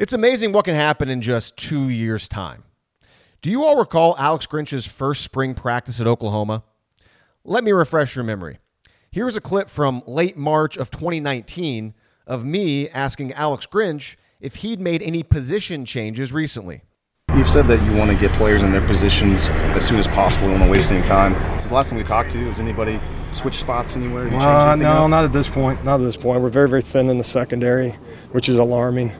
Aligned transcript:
It's 0.00 0.14
amazing 0.14 0.52
what 0.52 0.64
can 0.64 0.74
happen 0.74 1.10
in 1.10 1.20
just 1.20 1.58
two 1.58 1.90
years' 1.90 2.26
time. 2.26 2.62
Do 3.42 3.50
you 3.50 3.64
all 3.64 3.76
recall 3.76 4.16
Alex 4.18 4.46
Grinch's 4.46 4.86
first 4.86 5.20
spring 5.20 5.52
practice 5.52 6.00
at 6.00 6.06
Oklahoma? 6.06 6.62
Let 7.44 7.64
me 7.64 7.72
refresh 7.72 8.16
your 8.16 8.24
memory. 8.24 8.60
Here's 9.12 9.36
a 9.36 9.42
clip 9.42 9.68
from 9.68 10.02
late 10.06 10.38
March 10.38 10.78
of 10.78 10.90
2019 10.90 11.92
of 12.26 12.46
me 12.46 12.88
asking 12.88 13.34
Alex 13.34 13.66
Grinch 13.66 14.16
if 14.40 14.54
he'd 14.56 14.80
made 14.80 15.02
any 15.02 15.22
position 15.22 15.84
changes 15.84 16.32
recently. 16.32 16.80
You've 17.36 17.50
said 17.50 17.66
that 17.66 17.84
you 17.84 17.94
want 17.94 18.10
to 18.10 18.16
get 18.16 18.32
players 18.38 18.62
in 18.62 18.72
their 18.72 18.86
positions 18.86 19.50
as 19.76 19.86
soon 19.86 19.98
as 19.98 20.08
possible. 20.08 20.46
You 20.46 20.52
don't 20.52 20.60
want 20.60 20.70
to 20.70 20.72
waste 20.72 20.90
any 20.92 21.06
time. 21.06 21.34
Since 21.58 21.68
the 21.68 21.74
last 21.74 21.90
time 21.90 21.98
we 21.98 22.04
talked 22.04 22.30
to 22.30 22.38
you, 22.38 22.46
has 22.46 22.58
anybody 22.58 22.98
switch 23.32 23.56
spots 23.56 23.96
anywhere? 23.96 24.28
Uh, 24.34 24.76
no, 24.76 25.04
up? 25.04 25.10
not 25.10 25.24
at 25.26 25.34
this 25.34 25.46
point. 25.46 25.84
Not 25.84 26.00
at 26.00 26.04
this 26.04 26.16
point. 26.16 26.40
We're 26.40 26.48
very, 26.48 26.70
very 26.70 26.80
thin 26.80 27.10
in 27.10 27.18
the 27.18 27.24
secondary, 27.24 27.90
which 28.32 28.48
is 28.48 28.56
alarming. 28.56 29.12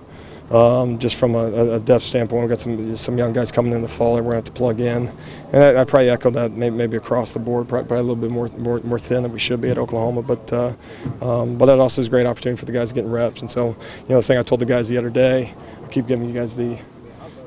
Um, 0.50 0.98
just 0.98 1.14
from 1.14 1.36
a, 1.36 1.74
a, 1.74 1.78
depth 1.78 2.04
standpoint, 2.04 2.42
we've 2.42 2.50
got 2.50 2.60
some 2.60 2.96
some 2.96 3.16
young 3.16 3.32
guys 3.32 3.52
coming 3.52 3.72
in 3.72 3.82
the 3.82 3.88
fall 3.88 4.16
that 4.16 4.22
we're 4.22 4.32
going 4.32 4.42
to 4.42 4.48
have 4.48 4.52
to 4.52 4.58
plug 4.58 4.80
in. 4.80 5.12
And 5.52 5.62
I, 5.62 5.82
I 5.82 5.84
probably 5.84 6.10
echo 6.10 6.28
that 6.30 6.50
maybe, 6.50 6.74
maybe, 6.74 6.96
across 6.96 7.32
the 7.32 7.38
board, 7.38 7.68
probably, 7.68 7.86
probably, 7.86 8.00
a 8.00 8.02
little 8.02 8.16
bit 8.16 8.32
more, 8.32 8.48
more 8.58 8.80
more 8.80 8.98
thin 8.98 9.22
than 9.22 9.30
we 9.30 9.38
should 9.38 9.60
be 9.60 9.70
at 9.70 9.78
Oklahoma. 9.78 10.22
But 10.22 10.52
uh, 10.52 10.74
um, 11.22 11.56
but 11.56 11.66
that 11.66 11.78
also 11.78 12.00
is 12.00 12.08
a 12.08 12.10
great 12.10 12.26
opportunity 12.26 12.58
for 12.58 12.66
the 12.66 12.72
guys 12.72 12.92
getting 12.92 13.12
reps. 13.12 13.42
And 13.42 13.50
so, 13.50 13.68
you 13.68 14.08
know, 14.08 14.16
the 14.16 14.22
thing 14.24 14.38
I 14.38 14.42
told 14.42 14.60
the 14.60 14.66
guys 14.66 14.88
the 14.88 14.98
other 14.98 15.10
day, 15.10 15.54
I 15.84 15.86
keep 15.86 16.08
giving 16.08 16.26
you 16.26 16.34
guys 16.34 16.56
the 16.56 16.78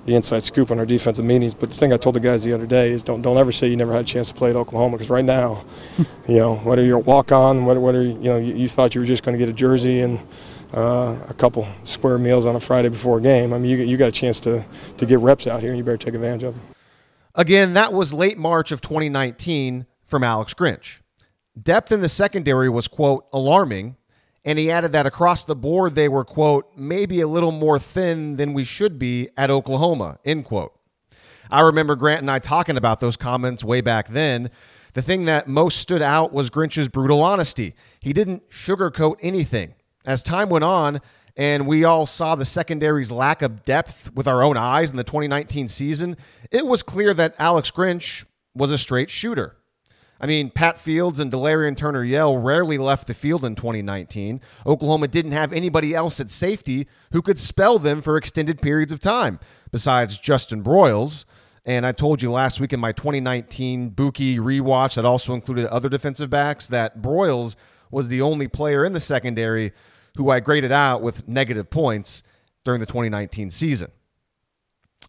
the 0.05 0.15
inside 0.15 0.43
scoop 0.43 0.71
on 0.71 0.79
our 0.79 0.85
defensive 0.85 1.25
meetings. 1.25 1.53
But 1.53 1.69
the 1.69 1.75
thing 1.75 1.91
I 1.91 1.97
told 1.97 2.15
the 2.15 2.21
guys 2.21 2.43
the 2.43 2.53
other 2.53 2.67
day 2.67 2.91
is 2.91 3.03
don't 3.03 3.21
don't 3.21 3.37
ever 3.37 3.51
say 3.51 3.67
you 3.67 3.75
never 3.75 3.91
had 3.91 4.05
a 4.05 4.07
chance 4.07 4.29
to 4.29 4.33
play 4.33 4.49
at 4.49 4.55
Oklahoma 4.55 4.95
because 4.95 5.09
right 5.09 5.25
now, 5.25 5.65
you 6.27 6.37
know, 6.37 6.55
whether 6.57 6.85
you're 6.85 6.97
a 6.97 7.01
walk 7.01 7.33
on, 7.33 7.65
whether, 7.65 7.81
whether 7.81 8.01
you 8.01 8.13
know 8.13 8.37
you, 8.37 8.55
you 8.55 8.69
thought 8.69 8.95
you 8.95 9.01
were 9.01 9.07
just 9.07 9.23
going 9.23 9.37
to 9.37 9.39
get 9.39 9.49
a 9.49 9.53
jersey 9.53 9.99
and 9.99 10.19
uh, 10.73 11.17
a 11.29 11.33
couple 11.33 11.67
square 11.83 12.17
meals 12.17 12.45
on 12.45 12.55
a 12.55 12.59
Friday 12.59 12.89
before 12.89 13.19
a 13.19 13.21
game. 13.21 13.53
I 13.53 13.57
mean, 13.57 13.69
you, 13.69 13.77
you 13.85 13.97
got 13.97 14.09
a 14.09 14.13
chance 14.13 14.39
to, 14.41 14.65
to 14.97 15.05
get 15.05 15.19
reps 15.19 15.47
out 15.47 15.61
here, 15.61 15.69
and 15.69 15.77
you 15.77 15.83
better 15.83 15.97
take 15.97 16.15
advantage 16.15 16.43
of 16.43 16.55
them. 16.55 16.63
Again, 17.35 17.73
that 17.73 17.93
was 17.93 18.13
late 18.13 18.37
March 18.37 18.71
of 18.71 18.81
2019 18.81 19.85
from 20.05 20.23
Alex 20.23 20.53
Grinch. 20.53 20.99
Depth 21.61 21.91
in 21.91 22.01
the 22.01 22.09
secondary 22.09 22.69
was, 22.69 22.87
quote, 22.87 23.25
alarming, 23.31 23.95
and 24.43 24.57
he 24.57 24.71
added 24.71 24.91
that 24.91 25.05
across 25.05 25.45
the 25.45 25.55
board 25.55 25.95
they 25.95 26.09
were, 26.09 26.25
quote, 26.25 26.71
maybe 26.75 27.21
a 27.21 27.27
little 27.27 27.51
more 27.51 27.77
thin 27.77 28.35
than 28.35 28.53
we 28.53 28.63
should 28.63 28.97
be 28.97 29.29
at 29.37 29.49
Oklahoma, 29.49 30.19
end 30.25 30.45
quote. 30.45 30.73
I 31.51 31.61
remember 31.61 31.95
Grant 31.95 32.21
and 32.21 32.31
I 32.31 32.39
talking 32.39 32.77
about 32.77 32.99
those 32.99 33.15
comments 33.15 33.63
way 33.63 33.81
back 33.81 34.09
then. 34.09 34.49
The 34.93 35.01
thing 35.01 35.25
that 35.25 35.47
most 35.47 35.77
stood 35.77 36.01
out 36.01 36.33
was 36.33 36.49
Grinch's 36.49 36.87
brutal 36.87 37.21
honesty. 37.21 37.75
He 37.99 38.13
didn't 38.13 38.49
sugarcoat 38.49 39.17
anything. 39.21 39.75
As 40.05 40.23
time 40.23 40.49
went 40.49 40.63
on, 40.63 41.01
and 41.35 41.65
we 41.65 41.83
all 41.83 42.05
saw 42.05 42.35
the 42.35 42.45
secondary's 42.45 43.11
lack 43.11 43.41
of 43.41 43.63
depth 43.63 44.11
with 44.13 44.27
our 44.27 44.43
own 44.43 44.57
eyes 44.57 44.91
in 44.91 44.97
the 44.97 45.03
2019 45.03 45.67
season, 45.67 46.17
it 46.51 46.65
was 46.65 46.83
clear 46.83 47.13
that 47.13 47.35
Alex 47.39 47.71
Grinch 47.71 48.25
was 48.53 48.71
a 48.71 48.77
straight 48.77 49.09
shooter. 49.09 49.55
I 50.19 50.25
mean, 50.25 50.51
Pat 50.51 50.77
Fields 50.77 51.19
and 51.19 51.31
Delarrian 51.31 51.75
Turner 51.75 52.03
Yell 52.03 52.37
rarely 52.37 52.77
left 52.77 53.07
the 53.07 53.13
field 53.13 53.43
in 53.43 53.55
2019. 53.55 54.39
Oklahoma 54.65 55.07
didn't 55.09 55.33
have 55.33 55.51
anybody 55.51 55.93
else 55.93 56.19
at 56.19 56.29
safety 56.29 56.87
who 57.11 57.21
could 57.21 57.39
spell 57.39 57.77
them 57.77 58.01
for 58.01 58.15
extended 58.15 58.61
periods 58.61 58.93
of 58.93 59.01
time, 59.01 59.39
besides 59.71 60.17
Justin 60.17 60.61
Broiles. 60.63 61.25
And 61.65 61.85
I 61.85 61.91
told 61.93 62.21
you 62.21 62.31
last 62.31 62.59
week 62.59 62.71
in 62.71 62.79
my 62.79 62.91
2019 62.91 63.89
Bookie 63.89 64.37
rewatch 64.37 64.95
that 64.95 65.03
also 65.03 65.33
included 65.33 65.65
other 65.67 65.89
defensive 65.89 66.29
backs 66.29 66.67
that 66.69 67.01
Broiles 67.01 67.55
was 67.91 68.07
the 68.07 68.21
only 68.21 68.47
player 68.47 68.85
in 68.85 68.93
the 68.93 68.99
secondary 68.99 69.73
who 70.15 70.29
I 70.29 70.39
graded 70.39 70.71
out 70.71 71.01
with 71.01 71.27
negative 71.27 71.69
points 71.69 72.23
during 72.63 72.79
the 72.79 72.85
2019 72.85 73.49
season. 73.49 73.91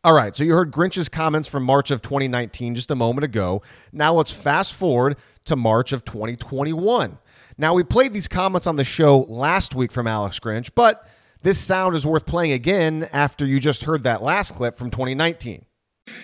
All 0.02 0.12
right, 0.12 0.34
so 0.34 0.44
you 0.44 0.54
heard 0.54 0.72
Grinch's 0.72 1.08
comments 1.08 1.48
from 1.48 1.62
March 1.62 1.90
of 1.90 2.02
2019 2.02 2.74
just 2.74 2.90
a 2.90 2.94
moment 2.94 3.24
ago. 3.24 3.62
Now 3.92 4.14
let's 4.14 4.30
fast 4.30 4.74
forward 4.74 5.16
to 5.44 5.56
March 5.56 5.92
of 5.92 6.04
2021. 6.04 7.18
Now, 7.56 7.74
we 7.74 7.84
played 7.84 8.12
these 8.12 8.26
comments 8.26 8.66
on 8.66 8.76
the 8.76 8.84
show 8.84 9.20
last 9.28 9.76
week 9.76 9.92
from 9.92 10.08
Alex 10.08 10.40
Grinch, 10.40 10.70
but 10.74 11.08
this 11.42 11.58
sound 11.58 11.94
is 11.94 12.04
worth 12.04 12.26
playing 12.26 12.52
again 12.52 13.08
after 13.12 13.46
you 13.46 13.60
just 13.60 13.84
heard 13.84 14.02
that 14.02 14.22
last 14.22 14.56
clip 14.56 14.74
from 14.74 14.90
2019 14.90 15.64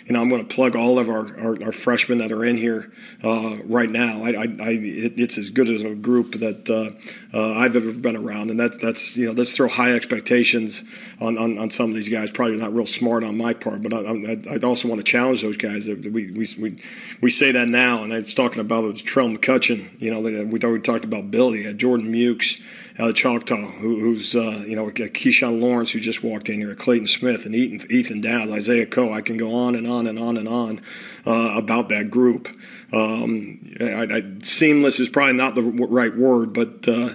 you 0.07 0.13
know, 0.13 0.21
I'm 0.21 0.29
going 0.29 0.47
to 0.47 0.55
plug 0.55 0.77
all 0.77 0.99
of 0.99 1.09
our, 1.09 1.39
our, 1.39 1.63
our 1.63 1.73
freshmen 1.73 2.19
that 2.19 2.33
are 2.33 2.45
in 2.45 2.57
here 2.57 2.91
uh, 3.25 3.57
right 3.65 3.89
now. 3.89 4.23
I, 4.23 4.31
I, 4.31 4.43
I 4.61 4.71
it, 4.73 5.19
it's 5.19 5.39
as 5.39 5.51
good 5.51 5.71
as 5.71 5.83
a 5.83 5.95
group 5.95 6.33
that 6.33 6.69
uh, 6.69 7.37
uh, 7.37 7.55
I've 7.55 7.77
ever 7.77 7.93
been 7.93 8.17
around, 8.17 8.51
and 8.51 8.61
that's 8.61 8.77
that's 8.77 9.17
you 9.17 9.27
know, 9.27 9.33
let's 9.33 9.57
throw 9.57 9.69
high 9.69 9.93
expectations 9.93 10.85
on, 11.21 11.39
on, 11.39 11.59
on, 11.59 11.71
some 11.71 11.91
of 11.91 11.97
these 11.97 12.09
guys. 12.09 12.31
Probably 12.31 12.59
not 12.59 12.75
real 12.75 12.87
smart 12.87 13.25
on 13.25 13.39
my 13.39 13.55
part, 13.55 13.83
but 13.83 13.95
I, 13.95 14.39
I, 14.53 14.59
also 14.59 14.89
want 14.89 14.99
to 14.99 15.05
challenge 15.05 15.43
those 15.43 15.57
guys. 15.57 15.89
We, 15.89 16.11
we, 16.11 16.47
we, 16.59 16.77
we 17.23 17.31
say 17.31 17.53
that 17.53 17.69
now, 17.69 18.03
and 18.03 18.13
it's 18.13 18.35
talking 18.35 18.61
about 18.61 18.85
it's 18.85 19.03
Trell 19.03 19.35
McCutcheon. 19.35 19.89
You 20.01 20.11
know, 20.11 20.21
we 20.21 20.61
already 20.61 20.83
talked 20.83 21.05
about 21.05 21.31
Billy, 21.31 21.73
Jordan 21.75 22.13
Mukes 22.13 22.61
out 22.99 23.11
of 23.11 23.15
Choctaw, 23.15 23.57
who, 23.57 24.01
who's 24.01 24.35
uh, 24.35 24.65
you 24.67 24.77
know 24.77 24.87
Keyshawn 24.87 25.61
Lawrence, 25.61 25.93
who 25.93 26.01
just 26.01 26.23
walked 26.25 26.49
in 26.49 26.61
here, 26.61 26.75
Clayton 26.75 27.07
Smith, 27.07 27.47
and 27.47 27.55
Ethan, 27.55 27.91
Ethan 27.91 28.21
Downs, 28.21 28.51
Isaiah 28.51 28.87
Coe. 28.87 29.13
I 29.13 29.21
can 29.21 29.37
go 29.37 29.55
on 29.55 29.75
and 29.75 29.87
on 29.87 30.07
and 30.07 30.19
on 30.19 30.37
and 30.37 30.49
on 30.49 30.81
uh, 31.27 31.55
about 31.57 31.89
that 31.91 32.11
group. 32.11 32.49
Um, 32.93 33.61
I, 33.81 34.07
I, 34.11 34.23
seamless 34.43 34.99
is 34.99 35.09
probably 35.09 35.35
not 35.35 35.55
the 35.55 35.63
right 35.63 36.15
word, 36.15 36.53
but 36.53 36.89
uh, 36.89 37.11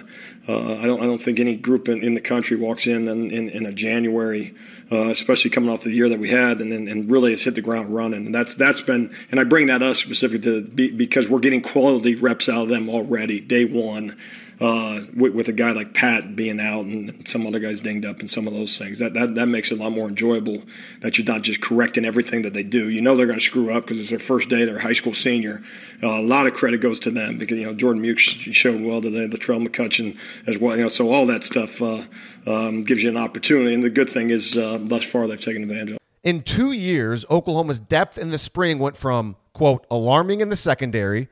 uh, 0.48 0.78
I 0.78 0.86
don't 0.86 1.02
I 1.02 1.06
don't 1.06 1.20
think 1.20 1.38
any 1.38 1.56
group 1.56 1.88
in, 1.88 2.02
in 2.02 2.14
the 2.14 2.20
country 2.20 2.56
walks 2.56 2.86
in 2.86 3.08
in, 3.08 3.30
in, 3.30 3.48
in 3.50 3.66
a 3.66 3.72
January. 3.72 4.54
Uh, 4.88 5.08
especially 5.08 5.50
coming 5.50 5.68
off 5.68 5.82
the 5.82 5.90
year 5.90 6.08
that 6.08 6.20
we 6.20 6.28
had, 6.28 6.60
and 6.60 6.72
and 6.72 7.10
really 7.10 7.32
has 7.32 7.42
hit 7.42 7.56
the 7.56 7.60
ground 7.60 7.92
running. 7.92 8.26
And 8.26 8.32
that's 8.32 8.54
that's 8.54 8.80
been, 8.80 9.12
and 9.32 9.40
I 9.40 9.42
bring 9.42 9.66
that 9.66 9.82
up 9.82 9.96
specific 9.96 10.42
to 10.42 10.62
be, 10.62 10.92
because 10.92 11.28
we're 11.28 11.40
getting 11.40 11.60
quality 11.60 12.14
reps 12.14 12.48
out 12.48 12.62
of 12.62 12.68
them 12.68 12.88
already 12.88 13.40
day 13.40 13.64
one 13.64 14.14
uh, 14.60 15.00
with, 15.14 15.34
with, 15.34 15.48
a 15.48 15.52
guy 15.52 15.72
like 15.72 15.92
Pat 15.92 16.34
being 16.34 16.58
out 16.60 16.86
and 16.86 17.28
some 17.28 17.46
other 17.46 17.58
guys 17.58 17.80
dinged 17.80 18.06
up 18.06 18.20
and 18.20 18.30
some 18.30 18.46
of 18.46 18.54
those 18.54 18.78
things. 18.78 18.98
That, 18.98 19.12
that 19.14 19.34
that 19.34 19.46
makes 19.46 19.70
it 19.70 19.78
a 19.78 19.82
lot 19.82 19.92
more 19.92 20.08
enjoyable 20.08 20.62
that 21.00 21.18
you're 21.18 21.26
not 21.26 21.42
just 21.42 21.60
correcting 21.60 22.04
everything 22.04 22.42
that 22.42 22.54
they 22.54 22.62
do. 22.62 22.88
You 22.88 23.02
know 23.02 23.16
they're 23.16 23.26
going 23.26 23.38
to 23.38 23.44
screw 23.44 23.70
up 23.70 23.84
because 23.84 24.00
it's 24.00 24.10
their 24.10 24.18
first 24.18 24.48
day, 24.48 24.64
they're 24.64 24.78
a 24.78 24.82
high 24.82 24.94
school 24.94 25.12
senior. 25.12 25.60
Uh, 26.02 26.08
a 26.08 26.22
lot 26.22 26.46
of 26.46 26.54
credit 26.54 26.80
goes 26.80 26.98
to 27.00 27.10
them 27.10 27.36
because 27.36 27.58
you 27.58 27.66
know 27.66 27.74
Jordan 27.74 28.02
Mukes 28.02 28.52
showed 28.54 28.80
well 28.80 29.00
today, 29.00 29.26
the 29.26 29.38
Trell 29.38 29.66
McCutcheon 29.66 30.16
as 30.48 30.58
well. 30.58 30.76
You 30.76 30.84
know, 30.84 30.88
so 30.88 31.10
all 31.10 31.26
that 31.26 31.44
stuff 31.44 31.82
uh, 31.82 32.02
um, 32.46 32.82
gives 32.82 33.02
you 33.02 33.10
an 33.10 33.18
opportunity. 33.18 33.74
And 33.74 33.84
the 33.84 33.90
good 33.90 34.08
thing 34.08 34.30
is, 34.30 34.56
uh, 34.56 34.78
thus 34.80 35.04
far 35.04 35.26
they've 35.28 35.40
taken 35.40 35.62
advantage 35.64 35.92
of. 35.92 35.98
In 36.24 36.42
two 36.42 36.72
years, 36.72 37.24
Oklahoma's 37.30 37.78
depth 37.78 38.18
in 38.18 38.30
the 38.30 38.38
spring 38.38 38.78
went 38.78 38.96
from 38.96 39.36
quote 39.52 39.86
alarming 39.90 40.40
in 40.40 40.48
the 40.48 40.56
secondary 40.56 41.28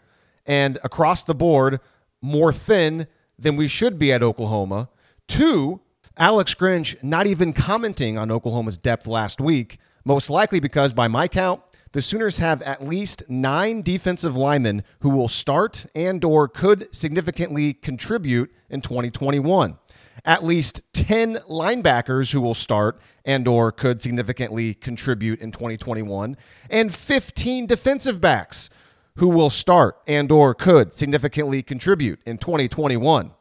and 0.47 0.79
across 0.85 1.25
the 1.25 1.35
board 1.35 1.81
more 2.25 2.53
thin 2.53 3.07
than 3.39 3.55
we 3.55 3.69
should 3.69 3.99
be 3.99 4.11
at 4.11 4.23
Oklahoma. 4.23 4.89
Two, 5.29 5.81
Alex 6.17 6.55
Grinch 6.55 7.01
not 7.03 7.27
even 7.27 7.53
commenting 7.53 8.17
on 8.17 8.31
Oklahoma's 8.31 8.79
depth 8.79 9.07
last 9.07 9.43
week, 9.43 9.79
most 10.07 10.31
likely 10.31 10.59
because, 10.59 10.95
by 10.95 11.07
my 11.07 11.29
count, 11.29 11.61
the 11.93 12.01
Sooners 12.01 12.39
have 12.39 12.63
at 12.63 12.83
least 12.83 13.23
nine 13.29 13.83
defensive 13.83 14.37
linemen 14.37 14.85
who 15.01 15.11
will 15.11 15.29
start 15.29 15.85
and 15.95 16.25
or 16.25 16.49
could 16.49 16.89
significantly 16.95 17.75
contribute 17.75 18.51
in 18.71 18.81
2021. 18.81 19.79
At 20.25 20.43
least 20.43 20.81
10 20.95 21.35
linebackers 21.51 22.33
who 22.33 22.41
will 22.41 22.55
start 22.55 23.01
and 23.27 23.47
or 23.47 23.71
could 23.71 24.03
significantly 24.03 24.73
contribute 24.73 25.41
in 25.41 25.53
2021 25.53 26.39
and 26.71 26.95
15 26.95 27.67
defensive 27.67 28.21
backs 28.21 28.71
who 29.17 29.29
will 29.29 29.51
start 29.51 29.97
and 30.07 30.31
or 30.33 30.55
could 30.55 30.95
significantly 30.95 31.63
contribute 31.63 32.21
in 32.27 32.39
2021. 32.39 33.33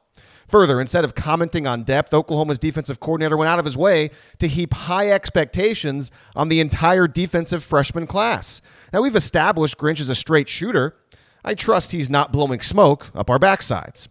Further, 0.48 0.80
instead 0.80 1.06
of 1.06 1.16
commenting 1.16 1.66
on 1.66 1.84
depth, 1.84 2.14
Oklahoma's 2.14 2.60
defensive 2.60 3.00
coordinator 3.00 3.38
went 3.38 3.50
out 3.50 3.60
of 3.60 3.66
his 3.66 3.78
way 3.78 4.12
to 4.40 4.48
heap 4.48 4.74
high 4.74 5.10
expectations 5.10 6.12
on 6.36 6.50
the 6.50 6.60
entire 6.60 7.08
defensive 7.08 7.64
freshman 7.64 8.06
class. 8.06 8.62
Now, 8.92 9.02
we've 9.02 9.16
established 9.16 9.78
Grinch 9.78 10.00
is 10.00 10.10
a 10.10 10.16
straight 10.16 10.50
shooter. 10.50 10.96
I 11.44 11.56
trust 11.56 11.92
he's 11.92 12.10
not 12.10 12.32
blowing 12.32 12.62
smoke 12.62 13.10
up 13.16 13.30
our 13.30 13.40
backsides. 13.40 14.10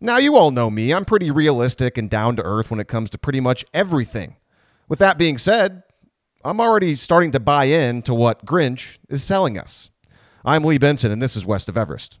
Now, 0.00 0.18
you 0.18 0.36
all 0.36 0.50
know 0.50 0.70
me. 0.70 0.92
I'm 0.92 1.04
pretty 1.04 1.30
realistic 1.30 1.98
and 1.98 2.10
down 2.10 2.36
to 2.36 2.42
earth 2.42 2.70
when 2.70 2.80
it 2.80 2.88
comes 2.88 3.10
to 3.10 3.18
pretty 3.18 3.40
much 3.40 3.64
everything. 3.72 4.36
With 4.88 4.98
that 4.98 5.18
being 5.18 5.38
said, 5.38 5.82
I'm 6.44 6.60
already 6.60 6.94
starting 6.94 7.32
to 7.32 7.40
buy 7.40 7.66
in 7.66 8.02
to 8.02 8.14
what 8.14 8.44
Grinch 8.44 8.98
is 9.08 9.26
telling 9.26 9.58
us. 9.58 9.89
I'm 10.44 10.64
Lee 10.64 10.78
Benson, 10.78 11.12
and 11.12 11.20
this 11.20 11.36
is 11.36 11.44
West 11.44 11.68
of 11.68 11.76
Everest. 11.76 12.18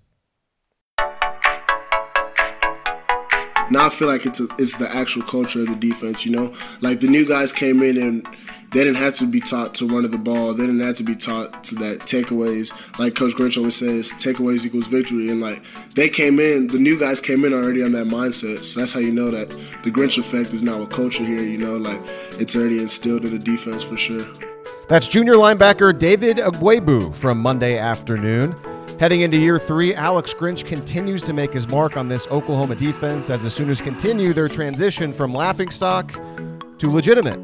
Now 3.70 3.86
I 3.86 3.88
feel 3.88 4.08
like 4.08 4.26
it's 4.26 4.40
a, 4.40 4.48
it's 4.58 4.76
the 4.76 4.90
actual 4.92 5.22
culture 5.22 5.60
of 5.60 5.68
the 5.68 5.76
defense. 5.76 6.26
You 6.26 6.32
know, 6.32 6.52
like 6.82 7.00
the 7.00 7.06
new 7.06 7.26
guys 7.26 7.52
came 7.52 7.82
in 7.82 7.96
and 7.96 8.26
they 8.74 8.84
didn't 8.84 8.96
have 8.96 9.14
to 9.16 9.26
be 9.26 9.40
taught 9.40 9.74
to 9.74 9.86
run 9.86 10.02
the 10.10 10.18
ball. 10.18 10.52
They 10.52 10.66
didn't 10.66 10.80
have 10.80 10.96
to 10.96 11.04
be 11.04 11.14
taught 11.14 11.64
to 11.64 11.76
that 11.76 12.00
takeaways. 12.00 12.98
Like 12.98 13.14
Coach 13.14 13.34
Grinch 13.34 13.56
always 13.56 13.76
says, 13.76 14.12
takeaways 14.12 14.66
equals 14.66 14.88
victory. 14.88 15.30
And 15.30 15.40
like 15.40 15.62
they 15.94 16.08
came 16.08 16.40
in, 16.40 16.66
the 16.66 16.78
new 16.78 16.98
guys 16.98 17.20
came 17.20 17.44
in 17.44 17.54
already 17.54 17.82
on 17.82 17.92
that 17.92 18.08
mindset. 18.08 18.64
So 18.64 18.80
that's 18.80 18.92
how 18.92 19.00
you 19.00 19.12
know 19.12 19.30
that 19.30 19.48
the 19.48 19.90
Grinch 19.90 20.18
effect 20.18 20.52
is 20.52 20.62
now 20.62 20.82
a 20.82 20.86
culture 20.86 21.24
here. 21.24 21.42
You 21.42 21.58
know, 21.58 21.76
like 21.78 22.00
it's 22.40 22.54
already 22.54 22.80
instilled 22.80 23.24
in 23.24 23.30
the 23.30 23.38
defense 23.38 23.82
for 23.82 23.96
sure. 23.96 24.26
That's 24.90 25.06
junior 25.06 25.34
linebacker 25.34 25.96
David 25.96 26.38
Ugwoegbu 26.38 27.14
from 27.14 27.38
Monday 27.38 27.78
afternoon. 27.78 28.56
Heading 28.98 29.20
into 29.20 29.36
year 29.36 29.56
three, 29.56 29.94
Alex 29.94 30.34
Grinch 30.34 30.66
continues 30.66 31.22
to 31.22 31.32
make 31.32 31.52
his 31.52 31.68
mark 31.68 31.96
on 31.96 32.08
this 32.08 32.26
Oklahoma 32.26 32.74
defense 32.74 33.30
as 33.30 33.44
the 33.44 33.50
Sooners 33.50 33.80
continue 33.80 34.32
their 34.32 34.48
transition 34.48 35.12
from 35.12 35.32
laughingstock 35.32 36.12
to 36.78 36.90
legitimate. 36.90 37.38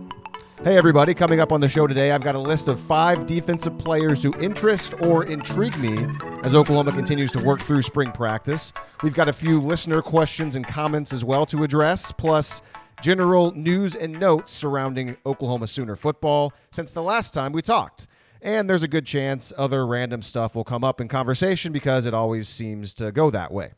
Hey, 0.65 0.77
everybody, 0.77 1.15
coming 1.15 1.39
up 1.39 1.53
on 1.53 1.61
the 1.61 1.69
show 1.69 1.87
today, 1.87 2.11
I've 2.11 2.25
got 2.25 2.35
a 2.35 2.41
list 2.41 2.67
of 2.67 2.81
five 2.81 3.27
defensive 3.27 3.79
players 3.79 4.25
who 4.25 4.35
interest 4.41 4.95
or 5.03 5.25
intrigue 5.27 5.79
me 5.79 6.05
as 6.43 6.53
Oklahoma 6.53 6.91
continues 6.91 7.31
to 7.31 7.45
work 7.45 7.61
through 7.61 7.83
spring 7.83 8.11
practice. 8.11 8.73
We've 9.05 9.15
got 9.15 9.29
a 9.29 9.33
few 9.33 9.61
listener 9.61 10.03
questions 10.03 10.57
and 10.57 10.67
comments 10.67 11.13
as 11.13 11.25
well 11.25 11.47
to 11.47 11.63
address, 11.63 12.11
plus 12.11 12.63
general 13.01 13.53
news 13.53 13.95
and 13.95 14.19
notes 14.19 14.53
surrounding 14.53 15.17
Oklahoma 15.25 15.67
Sooner 15.67 15.97
football 15.97 16.53
since 16.71 16.93
the 16.93 17.03
last 17.03 17.35
time 17.35 17.53
we 17.53 17.63
talked. 17.63 18.09
And 18.43 18.69
there's 18.69 18.83
a 18.83 18.89
good 18.89 19.07
chance 19.07 19.53
other 19.57 19.87
random 19.87 20.23
stuff 20.23 20.55
will 20.55 20.65
come 20.65 20.85
up 20.85 21.01
in 21.01 21.09
conversation 21.09 21.73
because 21.73 22.05
it 22.05 22.15
always 22.15 22.49
seems 22.49 22.95
to 22.95 23.11
go 23.11 23.31
that 23.31 23.53
way. 23.53 23.73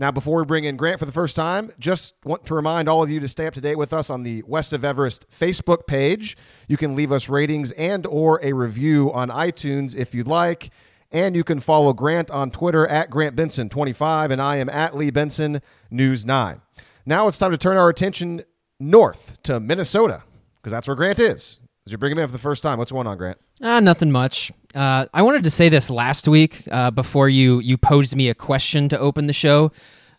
Now, 0.00 0.12
before 0.12 0.38
we 0.38 0.44
bring 0.44 0.62
in 0.62 0.76
Grant 0.76 1.00
for 1.00 1.06
the 1.06 1.12
first 1.12 1.34
time, 1.34 1.70
just 1.80 2.14
want 2.24 2.46
to 2.46 2.54
remind 2.54 2.88
all 2.88 3.02
of 3.02 3.10
you 3.10 3.18
to 3.18 3.26
stay 3.26 3.48
up 3.48 3.54
to 3.54 3.60
date 3.60 3.74
with 3.74 3.92
us 3.92 4.10
on 4.10 4.22
the 4.22 4.44
West 4.46 4.72
of 4.72 4.84
Everest 4.84 5.28
Facebook 5.28 5.88
page. 5.88 6.36
You 6.68 6.76
can 6.76 6.94
leave 6.94 7.10
us 7.10 7.28
ratings 7.28 7.72
and 7.72 8.06
or 8.06 8.38
a 8.44 8.52
review 8.52 9.12
on 9.12 9.28
iTunes 9.28 9.96
if 9.96 10.14
you'd 10.14 10.28
like. 10.28 10.70
And 11.10 11.34
you 11.34 11.42
can 11.42 11.58
follow 11.58 11.92
Grant 11.92 12.30
on 12.30 12.52
Twitter 12.52 12.86
at 12.86 13.10
Grant 13.10 13.34
Benson25, 13.34 14.30
and 14.30 14.40
I 14.40 14.58
am 14.58 14.68
at 14.68 14.96
Lee 14.96 15.10
Benson 15.10 15.62
News 15.90 16.24
9. 16.24 16.60
Now 17.08 17.26
it's 17.26 17.38
time 17.38 17.52
to 17.52 17.56
turn 17.56 17.78
our 17.78 17.88
attention 17.88 18.42
north 18.78 19.42
to 19.44 19.60
Minnesota, 19.60 20.24
because 20.56 20.72
that's 20.72 20.86
where 20.86 20.94
Grant 20.94 21.18
is. 21.18 21.58
As 21.86 21.92
you're 21.92 21.98
bringing 21.98 22.18
me 22.18 22.22
up 22.22 22.28
for 22.28 22.32
the 22.32 22.38
first 22.38 22.62
time, 22.62 22.76
what's 22.76 22.92
going 22.92 23.06
on, 23.06 23.16
Grant? 23.16 23.38
Ah, 23.62 23.80
nothing 23.80 24.12
much. 24.12 24.52
Uh, 24.74 25.06
I 25.14 25.22
wanted 25.22 25.42
to 25.44 25.50
say 25.50 25.70
this 25.70 25.88
last 25.88 26.28
week 26.28 26.64
uh, 26.70 26.90
before 26.90 27.30
you 27.30 27.60
you 27.60 27.78
posed 27.78 28.14
me 28.14 28.28
a 28.28 28.34
question 28.34 28.90
to 28.90 28.98
open 28.98 29.26
the 29.26 29.32
show, 29.32 29.72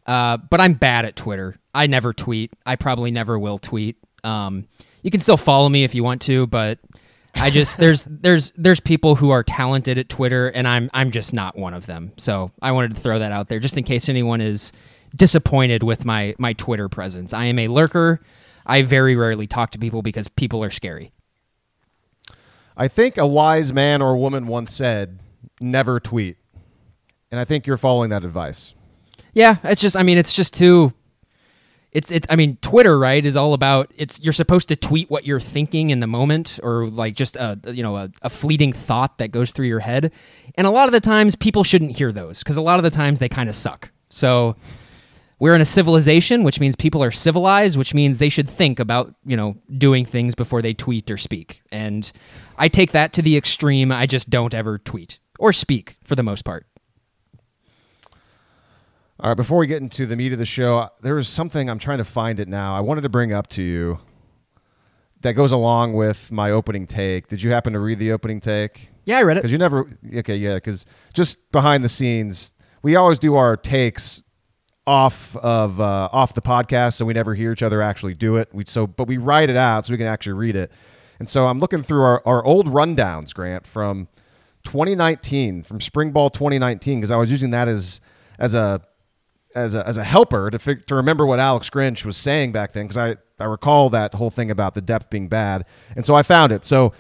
uh, 0.07 0.37
but 0.37 0.59
I'm 0.59 0.73
bad 0.73 1.05
at 1.05 1.15
Twitter. 1.15 1.59
I 1.75 1.85
never 1.85 2.11
tweet. 2.11 2.53
I 2.65 2.75
probably 2.75 3.11
never 3.11 3.37
will 3.37 3.59
tweet. 3.59 3.95
Um, 4.23 4.67
you 5.03 5.11
can 5.11 5.19
still 5.19 5.37
follow 5.37 5.69
me 5.69 5.83
if 5.83 5.93
you 5.93 6.03
want 6.03 6.23
to, 6.23 6.47
but 6.47 6.79
I 7.35 7.51
just 7.51 7.77
there's 7.79 8.05
there's 8.05 8.51
there's 8.55 8.79
people 8.79 9.13
who 9.13 9.29
are 9.29 9.43
talented 9.43 9.99
at 9.99 10.09
Twitter, 10.09 10.47
and 10.47 10.67
I'm 10.67 10.89
I'm 10.91 11.11
just 11.11 11.35
not 11.35 11.55
one 11.55 11.75
of 11.75 11.85
them. 11.85 12.13
So 12.17 12.49
I 12.63 12.71
wanted 12.71 12.95
to 12.95 12.99
throw 12.99 13.19
that 13.19 13.31
out 13.31 13.47
there 13.47 13.59
just 13.59 13.77
in 13.77 13.83
case 13.83 14.09
anyone 14.09 14.41
is 14.41 14.71
disappointed 15.15 15.83
with 15.83 16.05
my 16.05 16.35
my 16.37 16.53
Twitter 16.53 16.89
presence. 16.89 17.33
I 17.33 17.45
am 17.45 17.59
a 17.59 17.67
lurker. 17.67 18.21
I 18.65 18.81
very 18.81 19.15
rarely 19.15 19.47
talk 19.47 19.71
to 19.71 19.79
people 19.79 20.01
because 20.01 20.27
people 20.27 20.63
are 20.63 20.69
scary. 20.69 21.11
I 22.77 22.87
think 22.87 23.17
a 23.17 23.27
wise 23.27 23.73
man 23.73 24.01
or 24.01 24.15
woman 24.15 24.47
once 24.47 24.73
said, 24.73 25.19
never 25.59 25.99
tweet. 25.99 26.37
And 27.31 27.39
I 27.39 27.45
think 27.45 27.67
you're 27.67 27.77
following 27.77 28.09
that 28.11 28.23
advice. 28.23 28.73
Yeah, 29.33 29.57
it's 29.63 29.81
just 29.81 29.97
I 29.97 30.03
mean 30.03 30.17
it's 30.17 30.33
just 30.33 30.53
too 30.53 30.93
it's 31.91 32.11
it's 32.11 32.27
I 32.29 32.35
mean 32.35 32.57
Twitter 32.61 32.97
right 32.99 33.25
is 33.25 33.35
all 33.35 33.53
about 33.53 33.91
it's 33.97 34.19
you're 34.21 34.33
supposed 34.33 34.67
to 34.69 34.75
tweet 34.75 35.09
what 35.09 35.25
you're 35.25 35.39
thinking 35.39 35.89
in 35.89 35.99
the 35.99 36.07
moment 36.07 36.59
or 36.61 36.87
like 36.87 37.15
just 37.15 37.35
a 37.35 37.59
you 37.67 37.83
know 37.83 37.97
a, 37.97 38.09
a 38.21 38.29
fleeting 38.29 38.73
thought 38.73 39.17
that 39.17 39.31
goes 39.31 39.51
through 39.51 39.67
your 39.67 39.79
head. 39.79 40.11
And 40.55 40.67
a 40.67 40.71
lot 40.71 40.87
of 40.87 40.93
the 40.93 40.99
times 40.99 41.35
people 41.35 41.63
shouldn't 41.63 41.97
hear 41.97 42.11
those 42.11 42.39
because 42.39 42.57
a 42.57 42.61
lot 42.61 42.77
of 42.77 42.83
the 42.83 42.89
times 42.89 43.19
they 43.19 43.29
kind 43.29 43.49
of 43.49 43.55
suck. 43.55 43.91
So 44.09 44.55
we're 45.39 45.55
in 45.55 45.61
a 45.61 45.65
civilization, 45.65 46.43
which 46.43 46.59
means 46.59 46.75
people 46.75 47.01
are 47.01 47.11
civilized, 47.11 47.77
which 47.77 47.93
means 47.93 48.19
they 48.19 48.29
should 48.29 48.49
think 48.49 48.79
about, 48.79 49.15
you 49.25 49.37
know, 49.37 49.55
doing 49.77 50.05
things 50.05 50.35
before 50.35 50.61
they 50.61 50.73
tweet 50.73 51.09
or 51.09 51.17
speak. 51.17 51.61
And 51.71 52.11
I 52.57 52.67
take 52.67 52.91
that 52.91 53.13
to 53.13 53.21
the 53.21 53.37
extreme. 53.37 53.91
I 53.91 54.05
just 54.05 54.29
don't 54.29 54.53
ever 54.53 54.77
tweet 54.77 55.19
or 55.39 55.53
speak 55.53 55.97
for 56.03 56.15
the 56.15 56.23
most 56.23 56.43
part. 56.43 56.65
All 59.21 59.31
right, 59.31 59.37
before 59.37 59.57
we 59.57 59.67
get 59.67 59.81
into 59.81 60.05
the 60.05 60.15
meat 60.15 60.31
of 60.31 60.39
the 60.39 60.45
show, 60.45 60.89
there 61.01 61.17
is 61.17 61.27
something 61.27 61.69
I'm 61.69 61.79
trying 61.79 61.97
to 61.97 62.05
find 62.05 62.39
it 62.39 62.47
now. 62.47 62.75
I 62.75 62.79
wanted 62.79 63.01
to 63.01 63.09
bring 63.09 63.33
up 63.33 63.47
to 63.47 63.61
you 63.61 63.99
that 65.21 65.33
goes 65.33 65.51
along 65.51 65.93
with 65.93 66.31
my 66.31 66.51
opening 66.51 66.87
take. 66.87 67.27
Did 67.27 67.43
you 67.43 67.51
happen 67.51 67.73
to 67.73 67.79
read 67.79 67.99
the 67.99 68.11
opening 68.13 68.39
take? 68.39 68.91
Yeah, 69.05 69.17
I 69.17 69.23
read 69.23 69.37
it. 69.37 69.41
Because 69.41 69.51
you 69.51 69.57
never, 69.57 69.89
okay, 70.15 70.37
yeah, 70.37 70.55
because 70.55 70.85
just 71.13 71.51
behind 71.51 71.83
the 71.83 71.89
scenes, 71.89 72.53
we 72.81 72.95
always 72.95 73.19
do 73.19 73.35
our 73.35 73.57
takes 73.57 74.23
off 74.89 75.35
of 75.35 75.79
uh, 75.79 76.09
off 76.11 76.33
the 76.33 76.41
podcast, 76.41 76.95
so 76.95 77.05
we 77.05 77.13
never 77.13 77.35
hear 77.35 77.51
each 77.51 77.61
other 77.61 77.79
actually 77.79 78.15
do 78.15 78.37
it. 78.37 78.49
We 78.51 78.63
so, 78.65 78.87
but 78.87 79.07
we 79.07 79.17
write 79.17 79.51
it 79.51 79.55
out 79.55 79.85
so 79.85 79.93
we 79.93 79.97
can 79.97 80.07
actually 80.07 80.33
read 80.33 80.55
it. 80.55 80.71
And 81.19 81.29
so 81.29 81.45
I'm 81.45 81.59
looking 81.59 81.83
through 81.83 82.01
our, 82.01 82.23
our 82.25 82.43
old 82.43 82.67
rundowns, 82.67 83.31
Grant, 83.31 83.67
from 83.67 84.07
2019, 84.63 85.61
from 85.61 85.79
Spring 85.79 86.11
Ball 86.11 86.31
2019, 86.31 86.99
because 86.99 87.11
I 87.11 87.17
was 87.17 87.29
using 87.29 87.51
that 87.51 87.67
as 87.67 88.01
as 88.39 88.55
a 88.55 88.81
as 89.53 89.75
a, 89.75 89.87
as 89.87 89.97
a 89.97 90.03
helper 90.03 90.49
to 90.49 90.57
fig- 90.57 90.85
to 90.87 90.95
remember 90.95 91.27
what 91.27 91.39
Alex 91.39 91.69
Grinch 91.69 92.03
was 92.03 92.17
saying 92.17 92.51
back 92.51 92.73
then, 92.73 92.87
because 92.87 92.97
I 92.97 93.17
I 93.39 93.45
recall 93.45 93.91
that 93.91 94.15
whole 94.15 94.31
thing 94.31 94.49
about 94.49 94.73
the 94.73 94.81
depth 94.81 95.11
being 95.11 95.27
bad, 95.27 95.65
and 95.95 96.03
so 96.03 96.15
I 96.15 96.23
found 96.23 96.51
it. 96.51 96.65
So 96.65 96.93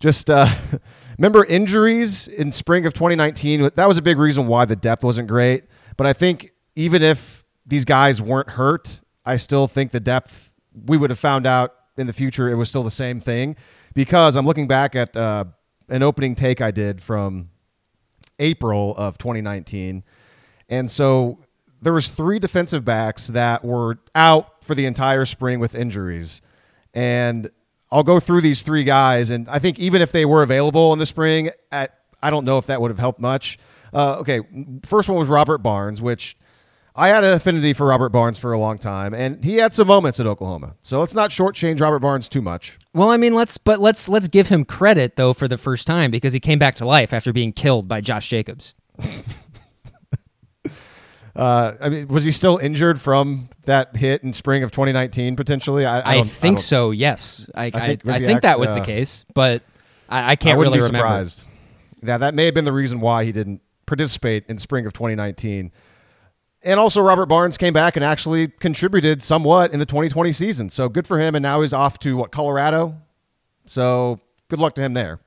just 0.00 0.28
uh, 0.28 0.48
remember 1.18 1.44
injuries 1.44 2.26
in 2.26 2.50
spring 2.50 2.84
of 2.84 2.94
2019. 2.94 3.70
That 3.76 3.86
was 3.86 3.96
a 3.96 4.02
big 4.02 4.18
reason 4.18 4.48
why 4.48 4.64
the 4.64 4.74
depth 4.74 5.04
wasn't 5.04 5.28
great. 5.28 5.66
But 5.96 6.08
I 6.08 6.12
think 6.12 6.52
even 6.78 7.02
if 7.02 7.44
these 7.66 7.84
guys 7.84 8.22
weren't 8.22 8.50
hurt, 8.50 9.00
I 9.26 9.36
still 9.36 9.66
think 9.66 9.90
the 9.90 9.98
depth 9.98 10.54
we 10.86 10.96
would 10.96 11.10
have 11.10 11.18
found 11.18 11.44
out 11.44 11.74
in 11.96 12.06
the 12.06 12.12
future 12.12 12.48
it 12.48 12.54
was 12.54 12.68
still 12.68 12.84
the 12.84 12.90
same 12.90 13.18
thing. 13.18 13.56
Because 13.94 14.36
I'm 14.36 14.46
looking 14.46 14.68
back 14.68 14.94
at 14.94 15.16
uh, 15.16 15.46
an 15.88 16.04
opening 16.04 16.36
take 16.36 16.60
I 16.60 16.70
did 16.70 17.02
from 17.02 17.50
April 18.38 18.94
of 18.96 19.18
2019, 19.18 20.04
and 20.68 20.88
so 20.88 21.40
there 21.82 21.92
was 21.92 22.10
three 22.10 22.38
defensive 22.38 22.84
backs 22.84 23.26
that 23.28 23.64
were 23.64 23.98
out 24.14 24.62
for 24.62 24.76
the 24.76 24.86
entire 24.86 25.24
spring 25.24 25.58
with 25.58 25.74
injuries, 25.74 26.40
and 26.94 27.50
I'll 27.90 28.04
go 28.04 28.20
through 28.20 28.42
these 28.42 28.62
three 28.62 28.84
guys, 28.84 29.30
and 29.30 29.48
I 29.48 29.58
think 29.58 29.80
even 29.80 30.00
if 30.00 30.12
they 30.12 30.24
were 30.24 30.44
available 30.44 30.92
in 30.92 31.00
the 31.00 31.06
spring, 31.06 31.50
at 31.72 31.98
I 32.22 32.30
don't 32.30 32.44
know 32.44 32.58
if 32.58 32.66
that 32.66 32.80
would 32.80 32.92
have 32.92 33.00
helped 33.00 33.18
much. 33.18 33.58
Uh, 33.92 34.18
okay, 34.18 34.42
first 34.84 35.08
one 35.08 35.18
was 35.18 35.26
Robert 35.26 35.58
Barnes, 35.58 36.00
which 36.00 36.36
I 36.98 37.08
had 37.08 37.22
an 37.22 37.32
affinity 37.32 37.72
for 37.72 37.86
Robert 37.86 38.08
Barnes 38.08 38.38
for 38.38 38.52
a 38.52 38.58
long 38.58 38.76
time, 38.76 39.14
and 39.14 39.44
he 39.44 39.54
had 39.56 39.72
some 39.72 39.86
moments 39.86 40.18
at 40.18 40.26
Oklahoma. 40.26 40.74
So 40.82 40.98
let's 40.98 41.14
not 41.14 41.30
shortchange 41.30 41.80
Robert 41.80 42.00
Barnes 42.00 42.28
too 42.28 42.42
much. 42.42 42.76
Well, 42.92 43.08
I 43.10 43.16
mean, 43.16 43.34
let's 43.34 43.56
but 43.56 43.78
let's 43.78 44.08
let's 44.08 44.26
give 44.26 44.48
him 44.48 44.64
credit 44.64 45.14
though 45.16 45.32
for 45.32 45.46
the 45.46 45.56
first 45.56 45.86
time 45.86 46.10
because 46.10 46.32
he 46.32 46.40
came 46.40 46.58
back 46.58 46.74
to 46.76 46.84
life 46.84 47.12
after 47.12 47.32
being 47.32 47.52
killed 47.52 47.86
by 47.88 48.00
Josh 48.00 48.28
Jacobs. 48.28 48.74
Uh, 51.36 51.76
I 51.80 51.88
mean, 51.88 52.08
was 52.08 52.24
he 52.24 52.32
still 52.32 52.56
injured 52.58 53.00
from 53.00 53.48
that 53.64 53.94
hit 53.96 54.24
in 54.24 54.32
spring 54.32 54.64
of 54.64 54.72
2019 54.72 55.36
potentially? 55.36 55.86
I, 55.86 56.00
I, 56.00 56.18
I 56.18 56.22
think 56.22 56.56
don't- 56.56 56.64
so. 56.64 56.90
Yes, 56.90 57.48
I 57.54 57.66
I, 57.66 57.70
think- 57.70 58.08
I 58.08 58.18
think 58.18 58.30
act- 58.32 58.42
that 58.42 58.58
was 58.58 58.72
uh, 58.72 58.74
the 58.74 58.80
case, 58.80 59.24
but 59.34 59.62
I, 60.08 60.20
I 60.20 60.28
I 60.30 60.36
can't 60.36 60.58
really 60.58 60.78
be 60.78 60.84
remember. 60.84 60.98
surprised. 60.98 61.48
Yeah, 62.02 62.18
that 62.18 62.34
may 62.34 62.46
have 62.46 62.54
been 62.54 62.64
the 62.64 62.72
reason 62.72 62.98
why 63.00 63.22
he 63.24 63.30
didn't 63.30 63.60
participate 63.86 64.46
in 64.48 64.58
spring 64.58 64.84
of 64.84 64.92
2019. 64.94 65.70
And 66.62 66.80
also, 66.80 67.00
Robert 67.00 67.26
Barnes 67.26 67.56
came 67.56 67.72
back 67.72 67.96
and 67.96 68.04
actually 68.04 68.48
contributed 68.48 69.22
somewhat 69.22 69.72
in 69.72 69.78
the 69.78 69.86
2020 69.86 70.32
season. 70.32 70.70
So 70.70 70.88
good 70.88 71.06
for 71.06 71.20
him. 71.20 71.34
And 71.34 71.42
now 71.42 71.60
he's 71.60 71.72
off 71.72 71.98
to 72.00 72.16
what 72.16 72.32
Colorado. 72.32 72.96
So 73.66 74.20
good 74.48 74.58
luck 74.58 74.74
to 74.74 74.82
him 74.82 74.94
there. 74.94 75.20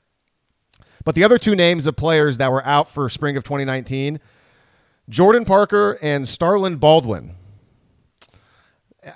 But 1.04 1.16
the 1.16 1.24
other 1.24 1.38
two 1.38 1.56
names 1.56 1.88
of 1.88 1.96
players 1.96 2.38
that 2.38 2.52
were 2.52 2.66
out 2.66 2.90
for 2.90 3.08
spring 3.10 3.38
of 3.38 3.44
2019, 3.44 4.20
Jordan 5.10 5.46
Parker 5.46 5.98
and 6.02 6.28
Starlin 6.28 6.78
Baldwin. 6.78 7.36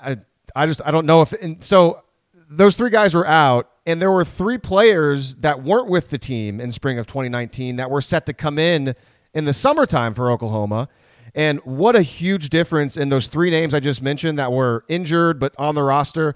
I, 0.02 0.18
I 0.56 0.66
just 0.66 0.82
I 0.86 0.92
don't 0.92 1.06
know 1.06 1.22
if 1.22 1.34
and 1.34 1.64
so 1.64 2.02
those 2.50 2.76
three 2.76 2.90
guys 2.90 3.14
were 3.14 3.28
out 3.28 3.70
and 3.86 4.02
there 4.02 4.12
were 4.12 4.26
three 4.26 4.58
players 4.58 5.36
that 5.36 5.64
weren't 5.64 5.88
with 5.88 6.10
the 6.10 6.18
team 6.18 6.60
in 6.60 6.72
spring 6.72 6.98
of 6.98 7.06
2019 7.08 7.76
that 7.76 7.92
were 7.92 8.02
set 8.02 8.26
to 8.26 8.34
come 8.34 8.58
in 8.58 8.96
in 9.34 9.46
the 9.46 9.54
summertime 9.54 10.14
for 10.14 10.32
Oklahoma. 10.32 10.90
And 11.36 11.60
what 11.66 11.98
a 11.98 12.02
huge 12.02 12.50
difference 12.50 12.96
in 12.96 13.10
those 13.10 13.28
three 13.28 13.50
names 13.50 13.74
I 13.74 13.82
just 13.82 14.02
mentioned 14.02 14.40
that 14.40 14.54
were 14.54 14.86
injured 14.88 15.38
but 15.40 15.54
on 15.60 15.76
the 15.76 15.84
roster 15.84 16.34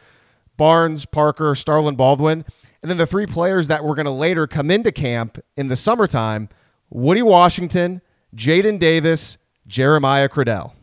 Barnes, 0.57 1.05
Parker, 1.05 1.55
Starlin 1.55 1.95
Baldwin. 1.95 2.43
And 2.81 2.91
then 2.91 2.97
the 2.97 3.05
three 3.05 3.25
players 3.25 3.69
that 3.69 3.83
were 3.83 3.95
going 3.95 4.05
to 4.05 4.11
later 4.11 4.45
come 4.45 4.69
into 4.69 4.91
camp 4.91 5.39
in 5.55 5.69
the 5.69 5.77
summertime 5.77 6.49
Woody 6.89 7.21
Washington, 7.21 8.01
Jaden 8.35 8.77
Davis, 8.77 9.37
Jeremiah 9.67 10.27
Criddell. 10.27 10.73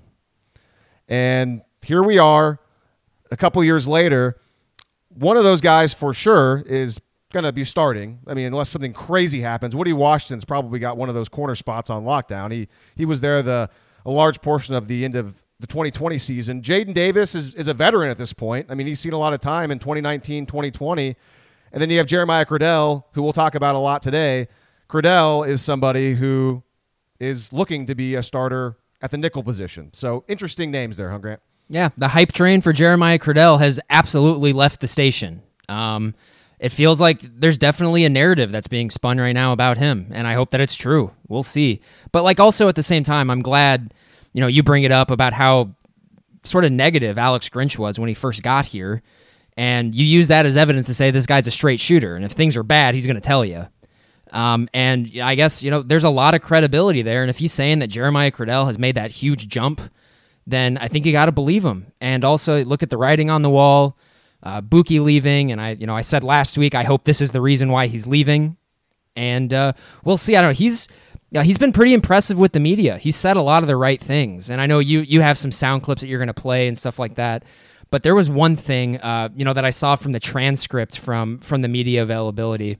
And 1.08 1.61
here 1.82 2.02
we 2.02 2.18
are 2.18 2.58
a 3.30 3.37
couple 3.37 3.62
years 3.62 3.87
later. 3.87 4.38
One 5.11 5.37
of 5.37 5.44
those 5.44 5.61
guys 5.61 5.92
for 5.92 6.14
sure 6.14 6.62
is 6.66 7.00
going 7.32 7.44
to 7.44 7.52
be 7.52 7.64
starting. 7.64 8.20
I 8.26 8.32
mean, 8.35 8.46
unless 8.46 8.70
something 8.70 8.92
crazy 8.92 9.42
happens. 9.42 9.76
Woody 9.76 9.92
Washington's 9.92 10.44
probably 10.44 10.78
got 10.78 10.96
one 10.96 11.08
of 11.08 11.14
those 11.14 11.28
corner 11.28 11.54
spots 11.54 11.90
on 11.90 12.04
lockdown. 12.04 12.50
He 12.50 12.68
he 12.94 13.04
was 13.04 13.20
there 13.20 13.42
the 13.42 13.68
a 14.06 14.10
large 14.10 14.40
portion 14.40 14.75
of 14.75 14.86
the 14.88 15.04
end 15.04 15.16
of 15.16 15.42
the 15.58 15.66
2020 15.66 16.16
season. 16.18 16.62
Jaden 16.62 16.94
Davis 16.94 17.34
is, 17.34 17.54
is 17.54 17.66
a 17.66 17.75
veteran 17.75 18.10
at 18.10 18.16
this 18.16 18.32
point. 18.32 18.66
I 18.70 18.75
mean, 18.75 18.86
he's 18.86 19.00
seen 19.00 19.12
a 19.12 19.18
lot 19.18 19.32
of 19.32 19.40
time 19.40 19.70
in 19.70 19.78
2019, 19.78 20.46
2020. 20.46 21.16
And 21.72 21.82
then 21.82 21.90
you 21.90 21.98
have 21.98 22.06
Jeremiah 22.06 22.46
Criddell, 22.46 23.04
who 23.12 23.22
we'll 23.22 23.32
talk 23.32 23.54
about 23.54 23.75
a 23.75 23.78
lot 23.78 24.02
today. 24.02 24.46
Criddell 24.88 25.46
is 25.46 25.60
somebody 25.60 26.14
who 26.14 26.62
is 27.18 27.52
looking 27.52 27.84
to 27.86 27.94
be 27.94 28.14
a 28.14 28.22
starter 28.22 28.76
at 29.02 29.10
the 29.10 29.18
nickel 29.18 29.42
position. 29.42 29.90
So 29.92 30.25
interesting 30.28 30.70
names 30.70 30.96
there, 30.96 31.10
huh, 31.10 31.18
Grant? 31.18 31.40
Yeah, 31.68 31.88
the 31.96 32.08
hype 32.08 32.30
train 32.32 32.60
for 32.60 32.72
Jeremiah 32.72 33.18
Criddell 33.18 33.58
has 33.58 33.80
absolutely 33.90 34.52
left 34.52 34.80
the 34.80 34.86
station. 34.86 35.42
Um, 35.68 36.14
it 36.58 36.70
feels 36.70 37.00
like 37.00 37.20
there's 37.20 37.58
definitely 37.58 38.04
a 38.04 38.08
narrative 38.08 38.50
that's 38.50 38.68
being 38.68 38.90
spun 38.90 39.18
right 39.18 39.32
now 39.32 39.52
about 39.52 39.78
him, 39.78 40.08
and 40.12 40.26
I 40.26 40.34
hope 40.34 40.50
that 40.52 40.60
it's 40.60 40.75
true. 40.75 41.12
We'll 41.28 41.42
see. 41.42 41.80
But 42.12 42.25
like 42.25 42.40
also 42.40 42.68
at 42.68 42.76
the 42.76 42.82
same 42.82 43.04
time, 43.04 43.30
I'm 43.30 43.42
glad 43.42 43.92
you 44.32 44.40
know 44.40 44.46
you 44.46 44.62
bring 44.62 44.84
it 44.84 44.92
up 44.92 45.10
about 45.10 45.32
how 45.32 45.75
sort 46.44 46.64
of 46.64 46.72
negative 46.72 47.18
Alex 47.18 47.48
Grinch 47.48 47.78
was 47.78 47.98
when 47.98 48.08
he 48.08 48.14
first 48.14 48.42
got 48.42 48.66
here, 48.66 49.02
and 49.56 49.94
you 49.94 50.04
use 50.04 50.28
that 50.28 50.46
as 50.46 50.56
evidence 50.56 50.86
to 50.86 50.94
say 50.94 51.10
this 51.10 51.26
guy's 51.26 51.46
a 51.46 51.50
straight 51.50 51.80
shooter, 51.80 52.16
and 52.16 52.25
if 52.25 52.32
things 52.32 52.56
are 52.56 52.62
bad, 52.62 52.94
he's 52.94 53.06
going 53.06 53.16
to 53.16 53.20
tell 53.20 53.44
you. 53.44 53.66
Um, 54.32 54.68
and 54.75 55.10
I 55.22 55.34
guess 55.34 55.62
you 55.62 55.70
know 55.70 55.82
there's 55.82 56.04
a 56.04 56.10
lot 56.10 56.34
of 56.34 56.40
credibility 56.40 57.02
there, 57.02 57.22
and 57.22 57.28
if 57.28 57.38
he's 57.38 57.52
saying 57.52 57.80
that 57.80 57.88
Jeremiah 57.88 58.30
Criddell 58.30 58.66
has 58.66 58.78
made 58.78 58.94
that 58.94 59.10
huge 59.10 59.46
jump, 59.48 59.80
then 60.46 60.78
I 60.78 60.88
think 60.88 61.04
you 61.04 61.12
got 61.12 61.26
to 61.26 61.32
believe 61.32 61.64
him. 61.64 61.92
And 62.00 62.25
also 62.25 62.64
look 62.64 62.82
at 62.82 62.88
the 62.88 62.96
writing 62.96 63.28
on 63.28 63.42
the 63.42 63.50
wall 63.50 63.98
uh, 64.47 64.61
Bookie 64.61 65.00
leaving, 65.00 65.50
and 65.50 65.61
I, 65.61 65.71
you 65.73 65.88
know, 65.88 65.97
I 65.97 66.03
said 66.03 66.23
last 66.23 66.57
week 66.57 66.76
I 66.76 66.85
hope 66.85 67.03
this 67.03 67.21
is 67.21 67.33
the 67.33 67.41
reason 67.41 67.69
why 67.73 67.88
he's 67.88 68.07
leaving, 68.07 68.57
and 69.17 69.53
uh, 69.53 69.73
we'll 70.05 70.17
see. 70.17 70.37
I 70.37 70.41
don't 70.41 70.50
know. 70.50 70.55
He's 70.55 70.87
he's 71.33 71.59
been 71.59 71.73
pretty 71.73 71.93
impressive 71.93 72.38
with 72.38 72.53
the 72.53 72.61
media. 72.61 72.97
He 72.97 73.11
said 73.11 73.37
a 73.37 73.43
lot 73.43 73.65
of 73.65 73.67
the 73.67 73.75
right 73.75 74.00
things, 74.00 74.49
and 74.49 74.61
I 74.61 74.67
know 74.67 74.79
you 74.79 75.00
you 75.00 75.21
have 75.21 75.37
some 75.37 75.50
sound 75.50 75.83
clips 75.83 76.00
that 76.00 76.07
you're 76.07 76.21
going 76.21 76.29
to 76.29 76.35
play 76.35 76.69
and 76.69 76.79
stuff 76.79 77.00
like 77.00 77.17
that. 77.17 77.45
But 77.91 78.05
there 78.05 78.15
was 78.15 78.31
one 78.31 78.55
thing, 78.55 78.99
uh, 78.99 79.31
you 79.35 79.45
know, 79.45 79.53
that 79.53 79.65
I 79.65 79.71
saw 79.71 79.97
from 79.97 80.12
the 80.12 80.21
transcript 80.21 80.97
from 80.97 81.38
from 81.41 81.62
the 81.62 81.69
media 81.69 82.05
availability 82.05 82.79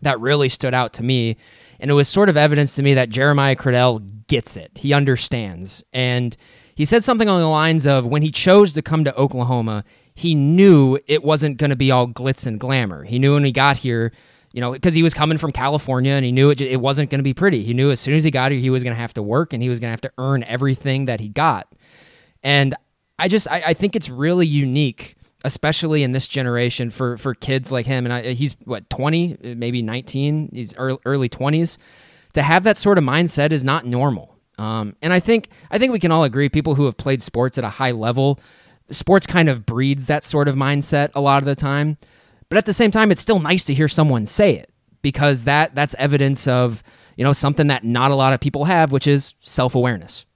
that 0.00 0.18
really 0.18 0.48
stood 0.48 0.72
out 0.72 0.94
to 0.94 1.02
me, 1.02 1.36
and 1.78 1.90
it 1.90 1.94
was 1.94 2.08
sort 2.08 2.30
of 2.30 2.38
evidence 2.38 2.74
to 2.76 2.82
me 2.82 2.94
that 2.94 3.10
Jeremiah 3.10 3.54
Criddell 3.54 4.02
gets 4.28 4.56
it. 4.56 4.70
He 4.76 4.94
understands, 4.94 5.84
and 5.92 6.34
he 6.74 6.86
said 6.86 7.04
something 7.04 7.28
along 7.28 7.42
the 7.42 7.48
lines 7.48 7.86
of 7.86 8.06
when 8.06 8.22
he 8.22 8.30
chose 8.30 8.72
to 8.72 8.80
come 8.80 9.04
to 9.04 9.14
Oklahoma, 9.14 9.84
he 10.14 10.34
knew 10.34 10.98
it 11.06 11.24
wasn't 11.24 11.56
going 11.56 11.70
to 11.70 11.76
be 11.76 11.90
all 11.90 12.06
glitz 12.06 12.46
and 12.46 12.60
glamour. 12.60 13.04
He 13.04 13.18
knew 13.18 13.34
when 13.34 13.44
he 13.44 13.52
got 13.52 13.78
here, 13.78 14.12
you 14.52 14.60
know, 14.60 14.72
because 14.72 14.94
he 14.94 15.02
was 15.02 15.14
coming 15.14 15.38
from 15.38 15.52
California 15.52 16.12
and 16.12 16.24
he 16.24 16.32
knew 16.32 16.50
it, 16.50 16.60
it 16.60 16.80
wasn't 16.80 17.10
going 17.10 17.20
to 17.20 17.24
be 17.24 17.34
pretty. 17.34 17.62
He 17.62 17.72
knew 17.72 17.90
as 17.90 18.00
soon 18.00 18.14
as 18.14 18.24
he 18.24 18.30
got 18.30 18.52
here, 18.52 18.60
he 18.60 18.70
was 18.70 18.82
going 18.82 18.94
to 18.94 19.00
have 19.00 19.14
to 19.14 19.22
work 19.22 19.52
and 19.52 19.62
he 19.62 19.68
was 19.68 19.78
going 19.78 19.88
to 19.88 19.92
have 19.92 20.00
to 20.02 20.12
earn 20.18 20.44
everything 20.44 21.06
that 21.06 21.20
he 21.20 21.28
got. 21.28 21.72
And 22.42 22.74
I 23.18 23.28
just, 23.28 23.50
I, 23.50 23.62
I, 23.66 23.74
think 23.74 23.96
it's 23.96 24.10
really 24.10 24.46
unique, 24.46 25.16
especially 25.44 26.02
in 26.02 26.12
this 26.12 26.26
generation 26.26 26.90
for, 26.90 27.16
for 27.16 27.34
kids 27.34 27.70
like 27.70 27.86
him. 27.86 28.04
And 28.04 28.12
I, 28.12 28.32
he's 28.32 28.56
what, 28.64 28.90
20, 28.90 29.54
maybe 29.56 29.80
19, 29.80 30.50
he's 30.52 30.76
early, 30.76 30.98
early 31.06 31.28
20s. 31.28 31.78
To 32.34 32.42
have 32.42 32.64
that 32.64 32.76
sort 32.76 32.98
of 32.98 33.04
mindset 33.04 33.52
is 33.52 33.64
not 33.64 33.86
normal. 33.86 34.32
Um, 34.58 34.96
and 35.02 35.12
I 35.12 35.20
think 35.20 35.48
I 35.70 35.78
think 35.78 35.92
we 35.92 35.98
can 35.98 36.12
all 36.12 36.24
agree 36.24 36.48
people 36.48 36.74
who 36.74 36.84
have 36.84 36.96
played 36.96 37.20
sports 37.22 37.58
at 37.58 37.64
a 37.64 37.68
high 37.68 37.90
level 37.90 38.38
sports 38.92 39.26
kind 39.26 39.48
of 39.48 39.66
breeds 39.66 40.06
that 40.06 40.24
sort 40.24 40.48
of 40.48 40.54
mindset 40.54 41.10
a 41.14 41.20
lot 41.20 41.42
of 41.42 41.46
the 41.46 41.56
time. 41.56 41.96
But 42.48 42.58
at 42.58 42.66
the 42.66 42.72
same 42.72 42.90
time, 42.90 43.10
it's 43.10 43.20
still 43.20 43.38
nice 43.40 43.64
to 43.64 43.74
hear 43.74 43.88
someone 43.88 44.26
say 44.26 44.54
it 44.54 44.70
because 45.00 45.44
that 45.44 45.74
that's 45.74 45.94
evidence 45.98 46.46
of 46.46 46.82
you 47.16 47.24
know 47.24 47.32
something 47.32 47.66
that 47.68 47.84
not 47.84 48.10
a 48.10 48.14
lot 48.14 48.32
of 48.32 48.40
people 48.40 48.64
have, 48.64 48.92
which 48.92 49.06
is 49.06 49.34
self 49.40 49.74
awareness. 49.74 50.26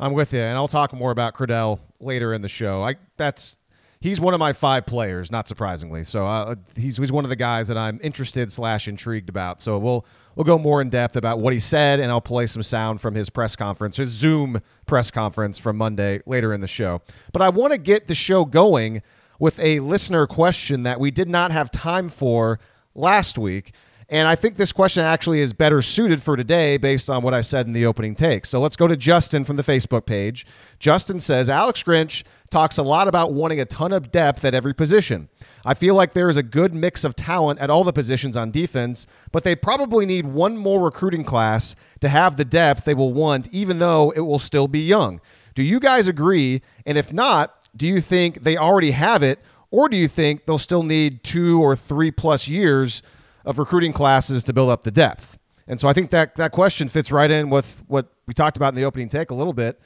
I'm 0.00 0.12
with 0.12 0.32
you, 0.32 0.40
and 0.40 0.56
I'll 0.56 0.68
talk 0.68 0.92
more 0.92 1.10
about 1.10 1.34
Criddell 1.34 1.80
later 2.00 2.32
in 2.32 2.42
the 2.42 2.48
show. 2.48 2.82
I 2.82 2.96
that's 3.16 3.58
he's 4.00 4.20
one 4.20 4.34
of 4.34 4.40
my 4.40 4.52
five 4.52 4.86
players, 4.86 5.30
not 5.30 5.48
surprisingly. 5.48 6.04
So 6.04 6.26
uh, 6.26 6.54
he's 6.76 6.96
he's 6.96 7.12
one 7.12 7.24
of 7.24 7.30
the 7.30 7.36
guys 7.36 7.68
that 7.68 7.76
I'm 7.76 7.98
interested 8.02 8.52
slash 8.52 8.88
intrigued 8.88 9.28
about. 9.28 9.60
So 9.60 9.78
we'll 9.78 10.06
we'll 10.38 10.44
go 10.44 10.56
more 10.56 10.80
in 10.80 10.88
depth 10.88 11.16
about 11.16 11.40
what 11.40 11.52
he 11.52 11.58
said, 11.58 11.98
and 11.98 12.12
I'll 12.12 12.20
play 12.20 12.46
some 12.46 12.62
sound 12.62 13.00
from 13.00 13.16
his 13.16 13.28
press 13.28 13.56
conference, 13.56 13.96
his 13.96 14.10
Zoom 14.10 14.62
press 14.86 15.10
conference 15.10 15.58
from 15.58 15.76
Monday 15.76 16.20
later 16.26 16.52
in 16.54 16.60
the 16.60 16.68
show. 16.68 17.02
But 17.32 17.42
I 17.42 17.48
want 17.48 17.72
to 17.72 17.78
get 17.78 18.06
the 18.06 18.14
show 18.14 18.44
going 18.44 19.02
with 19.40 19.58
a 19.58 19.80
listener 19.80 20.28
question 20.28 20.84
that 20.84 21.00
we 21.00 21.10
did 21.10 21.28
not 21.28 21.50
have 21.50 21.72
time 21.72 22.08
for 22.08 22.60
last 22.94 23.36
week. 23.36 23.74
And 24.08 24.28
I 24.28 24.36
think 24.36 24.56
this 24.56 24.72
question 24.72 25.02
actually 25.02 25.40
is 25.40 25.52
better 25.52 25.82
suited 25.82 26.22
for 26.22 26.36
today 26.36 26.76
based 26.76 27.10
on 27.10 27.22
what 27.22 27.34
I 27.34 27.40
said 27.40 27.66
in 27.66 27.72
the 27.72 27.84
opening 27.84 28.14
take. 28.14 28.46
So 28.46 28.60
let's 28.60 28.76
go 28.76 28.86
to 28.86 28.96
Justin 28.96 29.44
from 29.44 29.56
the 29.56 29.64
Facebook 29.64 30.06
page. 30.06 30.46
Justin 30.78 31.18
says 31.18 31.50
Alex 31.50 31.82
Grinch 31.82 32.22
talks 32.48 32.78
a 32.78 32.82
lot 32.84 33.08
about 33.08 33.32
wanting 33.32 33.60
a 33.60 33.64
ton 33.64 33.92
of 33.92 34.12
depth 34.12 34.44
at 34.44 34.54
every 34.54 34.72
position. 34.72 35.28
I 35.64 35.74
feel 35.74 35.94
like 35.94 36.12
there 36.12 36.28
is 36.28 36.36
a 36.36 36.42
good 36.42 36.74
mix 36.74 37.04
of 37.04 37.16
talent 37.16 37.58
at 37.60 37.70
all 37.70 37.84
the 37.84 37.92
positions 37.92 38.36
on 38.36 38.50
defense, 38.50 39.06
but 39.32 39.44
they 39.44 39.56
probably 39.56 40.06
need 40.06 40.26
one 40.26 40.56
more 40.56 40.82
recruiting 40.82 41.24
class 41.24 41.74
to 42.00 42.08
have 42.08 42.36
the 42.36 42.44
depth 42.44 42.84
they 42.84 42.94
will 42.94 43.12
want, 43.12 43.48
even 43.52 43.78
though 43.78 44.10
it 44.10 44.20
will 44.20 44.38
still 44.38 44.68
be 44.68 44.80
young. 44.80 45.20
Do 45.54 45.62
you 45.62 45.80
guys 45.80 46.06
agree? 46.06 46.62
And 46.86 46.96
if 46.96 47.12
not, 47.12 47.54
do 47.76 47.86
you 47.86 48.00
think 48.00 48.42
they 48.42 48.56
already 48.56 48.92
have 48.92 49.22
it, 49.22 49.40
or 49.70 49.88
do 49.88 49.96
you 49.96 50.08
think 50.08 50.44
they'll 50.44 50.58
still 50.58 50.82
need 50.82 51.22
two 51.24 51.60
or 51.60 51.76
three 51.76 52.10
plus 52.10 52.48
years 52.48 53.02
of 53.44 53.58
recruiting 53.58 53.92
classes 53.92 54.44
to 54.44 54.52
build 54.52 54.70
up 54.70 54.84
the 54.84 54.90
depth? 54.90 55.38
And 55.66 55.78
so 55.78 55.88
I 55.88 55.92
think 55.92 56.10
that 56.10 56.36
that 56.36 56.52
question 56.52 56.88
fits 56.88 57.12
right 57.12 57.30
in 57.30 57.50
with 57.50 57.82
what 57.88 58.08
we 58.26 58.32
talked 58.32 58.56
about 58.56 58.70
in 58.70 58.74
the 58.74 58.84
opening 58.84 59.08
take 59.08 59.30
a 59.30 59.34
little 59.34 59.52
bit. 59.52 59.80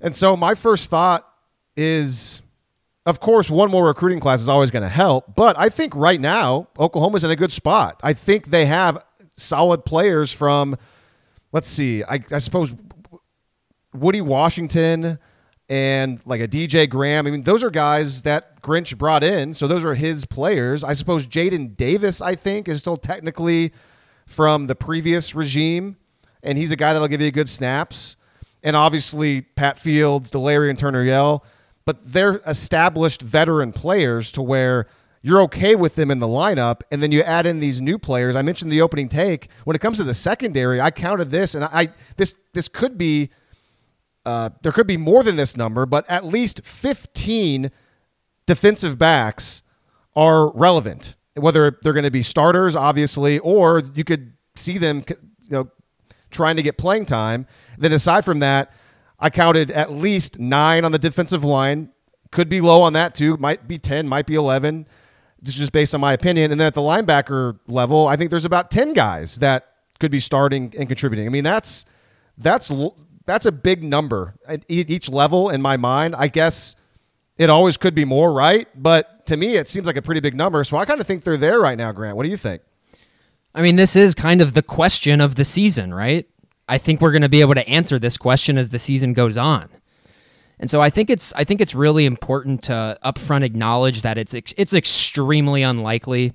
And 0.00 0.14
so 0.14 0.36
my 0.36 0.54
first 0.54 0.90
thought 0.90 1.26
is 1.76 2.42
of 3.08 3.20
course, 3.20 3.48
one 3.48 3.70
more 3.70 3.86
recruiting 3.86 4.20
class 4.20 4.42
is 4.42 4.50
always 4.50 4.70
going 4.70 4.82
to 4.82 4.88
help, 4.88 5.34
but 5.34 5.58
I 5.58 5.70
think 5.70 5.96
right 5.96 6.20
now 6.20 6.68
Oklahoma's 6.78 7.24
in 7.24 7.30
a 7.30 7.36
good 7.36 7.50
spot. 7.50 7.98
I 8.02 8.12
think 8.12 8.48
they 8.48 8.66
have 8.66 9.02
solid 9.34 9.86
players 9.86 10.30
from, 10.30 10.76
let's 11.50 11.68
see, 11.68 12.04
I, 12.04 12.20
I 12.30 12.36
suppose 12.36 12.74
Woody 13.94 14.20
Washington 14.20 15.18
and 15.70 16.20
like 16.26 16.42
a 16.42 16.48
DJ 16.48 16.86
Graham. 16.86 17.26
I 17.26 17.30
mean, 17.30 17.44
those 17.44 17.64
are 17.64 17.70
guys 17.70 18.24
that 18.24 18.60
Grinch 18.60 18.98
brought 18.98 19.24
in, 19.24 19.54
so 19.54 19.66
those 19.66 19.86
are 19.86 19.94
his 19.94 20.26
players. 20.26 20.84
I 20.84 20.92
suppose 20.92 21.26
Jaden 21.26 21.78
Davis, 21.78 22.20
I 22.20 22.34
think, 22.34 22.68
is 22.68 22.78
still 22.80 22.98
technically 22.98 23.72
from 24.26 24.66
the 24.66 24.74
previous 24.74 25.34
regime, 25.34 25.96
and 26.42 26.58
he's 26.58 26.72
a 26.72 26.76
guy 26.76 26.92
that'll 26.92 27.08
give 27.08 27.22
you 27.22 27.30
good 27.30 27.48
snaps. 27.48 28.16
And 28.62 28.76
obviously, 28.76 29.40
Pat 29.40 29.78
Fields, 29.78 30.30
Delarrian 30.30 30.76
Turner 30.76 31.04
Yell 31.04 31.42
but 31.88 32.12
they're 32.12 32.42
established 32.46 33.22
veteran 33.22 33.72
players 33.72 34.30
to 34.30 34.42
where 34.42 34.86
you're 35.22 35.40
okay 35.40 35.74
with 35.74 35.94
them 35.94 36.10
in 36.10 36.18
the 36.18 36.26
lineup, 36.26 36.82
and 36.92 37.02
then 37.02 37.12
you 37.12 37.22
add 37.22 37.46
in 37.46 37.60
these 37.60 37.80
new 37.80 37.98
players. 37.98 38.36
I 38.36 38.42
mentioned 38.42 38.70
the 38.70 38.82
opening 38.82 39.08
take. 39.08 39.48
When 39.64 39.74
it 39.74 39.78
comes 39.78 39.96
to 39.96 40.04
the 40.04 40.12
secondary, 40.12 40.82
I 40.82 40.90
counted 40.90 41.30
this, 41.30 41.54
and 41.54 41.64
I 41.64 41.88
this 42.18 42.36
this 42.52 42.68
could 42.68 42.98
be 42.98 43.30
uh, 44.26 44.50
there 44.60 44.70
could 44.70 44.86
be 44.86 44.98
more 44.98 45.22
than 45.22 45.36
this 45.36 45.56
number, 45.56 45.86
but 45.86 46.04
at 46.10 46.26
least 46.26 46.60
15 46.62 47.70
defensive 48.44 48.98
backs 48.98 49.62
are 50.14 50.52
relevant. 50.52 51.16
Whether 51.36 51.78
they're 51.82 51.94
going 51.94 52.04
to 52.04 52.10
be 52.10 52.22
starters, 52.22 52.76
obviously, 52.76 53.38
or 53.38 53.80
you 53.94 54.04
could 54.04 54.34
see 54.56 54.76
them, 54.76 55.04
you 55.08 55.16
know, 55.48 55.70
trying 56.30 56.56
to 56.56 56.62
get 56.62 56.76
playing 56.76 57.06
time. 57.06 57.46
Then 57.78 57.92
aside 57.92 58.26
from 58.26 58.40
that, 58.40 58.72
I 59.18 59.30
counted 59.30 59.70
at 59.70 59.92
least 59.92 60.38
nine 60.38 60.84
on 60.84 60.92
the 60.92 60.98
defensive 60.98 61.44
line. 61.44 61.90
Could 62.30 62.48
be 62.48 62.60
low 62.60 62.82
on 62.82 62.92
that 62.92 63.14
too. 63.14 63.36
Might 63.36 63.66
be 63.66 63.78
10, 63.78 64.08
might 64.08 64.26
be 64.26 64.34
11. 64.34 64.86
This 65.40 65.54
is 65.54 65.60
just 65.60 65.72
based 65.72 65.94
on 65.94 66.00
my 66.00 66.12
opinion. 66.12 66.50
And 66.50 66.60
then 66.60 66.66
at 66.66 66.74
the 66.74 66.80
linebacker 66.80 67.58
level, 67.66 68.06
I 68.06 68.16
think 68.16 68.30
there's 68.30 68.44
about 68.44 68.70
10 68.70 68.92
guys 68.92 69.36
that 69.36 69.72
could 69.98 70.10
be 70.10 70.20
starting 70.20 70.72
and 70.78 70.88
contributing. 70.88 71.26
I 71.26 71.30
mean, 71.30 71.44
that's 71.44 71.84
that's 72.36 72.70
that's 73.26 73.46
a 73.46 73.52
big 73.52 73.82
number 73.82 74.34
at 74.46 74.64
each 74.68 75.08
level 75.08 75.50
in 75.50 75.60
my 75.60 75.76
mind. 75.76 76.14
I 76.16 76.28
guess 76.28 76.76
it 77.36 77.50
always 77.50 77.76
could 77.76 77.94
be 77.94 78.04
more, 78.04 78.32
right? 78.32 78.68
But 78.74 79.26
to 79.26 79.36
me, 79.36 79.54
it 79.54 79.68
seems 79.68 79.86
like 79.86 79.96
a 79.96 80.02
pretty 80.02 80.20
big 80.20 80.34
number. 80.34 80.64
So 80.64 80.76
I 80.76 80.84
kind 80.84 81.00
of 81.00 81.06
think 81.06 81.24
they're 81.24 81.36
there 81.36 81.60
right 81.60 81.78
now, 81.78 81.92
Grant. 81.92 82.16
What 82.16 82.24
do 82.24 82.30
you 82.30 82.36
think? 82.36 82.62
I 83.54 83.62
mean, 83.62 83.76
this 83.76 83.96
is 83.96 84.14
kind 84.14 84.40
of 84.40 84.54
the 84.54 84.62
question 84.62 85.20
of 85.20 85.34
the 85.34 85.44
season, 85.44 85.92
right? 85.92 86.28
I 86.68 86.78
think 86.78 87.00
we're 87.00 87.12
going 87.12 87.22
to 87.22 87.28
be 87.28 87.40
able 87.40 87.54
to 87.54 87.68
answer 87.68 87.98
this 87.98 88.16
question 88.16 88.58
as 88.58 88.70
the 88.70 88.78
season 88.78 89.12
goes 89.12 89.36
on. 89.36 89.68
And 90.60 90.68
so 90.68 90.80
I 90.80 90.90
think 90.90 91.08
it's 91.08 91.32
I 91.34 91.44
think 91.44 91.60
it's 91.60 91.74
really 91.74 92.04
important 92.04 92.64
to 92.64 92.98
upfront 93.04 93.42
acknowledge 93.42 94.02
that 94.02 94.18
it's 94.18 94.34
it's 94.34 94.74
extremely 94.74 95.62
unlikely 95.62 96.32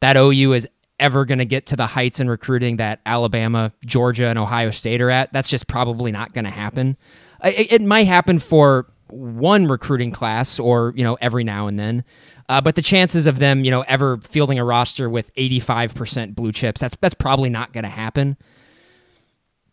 that 0.00 0.16
OU 0.16 0.52
is 0.52 0.68
ever 1.00 1.24
going 1.24 1.38
to 1.38 1.44
get 1.44 1.66
to 1.66 1.76
the 1.76 1.86
heights 1.86 2.20
in 2.20 2.28
recruiting 2.28 2.76
that 2.76 3.00
Alabama, 3.04 3.72
Georgia, 3.84 4.26
and 4.26 4.38
Ohio 4.38 4.70
State 4.70 5.00
are 5.00 5.10
at. 5.10 5.32
That's 5.32 5.48
just 5.48 5.66
probably 5.66 6.12
not 6.12 6.32
going 6.32 6.44
to 6.44 6.50
happen. 6.50 6.96
It, 7.42 7.72
it 7.72 7.82
might 7.82 8.06
happen 8.06 8.38
for 8.38 8.86
one 9.08 9.66
recruiting 9.66 10.10
class 10.10 10.58
or, 10.58 10.92
you 10.96 11.04
know, 11.04 11.14
every 11.20 11.44
now 11.44 11.66
and 11.66 11.78
then. 11.78 12.04
Uh, 12.48 12.60
but 12.60 12.74
the 12.74 12.82
chances 12.82 13.26
of 13.26 13.38
them, 13.38 13.64
you 13.64 13.70
know, 13.70 13.82
ever 13.82 14.18
fielding 14.18 14.58
a 14.58 14.64
roster 14.64 15.08
with 15.08 15.34
85% 15.34 16.34
blue 16.34 16.52
chips, 16.52 16.80
that's 16.80 16.96
that's 17.00 17.14
probably 17.14 17.48
not 17.48 17.72
going 17.72 17.84
to 17.84 17.90
happen. 17.90 18.36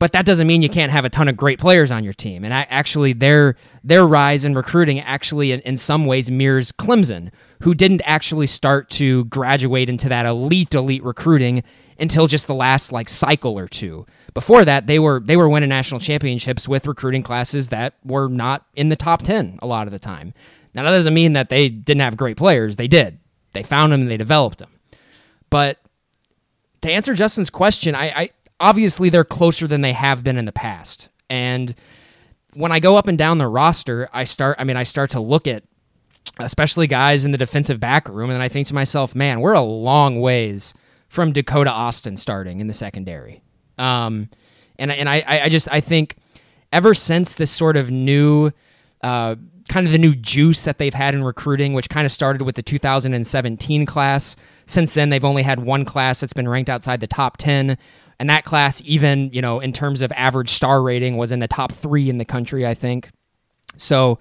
But 0.01 0.13
that 0.13 0.25
doesn't 0.25 0.47
mean 0.47 0.63
you 0.63 0.69
can't 0.69 0.91
have 0.91 1.05
a 1.05 1.11
ton 1.11 1.27
of 1.27 1.37
great 1.37 1.59
players 1.59 1.91
on 1.91 2.03
your 2.03 2.13
team. 2.13 2.43
And 2.43 2.51
I, 2.51 2.65
actually, 2.71 3.13
their 3.13 3.55
their 3.83 4.03
rise 4.03 4.43
in 4.43 4.55
recruiting 4.55 4.99
actually, 4.99 5.51
in, 5.51 5.59
in 5.59 5.77
some 5.77 6.05
ways, 6.05 6.31
mirrors 6.31 6.71
Clemson, 6.71 7.29
who 7.61 7.75
didn't 7.75 8.01
actually 8.03 8.47
start 8.47 8.89
to 8.89 9.25
graduate 9.25 9.89
into 9.89 10.09
that 10.09 10.25
elite 10.25 10.73
elite 10.73 11.03
recruiting 11.03 11.61
until 11.99 12.25
just 12.25 12.47
the 12.47 12.55
last 12.55 12.91
like 12.91 13.09
cycle 13.09 13.59
or 13.59 13.67
two. 13.67 14.07
Before 14.33 14.65
that, 14.65 14.87
they 14.87 14.97
were 14.97 15.21
they 15.23 15.37
were 15.37 15.47
winning 15.47 15.69
national 15.69 15.99
championships 15.99 16.67
with 16.67 16.87
recruiting 16.87 17.21
classes 17.21 17.69
that 17.69 17.93
were 18.03 18.27
not 18.27 18.65
in 18.73 18.89
the 18.89 18.95
top 18.95 19.21
10 19.21 19.59
a 19.61 19.67
lot 19.67 19.85
of 19.85 19.93
the 19.93 19.99
time. 19.99 20.33
Now 20.73 20.81
that 20.81 20.89
doesn't 20.89 21.13
mean 21.13 21.33
that 21.33 21.49
they 21.49 21.69
didn't 21.69 22.01
have 22.01 22.17
great 22.17 22.37
players. 22.37 22.77
They 22.77 22.87
did. 22.87 23.19
They 23.53 23.61
found 23.61 23.93
them 23.93 24.01
and 24.01 24.09
they 24.09 24.17
developed 24.17 24.57
them. 24.57 24.79
But 25.51 25.77
to 26.81 26.91
answer 26.91 27.13
Justin's 27.13 27.51
question, 27.51 27.93
I, 27.93 28.05
I 28.05 28.29
obviously 28.61 29.09
they're 29.09 29.25
closer 29.25 29.67
than 29.67 29.81
they 29.81 29.93
have 29.93 30.23
been 30.23 30.37
in 30.37 30.45
the 30.45 30.51
past. 30.51 31.09
And 31.29 31.75
when 32.53 32.71
I 32.71 32.79
go 32.79 32.95
up 32.95 33.07
and 33.07 33.17
down 33.17 33.37
the 33.37 33.47
roster, 33.47 34.07
I 34.13 34.23
start 34.23 34.55
I 34.59 34.63
mean 34.63 34.77
I 34.77 34.83
start 34.83 35.09
to 35.11 35.19
look 35.19 35.47
at 35.47 35.63
especially 36.39 36.87
guys 36.87 37.25
in 37.25 37.31
the 37.31 37.37
defensive 37.37 37.79
back 37.79 38.07
room 38.07 38.29
and 38.29 38.41
I 38.41 38.47
think 38.47 38.67
to 38.67 38.73
myself, 38.73 39.15
man, 39.15 39.41
we're 39.41 39.53
a 39.53 39.61
long 39.61 40.21
ways 40.21 40.73
from 41.09 41.33
Dakota 41.33 41.71
Austin 41.71 42.15
starting 42.15 42.61
in 42.61 42.67
the 42.67 42.73
secondary. 42.73 43.41
Um, 43.77 44.29
and 44.79 44.91
and 44.91 45.09
I, 45.09 45.41
I 45.43 45.49
just 45.49 45.71
I 45.71 45.81
think 45.81 46.15
ever 46.71 46.93
since 46.93 47.35
this 47.35 47.51
sort 47.51 47.75
of 47.77 47.91
new 47.91 48.51
uh, 49.01 49.35
kind 49.67 49.85
of 49.85 49.91
the 49.91 49.97
new 49.97 50.13
juice 50.13 50.63
that 50.63 50.77
they've 50.77 50.93
had 50.93 51.15
in 51.15 51.23
recruiting, 51.23 51.73
which 51.73 51.89
kind 51.89 52.05
of 52.05 52.11
started 52.11 52.41
with 52.41 52.55
the 52.55 52.61
2017 52.61 53.85
class. 53.85 54.35
Since 54.65 54.93
then, 54.93 55.09
they've 55.09 55.25
only 55.25 55.43
had 55.43 55.59
one 55.59 55.85
class 55.85 56.19
that's 56.19 56.33
been 56.33 56.47
ranked 56.47 56.69
outside 56.69 56.99
the 56.99 57.07
top 57.07 57.37
10. 57.37 57.77
And 58.21 58.29
that 58.29 58.45
class, 58.45 58.83
even, 58.85 59.31
you 59.33 59.41
know, 59.41 59.59
in 59.59 59.73
terms 59.73 60.03
of 60.03 60.11
average 60.11 60.51
star 60.51 60.83
rating, 60.83 61.17
was 61.17 61.31
in 61.31 61.39
the 61.39 61.47
top 61.47 61.71
three 61.71 62.07
in 62.07 62.19
the 62.19 62.23
country, 62.23 62.67
I 62.67 62.75
think. 62.75 63.09
So 63.77 64.19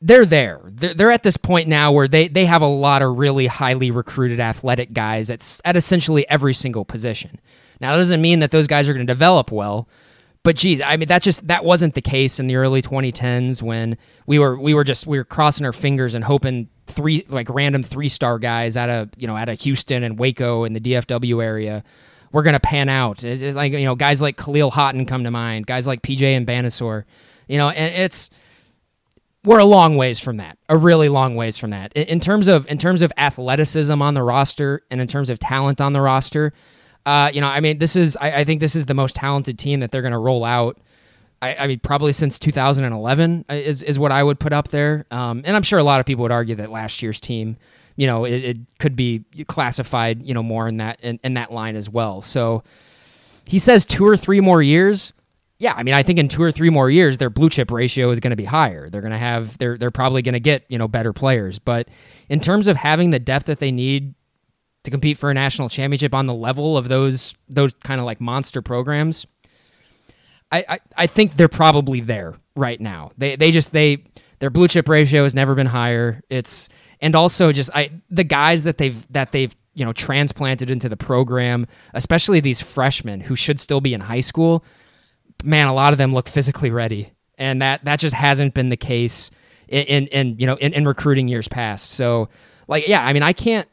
they're 0.00 0.24
there. 0.24 0.60
They're, 0.64 0.94
they're 0.94 1.10
at 1.10 1.24
this 1.24 1.36
point 1.36 1.66
now 1.66 1.90
where 1.90 2.06
they, 2.06 2.28
they 2.28 2.44
have 2.44 2.62
a 2.62 2.68
lot 2.68 3.02
of 3.02 3.18
really 3.18 3.48
highly 3.48 3.90
recruited 3.90 4.38
athletic 4.38 4.92
guys 4.92 5.28
at, 5.28 5.60
at 5.64 5.76
essentially 5.76 6.24
every 6.28 6.54
single 6.54 6.84
position. 6.84 7.40
Now, 7.80 7.90
that 7.90 7.98
doesn't 7.98 8.22
mean 8.22 8.38
that 8.38 8.52
those 8.52 8.68
guys 8.68 8.88
are 8.88 8.94
going 8.94 9.04
to 9.04 9.12
develop 9.12 9.50
well, 9.50 9.88
but 10.44 10.54
geez, 10.54 10.80
I 10.80 10.96
mean 10.96 11.08
that 11.08 11.22
just 11.22 11.48
that 11.48 11.64
wasn't 11.64 11.94
the 11.94 12.02
case 12.02 12.38
in 12.38 12.46
the 12.46 12.56
early 12.56 12.80
2010s 12.80 13.60
when 13.60 13.98
we 14.26 14.38
were 14.38 14.56
we 14.56 14.72
were 14.72 14.84
just 14.84 15.06
we 15.06 15.18
were 15.18 15.24
crossing 15.24 15.66
our 15.66 15.72
fingers 15.72 16.14
and 16.14 16.24
hoping 16.24 16.68
three 16.86 17.26
like 17.28 17.50
random 17.50 17.82
three 17.82 18.08
star 18.08 18.38
guys 18.38 18.76
out 18.76 18.88
of 18.88 19.10
you 19.18 19.26
know 19.26 19.36
out 19.36 19.50
of 19.50 19.60
Houston 19.60 20.02
and 20.02 20.18
Waco 20.18 20.64
in 20.64 20.72
the 20.72 20.80
DFW 20.80 21.44
area 21.44 21.84
were 22.32 22.42
going 22.42 22.54
to 22.54 22.60
pan 22.60 22.88
out. 22.88 23.24
It's 23.24 23.56
like 23.56 23.72
you 23.72 23.84
know 23.84 23.94
guys 23.94 24.22
like 24.22 24.36
Khalil 24.36 24.70
Haughton 24.70 25.06
come 25.06 25.24
to 25.24 25.30
mind, 25.30 25.66
guys 25.66 25.86
like 25.86 26.02
PJ 26.02 26.44
Mbanasor, 26.44 27.04
you 27.48 27.58
know, 27.58 27.70
and 27.70 27.94
it's 27.94 28.30
we're 29.44 29.58
a 29.58 29.64
long 29.64 29.96
ways 29.96 30.20
from 30.20 30.36
that, 30.36 30.58
a 30.68 30.76
really 30.76 31.08
long 31.08 31.34
ways 31.34 31.56
from 31.56 31.70
that. 31.70 31.92
In 31.94 32.20
terms 32.20 32.48
of 32.48 32.66
in 32.68 32.78
terms 32.78 33.02
of 33.02 33.12
athleticism 33.16 34.00
on 34.00 34.14
the 34.14 34.22
roster 34.22 34.82
and 34.90 35.00
in 35.00 35.06
terms 35.06 35.30
of 35.30 35.38
talent 35.38 35.80
on 35.80 35.92
the 35.92 36.00
roster, 36.00 36.52
uh, 37.06 37.30
you 37.32 37.40
know, 37.40 37.48
I 37.48 37.60
mean, 37.60 37.78
this 37.78 37.96
is 37.96 38.16
I, 38.20 38.40
I, 38.40 38.44
think 38.44 38.60
this 38.60 38.76
is 38.76 38.86
the 38.86 38.94
most 38.94 39.16
talented 39.16 39.58
team 39.58 39.80
that 39.80 39.90
they're 39.90 40.02
going 40.02 40.12
to 40.12 40.18
roll 40.18 40.44
out. 40.44 40.78
I, 41.40 41.54
I, 41.54 41.66
mean, 41.66 41.80
probably 41.80 42.12
since 42.12 42.38
2011 42.38 43.46
uh, 43.48 43.54
is 43.54 43.82
is 43.82 43.98
what 43.98 44.12
I 44.12 44.22
would 44.22 44.38
put 44.38 44.52
up 44.52 44.68
there. 44.68 45.06
Um, 45.10 45.42
and 45.46 45.56
I'm 45.56 45.62
sure 45.62 45.78
a 45.78 45.82
lot 45.82 46.00
of 46.00 46.06
people 46.06 46.22
would 46.22 46.32
argue 46.32 46.56
that 46.56 46.70
last 46.70 47.02
year's 47.02 47.18
team, 47.18 47.56
you 48.00 48.06
know, 48.06 48.24
it, 48.24 48.44
it 48.44 48.56
could 48.78 48.96
be 48.96 49.22
classified, 49.46 50.24
you 50.24 50.32
know, 50.32 50.42
more 50.42 50.66
in 50.66 50.78
that 50.78 50.98
in, 51.02 51.20
in 51.22 51.34
that 51.34 51.52
line 51.52 51.76
as 51.76 51.86
well. 51.86 52.22
So 52.22 52.62
he 53.44 53.58
says 53.58 53.84
two 53.84 54.06
or 54.08 54.16
three 54.16 54.40
more 54.40 54.62
years. 54.62 55.12
Yeah, 55.58 55.74
I 55.76 55.82
mean, 55.82 55.92
I 55.92 56.02
think 56.02 56.18
in 56.18 56.26
two 56.26 56.42
or 56.42 56.50
three 56.50 56.70
more 56.70 56.88
years, 56.88 57.18
their 57.18 57.28
blue 57.28 57.50
chip 57.50 57.70
ratio 57.70 58.08
is 58.08 58.18
going 58.18 58.30
to 58.30 58.36
be 58.36 58.46
higher. 58.46 58.88
They're 58.88 59.02
going 59.02 59.12
to 59.12 59.18
have 59.18 59.58
they're 59.58 59.76
they're 59.76 59.90
probably 59.90 60.22
going 60.22 60.32
to 60.32 60.40
get 60.40 60.64
you 60.70 60.78
know 60.78 60.88
better 60.88 61.12
players. 61.12 61.58
But 61.58 61.88
in 62.30 62.40
terms 62.40 62.68
of 62.68 62.76
having 62.78 63.10
the 63.10 63.18
depth 63.18 63.44
that 63.46 63.58
they 63.58 63.70
need 63.70 64.14
to 64.84 64.90
compete 64.90 65.18
for 65.18 65.30
a 65.30 65.34
national 65.34 65.68
championship 65.68 66.14
on 66.14 66.26
the 66.26 66.32
level 66.32 66.78
of 66.78 66.88
those 66.88 67.34
those 67.50 67.74
kind 67.74 68.00
of 68.00 68.06
like 68.06 68.18
monster 68.18 68.62
programs, 68.62 69.26
I, 70.50 70.64
I, 70.66 70.80
I 70.96 71.06
think 71.06 71.36
they're 71.36 71.48
probably 71.48 72.00
there 72.00 72.36
right 72.56 72.80
now. 72.80 73.10
They 73.18 73.36
they 73.36 73.50
just 73.50 73.74
they 73.74 74.04
their 74.38 74.48
blue 74.48 74.68
chip 74.68 74.88
ratio 74.88 75.24
has 75.24 75.34
never 75.34 75.54
been 75.54 75.66
higher. 75.66 76.22
It's 76.30 76.70
and 77.00 77.14
also 77.14 77.52
just 77.52 77.70
I 77.74 77.90
the 78.10 78.24
guys 78.24 78.64
that 78.64 78.78
they've 78.78 79.06
that 79.12 79.32
they've 79.32 79.54
you 79.74 79.84
know 79.84 79.92
transplanted 79.92 80.70
into 80.70 80.88
the 80.88 80.96
program, 80.96 81.66
especially 81.94 82.40
these 82.40 82.60
freshmen 82.60 83.20
who 83.20 83.36
should 83.36 83.58
still 83.60 83.80
be 83.80 83.94
in 83.94 84.00
high 84.00 84.20
school. 84.20 84.64
Man, 85.42 85.68
a 85.68 85.74
lot 85.74 85.92
of 85.92 85.98
them 85.98 86.12
look 86.12 86.28
physically 86.28 86.70
ready, 86.70 87.12
and 87.38 87.62
that 87.62 87.84
that 87.84 87.98
just 87.98 88.14
hasn't 88.14 88.54
been 88.54 88.68
the 88.68 88.76
case 88.76 89.30
in 89.68 89.84
in, 89.84 90.06
in 90.08 90.38
you 90.38 90.46
know 90.46 90.56
in, 90.56 90.72
in 90.74 90.86
recruiting 90.86 91.28
years 91.28 91.48
past. 91.48 91.90
So 91.90 92.28
like 92.68 92.86
yeah, 92.86 93.04
I 93.04 93.12
mean 93.12 93.22
I 93.22 93.32
can't. 93.32 93.68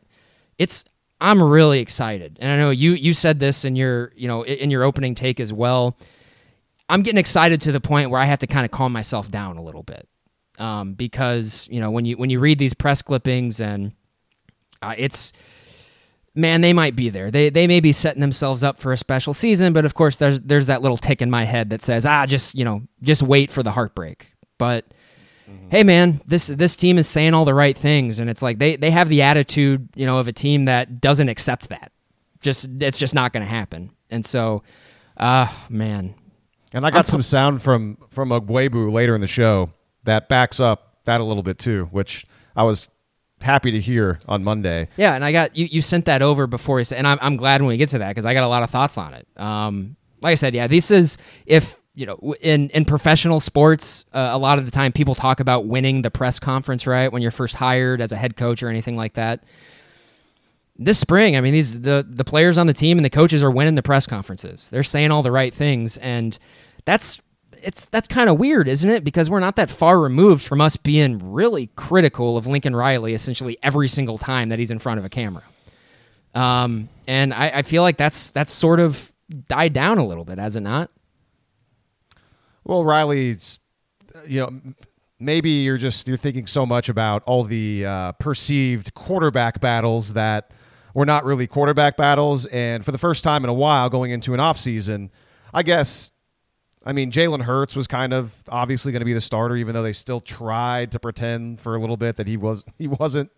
It's 0.58 0.86
I'm 1.20 1.42
really 1.42 1.80
excited, 1.80 2.38
and 2.40 2.52
I 2.52 2.58
know 2.58 2.70
you 2.70 2.94
you 2.94 3.14
said 3.14 3.40
this 3.40 3.66
in 3.66 3.76
your 3.76 4.14
you 4.16 4.28
know 4.28 4.46
in 4.46 4.72
your 4.72 4.84
opening 4.84 5.16
take 5.16 5.40
as 5.40 5.52
well. 5.52 5.98
I'm 6.90 7.02
getting 7.02 7.18
excited 7.18 7.60
to 7.62 7.74
the 7.74 7.82
point 7.82 8.12
where 8.12 8.22
I 8.22 8.26
have 8.26 8.40
to 8.40 8.48
kind 8.48 8.64
of 8.64 8.72
calm 8.72 8.94
myself 8.94 9.30
down 9.30 9.58
a 9.58 9.62
little 9.62 9.84
bit 9.84 10.08
um, 10.60 10.94
because 10.94 11.68
you 11.72 11.80
know 11.80 11.92
when 11.92 12.06
you 12.06 12.18
when 12.18 12.30
you 12.30 12.40
read 12.40 12.60
these 12.60 12.74
press 12.74 13.02
clippings 13.02 13.60
and 13.60 13.94
uh, 14.82 14.96
it's 14.98 15.34
man 16.36 16.62
they 16.62 16.74
might 16.74 16.96
be 16.96 17.10
there 17.10 17.32
they 17.32 17.50
they 17.50 17.66
may 17.66 17.80
be 17.80 17.92
setting 17.92 18.22
themselves 18.22 18.64
up 18.64 18.78
for 18.78 18.94
a 18.94 18.98
special 18.98 19.34
season 19.34 19.74
but 19.74 19.86
of 19.86 19.96
course 19.96 20.18
there's 20.18 20.40
there's 20.42 20.68
that 20.68 20.82
little 20.82 20.98
tick 20.98 21.22
in 21.22 21.32
my 21.32 21.44
head 21.44 21.72
that 21.72 21.82
says 21.82 22.06
ah 22.06 22.26
just 22.26 22.54
you 22.54 22.64
know 22.64 22.82
just 23.02 23.24
wait 23.24 23.50
for 23.50 23.64
the 23.64 23.72
heartbreak 23.72 24.34
but 24.58 24.86
mm-hmm. 25.50 25.70
hey 25.70 25.84
man, 25.84 26.22
this 26.26 26.48
this 26.48 26.76
team 26.76 26.98
is 26.98 27.08
saying 27.08 27.34
all 27.34 27.46
the 27.46 27.54
right 27.54 27.78
things, 27.78 28.20
and 28.20 28.30
it's 28.30 28.42
like 28.42 28.60
they 28.60 28.76
they 28.76 28.92
have 28.92 29.10
the 29.10 29.22
attitude, 29.22 29.90
you 29.96 30.06
know, 30.06 30.20
of 30.20 30.28
a 30.28 30.34
team 30.34 30.66
that 30.66 31.02
doesn't 31.02 31.30
accept 31.30 31.70
that. 31.70 31.92
Just 32.40 32.68
it's 32.80 32.98
just 32.98 33.16
not 33.16 33.34
going 33.34 33.44
to 33.44 33.50
happen. 33.50 33.92
And 34.10 34.26
so, 34.26 34.64
uh 35.18 35.48
man. 35.70 36.16
And 36.74 36.86
I 36.86 36.92
got 36.92 37.00
I'm 37.00 37.06
some 37.06 37.22
sound 37.22 37.62
from 37.62 37.98
from 38.10 38.30
Ugwoegbu 38.30 38.92
later 38.92 39.16
in 39.16 39.22
the 39.22 39.28
show 39.28 39.72
that 40.08 40.28
backs 40.28 40.60
up 40.60 40.98
that 41.06 41.22
a 41.22 41.24
little 41.24 41.44
bit 41.44 41.58
too, 41.58 41.88
which 41.92 42.26
I 42.56 42.64
was 42.64 42.90
happy 43.42 43.72
to 43.72 43.80
hear 43.80 44.20
on 44.28 44.44
Monday. 44.44 44.88
Yeah, 44.98 45.14
and 45.14 45.24
I 45.24 45.32
got 45.32 45.56
you. 45.56 45.68
You 45.70 45.82
sent 45.82 46.06
that 46.06 46.22
over 46.22 46.48
before, 46.48 46.80
and 46.80 47.08
I'm 47.08 47.20
I'm 47.22 47.38
glad 47.38 47.62
when 47.62 47.70
we 47.70 47.78
get 47.78 47.90
to 47.90 48.00
that 48.00 48.10
because 48.10 48.26
I 48.26 48.34
got 48.34 48.44
a 48.44 48.48
lot 48.48 48.64
of 48.64 48.70
thoughts 48.70 48.98
on 48.98 49.14
it. 49.14 49.28
Um, 49.38 49.96
like 50.22 50.32
I 50.32 50.36
said, 50.36 50.56
yeah, 50.56 50.68
this 50.68 50.92
is 50.92 51.18
if 51.46 51.78
you 51.94 52.06
know, 52.06 52.36
in 52.42 52.70
in 52.70 52.86
professional 52.86 53.40
sports, 53.40 54.06
uh, 54.14 54.30
a 54.32 54.38
lot 54.38 54.60
of 54.60 54.66
the 54.66 54.72
time 54.72 54.92
people 54.92 55.16
talk 55.16 55.40
about 55.40 55.66
winning 55.66 56.02
the 56.02 56.12
press 56.12 56.40
conference, 56.40 56.88
right? 56.88 57.12
When 57.12 57.22
you're 57.22 57.32
first 57.32 57.56
hired 57.56 58.02
as 58.02 58.12
a 58.12 58.16
head 58.16 58.36
coach 58.36 58.64
or 58.64 58.70
anything 58.70 58.96
like 58.96 59.14
that. 59.14 59.44
This 60.80 61.00
spring, 61.00 61.36
I 61.36 61.42
mean, 61.42 61.54
these 61.54 61.82
the 61.82 62.06
the 62.08 62.24
players 62.24 62.58
on 62.58 62.68
the 62.68 62.74
team 62.74 63.00
and 63.00 63.06
the 63.06 63.10
coaches 63.10 63.44
are 63.44 63.50
winning 63.50 63.76
the 63.76 63.82
press 63.82 64.06
conferences. 64.06 64.70
They're 64.70 64.84
saying 64.84 65.10
all 65.10 65.24
the 65.24 65.32
right 65.32 65.54
things, 65.54 65.98
and 65.98 66.38
that's 66.86 67.20
it's 67.64 67.86
that's 67.86 68.08
kind 68.08 68.30
of 68.30 68.40
weird, 68.40 68.68
isn't 68.68 68.90
it? 68.90 69.04
Because 69.04 69.30
we're 69.30 69.40
not 69.40 69.56
that 69.58 69.70
far 69.70 70.00
removed 70.00 70.46
from 70.46 70.62
us 70.62 70.78
being 70.78 71.32
really 71.32 71.70
critical 71.76 72.38
of 72.38 72.48
Lincoln 72.48 72.76
Riley 72.76 73.14
essentially 73.14 73.58
every 73.64 73.88
single 73.88 74.18
time 74.18 74.50
that 74.50 74.60
he's 74.60 74.72
in 74.72 74.80
front 74.80 75.00
of 75.00 75.06
a 75.06 75.10
camera. 75.10 75.44
Um, 76.34 76.90
and 77.08 77.34
I, 77.34 77.50
I 77.50 77.62
feel 77.64 77.82
like 77.82 77.98
that's 77.98 78.30
that's 78.30 78.52
sort 78.52 78.80
of 78.80 79.12
died 79.48 79.74
down 79.74 79.98
a 79.98 80.06
little 80.06 80.26
bit, 80.26 80.38
has 80.38 80.56
it 80.56 80.62
not? 80.62 80.90
Well, 82.64 82.84
Riley's, 82.84 83.60
you 84.28 84.42
know, 84.42 84.62
maybe 85.20 85.50
you're 85.50 85.78
just 85.78 86.08
you're 86.08 86.18
thinking 86.18 86.48
so 86.48 86.66
much 86.66 86.90
about 86.90 87.24
all 87.26 87.44
the 87.44 87.86
uh, 87.86 88.12
perceived 88.14 88.94
quarterback 88.94 89.60
battles 89.60 90.14
that 90.14 90.52
were 90.94 91.06
not 91.06 91.26
really 91.26 91.48
quarterback 91.48 91.98
battles, 91.98 92.46
and 92.48 92.84
for 92.84 92.92
the 92.92 92.98
first 92.98 93.24
time 93.24 93.44
in 93.44 93.50
a 93.50 93.54
while, 93.54 93.90
going 93.90 94.12
into 94.12 94.34
an 94.34 94.40
off 94.40 94.58
season, 94.58 95.12
I 95.54 95.64
guess. 95.64 96.12
I 96.88 96.94
mean, 96.94 97.12
Jalen 97.12 97.42
Hurts 97.42 97.76
was 97.76 97.86
kind 97.86 98.14
of 98.14 98.42
obviously 98.48 98.94
going 98.94 99.02
to 99.02 99.06
be 99.06 99.12
the 99.12 99.20
starter, 99.20 99.58
even 99.58 99.74
though 99.74 99.84
they 99.84 99.92
still 99.92 100.22
tried 100.22 100.94
to 100.94 101.00
pretend 101.00 101.60
for 101.60 101.76
a 101.76 101.80
little 101.80 101.98
bit 101.98 102.16
that 102.16 102.28
he 102.28 102.38
was 102.38 102.64
he 102.78 102.88
wasn't 102.88 103.30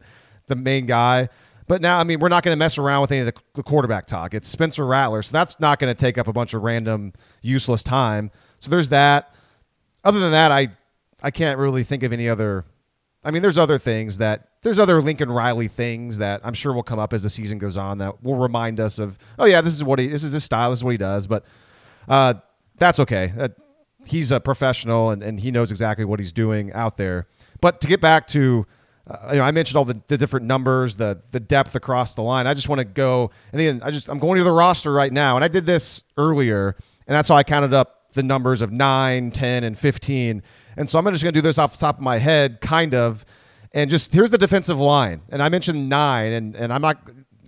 the 0.46 0.56
main 0.56 0.86
guy. 0.86 1.30
But 1.68 1.82
now, 1.82 1.98
I 2.00 2.04
mean, 2.04 2.20
we're 2.20 2.30
not 2.30 2.44
going 2.44 2.54
to 2.54 2.60
mess 2.60 2.78
around 2.78 3.02
with 3.02 3.12
any 3.12 3.22
of 3.22 3.26
the, 3.28 3.42
the 3.56 3.64
quarterback 3.64 4.06
talk. 4.06 4.36
It's 4.36 4.48
Spencer 4.48 4.86
Rattler, 4.86 5.22
so 5.24 5.32
that's 5.34 5.60
not 5.60 5.80
going 5.80 5.94
to 5.94 6.00
take 6.00 6.18
up 6.18 6.28
a 6.28 6.34
bunch 6.34 6.54
of 6.54 6.64
random, 6.64 7.14
useless 7.42 7.82
time. 7.82 8.32
So 8.60 8.70
there's 8.70 8.90
that. 8.90 9.34
Other 10.04 10.20
than 10.20 10.32
that, 10.32 10.52
I 10.52 10.70
I 11.24 11.32
can't 11.32 11.58
really 11.58 11.84
think 11.84 12.04
of 12.04 12.14
any 12.14 12.30
other. 12.30 12.66
I 13.24 13.32
mean, 13.32 13.42
there's 13.42 13.58
other 13.58 13.80
things 13.80 14.20
that 14.20 14.50
there's 14.62 14.78
other 14.78 15.02
Lincoln 15.02 15.32
Riley 15.32 15.68
things 15.68 16.20
that 16.20 16.42
I'm 16.44 16.54
sure 16.54 16.72
will 16.72 16.84
come 16.84 17.00
up 17.00 17.14
as 17.14 17.24
the 17.24 17.32
season 17.32 17.58
goes 17.58 17.78
on 17.78 17.98
that 17.98 18.24
will 18.24 18.38
remind 18.38 18.80
us 18.80 19.00
of. 19.00 19.18
Oh 19.40 19.46
yeah, 19.46 19.62
this 19.62 19.74
is 19.74 19.84
what 19.84 19.98
he. 19.98 20.06
This 20.06 20.24
is 20.24 20.34
his 20.34 20.44
style. 20.44 20.70
This 20.70 20.80
is 20.80 20.84
what 20.84 20.92
he 20.92 20.98
does. 20.98 21.26
But 21.26 21.46
uh, 22.08 22.36
that's 22.80 23.00
okay. 23.00 23.34
Uh, 23.38 23.50
he's 24.06 24.32
a 24.32 24.40
professional 24.40 25.12
and, 25.12 25.22
and 25.22 25.40
he 25.40 25.52
knows 25.52 25.72
exactly 25.72 26.06
what 26.06 26.20
he's 26.20 26.34
doing 26.34 26.72
out 26.74 26.98
there. 26.98 27.28
But 27.62 27.82
to 27.82 27.88
get 27.88 28.02
back 28.02 28.28
to, 28.28 28.66
uh, 29.08 29.30
you 29.32 29.38
know, 29.38 29.44
I 29.44 29.52
mentioned 29.52 29.78
all 29.78 29.86
the, 29.86 30.02
the 30.08 30.18
different 30.18 30.46
numbers, 30.46 30.96
the 30.96 31.22
the 31.32 31.40
depth 31.40 31.76
across 31.76 32.16
the 32.16 32.22
line. 32.22 32.48
I 32.48 32.54
just 32.54 32.70
want 32.70 32.80
to 32.80 32.86
go 32.86 33.32
and 33.52 33.60
then 33.60 33.82
I 33.84 33.92
just 33.92 34.08
I'm 34.08 34.20
going 34.20 34.38
to 34.38 34.44
the 34.44 34.52
roster 34.52 34.92
right 34.94 35.12
now, 35.12 35.36
and 35.36 35.44
I 35.44 35.48
did 35.48 35.66
this 35.66 36.04
earlier, 36.18 36.76
and 37.08 37.16
that's 37.16 37.30
how 37.30 37.36
I 37.36 37.44
counted 37.44 37.74
up 37.74 38.14
the 38.14 38.24
numbers 38.24 38.62
of 38.62 38.72
9, 38.72 39.32
10, 39.32 39.64
and 39.64 39.78
15. 39.78 40.42
And 40.78 40.90
so 40.90 40.98
I'm 40.98 41.06
just 41.06 41.24
going 41.24 41.34
to 41.34 41.38
do 41.38 41.42
this 41.42 41.58
off 41.58 41.74
the 41.74 41.78
top 41.78 41.98
of 41.98 42.02
my 42.02 42.18
head, 42.18 42.62
kind 42.62 42.96
of, 42.96 43.26
and 43.74 43.90
just 43.90 44.14
here's 44.14 44.30
the 44.30 44.38
defensive 44.38 44.80
line. 44.80 45.22
And 45.30 45.44
I 45.44 45.50
mentioned 45.50 45.90
nine, 45.90 46.32
and 46.34 46.56
and 46.56 46.74
I'm 46.74 46.82
not. 46.82 46.98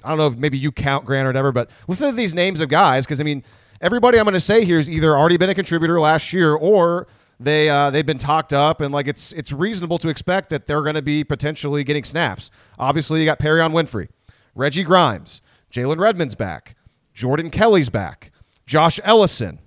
I 0.03 0.09
don't 0.09 0.17
know 0.17 0.27
if 0.27 0.35
maybe 0.35 0.57
you 0.57 0.71
count 0.71 1.05
Grant 1.05 1.27
or 1.27 1.29
whatever, 1.29 1.51
but 1.51 1.69
listen 1.87 2.09
to 2.09 2.15
these 2.15 2.33
names 2.33 2.59
of 2.59 2.69
guys 2.69 3.05
because 3.05 3.21
I 3.21 3.23
mean 3.23 3.43
everybody 3.81 4.17
I'm 4.17 4.25
going 4.25 4.33
to 4.33 4.39
say 4.39 4.63
here 4.63 4.77
has 4.77 4.89
either 4.89 5.17
already 5.17 5.37
been 5.37 5.49
a 5.49 5.55
contributor 5.55 5.99
last 5.99 6.31
year 6.31 6.53
or 6.53 7.07
they 7.39 7.69
uh, 7.69 7.89
they've 7.89 8.05
been 8.05 8.19
talked 8.19 8.53
up, 8.53 8.81
and 8.81 8.93
like 8.93 9.07
it's 9.07 9.31
it's 9.33 9.51
reasonable 9.51 9.97
to 9.97 10.09
expect 10.09 10.49
that 10.49 10.67
they're 10.67 10.83
going 10.83 10.95
to 10.95 11.01
be 11.01 11.23
potentially 11.23 11.83
getting 11.83 12.03
snaps. 12.03 12.51
Obviously, 12.77 13.19
you 13.19 13.25
got 13.25 13.39
Perrion 13.39 13.71
Winfrey, 13.71 14.09
Reggie 14.53 14.83
Grimes, 14.83 15.41
Jalen 15.73 15.97
Redmond's 15.97 16.35
back, 16.35 16.75
Jordan 17.15 17.49
Kelley's 17.49 17.89
back, 17.89 18.31
Josh 18.67 18.99
Ellison, 19.03 19.59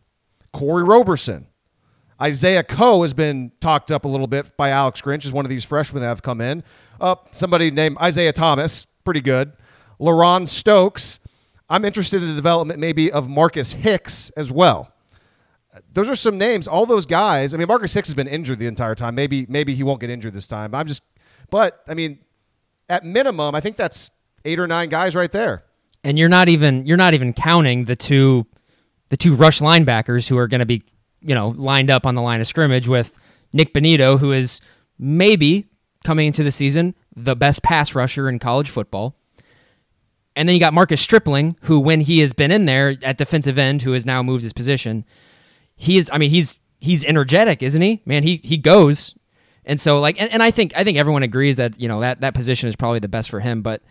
Kori 0.52 0.84
Roberson. 0.84 1.48
Isaiah 2.22 2.62
Coe 2.62 3.02
has 3.02 3.12
been 3.12 3.50
talked 3.60 3.90
up 3.90 4.04
a 4.04 4.08
little 4.08 4.28
bit 4.28 4.56
by 4.56 4.70
Alex 4.70 5.02
Grinch 5.02 5.26
as 5.26 5.32
one 5.32 5.44
of 5.44 5.48
these 5.48 5.64
freshmen 5.64 6.00
that 6.00 6.08
have 6.08 6.22
come 6.22 6.40
in. 6.40 6.62
Uh, 7.00 7.16
somebody 7.32 7.72
named 7.72 7.98
Isaiah 8.00 8.32
Thomas, 8.32 8.86
pretty 9.04 9.20
good. 9.20 9.52
LaRon 10.00 10.46
Stokes, 10.46 11.18
I'm 11.68 11.84
interested 11.84 12.22
in 12.22 12.28
the 12.28 12.34
development 12.34 12.78
maybe 12.78 13.10
of 13.10 13.28
Marcus 13.28 13.72
Hicks 13.72 14.30
as 14.30 14.50
well. 14.50 14.92
Those 15.92 16.08
are 16.08 16.16
some 16.16 16.38
names. 16.38 16.68
All 16.68 16.86
those 16.86 17.06
guys. 17.06 17.52
I 17.52 17.56
mean, 17.56 17.66
Marcus 17.66 17.94
Hicks 17.94 18.08
has 18.08 18.14
been 18.14 18.28
injured 18.28 18.58
the 18.58 18.66
entire 18.66 18.94
time. 18.94 19.14
Maybe 19.14 19.46
maybe 19.48 19.74
he 19.74 19.82
won't 19.82 20.00
get 20.00 20.10
injured 20.10 20.32
this 20.32 20.46
time. 20.46 20.74
I'm 20.74 20.86
just, 20.86 21.02
but 21.50 21.82
I 21.88 21.94
mean, 21.94 22.18
at 22.88 23.04
minimum, 23.04 23.54
I 23.54 23.60
think 23.60 23.76
that's 23.76 24.10
eight 24.44 24.58
or 24.58 24.66
nine 24.66 24.88
guys 24.88 25.16
right 25.16 25.32
there. 25.32 25.64
And 26.04 26.18
you're 26.18 26.28
not 26.28 26.48
even 26.48 26.86
you're 26.86 26.96
not 26.96 27.14
even 27.14 27.32
counting 27.32 27.86
the 27.86 27.96
two 27.96 28.46
the 29.08 29.16
two 29.16 29.34
rush 29.34 29.60
linebackers 29.60 30.28
who 30.28 30.38
are 30.38 30.46
going 30.46 30.60
to 30.60 30.66
be 30.66 30.84
you 31.22 31.34
know 31.34 31.48
lined 31.48 31.90
up 31.90 32.06
on 32.06 32.14
the 32.14 32.22
line 32.22 32.40
of 32.40 32.46
scrimmage 32.46 32.86
with 32.86 33.18
Nik 33.52 33.72
Bonitto, 33.72 34.18
who 34.18 34.32
is 34.32 34.60
maybe 34.98 35.66
coming 36.04 36.26
into 36.28 36.44
the 36.44 36.52
season 36.52 36.94
the 37.16 37.34
best 37.34 37.62
pass 37.62 37.94
rusher 37.94 38.28
in 38.28 38.38
college 38.38 38.70
football. 38.70 39.16
And 40.36 40.48
then 40.48 40.54
you 40.54 40.60
got 40.60 40.74
Marcus 40.74 41.00
Stripling, 41.00 41.56
who, 41.62 41.78
when 41.78 42.00
he 42.00 42.18
has 42.20 42.32
been 42.32 42.50
in 42.50 42.64
there 42.64 42.96
at 43.04 43.18
defensive 43.18 43.56
end, 43.56 43.82
who 43.82 43.92
has 43.92 44.04
now 44.04 44.22
moved 44.22 44.42
his 44.42 44.52
position, 44.52 45.04
he 45.76 45.96
is. 45.96 46.10
I 46.12 46.18
mean, 46.18 46.30
he's 46.30 46.58
he's 46.80 47.04
energetic, 47.04 47.62
isn't 47.62 47.80
he? 47.80 48.02
Man, 48.04 48.22
he 48.24 48.40
he 48.42 48.58
goes. 48.58 49.14
And 49.64 49.80
so, 49.80 50.00
like, 50.00 50.20
and, 50.20 50.30
and 50.32 50.42
I 50.42 50.50
think 50.50 50.76
I 50.76 50.84
think 50.84 50.98
everyone 50.98 51.22
agrees 51.22 51.56
that 51.58 51.80
you 51.80 51.88
know 51.88 52.00
that 52.00 52.20
that 52.22 52.34
position 52.34 52.68
is 52.68 52.76
probably 52.76 52.98
the 52.98 53.08
best 53.08 53.30
for 53.30 53.40
him. 53.40 53.62
But 53.62 53.82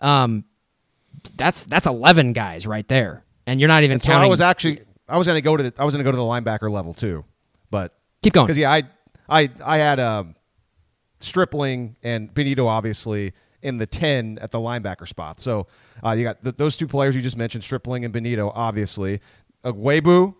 um, 0.00 0.44
that's 1.36 1.64
that's 1.64 1.86
eleven 1.86 2.32
guys 2.32 2.66
right 2.66 2.86
there, 2.88 3.24
and 3.46 3.60
you're 3.60 3.68
not 3.68 3.82
even 3.82 3.94
And 3.94 4.02
so 4.02 4.08
counting. 4.08 4.26
I 4.26 4.30
was 4.30 4.40
actually 4.40 4.80
I 5.08 5.18
was 5.18 5.26
going 5.26 5.36
to 5.36 5.42
go 5.42 5.56
to 5.56 5.62
the 5.62 5.72
I 5.78 5.84
was 5.84 5.94
going 5.94 6.04
to 6.04 6.08
go 6.08 6.12
to 6.12 6.16
the 6.16 6.22
linebacker 6.22 6.70
level 6.70 6.94
too, 6.94 7.24
but 7.70 7.94
Keep 8.22 8.32
going. 8.32 8.46
because 8.46 8.58
yeah 8.58 8.72
I 8.72 8.82
I 9.28 9.50
I 9.64 9.76
had 9.78 10.00
um, 10.00 10.34
Stripling 11.20 11.96
and 12.02 12.32
Bonitto 12.34 12.66
obviously 12.66 13.32
in 13.62 13.78
the 13.78 13.86
ten 13.86 14.38
at 14.40 14.50
the 14.50 14.58
linebacker 14.58 15.06
spot. 15.06 15.40
So 15.40 15.66
uh, 16.04 16.12
you 16.12 16.24
got 16.24 16.42
th- 16.42 16.56
those 16.56 16.76
two 16.76 16.86
players 16.86 17.14
you 17.16 17.22
just 17.22 17.36
mentioned, 17.36 17.64
Stripling 17.64 18.04
and 18.04 18.12
Bonitto, 18.14 18.52
obviously. 18.54 19.20
Ugwoegbu, 19.64 20.34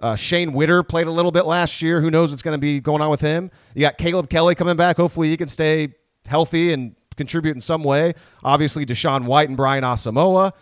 uh, 0.00 0.16
Shane 0.16 0.52
Whitter 0.52 0.82
played 0.82 1.06
a 1.06 1.10
little 1.12 1.32
bit 1.32 1.46
last 1.46 1.82
year. 1.82 2.00
Who 2.00 2.10
knows 2.10 2.30
what's 2.30 2.42
going 2.42 2.56
to 2.56 2.60
be 2.60 2.80
going 2.80 3.02
on 3.02 3.10
with 3.10 3.20
him? 3.20 3.50
You 3.74 3.82
got 3.82 3.98
Caleb 3.98 4.28
Kelly 4.28 4.54
coming 4.54 4.76
back. 4.76 4.96
Hopefully 4.96 5.28
he 5.28 5.36
can 5.36 5.48
stay 5.48 5.94
healthy 6.26 6.72
and 6.72 6.96
contribute 7.16 7.54
in 7.54 7.60
some 7.60 7.84
way. 7.84 8.14
Obviously 8.42 8.86
DaShaun 8.86 9.24
White 9.26 9.48
and 9.48 9.56
Brian 9.56 9.84
Asamoah. 9.84 10.52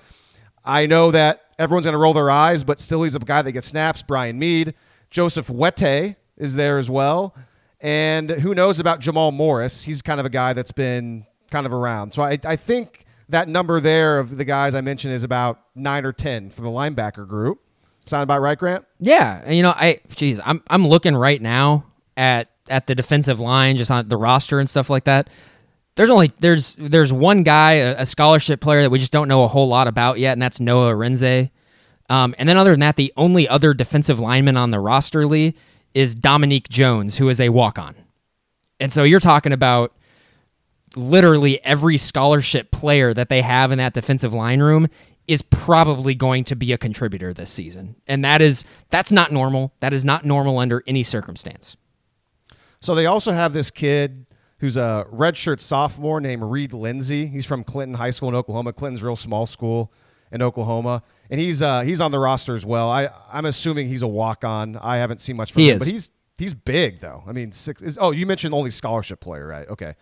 I 0.65 0.87
know 0.87 1.11
that 1.13 1.43
everyone's 1.59 1.87
going 1.87 1.93
to 1.93 1.99
roll 1.99 2.13
their 2.13 2.31
eyes, 2.31 2.65
but 2.65 2.81
still 2.81 3.03
he's 3.05 3.15
a 3.15 3.21
guy 3.21 3.43
that 3.43 3.53
gets 3.53 3.69
snaps. 3.69 4.03
Brian 4.03 4.39
Mead, 4.39 4.75
Joseph 5.09 5.49
Wete 5.49 6.17
is 6.37 6.57
there 6.57 6.79
as 6.79 6.91
well, 6.91 7.35
and 7.81 8.29
who 8.29 8.55
knows 8.55 8.79
about 8.79 9.01
Jamal 9.01 9.33
Morris? 9.33 9.85
He's 9.85 10.03
kind 10.03 10.21
of 10.21 10.27
a 10.27 10.31
guy 10.31 10.53
that's 10.53 10.73
been 10.73 11.27
kind 11.51 11.67
of 11.67 11.73
around. 11.73 12.13
So 12.13 12.23
I, 12.23 12.39
I 12.45 12.57
think 12.57 13.07
that 13.29 13.49
number 13.49 13.81
there 13.81 14.19
of 14.19 14.37
the 14.37 14.45
guys 14.45 14.75
I 14.75 14.81
mentioned 14.81 15.15
is 15.15 15.25
about 15.25 15.61
nine 15.75 16.05
or 16.05 16.13
ten 16.13 16.51
for 16.51 16.63
the 16.63 16.69
linebacker 16.69 17.27
group. 17.27 17.61
Sound 18.05 18.23
about 18.23 18.41
right, 18.41 18.59
Grant? 18.59 18.87
Yeah, 19.01 19.43
and 19.45 19.55
you 19.55 19.63
know, 19.63 19.75
I 19.77 20.01
geez, 20.15 20.41
I'm 20.45 20.63
I'm 20.69 20.87
looking 20.87 21.15
right 21.15 21.41
now 21.41 21.85
at 22.17 22.51
at 22.71 22.87
the 22.87 22.95
defensive 22.95 23.41
line, 23.41 23.77
just 23.77 23.91
on 23.91 24.09
the 24.09 24.17
roster 24.17 24.59
and 24.61 24.69
stuff 24.69 24.89
like 24.89 25.05
that. 25.05 25.29
There's 25.95 26.11
only 26.11 26.33
there's 26.41 26.77
there's 26.77 27.13
one 27.13 27.43
guy, 27.43 27.73
a, 27.73 28.03
a 28.03 28.07
scholarship 28.07 28.61
player 28.61 28.83
that 28.83 28.91
we 28.91 28.99
just 28.99 29.13
don't 29.13 29.29
know 29.29 29.45
a 29.45 29.49
whole 29.49 29.69
lot 29.69 29.89
about 29.89 30.19
yet, 30.19 30.33
and 30.33 30.41
that's 30.41 30.61
Noah 30.61 30.95
Arinze. 30.95 31.51
Um, 32.09 32.35
and 32.39 32.49
then 32.49 32.57
other 32.57 32.71
than 32.71 32.81
that, 32.81 32.97
the 32.97 33.13
only 33.17 33.47
other 33.47 33.75
defensive 33.75 34.19
lineman 34.19 34.57
on 34.57 34.71
the 34.71 34.81
roster, 34.81 35.27
Lee, 35.27 35.55
is 35.93 36.15
Dominique 36.15 36.71
Jones, 36.71 37.19
who 37.19 37.29
is 37.29 37.41
a 37.41 37.51
walk 37.51 37.79
on. 37.79 37.95
And 38.81 38.91
so 38.91 39.03
you're 39.03 39.21
talking 39.21 39.53
about 39.53 39.93
literally 40.97 41.63
every 41.65 41.97
scholarship 41.97 42.71
player 42.71 43.13
that 43.15 43.29
they 43.29 43.43
have 43.43 43.73
in 43.73 43.79
that 43.79 43.95
defensive 43.95 44.33
line 44.33 44.61
room 44.61 44.89
is 45.27 45.43
probably 45.43 46.15
going 46.15 46.45
to 46.45 46.57
be 46.57 46.73
a 46.73 46.79
contributor 46.79 47.35
this 47.35 47.51
season. 47.51 47.97
And 48.07 48.25
that 48.25 48.41
is 48.41 48.65
that's 48.91 49.13
not 49.13 49.33
normal. 49.33 49.73
That 49.81 49.93
is 49.93 50.05
not 50.05 50.25
normal 50.25 50.59
under 50.59 50.83
any 50.87 51.03
circumstance. 51.03 51.77
So 52.81 52.95
they 52.95 53.07
also 53.07 53.33
have 53.33 53.53
this 53.53 53.71
kid 53.71 54.27
who's 54.61 54.77
a 54.77 55.07
redshirt 55.13 55.61
sophomore 55.61 56.21
named 56.21 56.43
Reed 56.43 56.73
Lindsay. 56.73 57.27
He's 57.27 57.45
from 57.47 57.65
Clinton 57.65 57.95
High 57.97 58.11
School 58.11 58.29
in 58.29 58.35
Oklahoma. 58.35 58.73
Clinton's 58.73 59.03
a 59.03 59.07
real 59.07 59.17
small 59.17 59.47
school 59.47 59.93
in 60.31 60.43
Oklahoma, 60.43 61.03
and 61.31 61.41
he's 61.41 61.63
uh, 61.63 61.81
he's 61.81 62.01
on 62.01 62.11
the 62.11 62.19
roster 62.19 62.55
as 62.55 62.65
well. 62.67 62.91
I 62.91 63.09
I'm 63.33 63.45
assuming 63.47 63.89
he's 63.89 64.03
a 64.03 64.09
walk 64.09 64.45
on. 64.45 64.77
I 64.77 64.97
haven't 64.97 65.21
seen 65.21 65.37
much 65.37 65.53
from 65.53 65.63
He 65.63 65.71
him, 65.71 65.77
is. 65.77 65.81
but 65.81 65.89
he's 65.89 66.11
he's 66.37 66.55
big 66.55 67.01
though. 67.01 67.23
I 67.27 67.33
mean, 67.33 67.53
six. 67.53 67.83
Is, 67.83 67.99
oh, 68.01 68.11
you 68.13 68.27
mentioned 68.27 68.55
only 68.55 68.71
scholarship 68.71 69.21
player, 69.21 69.47
right? 69.47 69.69
Okay, 69.69 69.95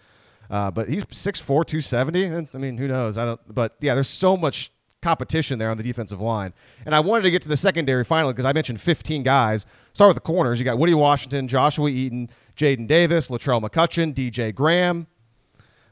uh, 0.51 0.71
but 0.71 0.89
he's 0.89 1.05
6'4", 1.07 1.47
270. 1.47 2.49
I 2.55 2.59
mean, 2.59 2.77
who 2.77 2.89
knows? 2.89 3.17
I 3.17 3.25
don't. 3.25 3.41
But 3.55 3.77
yeah, 3.81 3.95
there's 3.95 4.09
so 4.09 4.37
much 4.37 4.71
competition 5.03 5.59
there 5.59 5.71
on 5.71 5.77
the 5.77 5.83
defensive 5.83 6.21
line. 6.21 6.53
And 6.85 6.95
I 6.95 7.01
wanted 7.01 7.23
to 7.23 7.31
get 7.31 7.43
to 7.43 7.49
the 7.49 7.57
secondary 7.57 8.05
finally 8.05 8.33
because 8.33 8.45
I 8.45 8.53
mentioned 8.53 8.81
15 8.81 9.23
guys. 9.23 9.67
Start 9.93 10.09
with 10.09 10.17
the 10.17 10.21
corners. 10.21 10.59
You 10.59 10.65
got 10.65 10.79
Woody 10.79 10.95
Washington, 10.95 11.49
Joshua 11.49 11.89
Eaton, 11.89 12.29
Jaden 12.57 12.89
Davis, 12.89 13.29
Latrell 13.29 13.63
McCutcheon, 13.63 14.13
DJ 14.13 14.55
Graham. 14.55 15.07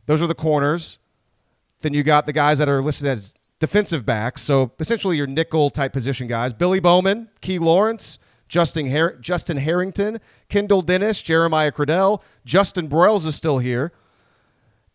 Those 0.06 0.20
are 0.20 0.26
the 0.26 0.34
corners. 0.34 0.98
Then 1.82 1.94
you 1.94 2.02
got 2.02 2.26
the 2.26 2.32
guys 2.32 2.58
that 2.58 2.68
are 2.68 2.82
listed 2.82 3.08
as 3.08 3.34
defensive 3.60 4.04
backs. 4.04 4.42
So 4.42 4.72
essentially 4.78 5.16
your 5.16 5.26
nickel 5.26 5.70
type 5.70 5.92
position 5.92 6.26
guys. 6.26 6.52
Billy 6.52 6.80
Bowman, 6.80 7.28
Key 7.40 7.58
Lawrence, 7.58 8.18
Justin, 8.48 8.90
Har- 8.90 9.16
Justin 9.20 9.58
Harrington, 9.58 10.20
Kendall 10.48 10.82
Dennis, 10.82 11.22
Jeremiah 11.22 11.72
Criddell, 11.72 12.22
Justin 12.44 12.88
Broiles 12.88 13.26
is 13.26 13.34
still 13.34 13.58
here. 13.58 13.92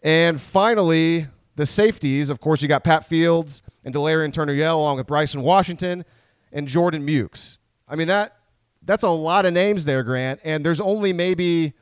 And 0.01 0.39
finally, 0.39 1.27
the 1.55 1.65
safeties. 1.65 2.29
Of 2.29 2.39
course, 2.39 2.61
you 2.61 2.67
got 2.67 2.83
Pat 2.83 3.05
Fields 3.05 3.61
and 3.83 3.93
Delarrian 3.93 4.31
Turner 4.31 4.53
Yell, 4.53 4.79
along 4.79 4.97
with 4.97 5.07
Bryson 5.07 5.41
Washington 5.41 6.05
and 6.51 6.67
Jordan 6.67 7.05
Mukes. 7.05 7.57
I 7.87 7.95
mean 7.95 8.07
that 8.07 8.35
that's 8.83 9.03
a 9.03 9.09
lot 9.09 9.45
of 9.45 9.53
names 9.53 9.85
there, 9.85 10.03
Grant. 10.03 10.39
And 10.43 10.65
there's 10.65 10.79
only 10.79 11.13
maybe 11.13 11.73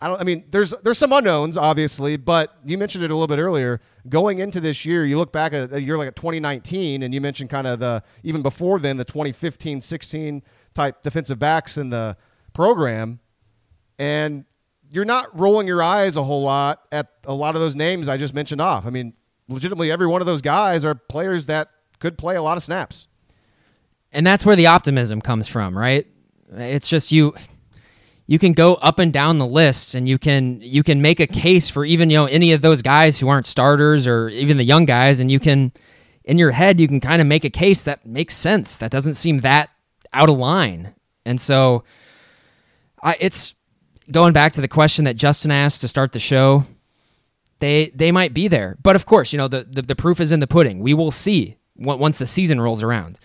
I 0.00 0.08
don't. 0.08 0.20
I 0.20 0.24
mean, 0.24 0.44
there's 0.50 0.74
there's 0.82 0.98
some 0.98 1.12
unknowns, 1.12 1.56
obviously, 1.56 2.16
but 2.16 2.56
you 2.64 2.76
mentioned 2.76 3.02
it 3.02 3.10
a 3.10 3.14
little 3.14 3.26
bit 3.26 3.40
earlier. 3.40 3.80
Going 4.08 4.38
into 4.38 4.60
this 4.60 4.84
year, 4.84 5.06
you 5.06 5.16
look 5.16 5.32
back 5.32 5.52
at 5.54 5.72
a 5.72 5.80
year 5.80 5.96
like 5.96 6.08
at 6.08 6.16
2019, 6.16 7.02
and 7.02 7.14
you 7.14 7.20
mentioned 7.20 7.48
kind 7.48 7.66
of 7.66 7.78
the 7.78 8.02
even 8.22 8.42
before 8.42 8.78
then 8.78 8.98
the 8.98 9.04
2015, 9.04 9.80
16 9.80 10.42
type 10.74 11.02
defensive 11.02 11.38
backs 11.38 11.78
in 11.78 11.90
the 11.90 12.16
program, 12.52 13.20
and 13.98 14.44
you're 14.90 15.04
not 15.04 15.38
rolling 15.38 15.66
your 15.66 15.82
eyes 15.82 16.16
a 16.16 16.22
whole 16.22 16.42
lot 16.42 16.86
at 16.92 17.08
a 17.24 17.34
lot 17.34 17.54
of 17.54 17.60
those 17.60 17.74
names 17.74 18.08
I 18.08 18.16
just 18.16 18.34
mentioned 18.34 18.60
off. 18.60 18.86
I 18.86 18.90
mean, 18.90 19.14
legitimately, 19.48 19.90
every 19.90 20.06
one 20.06 20.20
of 20.22 20.26
those 20.26 20.42
guys 20.42 20.84
are 20.84 20.94
players 20.94 21.46
that 21.46 21.70
could 21.98 22.18
play 22.18 22.36
a 22.36 22.42
lot 22.42 22.56
of 22.56 22.62
snaps. 22.62 23.06
And 24.12 24.26
that's 24.26 24.46
where 24.46 24.56
the 24.56 24.66
optimism 24.68 25.20
comes 25.20 25.48
from, 25.48 25.76
right? 25.76 26.06
It's 26.52 26.88
just 26.88 27.12
you 27.12 27.34
you 28.26 28.38
can 28.38 28.52
go 28.52 28.74
up 28.76 28.98
and 28.98 29.12
down 29.12 29.38
the 29.38 29.46
list 29.46 29.94
and 29.94 30.08
you 30.08 30.18
can 30.18 30.60
you 30.60 30.82
can 30.82 31.00
make 31.00 31.20
a 31.20 31.26
case 31.26 31.70
for 31.70 31.84
even 31.84 32.10
you 32.10 32.16
know 32.16 32.26
any 32.26 32.52
of 32.52 32.62
those 32.62 32.82
guys 32.82 33.18
who 33.18 33.28
aren't 33.28 33.46
starters 33.46 34.06
or 34.06 34.28
even 34.28 34.56
the 34.56 34.64
young 34.64 34.84
guys 34.84 35.20
and 35.20 35.30
you 35.30 35.38
can 35.38 35.72
in 36.24 36.38
your 36.38 36.50
head 36.50 36.80
you 36.80 36.88
can 36.88 37.00
kind 37.00 37.20
of 37.20 37.26
make 37.26 37.44
a 37.44 37.50
case 37.50 37.84
that 37.84 38.04
makes 38.04 38.36
sense 38.36 38.76
that 38.78 38.90
doesn't 38.90 39.14
seem 39.14 39.38
that 39.38 39.70
out 40.12 40.28
of 40.28 40.36
line 40.36 40.94
and 41.24 41.40
so 41.40 41.84
I, 43.02 43.16
it's 43.20 43.54
going 44.10 44.32
back 44.32 44.52
to 44.52 44.60
the 44.60 44.68
question 44.68 45.04
that 45.04 45.16
Justin 45.16 45.50
asked 45.50 45.80
to 45.82 45.88
start 45.88 46.12
the 46.12 46.18
show 46.20 46.64
they 47.58 47.90
they 47.94 48.12
might 48.12 48.34
be 48.34 48.48
there 48.48 48.76
but 48.82 48.96
of 48.96 49.06
course 49.06 49.32
you 49.32 49.38
know 49.38 49.48
the 49.48 49.64
the, 49.64 49.82
the 49.82 49.96
proof 49.96 50.20
is 50.20 50.30
in 50.32 50.40
the 50.40 50.46
pudding 50.46 50.80
we 50.80 50.92
will 50.94 51.10
see 51.10 51.56
once 51.76 52.18
the 52.18 52.26
season 52.26 52.60
rolls 52.60 52.82
around 52.82 53.18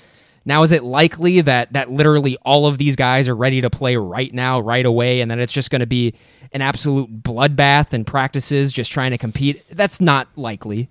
Now, 0.44 0.64
is 0.64 0.72
it 0.72 0.84
likely 0.84 1.42
that 1.42 1.74
that 1.74 1.92
literally 1.92 2.38
all 2.44 2.66
of 2.66 2.78
these 2.78 2.96
guys 2.96 3.30
are 3.30 3.36
ready 3.36 3.62
to 3.62 3.70
play 3.70 3.96
right 3.96 4.34
now, 4.34 4.60
right 4.60 4.86
away, 4.86 5.22
and 5.22 5.30
that 5.30 5.38
it's 5.40 5.54
just 5.54 5.70
going 5.70 5.82
to 5.82 5.86
be 5.86 6.16
an 6.52 6.62
absolute 6.62 7.22
bloodbath 7.22 7.94
and 7.94 8.06
practices 8.08 8.74
just 8.74 8.92
trying 8.92 9.12
to 9.12 9.18
compete? 9.20 9.64
That's 9.70 10.02
not 10.02 10.28
likely. 10.36 10.90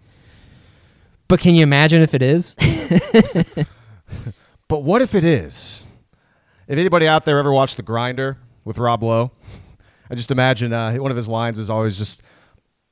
But 1.26 1.40
can 1.40 1.54
you 1.56 1.64
imagine 1.64 2.00
if 2.02 2.14
it 2.14 2.22
is? 2.22 2.56
But 4.68 4.84
what 4.84 5.02
if 5.02 5.16
it 5.16 5.24
is? 5.24 5.88
If 6.68 6.78
anybody 6.78 7.08
out 7.08 7.24
there 7.24 7.40
ever 7.40 7.52
watched 7.52 7.76
The 7.76 7.82
Grinder 7.82 8.38
with 8.64 8.78
Rob 8.78 9.02
Lowe, 9.02 9.32
I 10.10 10.14
just 10.14 10.30
imagine 10.30 10.72
uh, 10.72 10.94
one 10.96 11.10
of 11.10 11.16
his 11.16 11.28
lines 11.28 11.56
was 11.58 11.70
always 11.70 11.98
just, 11.98 12.22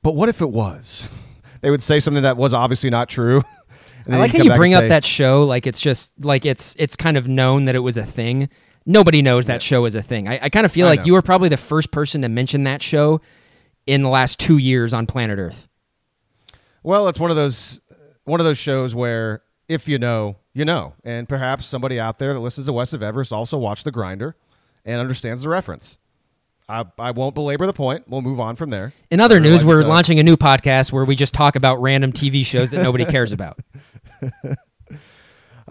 "But 0.01 0.15
what 0.15 0.29
if 0.29 0.41
it 0.41 0.49
was?" 0.49 1.09
They 1.61 1.69
would 1.69 1.81
say 1.81 1.99
something 1.99 2.23
that 2.23 2.37
was 2.37 2.53
obviously 2.53 2.89
not 2.89 3.09
true. 3.09 3.43
and 4.05 4.15
I 4.15 4.19
like 4.19 4.31
how 4.31 4.43
you 4.43 4.53
bring 4.53 4.75
up 4.75 4.83
say, 4.83 4.87
that 4.87 5.03
show 5.03 5.43
like 5.43 5.67
it's 5.67 5.81
just 5.81 6.23
like 6.23 6.45
it's 6.45 6.73
it's 6.79 6.95
kind 6.95 7.17
of 7.17 7.27
known 7.27 7.65
that 7.65 7.75
it 7.75 7.79
was 7.79 7.97
a 7.97 8.05
thing. 8.05 8.49
Nobody 8.85 9.21
knows 9.21 9.47
that 9.47 9.61
show 9.61 9.83
is 9.83 9.93
a 9.93 10.01
thing. 10.01 10.29
I, 10.29 10.39
I 10.43 10.49
kind 10.49 10.65
of 10.65 10.71
feel 10.71 10.87
I 10.87 10.91
like 10.91 10.99
know. 11.01 11.07
you 11.07 11.13
were 11.13 11.21
probably 11.21 11.49
the 11.49 11.57
first 11.57 11.91
person 11.91 12.21
to 12.21 12.29
mention 12.29 12.63
that 12.63 12.81
show 12.81 13.19
in 13.85 14.03
the 14.03 14.07
last 14.07 14.39
two 14.39 14.57
years 14.57 14.93
on 14.93 15.05
planet 15.05 15.37
Earth. 15.37 15.67
Well, 16.81 17.09
it's 17.09 17.19
one 17.19 17.29
of 17.29 17.35
those 17.35 17.81
one 18.23 18.39
of 18.39 18.45
those 18.45 18.57
shows 18.57 18.95
where 18.95 19.41
if 19.67 19.87
you 19.87 19.99
know, 19.99 20.37
you 20.53 20.63
know, 20.63 20.93
and 21.03 21.27
perhaps 21.27 21.65
somebody 21.65 21.99
out 21.99 22.19
there 22.19 22.33
that 22.33 22.39
listens 22.39 22.67
to 22.67 22.73
West 22.73 22.93
of 22.93 23.03
Everest 23.03 23.33
also 23.33 23.57
watched 23.57 23.83
The 23.83 23.91
Grinder 23.91 24.37
and 24.85 25.01
understands 25.01 25.43
the 25.43 25.49
reference. 25.49 25.97
I, 26.69 26.85
I 26.99 27.11
won't 27.11 27.33
belabor 27.33 27.65
the 27.65 27.73
point. 27.73 28.07
We'll 28.07 28.21
move 28.21 28.39
on 28.39 28.55
from 28.55 28.69
there. 28.69 28.93
In 29.09 29.19
other 29.19 29.39
news, 29.39 29.65
we're 29.65 29.83
launching 29.83 30.19
a 30.19 30.23
new 30.23 30.37
podcast 30.37 30.91
where 30.91 31.03
we 31.03 31.15
just 31.15 31.33
talk 31.33 31.55
about 31.55 31.81
random 31.81 32.13
TV 32.13 32.45
shows 32.45 32.69
that 32.71 32.83
nobody 32.83 33.05
cares 33.05 33.31
about. 33.31 33.59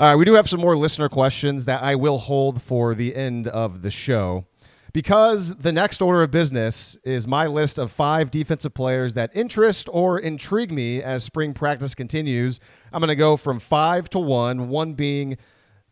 All 0.00 0.08
right, 0.11 0.14
we 0.16 0.24
do 0.24 0.34
have 0.34 0.48
some 0.48 0.61
more 0.61 0.76
listener 0.76 1.08
questions 1.08 1.64
that 1.66 1.82
I 1.82 1.94
will 1.94 2.18
hold 2.18 2.61
for 2.62 2.94
the 2.94 3.14
end 3.14 3.46
of 3.46 3.82
the 3.82 3.90
show. 3.90 4.46
Because 4.92 5.54
the 5.54 5.70
next 5.70 6.02
order 6.02 6.22
of 6.22 6.30
business 6.30 6.96
is 7.04 7.28
my 7.28 7.46
list 7.46 7.78
of 7.78 7.92
five 7.92 8.30
defensive 8.30 8.74
players 8.74 9.14
that 9.14 9.30
interest 9.37 9.88
or 9.92 10.18
intrigue 10.18 10.72
me 10.72 11.02
as 11.02 11.22
spring 11.22 11.54
practice 11.54 11.94
continues. 11.94 12.58
I'm 12.92 13.00
going 13.00 13.08
to 13.08 13.14
go 13.14 13.37
from 13.37 13.61
five 13.61 14.08
to 14.11 14.18
one, 14.18 14.68
one 14.68 14.94
being 14.94 15.37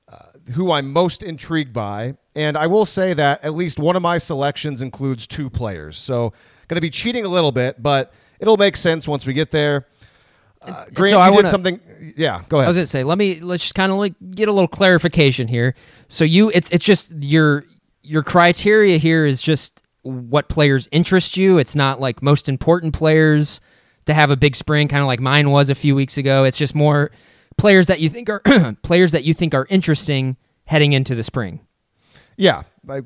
uh, 0.08 0.18
who 0.54 0.72
I'm 0.72 0.92
most 0.92 1.22
intrigued 1.22 1.72
by. 1.72 2.14
And 2.36 2.56
I 2.56 2.66
will 2.68 2.84
say 2.86 3.14
that 3.14 3.42
at 3.42 3.54
least 3.54 3.78
one 3.78 3.96
of 3.96 4.02
my 4.02 4.18
selections 4.18 4.82
includes 4.82 5.26
two 5.26 5.50
players. 5.50 5.96
So, 5.98 6.30
going 6.68 6.76
to 6.76 6.80
be 6.82 6.90
cheating 6.90 7.24
a 7.24 7.28
little 7.28 7.50
bit, 7.50 7.82
but 7.82 8.12
it'll 8.38 8.58
make 8.58 8.76
sense 8.76 9.08
once 9.08 9.26
we 9.26 9.32
get 9.32 9.50
there. 9.50 9.86
Uh, 10.62 10.84
Grant, 10.94 11.10
so 11.10 11.20
I 11.20 11.30
wanna- 11.30 11.48
something. 11.48 11.80
Yeah, 12.16 12.42
go 12.48 12.58
ahead. 12.58 12.66
I 12.66 12.68
was 12.68 12.76
gonna 12.76 12.86
say, 12.86 13.04
let 13.04 13.18
me 13.18 13.40
let's 13.40 13.62
just 13.62 13.74
kind 13.74 13.92
of 13.92 13.98
like 13.98 14.14
get 14.32 14.48
a 14.48 14.52
little 14.52 14.68
clarification 14.68 15.48
here. 15.48 15.74
So 16.08 16.24
you, 16.24 16.50
it's 16.54 16.70
it's 16.70 16.84
just 16.84 17.12
your 17.22 17.64
your 18.02 18.22
criteria 18.22 18.98
here 18.98 19.26
is 19.26 19.42
just 19.42 19.82
what 20.02 20.48
players 20.48 20.88
interest 20.92 21.36
you. 21.36 21.58
It's 21.58 21.74
not 21.74 22.00
like 22.00 22.22
most 22.22 22.48
important 22.48 22.94
players 22.94 23.60
to 24.06 24.14
have 24.14 24.30
a 24.30 24.36
big 24.36 24.56
spring, 24.56 24.88
kind 24.88 25.02
of 25.02 25.06
like 25.06 25.20
mine 25.20 25.50
was 25.50 25.68
a 25.68 25.74
few 25.74 25.94
weeks 25.94 26.16
ago. 26.16 26.44
It's 26.44 26.56
just 26.58 26.74
more 26.74 27.10
players 27.58 27.86
that 27.88 28.00
you 28.00 28.08
think 28.08 28.28
are 28.28 28.40
players 28.82 29.12
that 29.12 29.24
you 29.24 29.34
think 29.34 29.54
are 29.54 29.66
interesting 29.68 30.36
heading 30.64 30.92
into 30.92 31.14
the 31.14 31.22
spring. 31.22 31.60
Yeah, 32.36 32.62
I, 32.88 33.02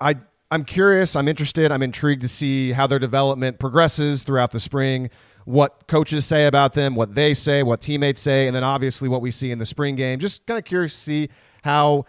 I, 0.00 0.14
I'm 0.50 0.64
curious. 0.64 1.16
I'm 1.16 1.28
interested. 1.28 1.70
I'm 1.70 1.82
intrigued 1.82 2.22
to 2.22 2.28
see 2.28 2.72
how 2.72 2.86
their 2.86 2.98
development 2.98 3.58
progresses 3.58 4.22
throughout 4.24 4.50
the 4.50 4.60
spring. 4.60 5.10
What 5.44 5.86
coaches 5.88 6.24
say 6.24 6.46
about 6.46 6.74
them, 6.74 6.94
what 6.94 7.14
they 7.14 7.34
say, 7.34 7.62
what 7.62 7.80
teammates 7.80 8.20
say, 8.20 8.46
and 8.46 8.54
then 8.54 8.62
obviously 8.62 9.08
what 9.08 9.20
we 9.20 9.30
see 9.30 9.50
in 9.50 9.58
the 9.58 9.66
spring 9.66 9.96
game. 9.96 10.20
Just 10.20 10.46
kind 10.46 10.58
of 10.58 10.64
curious 10.64 10.92
to 10.94 11.00
see 11.00 11.28
how 11.62 12.04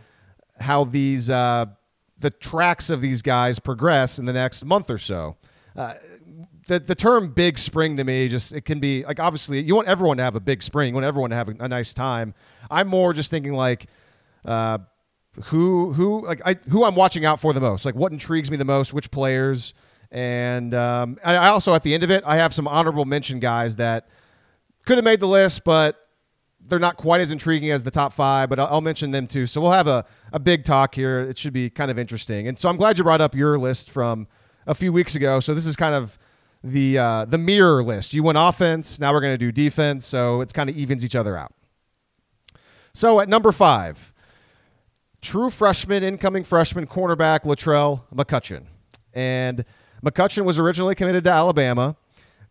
how 0.60 0.84
these 0.84 1.30
uh, 1.30 1.65
the 2.21 2.30
tracks 2.30 2.89
of 2.89 3.02
these 3.02 3.21
guys 3.21 3.60
progress 3.60 4.19
in 4.19 4.26
the 4.26 4.34
next 4.34 4.63
month 4.65 4.89
or 4.89 4.97
so. 4.97 5.36
Uh, 5.76 5.93
the 6.67 6.80
the 6.80 6.95
term 6.95 7.34
big 7.34 7.58
spring 7.58 7.97
to 7.97 8.04
me 8.04 8.30
just 8.30 8.54
it 8.54 8.65
can 8.65 8.80
be 8.80 9.04
like 9.06 9.19
obviously 9.19 9.60
you 9.62 9.76
want 9.76 9.88
everyone 9.88 10.17
to 10.17 10.23
have 10.23 10.36
a 10.36 10.39
big 10.39 10.62
spring, 10.62 10.89
you 10.89 10.93
want 10.93 11.06
everyone 11.06 11.30
to 11.32 11.36
have 11.36 11.49
a, 11.49 11.56
a 11.60 11.67
nice 11.67 11.93
time. 11.93 12.34
I'm 12.69 12.88
more 12.88 13.13
just 13.13 13.32
thinking 13.32 13.54
like 13.54 13.88
uh, 14.45 14.78
who 15.46 15.93
who 15.93 16.26
like 16.26 16.41
I 16.46 16.58
who 16.69 16.84
I'm 16.84 16.96
watching 16.96 17.26
out 17.26 17.39
for 17.39 17.54
the 17.54 17.62
most, 17.62 17.86
like 17.86 17.96
what 17.96 18.12
intrigues 18.12 18.52
me 18.52 18.58
the 18.58 18.65
most, 18.65 18.93
which 18.93 19.12
players, 19.12 19.74
and 20.12 20.74
um, 20.74 21.17
I 21.26 21.48
also 21.48 21.74
at 21.74 21.84
the 21.84 21.93
end 21.93 22.04
of 22.04 22.12
it 22.12 22.24
I 22.26 22.38
have 22.38 22.54
some 22.54 22.67
honorable 22.67 23.06
mention 23.06 23.39
guys 23.39 23.78
that 23.78 24.08
could 24.86 24.98
have 24.98 25.06
made 25.06 25.19
the 25.19 25.28
list, 25.28 25.63
but 25.63 26.00
they're 26.65 26.80
not 26.80 26.98
quite 26.98 27.22
as 27.22 27.32
intriguing 27.32 27.72
as 27.72 27.84
the 27.84 27.91
top 27.91 28.13
five, 28.13 28.50
but 28.50 28.60
I'll, 28.60 28.67
I'll 28.67 28.82
mention 28.82 29.12
them 29.12 29.28
too. 29.28 29.48
So 29.48 29.60
we'll 29.60 29.72
have 29.72 29.88
a, 29.88 30.06
a 30.32 30.39
big 30.39 30.63
talk 30.63 30.96
here. 30.96 31.19
It 31.19 31.38
should 31.38 31.54
be 31.54 31.69
kind 31.69 31.91
of 31.91 32.00
interesting. 32.00 32.48
And 32.48 32.58
so 32.58 32.69
I'm 32.69 32.78
glad 32.78 32.98
you 32.98 33.04
brought 33.04 33.22
up 33.22 33.36
your 33.36 33.58
list 33.58 33.89
from 33.89 34.28
a 34.65 34.74
few 34.74 34.93
weeks 34.93 35.15
ago. 35.15 35.39
So 35.39 35.54
this 35.54 35.65
is 35.65 35.76
kind 35.76 35.93
of 35.93 36.17
the 36.63 36.98
uh, 36.98 37.26
the 37.26 37.38
mirror 37.38 37.84
list. 37.84 38.13
You 38.13 38.24
went 38.24 38.38
offense, 38.38 39.00
now 39.00 39.12
we're 39.12 39.22
going 39.22 39.34
to 39.34 39.38
do 39.38 39.52
defense. 39.52 40.06
So 40.06 40.41
it's 40.41 40.54
kind 40.54 40.69
of 40.69 40.78
evens 40.78 41.04
each 41.04 41.15
other 41.15 41.36
out. 41.36 41.54
So 42.93 43.19
at 43.19 43.28
number 43.28 43.52
five, 43.52 44.12
true 45.24 45.50
freshman, 45.50 46.04
incoming 46.04 46.44
freshman 46.44 46.86
cornerback 46.86 47.42
Latrell 47.42 48.04
McCutcheon. 48.14 48.66
And 49.14 49.66
McCutcheon 50.06 50.46
was 50.46 50.60
originally 50.60 50.94
committed 50.94 51.24
to 51.24 51.32
Alabama, 51.32 51.96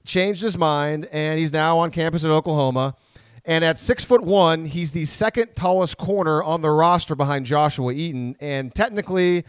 changed 0.04 0.42
his 0.42 0.58
mind, 0.58 1.06
and 1.12 1.38
he's 1.38 1.52
now 1.52 1.78
on 1.78 1.90
campus 1.90 2.24
at 2.24 2.30
Oklahoma. 2.30 2.96
And 3.44 3.64
at 3.64 3.78
six 3.78 4.04
foot 4.04 4.22
one, 4.22 4.64
he's 4.64 4.92
the 4.92 5.04
second 5.04 5.54
tallest 5.54 5.98
corner 5.98 6.42
on 6.42 6.62
the 6.62 6.70
roster 6.70 7.14
behind 7.14 7.44
Joshua 7.44 7.92
Eaton. 7.92 8.36
And 8.40 8.74
technically, 8.74 9.44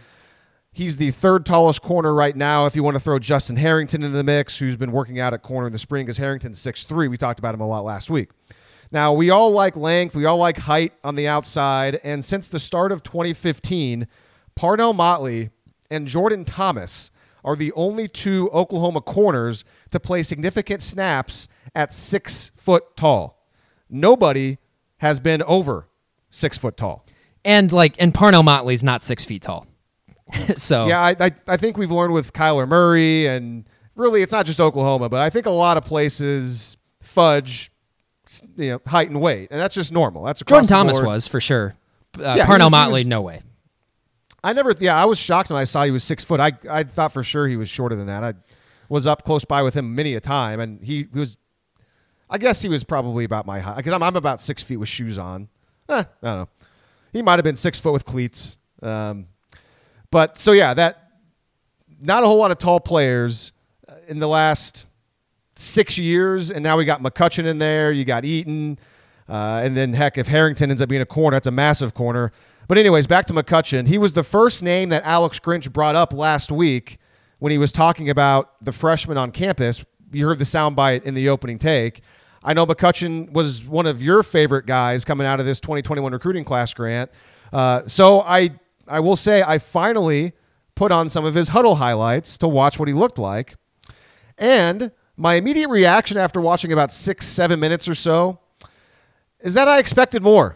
he's 0.71 0.97
the 0.97 1.11
third 1.11 1.45
tallest 1.45 1.83
corner 1.83 2.13
right 2.13 2.35
now. 2.35 2.65
If 2.65 2.75
you 2.75 2.83
want 2.83 2.95
to 2.95 2.99
throw 2.99 3.19
Justin 3.19 3.55
Harrington 3.55 4.03
into 4.03 4.17
the 4.17 4.23
mix, 4.23 4.57
who's 4.57 4.75
been 4.75 4.91
working 4.91 5.19
out 5.19 5.33
at 5.33 5.43
corner 5.43 5.67
in 5.67 5.73
the 5.73 5.79
spring, 5.79 6.05
because 6.05 6.17
Harrington's 6.17 6.59
six 6.59 6.83
three. 6.83 7.07
We 7.07 7.17
talked 7.17 7.37
about 7.37 7.53
him 7.53 7.61
a 7.61 7.67
lot 7.67 7.83
last 7.83 8.09
week. 8.09 8.31
Now, 8.93 9.11
we 9.11 9.31
all 9.31 9.51
like 9.51 9.75
length, 9.75 10.15
we 10.15 10.25
all 10.25 10.37
like 10.37 10.57
height 10.57 10.93
on 11.03 11.15
the 11.15 11.27
outside. 11.27 11.99
And 12.03 12.23
since 12.23 12.47
the 12.47 12.59
start 12.59 12.91
of 12.91 13.01
2015, 13.01 14.07
Parnell 14.53 14.93
Motley 14.93 15.49
and 15.89 16.07
Jordan 16.07 16.45
Thomas 16.45 17.09
are 17.43 17.55
the 17.55 17.71
only 17.73 18.07
two 18.07 18.49
Oklahoma 18.53 19.01
corners 19.01 19.65
to 19.89 19.99
play 19.99 20.21
significant 20.21 20.83
snaps 20.83 21.47
at 21.73 21.91
six 21.91 22.51
foot 22.55 22.95
tall. 22.95 23.49
Nobody 23.89 24.59
has 24.97 25.19
been 25.19 25.41
over 25.41 25.89
six 26.29 26.57
foot 26.57 26.77
tall. 26.77 27.05
And 27.43 27.71
like, 27.71 27.95
and 27.99 28.13
Parnell 28.13 28.43
Motley's 28.43 28.83
not 28.83 29.01
six 29.01 29.25
feet 29.25 29.41
tall, 29.41 29.65
so 30.55 30.87
Yeah, 30.87 31.01
I, 31.01 31.15
I, 31.19 31.31
I 31.47 31.57
think 31.57 31.77
we've 31.77 31.91
learned 31.91 32.13
with 32.13 32.31
Kyler 32.31 32.67
Murray, 32.67 33.25
and 33.25 33.65
really, 33.95 34.21
it's 34.21 34.31
not 34.31 34.45
just 34.45 34.61
Oklahoma, 34.61 35.09
but 35.09 35.19
I 35.19 35.29
think 35.29 35.45
a 35.45 35.51
lot 35.51 35.75
of 35.75 35.83
places 35.83 36.77
fudge, 37.01 37.69
you 38.57 38.71
know, 38.71 38.81
height 38.87 39.09
and 39.09 39.19
weight, 39.21 39.49
and 39.51 39.59
that's 39.59 39.75
just 39.75 39.91
normal. 39.91 40.23
That's 40.23 40.41
Jordan 40.41 40.67
Thomas 40.67 40.97
board. 40.97 41.05
was 41.05 41.27
for 41.27 41.39
sure. 41.41 41.75
Uh, 42.19 42.35
he 42.35 42.41
Parnell 42.43 42.67
was- 42.67 42.71
Motley, 42.71 42.99
was- 43.01 43.07
no 43.07 43.21
way. 43.21 43.41
I 44.45 44.51
never, 44.51 44.73
yeah, 44.79 45.01
I 45.01 45.05
was 45.05 45.17
shocked 45.17 45.49
when 45.49 45.57
I 45.57 45.63
saw 45.63 45.83
he 45.85 45.91
was 45.91 46.03
six 46.03 46.23
foot. 46.25 46.41
I, 46.41 46.51
I 46.69 46.83
thought 46.83 47.13
for 47.13 47.23
sure 47.23 47.47
he 47.47 47.55
was 47.55 47.69
shorter 47.69 47.95
than 47.95 48.07
that. 48.07 48.23
I 48.25 48.33
was 48.89 49.07
up 49.07 49.23
close 49.23 49.45
by 49.45 49.61
with 49.61 49.73
him 49.73 49.95
many 49.95 50.15
a 50.15 50.19
time, 50.19 50.59
and 50.59 50.83
he 50.83 51.07
was, 51.13 51.37
I 52.29 52.37
guess 52.37 52.61
he 52.61 52.67
was 52.67 52.83
probably 52.83 53.23
about 53.23 53.45
my 53.45 53.59
height 53.61 53.77
because 53.77 53.93
I'm, 53.93 54.03
I'm 54.03 54.17
about 54.17 54.41
six 54.41 54.61
feet 54.61 54.77
with 54.77 54.89
shoes 54.89 55.17
on. 55.17 55.47
Eh, 55.87 55.93
I 55.95 56.03
don't 56.21 56.39
know. 56.39 56.49
He 57.13 57.21
might 57.21 57.35
have 57.35 57.45
been 57.45 57.55
six 57.55 57.79
foot 57.79 57.93
with 57.93 58.03
cleats. 58.05 58.57
Um, 58.81 59.27
but 60.11 60.37
so 60.37 60.51
yeah, 60.51 60.73
that 60.73 61.11
not 62.01 62.23
a 62.23 62.27
whole 62.27 62.37
lot 62.37 62.51
of 62.51 62.57
tall 62.57 62.81
players 62.81 63.53
uh, 63.87 63.93
in 64.09 64.19
the 64.19 64.27
last 64.27 64.85
six 65.55 65.97
years, 65.97 66.51
and 66.51 66.63
now 66.63 66.77
we 66.77 66.85
got 66.85 67.01
McCutcheon 67.01 67.45
in 67.45 67.59
there. 67.59 67.91
You 67.91 68.05
got 68.05 68.25
Eaton, 68.25 68.79
uh, 69.27 69.61
and 69.63 69.75
then 69.77 69.93
heck, 69.93 70.17
if 70.17 70.27
Harrington 70.27 70.69
ends 70.69 70.81
up 70.81 70.89
being 70.89 71.01
a 71.01 71.05
corner, 71.05 71.35
that's 71.35 71.47
a 71.47 71.51
massive 71.51 71.93
corner. 71.93 72.31
But 72.67 72.77
anyways, 72.77 73.07
back 73.07 73.25
to 73.25 73.33
McCutcheon. 73.33 73.87
He 73.87 73.97
was 73.97 74.13
the 74.13 74.23
first 74.23 74.63
name 74.63 74.89
that 74.89 75.03
Alex 75.03 75.39
Grinch 75.39 75.71
brought 75.71 75.95
up 75.95 76.13
last 76.13 76.51
week 76.51 76.97
when 77.39 77.51
he 77.51 77.57
was 77.57 77.71
talking 77.71 78.09
about 78.09 78.53
the 78.63 78.71
freshman 78.71 79.17
on 79.17 79.31
campus. 79.31 79.83
You 80.11 80.27
heard 80.27 80.39
the 80.39 80.45
soundbite 80.45 81.03
in 81.03 81.13
the 81.13 81.29
opening 81.29 81.59
take. 81.59 82.01
I 82.43 82.53
know 82.53 82.65
McCutcheon 82.65 83.31
was 83.31 83.67
one 83.67 83.85
of 83.85 84.01
your 84.01 84.23
favorite 84.23 84.65
guys 84.65 85.05
coming 85.05 85.25
out 85.25 85.39
of 85.39 85.45
this 85.45 85.59
2021 85.59 86.11
recruiting 86.11 86.43
class, 86.43 86.73
Grant. 86.73 87.09
Uh, 87.51 87.87
so 87.87 88.21
I 88.21 88.51
I 88.87 88.99
will 88.99 89.15
say 89.15 89.43
I 89.43 89.59
finally 89.59 90.33
put 90.75 90.91
on 90.91 91.07
some 91.07 91.25
of 91.25 91.35
his 91.35 91.51
Hudl 91.51 91.77
highlights 91.77 92.37
to 92.39 92.47
watch 92.47 92.79
what 92.79 92.87
he 92.87 92.93
looked 92.93 93.17
like. 93.17 93.55
And 94.37 94.91
my 95.17 95.35
immediate 95.35 95.69
reaction 95.69 96.17
after 96.17 96.41
watching 96.41 96.73
about 96.73 96.91
six, 96.91 97.27
seven 97.27 97.59
minutes 97.59 97.87
or 97.87 97.95
so 97.95 98.39
is 99.39 99.53
that 99.53 99.67
I 99.67 99.79
expected 99.79 100.23
more. 100.23 100.55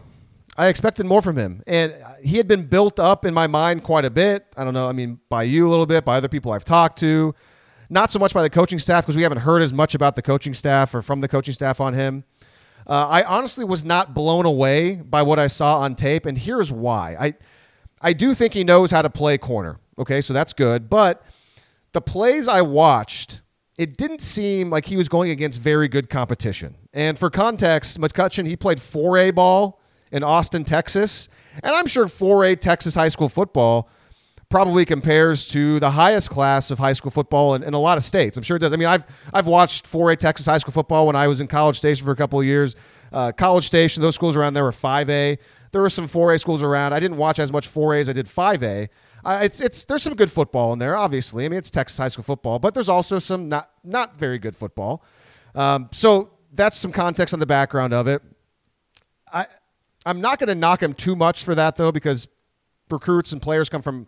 I 0.56 0.66
expected 0.66 1.06
more 1.06 1.22
from 1.22 1.36
him. 1.36 1.62
And 1.66 1.94
he 2.22 2.36
had 2.36 2.48
been 2.48 2.66
built 2.66 2.98
up 2.98 3.24
in 3.24 3.32
my 3.32 3.46
mind 3.46 3.84
quite 3.84 4.04
a 4.04 4.10
bit. 4.10 4.46
I 4.56 4.64
don't 4.64 4.74
know, 4.74 4.88
I 4.88 4.92
mean, 4.92 5.20
by 5.28 5.44
you 5.44 5.68
a 5.68 5.70
little 5.70 5.86
bit, 5.86 6.04
by 6.04 6.16
other 6.16 6.28
people 6.28 6.50
I've 6.50 6.64
talked 6.64 6.98
to. 7.00 7.34
Not 7.90 8.10
so 8.10 8.18
much 8.18 8.34
by 8.34 8.42
the 8.42 8.50
coaching 8.50 8.78
staff 8.78 9.04
because 9.04 9.16
we 9.16 9.22
haven't 9.22 9.38
heard 9.38 9.62
as 9.62 9.72
much 9.72 9.94
about 9.94 10.16
the 10.16 10.22
coaching 10.22 10.54
staff 10.54 10.94
or 10.94 11.02
from 11.02 11.20
the 11.20 11.28
coaching 11.28 11.54
staff 11.54 11.80
on 11.80 11.94
him. 11.94 12.24
Uh, 12.86 13.06
I 13.06 13.22
honestly 13.22 13.64
was 13.64 13.84
not 13.84 14.14
blown 14.14 14.46
away 14.46 14.96
by 14.96 15.22
what 15.22 15.38
I 15.38 15.46
saw 15.46 15.78
on 15.78 15.94
tape, 15.94 16.26
and 16.26 16.36
here's 16.36 16.72
why. 16.72 17.16
I 17.20 17.34
I 18.00 18.12
do 18.12 18.34
think 18.34 18.54
he 18.54 18.64
knows 18.64 18.90
how 18.90 19.02
to 19.02 19.10
play 19.10 19.38
corner. 19.38 19.78
Okay, 19.98 20.20
so 20.20 20.32
that's 20.32 20.52
good. 20.52 20.88
But 20.88 21.22
the 21.92 22.00
plays 22.00 22.48
I 22.48 22.62
watched, 22.62 23.42
it 23.78 23.96
didn't 23.96 24.20
seem 24.20 24.70
like 24.70 24.86
he 24.86 24.96
was 24.96 25.08
going 25.08 25.30
against 25.30 25.60
very 25.60 25.86
good 25.86 26.10
competition. 26.10 26.74
And 26.92 27.16
for 27.16 27.30
context, 27.30 27.98
McCutcheon, 28.00 28.46
he 28.46 28.56
played 28.56 28.78
4A 28.78 29.34
ball 29.36 29.80
in 30.10 30.24
Austin, 30.24 30.64
Texas. 30.64 31.28
And 31.62 31.72
I'm 31.72 31.86
sure 31.86 32.06
4A 32.06 32.60
Texas 32.60 32.96
high 32.96 33.08
school 33.08 33.28
football 33.28 33.88
probably 34.48 34.84
compares 34.84 35.46
to 35.48 35.78
the 35.78 35.90
highest 35.90 36.30
class 36.30 36.70
of 36.70 36.78
high 36.78 36.94
school 36.94 37.10
football 37.10 37.54
in, 37.54 37.62
in, 37.62 37.74
a 37.74 37.78
lot 37.78 37.98
of 37.98 38.04
states. 38.04 38.36
I'm 38.36 38.42
sure 38.42 38.56
it 38.56 38.60
does. 38.60 38.72
I 38.72 38.76
mean, 38.76 38.88
I've 38.88 39.04
I've 39.32 39.46
watched 39.46 39.90
4A 39.90 40.16
Texas 40.16 40.46
high 40.46 40.58
school 40.58 40.72
football 40.72 41.06
when 41.06 41.14
I 41.14 41.28
was 41.28 41.40
in 41.40 41.46
College 41.46 41.76
Station 41.76 42.04
for 42.04 42.12
a 42.12 42.16
couple 42.16 42.40
of 42.40 42.46
years. 42.46 42.74
Uh, 43.12 43.30
College 43.30 43.64
Station, 43.64 44.02
those 44.02 44.14
schools 44.14 44.36
around 44.36 44.54
there 44.54 44.64
were 44.64 44.72
5A. 44.72 45.38
There 45.70 45.82
were 45.82 45.90
some 45.90 46.08
4A 46.08 46.40
schools 46.40 46.62
around. 46.62 46.94
I 46.94 47.00
didn't 47.00 47.18
watch 47.18 47.38
as 47.38 47.52
much 47.52 47.72
4A 47.72 48.00
as 48.00 48.08
I 48.08 48.12
did 48.14 48.26
5A. 48.26 48.88
Uh, 49.28 49.40
it's 49.42 49.60
it's 49.60 49.84
there's 49.84 50.02
some 50.02 50.14
good 50.14 50.32
football 50.32 50.72
in 50.72 50.78
there, 50.78 50.96
obviously. 50.96 51.44
I 51.44 51.50
mean, 51.50 51.58
it's 51.58 51.70
Texas 51.70 51.98
high 51.98 52.08
school 52.08 52.24
football, 52.24 52.58
but 52.58 52.72
there's 52.72 52.88
also 52.88 53.18
some 53.18 53.46
not 53.50 53.70
not 53.84 54.16
very 54.16 54.38
good 54.38 54.56
football. 54.56 55.04
Um, 55.54 55.90
so 55.92 56.30
that's 56.54 56.78
some 56.78 56.92
context 56.92 57.34
on 57.34 57.38
the 57.38 57.44
background 57.44 57.92
of 57.92 58.06
it. 58.06 58.22
I 59.30 59.44
I'm 60.06 60.22
not 60.22 60.38
going 60.38 60.48
to 60.48 60.54
knock 60.54 60.82
him 60.82 60.94
too 60.94 61.14
much 61.14 61.44
for 61.44 61.54
that 61.54 61.76
though, 61.76 61.92
because 61.92 62.26
recruits 62.90 63.32
and 63.32 63.42
players 63.42 63.68
come 63.68 63.82
from 63.82 64.06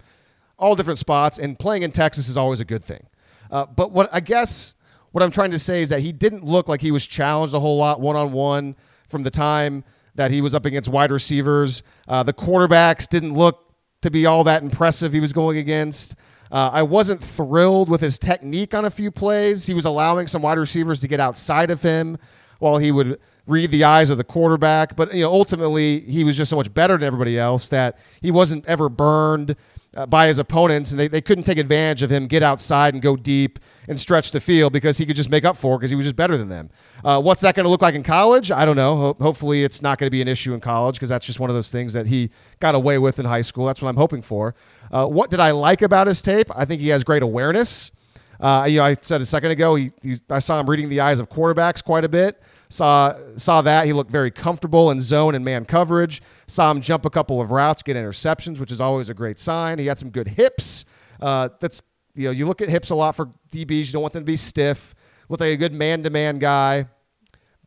all 0.58 0.74
different 0.74 0.98
spots, 0.98 1.38
and 1.38 1.58
playing 1.58 1.82
in 1.82 1.92
Texas 1.92 2.26
is 2.26 2.38
always 2.38 2.60
a 2.60 2.64
good 2.64 2.82
thing. 2.82 3.06
Uh, 3.50 3.66
but 3.66 3.92
what 3.92 4.08
I 4.14 4.20
guess 4.20 4.72
what 5.12 5.22
I'm 5.22 5.30
trying 5.30 5.50
to 5.50 5.58
say 5.58 5.82
is 5.82 5.90
that 5.90 6.00
he 6.00 6.12
didn't 6.12 6.46
look 6.46 6.66
like 6.66 6.80
he 6.80 6.92
was 6.92 7.06
challenged 7.06 7.54
a 7.54 7.60
whole 7.60 7.76
lot 7.76 8.00
one 8.00 8.16
on 8.16 8.32
one 8.32 8.74
from 9.10 9.22
the 9.22 9.30
time 9.30 9.84
that 10.14 10.30
he 10.30 10.40
was 10.40 10.54
up 10.54 10.64
against 10.64 10.88
wide 10.88 11.10
receivers. 11.10 11.82
Uh, 12.08 12.22
the 12.22 12.32
quarterbacks 12.32 13.06
didn't 13.06 13.34
look 13.34 13.69
to 14.02 14.10
be 14.10 14.26
all 14.26 14.44
that 14.44 14.62
impressive 14.62 15.12
he 15.12 15.20
was 15.20 15.32
going 15.32 15.58
against. 15.58 16.16
Uh, 16.50 16.70
I 16.72 16.82
wasn't 16.82 17.22
thrilled 17.22 17.88
with 17.88 18.00
his 18.00 18.18
technique 18.18 18.74
on 18.74 18.84
a 18.84 18.90
few 18.90 19.10
plays. 19.10 19.66
He 19.66 19.74
was 19.74 19.84
allowing 19.84 20.26
some 20.26 20.42
wide 20.42 20.58
receivers 20.58 21.00
to 21.00 21.08
get 21.08 21.20
outside 21.20 21.70
of 21.70 21.82
him 21.82 22.18
while 22.58 22.78
he 22.78 22.90
would 22.90 23.20
read 23.46 23.70
the 23.70 23.84
eyes 23.84 24.10
of 24.10 24.18
the 24.18 24.24
quarterback. 24.24 24.96
But 24.96 25.14
you 25.14 25.22
know, 25.22 25.32
ultimately, 25.32 26.00
he 26.00 26.24
was 26.24 26.36
just 26.36 26.50
so 26.50 26.56
much 26.56 26.72
better 26.72 26.94
than 26.94 27.06
everybody 27.06 27.38
else 27.38 27.68
that 27.68 27.98
he 28.20 28.30
wasn't 28.30 28.66
ever 28.66 28.88
burned 28.88 29.56
uh, 29.96 30.06
by 30.06 30.28
his 30.28 30.38
opponents, 30.38 30.90
and 30.92 31.00
they, 31.00 31.08
they 31.08 31.20
couldn't 31.20 31.44
take 31.44 31.58
advantage 31.58 32.02
of 32.02 32.10
him, 32.10 32.26
get 32.26 32.42
outside 32.42 32.94
and 32.94 33.02
go 33.02 33.16
deep 33.16 33.58
and 33.88 33.98
stretch 33.98 34.30
the 34.30 34.40
field 34.40 34.72
because 34.72 34.98
he 34.98 35.04
could 35.04 35.16
just 35.16 35.30
make 35.30 35.44
up 35.44 35.56
for 35.56 35.74
it 35.74 35.78
because 35.78 35.90
he 35.90 35.96
was 35.96 36.06
just 36.06 36.16
better 36.16 36.36
than 36.36 36.48
them. 36.48 36.70
Uh, 37.04 37.20
what's 37.20 37.40
that 37.40 37.54
going 37.54 37.64
to 37.64 37.70
look 37.70 37.82
like 37.82 37.94
in 37.94 38.02
college? 38.02 38.52
I 38.52 38.64
don't 38.64 38.76
know. 38.76 38.96
Ho- 38.96 39.16
hopefully, 39.20 39.64
it's 39.64 39.82
not 39.82 39.98
going 39.98 40.06
to 40.06 40.10
be 40.10 40.22
an 40.22 40.28
issue 40.28 40.54
in 40.54 40.60
college 40.60 40.94
because 40.94 41.08
that's 41.08 41.26
just 41.26 41.40
one 41.40 41.50
of 41.50 41.56
those 41.56 41.72
things 41.72 41.92
that 41.94 42.06
he 42.06 42.30
got 42.60 42.74
away 42.74 42.98
with 42.98 43.18
in 43.18 43.26
high 43.26 43.42
school. 43.42 43.66
That's 43.66 43.82
what 43.82 43.88
I'm 43.88 43.96
hoping 43.96 44.22
for. 44.22 44.54
Uh, 44.92 45.06
what 45.06 45.30
did 45.30 45.40
I 45.40 45.50
like 45.50 45.82
about 45.82 46.06
his 46.06 46.22
tape? 46.22 46.48
I 46.54 46.64
think 46.64 46.80
he 46.80 46.88
has 46.88 47.02
great 47.02 47.22
awareness. 47.22 47.90
Uh, 48.38 48.66
you 48.68 48.78
know, 48.78 48.84
I 48.84 48.96
said 49.00 49.20
a 49.20 49.26
second 49.26 49.50
ago, 49.50 49.74
he, 49.74 49.92
I 50.30 50.38
saw 50.38 50.58
him 50.60 50.70
reading 50.70 50.88
the 50.88 51.00
eyes 51.00 51.18
of 51.18 51.28
quarterbacks 51.28 51.84
quite 51.84 52.04
a 52.04 52.08
bit. 52.08 52.40
Saw 52.70 53.14
saw 53.36 53.62
that 53.62 53.86
he 53.86 53.92
looked 53.92 54.12
very 54.12 54.30
comfortable 54.30 54.92
in 54.92 55.00
zone 55.00 55.34
and 55.34 55.44
man 55.44 55.64
coverage. 55.64 56.22
Saw 56.46 56.70
him 56.70 56.80
jump 56.80 57.04
a 57.04 57.10
couple 57.10 57.40
of 57.40 57.50
routes, 57.50 57.82
get 57.82 57.96
interceptions, 57.96 58.60
which 58.60 58.70
is 58.70 58.80
always 58.80 59.08
a 59.08 59.14
great 59.14 59.40
sign. 59.40 59.80
He 59.80 59.86
had 59.86 59.98
some 59.98 60.10
good 60.10 60.28
hips. 60.28 60.84
Uh, 61.20 61.48
that's 61.58 61.82
you 62.14 62.24
know 62.24 62.30
you 62.30 62.46
look 62.46 62.62
at 62.62 62.68
hips 62.68 62.90
a 62.90 62.94
lot 62.94 63.16
for 63.16 63.26
DBs. 63.50 63.86
You 63.86 63.92
don't 63.94 64.02
want 64.02 64.14
them 64.14 64.22
to 64.22 64.26
be 64.26 64.36
stiff. 64.36 64.94
Looked 65.28 65.40
like 65.40 65.52
a 65.52 65.56
good 65.56 65.74
man 65.74 66.04
to 66.04 66.10
man 66.10 66.38
guy. 66.38 66.86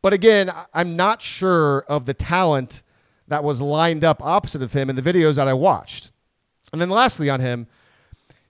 But 0.00 0.14
again, 0.14 0.50
I'm 0.72 0.96
not 0.96 1.20
sure 1.20 1.84
of 1.88 2.06
the 2.06 2.14
talent 2.14 2.82
that 3.28 3.44
was 3.44 3.60
lined 3.60 4.04
up 4.04 4.22
opposite 4.22 4.62
of 4.62 4.72
him 4.72 4.88
in 4.88 4.96
the 4.96 5.02
videos 5.02 5.36
that 5.36 5.48
I 5.48 5.54
watched. 5.54 6.12
And 6.72 6.80
then 6.80 6.90
lastly 6.90 7.28
on 7.30 7.40
him, 7.40 7.66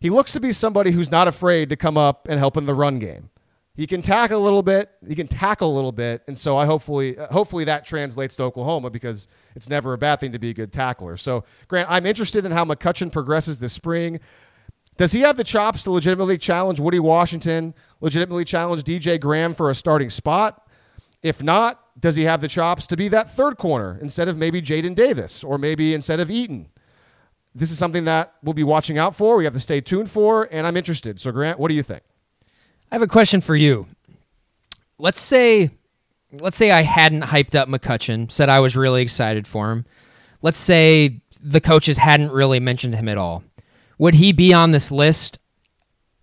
he 0.00 0.10
looks 0.10 0.32
to 0.32 0.40
be 0.40 0.52
somebody 0.52 0.92
who's 0.92 1.10
not 1.10 1.28
afraid 1.28 1.68
to 1.70 1.76
come 1.76 1.96
up 1.96 2.28
and 2.28 2.38
help 2.38 2.56
in 2.56 2.66
the 2.66 2.74
run 2.74 2.98
game. 2.98 3.30
He 3.76 3.88
can 3.88 4.02
tackle 4.02 4.40
a 4.40 4.44
little 4.44 4.62
bit. 4.62 4.90
He 5.06 5.16
can 5.16 5.26
tackle 5.26 5.72
a 5.72 5.74
little 5.74 5.90
bit, 5.90 6.22
and 6.28 6.38
so 6.38 6.56
I 6.56 6.64
hopefully 6.64 7.18
uh, 7.18 7.26
hopefully 7.32 7.64
that 7.64 7.84
translates 7.84 8.36
to 8.36 8.44
Oklahoma 8.44 8.88
because 8.88 9.26
it's 9.56 9.68
never 9.68 9.92
a 9.92 9.98
bad 9.98 10.20
thing 10.20 10.30
to 10.32 10.38
be 10.38 10.50
a 10.50 10.54
good 10.54 10.72
tackler. 10.72 11.16
So 11.16 11.44
Grant, 11.66 11.90
I'm 11.90 12.06
interested 12.06 12.44
in 12.44 12.52
how 12.52 12.64
McCutcheon 12.64 13.10
progresses 13.10 13.58
this 13.58 13.72
spring. 13.72 14.20
Does 14.96 15.10
he 15.10 15.22
have 15.22 15.36
the 15.36 15.42
chops 15.42 15.82
to 15.84 15.90
legitimately 15.90 16.38
challenge 16.38 16.78
Woody 16.78 17.00
Washington, 17.00 17.74
legitimately 18.00 18.44
challenge 18.44 18.84
DJ 18.84 19.18
Graham 19.18 19.52
for 19.52 19.68
a 19.68 19.74
starting 19.74 20.08
spot? 20.08 20.68
If 21.24 21.42
not, 21.42 21.80
does 21.98 22.14
he 22.14 22.24
have 22.24 22.40
the 22.40 22.48
chops 22.48 22.86
to 22.88 22.96
be 22.96 23.08
that 23.08 23.28
third 23.28 23.56
corner 23.56 23.98
instead 24.00 24.28
of 24.28 24.36
maybe 24.36 24.62
Jaden 24.62 24.94
Davis 24.94 25.42
or 25.42 25.58
maybe 25.58 25.94
instead 25.94 26.20
of 26.20 26.30
Eaton? 26.30 26.68
This 27.56 27.72
is 27.72 27.78
something 27.78 28.04
that 28.04 28.34
we'll 28.42 28.54
be 28.54 28.62
watching 28.62 28.98
out 28.98 29.16
for. 29.16 29.36
We 29.36 29.44
have 29.44 29.54
to 29.54 29.60
stay 29.60 29.80
tuned 29.80 30.10
for, 30.10 30.48
and 30.52 30.64
I'm 30.64 30.76
interested. 30.76 31.18
So, 31.18 31.32
Grant, 31.32 31.58
what 31.58 31.68
do 31.68 31.74
you 31.74 31.82
think? 31.82 32.02
I 32.94 32.96
have 32.96 33.02
a 33.02 33.08
question 33.08 33.40
for 33.40 33.56
you. 33.56 33.88
Let's 35.00 35.18
say 35.18 35.72
let's 36.30 36.56
say 36.56 36.70
I 36.70 36.82
hadn't 36.82 37.24
hyped 37.24 37.56
up 37.56 37.68
McCutcheon, 37.68 38.30
said 38.30 38.48
I 38.48 38.60
was 38.60 38.76
really 38.76 39.02
excited 39.02 39.48
for 39.48 39.72
him. 39.72 39.84
Let's 40.42 40.58
say 40.58 41.20
the 41.40 41.60
coaches 41.60 41.98
hadn't 41.98 42.30
really 42.30 42.60
mentioned 42.60 42.94
him 42.94 43.08
at 43.08 43.18
all. 43.18 43.42
Would 43.98 44.14
he 44.14 44.30
be 44.30 44.54
on 44.54 44.70
this 44.70 44.92
list 44.92 45.40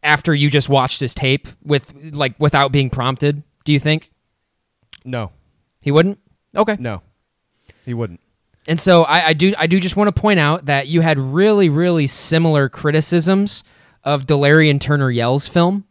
after 0.02 0.34
you 0.34 0.50
just 0.50 0.70
watched 0.70 1.02
his 1.02 1.14
tape 1.14 1.50
with 1.62 2.14
like 2.16 2.40
without 2.40 2.72
being 2.72 2.90
prompted? 2.90 3.44
Do 3.66 3.74
you 3.74 3.80
think? 3.80 4.10
No. 5.04 5.34
He 5.82 5.92
wouldn't? 5.92 6.20
Okay. 6.56 6.78
No. 6.80 7.02
He 7.84 7.94
wouldn't. 7.94 8.22
And 8.66 8.80
so 8.80 9.04
I, 9.04 9.28
I 9.28 9.34
do 9.34 9.54
I 9.58 9.68
do 9.68 9.82
just 9.82 9.98
want 9.98 10.08
to 10.08 10.22
point 10.22 10.40
out 10.40 10.68
that 10.68 10.88
you 10.88 11.02
had 11.02 11.20
really, 11.20 11.68
really 11.68 12.08
similar 12.08 12.70
criticisms 12.70 13.66
of 14.06 14.26
Delarrian 14.26 14.80
Turner 14.80 15.12
Yell's 15.12 15.50
film 15.50 15.84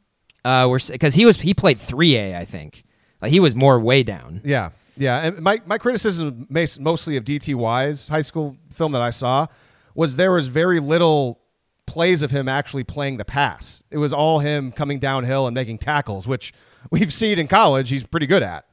uh, 0.45 0.69
because 0.89 1.15
he 1.15 1.25
was 1.25 1.41
he 1.41 1.55
played 1.55 1.79
three 1.79 2.17
A, 2.17 2.37
I 2.37 2.45
think. 2.45 2.85
Like 3.21 3.33
he 3.33 3.41
was 3.41 3.55
more 3.55 3.79
way 3.79 4.03
down. 4.03 4.41
Yeah, 4.45 4.71
yeah. 4.97 5.21
And 5.27 5.41
my 5.41 5.61
my 5.67 5.79
criticism 5.79 6.47
mostly 6.79 7.17
of 7.17 7.25
DTY's 7.25 8.09
high 8.09 8.23
school 8.23 8.57
film 8.73 8.93
that 8.93 9.03
I 9.03 9.11
saw 9.11 9.47
was 9.95 10.17
there 10.17 10.33
was 10.33 10.47
very 10.47 10.81
little 10.81 11.41
plays 11.87 12.23
of 12.23 12.31
him 12.31 12.49
actually 12.49 12.85
playing 12.85 13.17
the 13.17 13.25
pass. 13.25 13.83
It 13.91 13.99
was 13.99 14.13
all 14.13 14.39
him 14.39 14.73
coming 14.73 14.99
downhill 14.99 15.47
and 15.47 15.55
making 15.55 15.79
tackles, 15.79 16.27
which 16.27 16.55
we've 16.91 17.13
seen 17.13 17.39
in 17.39 17.49
college. 17.49 17.91
He's 17.91 18.05
pretty 18.05 18.27
good 18.27 18.43
at. 18.43 18.67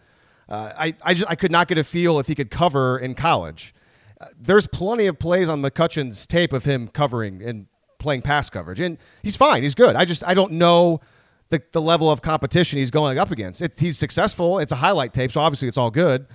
Uh, 0.48 0.72
I 0.78 0.96
I 1.04 1.14
just 1.14 1.30
I 1.30 1.36
could 1.36 1.52
not 1.52 1.68
get 1.68 1.78
a 1.78 1.84
feel 1.84 2.20
if 2.20 2.28
he 2.28 2.36
could 2.36 2.50
cover 2.50 2.98
in 2.98 3.16
college. 3.16 3.74
Uh, 4.20 4.28
there's 4.40 4.66
plenty 4.66 5.06
of 5.06 5.20
plays 5.20 5.50
on 5.50 5.62
McCutcheon's 5.62 6.26
tape 6.26 6.54
of 6.54 6.64
him 6.66 6.88
covering 6.88 7.44
and 7.44 7.68
playing 8.00 8.22
pass 8.22 8.50
coverage, 8.50 8.80
and 8.80 8.98
he's 9.22 9.36
fine. 9.36 9.62
He's 9.62 9.76
good. 9.76 9.96
I 9.96 10.06
just 10.06 10.24
I 10.26 10.34
don't 10.34 10.54
know 10.54 11.02
the, 11.50 11.62
the 11.72 11.82
level 11.82 12.12
of 12.12 12.22
competition 12.22 12.80
he's 12.80 12.92
going 12.92 13.18
up 13.18 13.32
against. 13.32 13.62
It, 13.62 13.80
he's 13.80 13.98
successful. 13.98 14.60
It's 14.60 14.72
a 14.72 14.78
highlight 14.78 15.14
tape, 15.14 15.32
so 15.32 15.42
obviously 15.42 15.68
it's 15.68 15.78
all 15.78 15.92
good. 15.92 16.28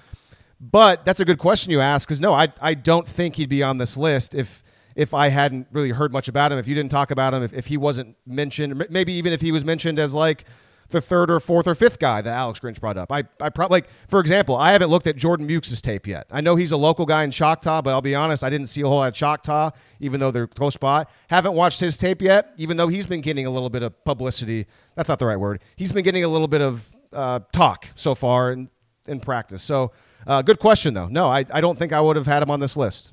But 0.60 1.04
that's 1.04 1.20
a 1.20 1.24
good 1.24 1.38
question 1.38 1.72
you 1.72 1.80
ask 1.80 2.06
because 2.06 2.20
no, 2.20 2.34
I, 2.34 2.48
I 2.60 2.74
don't 2.74 3.06
think 3.06 3.36
he'd 3.36 3.48
be 3.48 3.62
on 3.62 3.78
this 3.78 3.96
list 3.96 4.34
if 4.34 4.62
if 4.94 5.14
I 5.14 5.28
hadn't 5.28 5.66
really 5.72 5.90
heard 5.90 6.12
much 6.12 6.28
about 6.28 6.52
him. 6.52 6.58
If 6.58 6.68
you 6.68 6.74
didn't 6.74 6.90
talk 6.90 7.10
about 7.10 7.32
him, 7.32 7.42
if, 7.42 7.54
if 7.54 7.66
he 7.66 7.78
wasn't 7.78 8.14
mentioned, 8.26 8.86
maybe 8.90 9.14
even 9.14 9.32
if 9.32 9.40
he 9.40 9.50
was 9.50 9.64
mentioned 9.64 9.98
as 9.98 10.14
like 10.14 10.44
the 10.92 11.00
third 11.00 11.30
or 11.30 11.40
fourth 11.40 11.66
or 11.66 11.74
fifth 11.74 11.98
guy 11.98 12.22
that 12.22 12.32
Alex 12.32 12.60
Grinch 12.60 12.80
brought 12.80 12.96
up. 12.96 13.10
I, 13.10 13.24
I 13.40 13.50
probably 13.50 13.76
like, 13.76 13.88
for 14.08 14.20
example, 14.20 14.56
I 14.56 14.72
haven't 14.72 14.90
looked 14.90 15.06
at 15.06 15.16
Jordan 15.16 15.48
Mukes' 15.48 15.80
tape 15.80 16.06
yet. 16.06 16.26
I 16.30 16.40
know 16.40 16.54
he's 16.56 16.72
a 16.72 16.76
local 16.76 17.04
guy 17.04 17.24
in 17.24 17.30
Choctaw, 17.30 17.82
but 17.82 17.90
I'll 17.90 18.00
be 18.00 18.14
honest, 18.14 18.44
I 18.44 18.50
didn't 18.50 18.68
see 18.68 18.82
a 18.82 18.86
whole 18.86 18.98
lot 18.98 19.08
of 19.08 19.14
Choctaw, 19.14 19.70
even 20.00 20.20
though 20.20 20.30
they're 20.30 20.46
close 20.46 20.76
by. 20.76 21.06
Haven't 21.28 21.54
watched 21.54 21.80
his 21.80 21.96
tape 21.96 22.22
yet, 22.22 22.52
even 22.56 22.76
though 22.76 22.88
he's 22.88 23.06
been 23.06 23.20
getting 23.20 23.46
a 23.46 23.50
little 23.50 23.70
bit 23.70 23.82
of 23.82 24.04
publicity. 24.04 24.66
That's 24.94 25.08
not 25.08 25.18
the 25.18 25.26
right 25.26 25.38
word. 25.38 25.60
He's 25.76 25.92
been 25.92 26.04
getting 26.04 26.24
a 26.24 26.28
little 26.28 26.48
bit 26.48 26.60
of 26.60 26.94
uh, 27.12 27.40
talk 27.52 27.88
so 27.94 28.14
far 28.14 28.52
in, 28.52 28.70
in 29.06 29.20
practice. 29.20 29.62
So, 29.62 29.92
uh, 30.26 30.42
good 30.42 30.58
question, 30.58 30.94
though. 30.94 31.08
No, 31.08 31.26
I, 31.28 31.44
I 31.52 31.60
don't 31.60 31.76
think 31.76 31.92
I 31.92 32.00
would 32.00 32.16
have 32.16 32.26
had 32.26 32.42
him 32.42 32.50
on 32.50 32.60
this 32.60 32.76
list. 32.76 33.12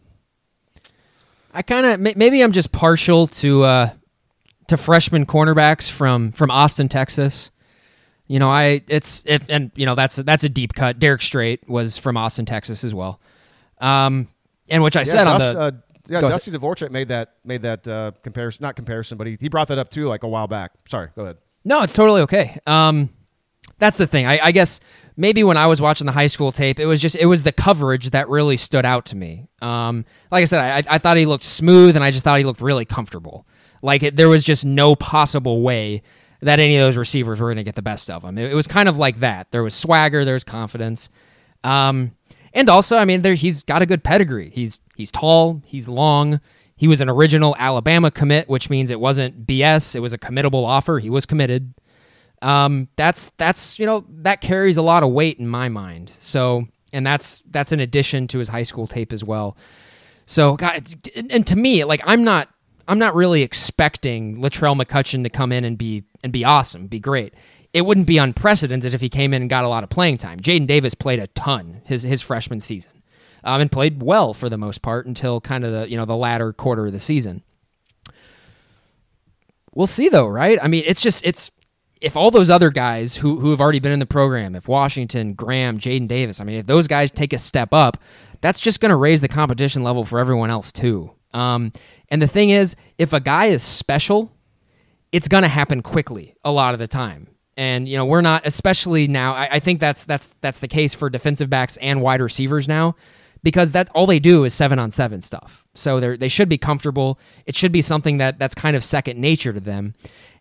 I 1.54 1.64
kind 1.64 1.86
of 1.86 2.16
maybe 2.16 2.42
I'm 2.44 2.52
just 2.52 2.72
partial 2.72 3.26
to 3.28 3.64
uh, 3.64 3.90
to 4.68 4.78
freshman 4.78 5.26
cornerbacks 5.26 5.90
from 5.90 6.32
from 6.32 6.52
Austin, 6.52 6.90
Texas. 6.90 7.50
You 8.30 8.38
know, 8.38 8.50
I 8.50 8.84
it's 8.88 9.26
if 9.26 9.50
and 9.50 9.72
you 9.76 9.88
know 9.88 9.96
that's 9.96 10.16
that's 10.18 10.44
a 10.44 10.50
deep 10.50 10.76
cut. 10.76 11.00
Derrick 11.00 11.24
Strait 11.24 11.68
was 11.68 11.98
from 11.98 12.16
Austin, 12.16 12.46
Texas, 12.46 12.84
as 12.84 12.94
well. 12.94 13.20
Um, 13.80 14.28
and 14.70 14.84
which 14.84 14.96
I 14.96 15.02
yeah, 15.02 15.04
said 15.06 15.24
Dust, 15.24 15.50
on 15.50 15.56
the 15.56 15.60
uh, 15.60 15.72
yeah, 16.08 16.22
Dusty 16.22 16.52
Dvorak 16.52 16.92
made 16.92 17.08
that 17.08 17.34
made 17.44 17.64
that 17.64 17.88
uh, 17.88 18.12
comparison, 18.22 18.62
not 18.62 18.76
comparison, 18.76 19.18
but 19.18 19.26
he, 19.26 19.36
he 19.42 19.50
brought 19.50 19.68
that 19.70 19.80
up 19.80 19.90
too, 19.90 20.08
like 20.08 20.22
a 20.22 20.28
while 20.28 20.48
back. 20.48 20.72
Sorry, 20.88 21.10
go 21.16 21.24
ahead. 21.24 21.38
No, 21.66 21.82
it's 21.82 21.94
totally 21.94 22.22
okay. 22.22 22.60
Um, 22.68 23.10
that's 23.80 23.98
the 23.98 24.06
thing. 24.06 24.28
I, 24.28 24.40
I 24.44 24.52
guess 24.52 24.80
maybe 25.18 25.44
when 25.44 25.58
I 25.58 25.66
was 25.66 25.82
watching 25.82 26.06
the 26.06 26.12
high 26.12 26.28
school 26.28 26.52
tape, 26.52 26.80
it 26.80 26.86
was 26.86 27.02
just 27.02 27.16
it 27.16 27.26
was 27.26 27.42
the 27.42 27.52
coverage 27.52 28.12
that 28.12 28.30
really 28.30 28.58
stood 28.58 28.86
out 28.86 29.08
to 29.08 29.16
me. 29.16 29.48
Um, 29.60 30.06
like 30.32 30.44
I 30.44 30.46
said, 30.46 30.88
I, 30.88 30.96
I 30.96 30.98
thought 31.00 31.18
he 31.18 31.26
looked 31.26 31.46
smooth, 31.46 31.96
and 31.96 32.06
I 32.06 32.12
just 32.12 32.24
thought 32.24 32.38
he 32.38 32.46
looked 32.46 32.62
really 32.62 32.86
comfortable. 32.86 33.48
Like 33.82 34.04
it, 34.04 34.16
there 34.16 34.30
was 34.30 34.44
just 34.44 34.66
no 34.66 34.96
possible 34.96 35.62
way 35.62 36.04
that 36.42 36.60
any 36.60 36.76
of 36.78 36.82
those 36.82 36.98
receivers 36.98 37.42
were 37.42 37.48
going 37.48 37.58
to 37.58 37.64
get 37.64 37.76
the 37.76 37.82
best 37.82 38.10
of 38.10 38.24
him. 38.24 38.38
It, 38.38 38.52
it, 38.52 38.56
was 38.56 38.68
kind 38.68 38.88
of 38.88 38.98
like 38.98 39.20
that. 39.20 39.52
There 39.52 39.64
was 39.64 39.74
swagger, 39.74 40.24
there 40.24 40.36
was 40.36 40.44
confidence. 40.44 41.10
Um, 41.64 42.12
And 42.54 42.70
also, 42.70 42.98
I 42.98 43.06
mean, 43.06 43.22
there 43.22 43.34
he's 43.34 43.64
got 43.64 43.82
a 43.82 43.86
good 43.86 44.04
pedigree. 44.04 44.50
He's 44.50 44.80
he's 44.96 45.12
tall, 45.12 45.62
he's 45.66 45.88
long. 45.88 46.40
He 46.76 46.88
was 46.88 47.02
an 47.02 47.10
original 47.10 47.56
Alabama 47.60 48.10
commit, 48.10 48.48
which 48.48 48.70
means 48.70 48.90
it 48.90 49.00
wasn't 49.00 49.46
BS. 49.46 49.96
It 49.96 50.00
was 50.00 50.14
a 50.14 50.18
committable 50.18 50.66
offer. 50.66 51.00
He 51.00 51.10
was 51.10 51.26
committed. 51.26 51.74
Um, 52.42 52.88
that's 52.96 53.32
that's 53.38 53.78
you 53.78 53.86
know 53.86 54.06
that 54.10 54.40
carries 54.40 54.78
a 54.78 54.82
lot 54.82 55.04
of 55.04 55.12
weight 55.12 55.40
in 55.40 55.48
my 55.48 55.68
mind. 55.68 56.10
So, 56.10 56.68
and 56.94 57.06
that's 57.06 57.44
that's 57.52 57.74
an 57.74 57.82
addition 57.82 58.28
to 58.30 58.40
his 58.40 58.48
high 58.48 58.64
school 58.64 58.88
tape 58.88 59.12
as 59.12 59.24
well. 59.24 59.58
So, 60.26 60.56
God, 60.56 60.82
and 61.30 61.46
to 61.48 61.56
me, 61.56 61.84
like 61.84 62.02
I'm 62.06 62.24
not 62.24 62.50
I'm 62.90 62.98
not 62.98 63.14
really 63.14 63.44
expecting 63.44 64.38
Latrell 64.42 64.76
McCutcheon 64.76 65.24
to 65.24 65.30
come 65.30 65.52
in 65.52 65.64
and 65.64 65.78
be 65.78 66.04
and 66.24 66.34
be 66.34 66.44
awesome, 66.44 66.88
be 66.88 67.00
great. 67.00 67.36
It 67.72 67.84
wouldn't 67.84 68.08
be 68.08 68.18
unprecedented 68.18 68.96
if 68.96 69.00
he 69.00 69.10
came 69.10 69.32
in 69.32 69.44
and 69.44 69.50
got 69.50 69.64
a 69.64 69.68
lot 69.68 69.84
of 69.84 69.92
playing 69.92 70.18
time. 70.18 70.40
Jaden 70.40 70.66
Davis 70.66 70.96
played 70.96 71.20
a 71.20 71.28
ton 71.28 71.82
his 71.86 72.02
his 72.02 72.24
freshman 72.24 72.60
season 72.60 73.04
um, 73.44 73.62
and 73.62 73.72
played 73.72 74.02
well 74.02 74.34
for 74.34 74.50
the 74.50 74.58
most 74.58 74.82
part 74.82 75.06
until 75.06 75.40
kind 75.40 75.64
of 75.64 75.72
the 75.72 75.90
you 75.90 75.98
know 75.98 76.06
the 76.06 76.16
latter 76.16 76.52
quarter 76.52 76.88
of 76.88 76.92
the 76.92 77.00
season. 77.00 77.44
We'll 79.76 79.88
see 79.88 80.10
though, 80.10 80.28
right? 80.28 80.58
I 80.62 80.68
mean, 80.68 80.84
it's 80.88 81.02
just 81.02 81.24
it's 81.24 81.52
if 82.02 82.16
all 82.16 82.32
those 82.32 82.50
other 82.50 82.70
guys 82.70 83.18
who 83.18 83.40
who 83.40 83.52
have 83.52 83.60
already 83.60 83.80
been 83.80 83.92
in 83.92 84.00
the 84.00 84.06
program, 84.06 84.56
if 84.56 84.68
Washington, 84.68 85.34
Graham, 85.34 85.80
Jaden 85.80 86.08
Davis, 86.08 86.40
I 86.40 86.44
mean, 86.44 86.58
if 86.58 86.66
those 86.66 86.88
guys 86.88 87.12
take 87.12 87.34
a 87.34 87.38
step 87.38 87.74
up, 87.74 87.98
that's 88.42 88.60
just 88.60 88.80
going 88.80 88.90
to 88.90 88.96
raise 88.96 89.22
the 89.22 89.28
competition 89.28 89.84
level 89.84 90.06
for 90.06 90.20
everyone 90.20 90.50
else 90.50 90.72
too. 90.72 91.12
Um, 91.34 91.74
and 92.10 92.22
the 92.22 92.28
thing 92.28 92.50
is, 92.50 92.76
if 92.98 93.14
a 93.14 93.20
guy 93.20 93.46
is 93.46 93.62
special, 93.62 94.32
it's 95.12 95.28
going 95.28 95.44
to 95.44 95.50
happen 95.50 95.82
quickly 95.82 96.36
a 96.44 96.52
lot 96.52 96.74
of 96.74 96.80
the 96.80 96.88
time. 96.88 97.28
And 97.58 97.88
you 97.88 97.98
know, 97.98 98.06
we're 98.06 98.22
not, 98.22 98.46
especially 98.46 99.08
now. 99.08 99.34
I, 99.34 99.56
I 99.56 99.60
think 99.60 99.80
that's 99.80 100.06
that's 100.06 100.34
that's 100.42 100.60
the 100.60 100.68
case 100.68 100.94
for 100.94 101.10
defensive 101.10 101.50
backs 101.50 101.78
and 101.78 102.02
wide 102.02 102.22
receivers 102.22 102.68
now 102.68 102.96
because 103.44 103.72
that 103.72 103.90
all 103.94 104.06
they 104.06 104.20
do 104.20 104.46
is 104.46 104.54
seven 104.54 104.80
on 104.80 104.92
seven 104.92 105.20
stuff. 105.20 105.66
So 105.76 106.00
they 106.00 106.16
they 106.16 106.28
should 106.30 106.48
be 106.48 106.58
comfortable. 106.58 107.20
It 107.46 107.56
should 107.56 107.74
be 107.74 107.82
something 107.82 108.18
that 108.20 108.40
that's 108.40 108.56
kind 108.56 108.78
of 108.78 108.86
second 108.86 109.20
nature 109.20 109.52
to 109.52 109.60
them. 109.60 109.94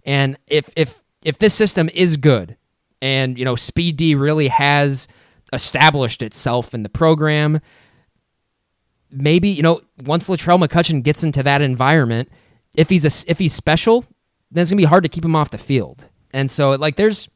And 0.05 0.39
if 0.47 0.71
if 0.77 1.03
if 1.29 1.39
this 1.39 1.53
system 1.53 1.91
is 1.93 2.17
good, 2.17 2.57
and 3.03 3.39
you 3.39 3.45
know 3.45 3.55
Speed 3.55 3.99
D 3.99 4.15
really 4.15 4.49
has 4.49 5.07
established 5.53 6.23
itself 6.23 6.73
in 6.73 6.83
the 6.83 6.89
program, 6.89 7.61
maybe 9.11 9.51
you 9.51 9.63
know 9.63 9.83
once 10.05 10.27
Latrell 10.31 10.59
McCutcheon 10.59 11.03
gets 11.03 11.23
into 11.23 11.43
that 11.43 11.61
environment, 11.61 12.31
if 12.75 12.89
he's 12.89 13.05
a 13.05 13.31
if 13.31 13.39
he's 13.39 13.53
special, 13.53 14.07
then 14.51 14.63
it's 14.63 14.71
gonna 14.71 14.79
be 14.79 14.85
hard 14.85 15.03
to 15.03 15.11
keep 15.11 15.23
him 15.23 15.37
off 15.37 15.51
the 15.51 15.59
field. 15.59 16.07
And 16.33 16.51
so 16.51 16.71
like 16.71 16.97
there's 16.97 17.29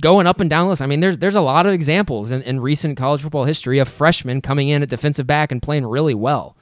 going 0.00 0.28
up 0.28 0.38
and 0.38 0.48
down 0.48 0.68
list. 0.68 0.80
I 0.80 0.86
mean, 0.86 1.00
there's 1.00 1.18
there's 1.18 1.34
a 1.34 1.40
lot 1.40 1.66
of 1.66 1.72
examples 1.72 2.30
in, 2.30 2.40
in 2.42 2.60
recent 2.60 2.96
college 2.96 3.22
football 3.22 3.46
history 3.46 3.80
of 3.80 3.88
freshmen 3.88 4.40
coming 4.40 4.68
in 4.68 4.80
at 4.80 4.90
defensive 4.90 5.26
back 5.26 5.50
and 5.50 5.60
playing 5.60 5.86
really 5.86 6.14
well. 6.14 6.56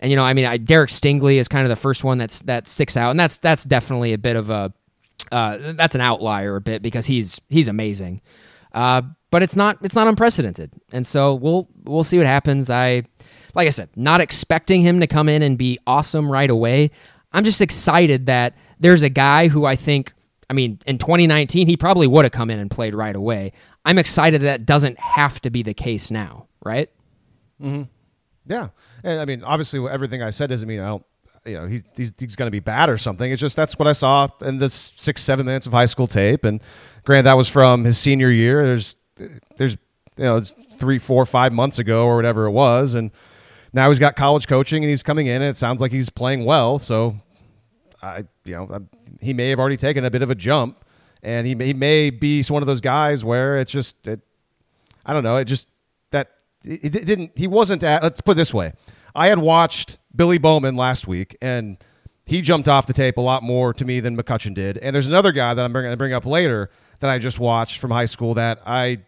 And 0.00 0.10
you 0.10 0.16
know, 0.16 0.24
I 0.24 0.32
mean, 0.32 0.46
I, 0.46 0.56
Derek 0.56 0.88
Stingley 0.88 1.36
is 1.36 1.48
kind 1.48 1.64
of 1.64 1.68
the 1.68 1.76
first 1.76 2.02
one 2.02 2.16
that's 2.16 2.40
that 2.42 2.66
sticks 2.66 2.96
out, 2.96 3.10
and 3.10 3.20
that's 3.20 3.36
that's 3.36 3.64
definitely 3.64 4.14
a 4.14 4.18
bit 4.18 4.36
of 4.36 4.48
a 4.48 4.72
uh, 5.32 5.72
that's 5.74 5.94
an 5.94 6.00
outlier 6.00 6.56
a 6.56 6.60
bit 6.60 6.82
because 6.82 7.06
he's 7.06 7.40
he's 7.48 7.68
amazing. 7.68 8.20
Uh, 8.72 9.02
but 9.30 9.42
it's 9.42 9.56
not 9.56 9.78
it's 9.82 9.94
not 9.94 10.06
unprecedented, 10.06 10.72
and 10.92 11.06
so 11.06 11.34
we'll 11.34 11.68
we'll 11.84 12.04
see 12.04 12.18
what 12.18 12.26
happens. 12.26 12.70
I 12.70 13.04
like 13.54 13.66
I 13.66 13.70
said, 13.70 13.88
not 13.96 14.20
expecting 14.20 14.82
him 14.82 15.00
to 15.00 15.06
come 15.06 15.28
in 15.28 15.42
and 15.42 15.56
be 15.58 15.78
awesome 15.86 16.30
right 16.30 16.50
away. 16.50 16.90
I'm 17.32 17.44
just 17.44 17.60
excited 17.60 18.26
that 18.26 18.56
there's 18.78 19.02
a 19.02 19.08
guy 19.08 19.48
who 19.48 19.64
I 19.64 19.76
think 19.76 20.12
I 20.48 20.52
mean, 20.52 20.78
in 20.86 20.98
2019, 20.98 21.66
he 21.66 21.76
probably 21.76 22.06
would 22.06 22.24
have 22.24 22.32
come 22.32 22.50
in 22.50 22.58
and 22.58 22.70
played 22.70 22.94
right 22.94 23.16
away. 23.16 23.52
I'm 23.84 23.98
excited 23.98 24.42
that 24.42 24.66
doesn't 24.66 24.98
have 24.98 25.40
to 25.42 25.50
be 25.50 25.62
the 25.62 25.74
case 25.74 26.10
now, 26.10 26.46
right? 26.64 26.90
Mm-hmm. 27.60 27.82
Yeah, 28.46 28.68
and 29.02 29.20
I 29.20 29.24
mean, 29.24 29.42
obviously, 29.42 29.86
everything 29.88 30.22
I 30.22 30.30
said 30.30 30.50
doesn't 30.50 30.68
mean 30.68 30.80
I 30.80 30.86
don't. 30.86 31.06
You 31.46 31.54
know, 31.54 31.66
he's 31.66 31.82
he's, 31.96 32.14
he's 32.18 32.36
going 32.36 32.46
to 32.46 32.52
be 32.52 32.60
bad 32.60 32.88
or 32.88 32.96
something. 32.96 33.30
It's 33.30 33.40
just 33.40 33.56
that's 33.56 33.78
what 33.78 33.86
I 33.86 33.92
saw 33.92 34.28
in 34.40 34.58
the 34.58 34.70
six 34.70 35.22
seven 35.22 35.44
minutes 35.46 35.66
of 35.66 35.72
high 35.72 35.86
school 35.86 36.06
tape, 36.06 36.44
and 36.44 36.62
granted, 37.04 37.24
that 37.24 37.36
was 37.36 37.48
from 37.48 37.84
his 37.84 37.98
senior 37.98 38.30
year. 38.30 38.64
There's 38.64 38.96
there's 39.56 39.76
you 40.16 40.24
know 40.24 40.36
it's 40.36 40.54
three, 40.76 40.98
four, 40.98 41.26
five 41.26 41.52
months 41.52 41.78
ago 41.78 42.06
or 42.06 42.16
whatever 42.16 42.46
it 42.46 42.52
was, 42.52 42.94
and 42.94 43.10
now 43.72 43.88
he's 43.88 43.98
got 43.98 44.16
college 44.16 44.46
coaching 44.46 44.82
and 44.82 44.90
he's 44.90 45.02
coming 45.02 45.26
in, 45.26 45.42
and 45.42 45.50
it 45.50 45.56
sounds 45.56 45.80
like 45.80 45.92
he's 45.92 46.08
playing 46.08 46.44
well. 46.44 46.78
So 46.78 47.16
I 48.02 48.24
you 48.44 48.54
know 48.54 48.86
he 49.20 49.34
may 49.34 49.50
have 49.50 49.58
already 49.58 49.76
taken 49.76 50.04
a 50.04 50.10
bit 50.10 50.22
of 50.22 50.30
a 50.30 50.34
jump, 50.34 50.84
and 51.22 51.46
he 51.46 51.54
may, 51.54 51.66
he 51.66 51.74
may 51.74 52.10
be 52.10 52.42
one 52.44 52.62
of 52.62 52.66
those 52.66 52.80
guys 52.80 53.24
where 53.24 53.58
it's 53.58 53.72
just 53.72 54.06
it, 54.06 54.20
I 55.04 55.12
don't 55.12 55.24
know. 55.24 55.36
It 55.36 55.44
just 55.44 55.68
that 56.10 56.30
it, 56.64 56.84
it 56.84 57.06
didn't. 57.06 57.32
He 57.36 57.46
wasn't. 57.46 57.82
At, 57.82 58.02
let's 58.02 58.20
put 58.20 58.32
it 58.32 58.36
this 58.36 58.54
way. 58.54 58.72
I 59.14 59.28
had 59.28 59.38
watched 59.38 59.98
Billy 60.14 60.38
Bowman 60.38 60.76
last 60.76 61.06
week, 61.06 61.36
and 61.40 61.76
he 62.26 62.40
jumped 62.40 62.68
off 62.68 62.86
the 62.86 62.92
tape 62.92 63.16
a 63.16 63.20
lot 63.20 63.42
more 63.42 63.74
to 63.74 63.84
me 63.84 64.00
than 64.00 64.16
McCutcheon 64.16 64.54
did. 64.54 64.78
And 64.78 64.94
there's 64.94 65.08
another 65.08 65.32
guy 65.32 65.54
that 65.54 65.64
I'm 65.64 65.72
going 65.72 65.90
to 65.90 65.96
bring 65.96 66.12
up 66.12 66.24
later 66.24 66.70
that 67.00 67.10
I 67.10 67.18
just 67.18 67.38
watched 67.38 67.78
from 67.78 67.90
high 67.90 68.06
school 68.06 68.34
that 68.34 68.60
I 68.66 69.02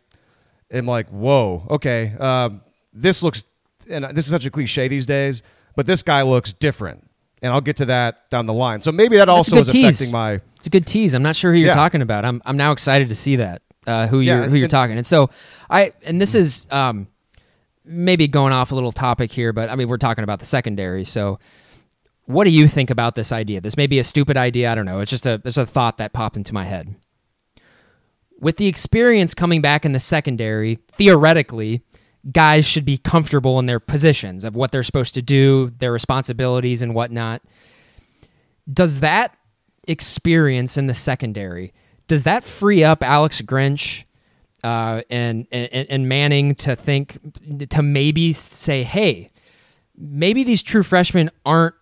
am 0.70 0.86
like, 0.86 1.08
whoa, 1.08 1.66
okay, 1.70 2.14
um, 2.18 2.60
this 2.92 3.22
looks, 3.22 3.44
and 3.88 4.04
this 4.04 4.26
is 4.26 4.30
such 4.30 4.46
a 4.46 4.50
cliche 4.50 4.88
these 4.88 5.06
days, 5.06 5.42
but 5.76 5.86
this 5.86 6.02
guy 6.02 6.22
looks 6.22 6.52
different 6.52 7.08
and 7.42 7.52
I'll 7.52 7.60
get 7.60 7.76
to 7.76 7.86
that 7.86 8.28
down 8.30 8.46
the 8.46 8.52
line. 8.52 8.80
So 8.80 8.90
maybe 8.92 9.16
that 9.16 9.28
also 9.28 9.56
is 9.56 9.68
tease. 9.68 9.84
affecting 9.84 10.12
my. 10.12 10.40
It's 10.56 10.66
a 10.66 10.70
good 10.70 10.86
tease. 10.86 11.14
I'm 11.14 11.22
not 11.22 11.36
sure 11.36 11.52
who 11.52 11.58
you're 11.58 11.68
yeah. 11.68 11.74
talking 11.74 12.02
about. 12.02 12.24
I'm 12.24 12.42
I'm 12.44 12.56
now 12.56 12.72
excited 12.72 13.08
to 13.10 13.14
see 13.14 13.36
that 13.36 13.62
uh, 13.86 14.06
who 14.06 14.20
you're 14.20 14.44
who 14.44 14.56
you're 14.56 14.64
and, 14.64 14.70
talking. 14.70 14.96
And 14.96 15.06
so 15.06 15.30
I 15.70 15.92
and 16.04 16.20
this 16.20 16.34
is 16.34 16.66
um, 16.70 17.08
maybe 17.86 18.28
going 18.28 18.52
off 18.52 18.72
a 18.72 18.74
little 18.74 18.92
topic 18.92 19.30
here, 19.30 19.52
but 19.52 19.70
I 19.70 19.76
mean 19.76 19.88
we're 19.88 19.96
talking 19.96 20.24
about 20.24 20.38
the 20.40 20.44
secondary. 20.44 21.04
So 21.04 21.38
what 22.24 22.44
do 22.44 22.50
you 22.50 22.66
think 22.66 22.90
about 22.90 23.14
this 23.14 23.32
idea? 23.32 23.60
This 23.60 23.76
may 23.76 23.86
be 23.86 23.98
a 23.98 24.04
stupid 24.04 24.36
idea. 24.36 24.70
I 24.70 24.74
don't 24.74 24.86
know. 24.86 25.00
It's 25.00 25.10
just 25.10 25.26
a 25.26 25.40
it's 25.44 25.56
a 25.56 25.66
thought 25.66 25.98
that 25.98 26.12
popped 26.12 26.36
into 26.36 26.52
my 26.52 26.64
head. 26.64 26.94
With 28.38 28.58
the 28.58 28.66
experience 28.66 29.32
coming 29.32 29.62
back 29.62 29.84
in 29.86 29.92
the 29.92 30.00
secondary, 30.00 30.78
theoretically, 30.92 31.82
guys 32.30 32.66
should 32.66 32.84
be 32.84 32.98
comfortable 32.98 33.58
in 33.58 33.66
their 33.66 33.80
positions 33.80 34.44
of 34.44 34.56
what 34.56 34.72
they're 34.72 34.82
supposed 34.82 35.14
to 35.14 35.22
do, 35.22 35.70
their 35.78 35.92
responsibilities, 35.92 36.82
and 36.82 36.94
whatnot. 36.94 37.40
Does 38.70 39.00
that 39.00 39.34
experience 39.86 40.76
in 40.76 40.88
the 40.88 40.94
secondary 40.94 41.72
does 42.08 42.24
that 42.24 42.44
free 42.44 42.84
up 42.84 43.02
Alex 43.02 43.42
Grinch 43.42 44.04
uh, 44.66 45.02
and, 45.10 45.46
and 45.52 45.86
and 45.88 46.08
Manning 46.08 46.56
to 46.56 46.74
think 46.74 47.18
to 47.70 47.82
maybe 47.82 48.32
say, 48.32 48.82
hey, 48.82 49.30
maybe 49.96 50.42
these 50.42 50.60
true 50.60 50.82
freshmen 50.82 51.30
aren't 51.44 51.76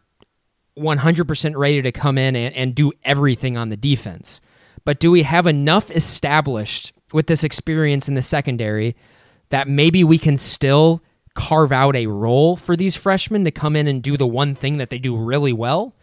100% 0.79 1.57
ready 1.57 1.81
to 1.81 1.93
come 1.93 2.19
in 2.19 2.37
and, 2.37 2.55
and 2.55 2.75
do 2.75 2.93
everything 3.03 3.57
on 3.57 3.71
the 3.71 3.77
defense. 3.79 4.43
But 4.85 5.01
do 5.01 5.11
we 5.11 5.23
have 5.23 5.47
enough 5.47 5.91
established 5.91 6.93
with 7.11 7.27
this 7.27 7.43
experience 7.43 8.07
in 8.07 8.17
the 8.17 8.23
secondary 8.23 8.97
that 9.49 9.67
maybe 9.67 10.05
we 10.05 10.19
can 10.19 10.37
still 10.37 11.03
carve 11.35 11.73
out 11.73 11.97
a 11.97 12.07
role 12.07 12.55
for 12.55 12.77
these 12.77 12.97
freshmen 12.97 13.45
to 13.45 13.51
come 13.51 13.77
in 13.77 13.89
and 13.89 14.03
do 14.03 14.19
the 14.19 14.27
one 14.27 14.55
thing 14.55 14.77
that 14.77 14.91
they 14.91 14.99
do 14.99 15.17
really 15.17 15.55
well. 15.55 15.95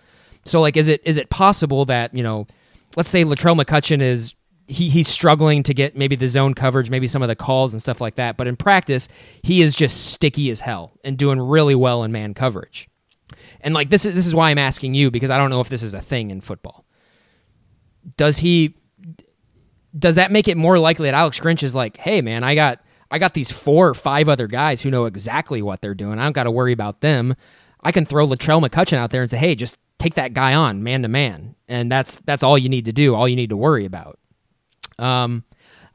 So 0.46 0.62
like 0.62 0.78
is 0.78 0.88
it 0.88 1.02
is 1.06 1.18
it 1.18 1.30
possible 1.30 1.86
that, 1.86 2.16
you 2.16 2.24
know, 2.24 2.48
let's 2.96 3.10
say 3.10 3.24
Latrell 3.24 3.62
McCutcheon 3.62 4.02
is 4.02 4.34
he 4.72 4.90
he's 4.90 5.08
struggling 5.08 5.64
to 5.64 5.74
get 5.74 5.96
maybe 5.96 6.16
the 6.16 6.28
zone 6.28 6.54
coverage, 6.54 6.90
maybe 6.90 7.08
some 7.08 7.22
of 7.22 7.28
the 7.28 7.36
calls 7.36 7.74
and 7.74 7.82
stuff 7.82 8.02
like 8.02 8.16
that, 8.16 8.38
but 8.38 8.48
in 8.48 8.56
practice, 8.56 9.08
he 9.44 9.62
is 9.62 9.76
just 9.76 10.12
sticky 10.12 10.50
as 10.50 10.62
hell 10.62 10.94
and 11.04 11.18
doing 11.18 11.40
really 11.40 11.76
well 11.76 12.04
in 12.04 12.12
man 12.12 12.34
coverage. 12.34 12.90
And 13.62 13.74
like 13.74 13.90
this 13.90 14.06
is 14.06 14.16
this 14.16 14.26
is 14.26 14.34
why 14.34 14.50
I'm 14.50 14.58
asking 14.58 14.94
you 14.94 15.12
because 15.12 15.30
I 15.30 15.38
don't 15.38 15.50
know 15.50 15.62
if 15.62 15.70
this 15.70 15.84
is 15.84 15.94
a 15.94 16.02
thing 16.02 16.32
in 16.32 16.42
football. 16.42 16.86
Does 18.18 18.38
he 18.38 18.76
does 19.98 20.16
that 20.16 20.32
make 20.32 20.48
it 20.48 20.58
more 20.58 20.80
likely 20.80 21.08
that 21.08 21.14
Alex 21.14 21.40
Grinch 21.40 21.64
is 21.64 21.76
like, 21.76 21.98
"Hey 21.98 22.22
man, 22.22 22.44
I 22.44 22.56
got 22.56 22.80
I 23.12 23.20
got 23.20 23.34
these 23.34 23.52
four 23.52 23.90
or 23.90 23.94
five 23.94 24.30
other 24.30 24.48
guys 24.48 24.82
who 24.82 24.90
know 24.90 25.06
exactly 25.06 25.62
what 25.62 25.82
they're 25.82 25.94
doing. 25.94 26.18
I 26.18 26.24
don't 26.24 26.32
got 26.32 26.46
to 26.46 26.52
worry 26.52 26.72
about 26.72 27.02
them. 27.02 27.36
I 27.84 27.92
can 27.92 28.06
throw 28.06 28.26
Latrell 28.26 28.66
McCutcheon 28.66 28.98
out 28.98 29.10
there 29.12 29.22
and 29.22 29.30
say, 29.30 29.38
"Hey, 29.38 29.56
just 29.56 29.78
take 30.00 30.14
that 30.16 30.34
guy 30.34 30.56
on 30.56 30.82
man 30.82 31.02
to 31.02 31.10
man," 31.10 31.56
and 31.68 31.92
that's 31.92 32.20
that's 32.22 32.42
all 32.42 32.58
you 32.58 32.70
need 32.70 32.86
to 32.86 32.94
do. 32.94 33.14
All 33.16 33.28
you 33.28 33.36
need 33.36 33.50
to 33.50 33.58
worry 33.58 33.86
about. 33.86 34.18
Um, 35.02 35.44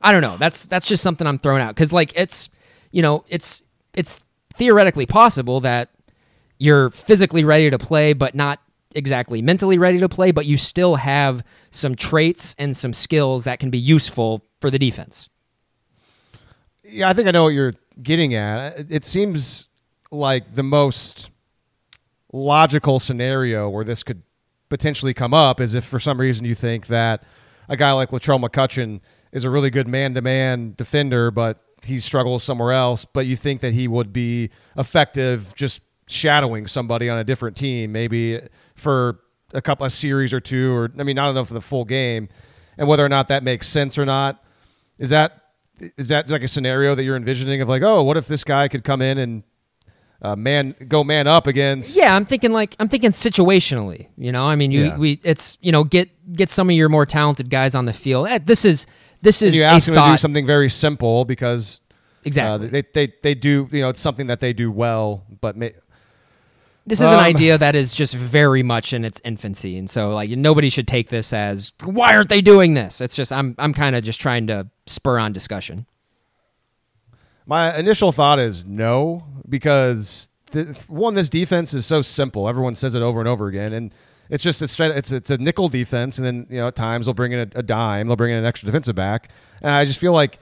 I 0.01 0.13
don't 0.13 0.23
know. 0.23 0.37
That's 0.37 0.67
that's 0.67 0.87
just 0.87 1.03
something 1.03 1.27
I'm 1.27 1.39
throwing 1.39 1.63
out 1.63 1.75
because 1.75 1.93
like 1.93 2.13
it's 2.17 2.49
you 2.91 3.03
know 3.03 3.25
it's 3.29 3.63
it's 3.95 4.23
theoretically 4.55 5.07
possible 5.07 5.61
that 5.61 5.91
you're 6.59 6.91
physically 6.91 7.45
ready 7.45 7.71
to 7.71 7.79
play, 7.79 8.13
but 8.13 8.35
not 8.35 8.61
exactly 8.95 9.43
mentally 9.43 9.79
ready 9.79 9.99
to 9.99 10.09
play, 10.09 10.31
but 10.33 10.47
you 10.47 10.57
still 10.57 10.97
have 10.97 11.45
some 11.71 11.95
traits 11.95 12.55
and 12.59 12.77
some 12.77 12.95
skills 12.95 13.45
that 13.45 13.59
can 13.59 13.71
be 13.71 13.79
useful 13.79 14.43
for 14.61 14.71
the 14.71 14.79
defense. 14.79 15.29
Yeah, 16.83 17.09
I 17.09 17.13
think 17.13 17.29
I 17.29 17.31
know 17.31 17.45
what 17.45 17.51
you're 17.51 17.75
getting 18.03 18.35
at. 18.35 18.91
It 18.91 19.05
seems 19.05 19.69
like 20.11 20.55
the 20.55 20.63
most 20.63 21.31
logical 22.33 22.99
scenario 22.99 23.69
where 23.69 23.85
this 23.85 24.03
could 24.03 24.23
potentially 24.69 25.15
come 25.15 25.35
up 25.35 25.61
is 25.61 25.75
if 25.75 25.85
for 25.85 25.99
some 25.99 26.19
reason 26.19 26.45
you 26.45 26.55
think 26.55 26.87
that 26.87 27.23
a 27.69 27.77
guy 27.77 27.93
like 27.93 28.11
Latrell 28.11 28.43
McCutcheon 28.43 29.01
is 29.33 29.45
a 29.45 29.51
really 29.51 29.71
good 29.71 29.89
man-to-man 29.89 30.75
defender, 30.77 31.31
but 31.31 31.63
he 31.83 31.99
struggles 31.99 32.43
somewhere 32.43 32.73
else, 32.73 33.05
but 33.05 33.27
you 33.27 33.37
think 33.37 33.61
that 33.61 33.73
he 33.73 33.87
would 33.89 34.13
be 34.13 34.51
effective 34.77 35.55
just 35.55 35.83
shadowing 36.09 36.67
somebody 36.67 37.09
on 37.09 37.19
a 37.19 37.25
different 37.25 37.57
team, 37.57 37.93
maybe 37.93 38.41
for 38.75 39.21
a 39.53 39.63
couple 39.63 39.87
of 39.87 39.93
series 39.93 40.33
or 40.33 40.41
two, 40.41 40.75
or 40.75 40.91
I 40.99 41.03
mean, 41.03 41.17
don't 41.17 41.31
enough 41.31 41.49
for 41.49 41.55
the 41.55 41.61
full 41.61 41.85
game, 41.85 42.29
and 42.79 42.89
whether 42.89 43.05
or 43.05 43.09
not 43.09 43.29
that 43.29 43.43
makes 43.43 43.69
sense 43.69 43.99
or 43.99 44.05
not. 44.05 44.43
Is 44.99 45.11
that 45.11 45.43
is 45.79 46.09
that 46.09 46.31
like 46.31 46.43
a 46.43 46.49
scenario 46.49 46.95
that 46.95 47.05
you're 47.05 47.17
envisioning 47.17 47.61
of 47.61 47.69
like, 47.69 47.83
oh, 47.83 48.03
what 48.03 48.17
if 48.17 48.27
this 48.27 48.45
guy 48.45 48.69
could 48.69 48.83
come 48.83 49.03
in 49.03 49.19
and 49.19 49.43
uh, 50.23 50.35
man 50.37 50.75
go 50.89 51.05
man 51.05 51.27
up 51.27 51.47
against? 51.47 51.97
Yeah, 51.97 52.15
I'm 52.17 52.25
thinking 52.25 52.53
like 52.53 52.75
I'm 52.79 52.89
thinking 52.89 53.11
situationally. 53.11 54.09
You 54.17 54.33
know, 54.33 54.45
I 54.47 54.57
mean, 54.57 54.71
you 54.71 54.85
Yeah. 54.87 54.97
we 54.97 55.21
it's 55.25 55.59
you 55.61 55.73
know 55.73 55.85
get 55.85 56.09
get 56.33 56.51
some 56.51 56.69
of 56.71 56.77
your 56.77 56.89
more 56.89 57.07
talented 57.07 57.51
guys 57.51 57.75
on 57.75 57.85
the 57.87 57.93
field. 57.93 58.29
Eh, 58.29 58.39
This 58.45 58.65
is 58.65 58.87
this 59.23 59.43
is 59.43 59.55
you 59.57 59.63
a 59.63 59.67
ask 59.67 59.89
him 59.89 59.95
to 59.95 60.01
do 60.01 60.17
something 60.17 60.47
very 60.47 60.69
simple 60.71 61.25
because 61.25 61.81
exactly. 62.25 62.69
uh, 62.69 62.71
they, 62.71 62.83
they 62.95 63.13
they 63.23 63.35
do 63.35 63.69
you 63.73 63.81
know 63.83 63.89
it's 63.91 64.01
something 64.01 64.27
that 64.29 64.41
they 64.41 64.53
do 64.53 64.71
well, 64.71 65.25
but 65.41 65.57
may, 65.57 65.73
this 66.89 67.01
is 67.01 67.11
an 67.11 67.19
Um, 67.19 67.25
idea 67.25 67.59
that 67.59 67.75
is 67.75 67.93
just 67.95 68.15
very 68.15 68.63
much 68.63 68.93
in 68.93 69.05
its 69.05 69.21
infancy, 69.25 69.77
and 69.77 69.91
so 69.91 70.11
like 70.15 70.31
nobody 70.31 70.69
should 70.71 70.87
take 70.87 71.09
this 71.09 71.33
as 71.33 71.73
why 71.85 72.15
aren't 72.15 72.29
they 72.29 72.41
doing 72.41 72.75
this? 72.75 73.01
It's 73.01 73.17
just 73.17 73.33
I'm 73.33 73.55
I'm 73.59 73.75
kind 73.75 73.97
of 73.97 74.05
just 74.05 74.21
trying 74.21 74.47
to 74.49 74.69
spur 74.87 75.19
on 75.19 75.33
discussion. 75.33 75.87
My 77.47 77.77
initial 77.79 78.11
thought 78.11 78.39
is 78.39 78.65
no, 78.65 79.25
because 79.49 80.29
the, 80.51 80.65
one, 80.89 81.15
this 81.15 81.29
defense 81.29 81.73
is 81.75 81.87
so 81.87 82.03
simple. 82.03 82.49
Everyone 82.49 82.75
says 82.75 82.95
it 82.95 83.03
over 83.03 83.21
and 83.21 83.29
over 83.29 83.47
again, 83.47 83.73
and 83.73 83.95
it's 84.29 84.43
just 84.43 84.63
it's 84.63 84.79
it's 84.81 85.13
it's 85.13 85.31
a 85.31 85.39
nickel 85.39 85.69
defense, 85.69 86.19
and 86.19 86.27
then 86.27 86.47
you 86.51 86.59
know 86.59 86.67
at 86.67 86.77
times 86.77 87.07
they'll 87.07 87.15
bring 87.15 87.33
in 87.33 87.39
a, 87.39 87.59
a 87.59 87.63
dime, 87.63 88.09
they'll 88.09 88.17
bring 88.17 88.33
in 88.33 88.39
an 88.39 88.45
extra 88.45 88.67
defensive 88.67 88.97
back, 88.97 89.31
and 89.63 89.71
I 89.71 89.85
just 89.85 90.01
feel 90.01 90.13
like 90.13 90.39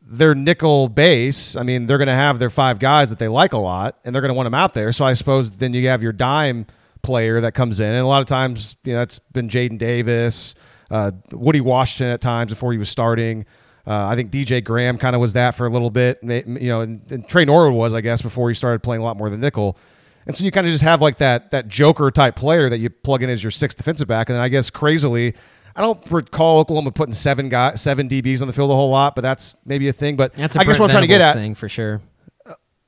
their 0.00 0.34
nickel 0.34 0.88
base. 0.88 1.56
I 1.56 1.64
mean, 1.64 1.86
they're 1.86 1.98
going 1.98 2.06
to 2.06 2.14
have 2.14 2.38
their 2.38 2.50
five 2.50 2.78
guys 2.78 3.10
that 3.10 3.18
they 3.18 3.28
like 3.28 3.52
a 3.52 3.58
lot, 3.58 3.98
and 4.04 4.14
they're 4.14 4.22
going 4.22 4.30
to 4.30 4.34
want 4.34 4.46
them 4.46 4.54
out 4.54 4.74
there. 4.74 4.92
So 4.92 5.04
I 5.04 5.14
suppose 5.14 5.50
then 5.50 5.74
you 5.74 5.88
have 5.88 6.02
your 6.02 6.12
dime 6.12 6.66
player 7.02 7.40
that 7.40 7.54
comes 7.54 7.80
in, 7.80 7.88
and 7.88 7.98
a 7.98 8.06
lot 8.06 8.20
of 8.20 8.28
times 8.28 8.76
you 8.84 8.92
know 8.92 9.00
that's 9.00 9.18
been 9.18 9.48
Jaden 9.48 9.78
Davis, 9.78 10.54
uh, 10.90 11.10
Woody 11.32 11.60
Washington 11.60 12.12
at 12.12 12.20
times 12.20 12.52
before 12.52 12.70
he 12.72 12.78
was 12.78 12.88
starting. 12.88 13.44
Uh, 13.86 14.06
I 14.06 14.16
think 14.16 14.32
DJ 14.32 14.64
Graham 14.64 14.98
kind 14.98 15.14
of 15.14 15.20
was 15.20 15.34
that 15.34 15.52
for 15.52 15.66
a 15.66 15.70
little 15.70 15.90
bit, 15.90 16.18
you 16.22 16.42
know, 16.46 16.80
and, 16.80 17.00
and 17.10 17.28
Tre 17.28 17.44
Norwood 17.44 17.74
was, 17.74 17.94
I 17.94 18.00
guess, 18.00 18.20
before 18.20 18.48
he 18.48 18.54
started 18.54 18.82
playing 18.82 19.00
a 19.00 19.04
lot 19.04 19.16
more 19.16 19.30
than 19.30 19.40
nickel. 19.40 19.78
And 20.26 20.36
so 20.36 20.44
you 20.44 20.50
kind 20.50 20.66
of 20.66 20.72
just 20.72 20.82
have 20.82 21.00
like 21.00 21.18
that 21.18 21.52
that 21.52 21.68
Joker 21.68 22.10
type 22.10 22.34
player 22.34 22.68
that 22.68 22.78
you 22.78 22.90
plug 22.90 23.22
in 23.22 23.30
as 23.30 23.44
your 23.44 23.52
sixth 23.52 23.78
defensive 23.78 24.08
back, 24.08 24.28
and 24.28 24.34
then 24.34 24.42
I 24.42 24.48
guess 24.48 24.70
crazily, 24.70 25.34
I 25.76 25.82
don't 25.82 26.10
recall 26.10 26.58
Oklahoma 26.58 26.90
putting 26.90 27.14
seven 27.14 27.48
guy 27.48 27.76
seven 27.76 28.08
DBs 28.08 28.40
on 28.40 28.48
the 28.48 28.52
field 28.52 28.72
a 28.72 28.74
whole 28.74 28.90
lot, 28.90 29.14
but 29.14 29.20
that's 29.20 29.54
maybe 29.64 29.86
a 29.86 29.92
thing. 29.92 30.16
But 30.16 30.34
That's 30.34 30.56
a 30.56 30.60
I 30.60 30.64
guess 30.64 30.80
what 30.80 30.86
I'm 30.86 30.90
trying 30.90 31.02
to 31.02 31.06
get 31.08 31.20
at, 31.20 31.34
thing 31.34 31.54
for 31.54 31.68
sure. 31.68 32.00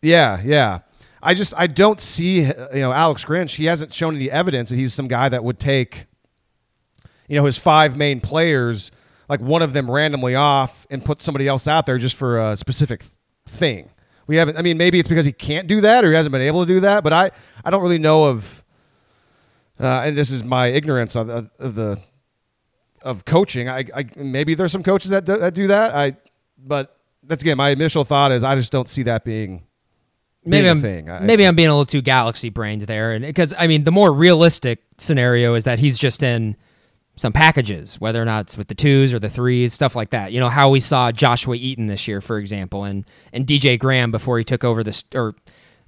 yeah, 0.03 0.43
yeah. 0.45 0.81
I 1.23 1.35
just 1.35 1.55
I 1.57 1.69
don't 1.69 2.01
see 2.01 2.41
you 2.41 2.53
know 2.75 2.93
Alex 2.93 3.25
Grinch. 3.25 3.55
He 3.55 3.67
hasn't 3.67 3.93
shown 3.93 4.17
any 4.17 4.29
evidence 4.29 4.71
that 4.71 4.77
he's 4.77 4.93
some 4.93 5.07
guy 5.07 5.29
that 5.29 5.45
would 5.45 5.61
take 5.61 6.07
you 7.29 7.37
know 7.37 7.45
his 7.45 7.57
five 7.57 7.97
main 7.97 8.21
players 8.21 8.91
like 9.29 9.41
one 9.41 9.63
of 9.63 9.73
them 9.73 9.91
randomly 9.91 10.35
off 10.35 10.87
and 10.91 11.05
put 11.05 11.21
somebody 11.23 11.47
else 11.47 11.69
out 11.69 11.87
there 11.87 11.99
just 11.99 12.17
for 12.17 12.39
a 12.39 12.57
specific 12.57 13.01
th- 13.01 13.13
thing. 13.47 13.91
We 14.27 14.37
haven't. 14.37 14.59
I 14.59 14.63
mean, 14.63 14.77
maybe 14.77 14.99
it's 14.99 15.09
because 15.09 15.25
he 15.27 15.33
can't 15.33 15.67
do 15.69 15.81
that 15.83 16.05
or 16.05 16.09
he 16.11 16.15
hasn't 16.15 16.33
been 16.33 16.43
able 16.43 16.65
to 16.65 16.67
do 16.67 16.81
that. 16.81 17.03
But 17.05 17.13
I 17.13 17.31
I 17.65 17.71
don't 17.71 17.83
really 17.83 17.99
know 17.99 18.25
of. 18.25 18.65
Uh, 19.81 20.03
and 20.07 20.19
this 20.19 20.31
is 20.33 20.43
my 20.43 20.67
ignorance 20.69 21.15
of, 21.15 21.29
of, 21.31 21.51
of 21.59 21.75
the 21.77 22.01
of 23.03 23.25
coaching. 23.25 23.69
I, 23.69 23.85
I 23.95 24.07
maybe 24.17 24.55
there's 24.55 24.73
some 24.73 24.83
coaches 24.83 25.11
that 25.11 25.25
do, 25.25 25.39
that 25.39 25.55
do 25.55 25.69
that. 25.69 25.95
I 25.95 26.17
but 26.59 26.97
that's 27.23 27.43
again 27.43 27.57
my 27.57 27.71
initial 27.71 28.05
thought 28.05 28.33
is 28.33 28.43
I 28.43 28.57
just 28.57 28.73
don't 28.73 28.89
see 28.89 29.05
that 29.05 29.25
being 29.25 29.63
maybe 30.45 30.69
I'm 30.69 30.81
thing. 30.83 31.09
I- 31.11 31.21
maybe 31.21 31.45
I'm 31.45 31.55
being 31.55 31.69
a 31.69 31.73
little 31.73 31.87
too 31.87 32.03
galaxy 32.03 32.49
brained 32.49 32.83
there, 32.83 33.13
and 33.13 33.25
because 33.25 33.55
I 33.57 33.67
mean 33.67 33.85
the 33.85 33.93
more 33.93 34.13
realistic 34.13 34.83
scenario 34.99 35.55
is 35.55 35.65
that 35.65 35.79
he's 35.79 35.97
just 35.97 36.23
in 36.23 36.57
some 37.19 37.33
packages, 37.33 38.01
whether 38.01 38.21
or 38.21 38.25
not 38.25 38.47
it's 38.47 38.57
with 38.57 38.69
the 38.69 38.75
twos 38.75 39.13
or 39.13 39.19
the 39.19 39.29
threes, 39.29 39.73
stuff 39.73 39.95
like 39.95 40.11
that. 40.11 40.33
You 40.33 40.41
know 40.41 40.49
how 40.49 40.71
we 40.71 40.81
saw 40.81 41.13
Joshua 41.13 41.57
Eaton 41.57 41.87
this 41.87 42.09
year, 42.09 42.21
for 42.21 42.39
example, 42.39 42.85
and 42.85 43.05
and 43.33 43.47
DJ 43.47 43.79
Graham 43.79 44.11
before 44.11 44.39
he 44.39 44.45
took 44.45 44.65
over 44.65 44.83
the 44.83 44.93
st- 44.93 45.15
or 45.15 45.35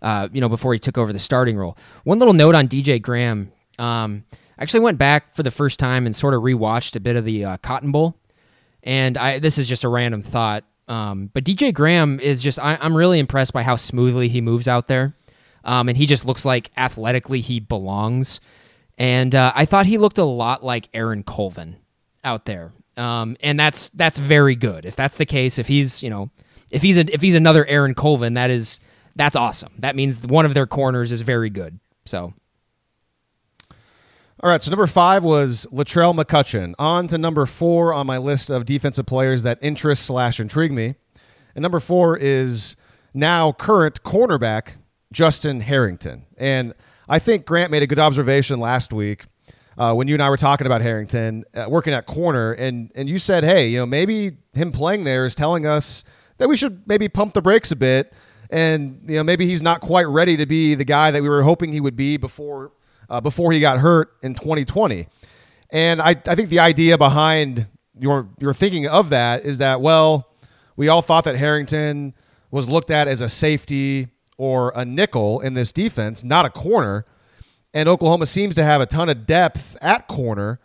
uh, 0.03 0.29
you 0.33 0.41
know 0.41 0.49
before 0.49 0.73
he 0.73 0.79
took 0.79 0.99
over 0.99 1.13
the 1.13 1.19
starting 1.19 1.57
role. 1.57 1.77
One 2.05 2.19
little 2.19 2.35
note 2.35 2.55
on 2.55 2.69
DJ 2.69 3.01
Graham. 3.01 3.53
Um, 3.79 4.25
I 4.59 4.63
actually 4.63 4.81
went 4.81 4.99
back 4.99 5.35
for 5.35 5.43
the 5.43 5.51
first 5.51 5.79
time 5.79 6.05
and 6.05 6.15
sort 6.15 6.35
of 6.35 6.43
rewatched 6.43 6.95
a 6.95 7.01
bit 7.01 7.17
of 7.17 7.25
the 7.25 7.45
uh, 7.45 7.57
Cotton 7.59 7.93
Bowl 7.93 8.17
and 8.83 9.17
I 9.17 9.39
this 9.39 9.59
is 9.59 9.69
just 9.69 9.85
a 9.85 9.89
random 9.89 10.23
thought. 10.23 10.65
Um, 10.89 11.31
but 11.33 11.45
DJ 11.45 11.73
Graham 11.73 12.19
is 12.21 12.43
just 12.43 12.59
I, 12.59 12.77
I'm 12.81 12.97
really 12.97 13.19
impressed 13.19 13.53
by 13.53 13.63
how 13.63 13.77
smoothly 13.77 14.29
he 14.29 14.41
moves 14.41 14.69
out 14.69 14.89
there, 14.89 15.15
um, 15.65 15.89
and 15.89 15.97
he 15.97 16.07
just 16.07 16.25
looks 16.25 16.45
like 16.45 16.71
athletically 16.77 17.41
he 17.41 17.61
belongs. 17.61 18.41
And 19.01 19.35
uh, 19.35 19.51
I 19.55 19.65
thought 19.65 19.87
he 19.87 19.97
looked 19.97 20.19
a 20.19 20.25
lot 20.25 20.63
like 20.63 20.91
Aaron 20.93 21.23
Colvin 21.23 21.77
out 22.23 22.45
there, 22.45 22.75
um, 22.99 23.35
and 23.43 23.59
that's 23.59 23.89
that's 23.89 24.19
very 24.19 24.55
good. 24.55 24.85
If 24.85 24.95
that's 24.95 25.17
the 25.17 25.25
case, 25.25 25.59
if 25.59 25.69
he's 25.69 26.03
you 26.03 26.11
know 26.11 26.31
if 26.71 26.83
he's 26.83 26.99
a, 26.99 27.13
if 27.13 27.23
he's 27.23 27.35
another 27.35 27.65
Aaron 27.65 27.95
Colvin, 27.95 28.35
that 28.35 28.51
is 28.51 28.79
that's 29.17 29.37
awesome. 29.37 29.73
That 29.79 29.97
means 29.97 30.21
one 30.27 30.45
of 30.45 30.53
their 30.53 30.67
corners 30.67 31.13
is 31.13 31.23
very 31.23 31.49
good. 31.49 31.81
So 32.05 32.35
All 34.43 34.51
right, 34.51 34.63
so 34.63 34.71
number 34.71 34.87
five 34.87 35.25
was 35.25 35.67
Latrell 35.73 36.15
McCutcheon. 36.15 36.75
On 36.79 37.07
to 37.09 37.17
number 37.17 37.47
four 37.47 37.95
on 37.95 38.07
my 38.07 38.19
list 38.19 38.51
of 38.51 38.67
defensive 38.67 39.07
players 39.07 39.45
that 39.45 39.59
interest 39.63 40.05
slash 40.05 40.39
intrigue 40.39 40.73
me. 40.73 40.95
And 41.55 41.63
number 41.63 41.81
four 41.81 42.19
is 42.19 42.77
now 43.15 43.53
current 43.53 44.03
cornerback 44.03 44.77
Justin 45.11 45.63
Harrington. 45.63 46.27
And 46.37 46.75
I 47.11 47.19
think 47.19 47.45
Grant 47.45 47.73
made 47.73 47.83
a 47.83 47.89
good 47.89 47.99
observation 47.99 48.61
last 48.61 48.93
week 48.93 49.25
uh, 49.77 49.93
when 49.95 50.07
you 50.07 50.15
and 50.15 50.23
I 50.23 50.31
were 50.31 50.37
talking 50.37 50.65
about 50.65 50.81
Harrington 50.81 51.43
uh, 51.55 51.67
working 51.69 51.93
at 51.93 52.07
corner, 52.07 52.53
and 52.53 52.93
and 52.95 53.09
you 53.09 53.19
said, 53.19 53.43
hey, 53.43 53.67
you 53.67 53.79
know, 53.79 53.87
maybe 53.87 54.37
him 54.53 54.71
playing 54.71 55.03
there 55.03 55.27
is 55.27 55.35
telling 55.35 55.67
us 55.67 56.05
that 56.39 56.49
we 56.49 56.57
should 56.57 56.87
maybe 56.87 57.09
pump 57.09 57.35
the 57.35 57.43
brakes 57.43 57.73
a 57.73 57.77
bit, 57.77 58.13
and 58.49 59.03
you 59.09 59.17
know, 59.17 59.25
maybe 59.25 59.45
he's 59.45 59.61
not 59.61 59.81
quite 59.81 60.07
ready 60.07 60.37
to 60.37 60.47
be 60.47 60.77
the 60.77 60.85
guy 60.85 61.11
that 61.11 61.21
we 61.21 61.29
were 61.29 61.43
hoping 61.43 61.73
he 61.73 61.81
would 61.81 61.97
be 61.97 62.17
before 62.17 62.71
uh, 63.09 63.21
before 63.21 63.51
he 63.51 63.59
got 63.59 63.81
hurt 63.81 64.13
in 64.23 64.35
2020. 64.35 65.09
And 65.71 66.01
I, 66.01 66.11
I 66.11 66.37
think 66.37 66.49
the 66.49 66.61
idea 66.61 66.97
behind 66.97 67.67
your 67.99 68.29
your 68.39 68.55
thinking 68.55 68.87
of 68.87 69.11
that 69.11 69.45
is 69.45 69.59
that 69.59 69.81
well, 69.81 70.29
we 70.77 70.87
all 70.87 71.03
thought 71.03 71.25
that 71.25 71.35
Harrington 71.35 72.15
was 72.53 72.69
looked 72.69 72.93
at 72.93 73.09
as 73.09 73.21
a 73.21 73.29
safety 73.29 74.11
or 74.41 74.73
a 74.75 74.87
nickel 74.87 75.39
in 75.41 75.53
this 75.53 75.71
defense, 75.71 76.25
not 76.25 76.47
a 76.47 76.49
corner. 76.49 77.05
And 77.75 77.91
Oklahoma 77.91 78.25
seems 78.25 78.55
to 78.55 78.65
have 78.65 78.81
a 78.81 78.87
ton 78.87 79.11
of 79.11 79.27
depth 79.27 79.77
at 79.83 80.09
corner 80.09 80.59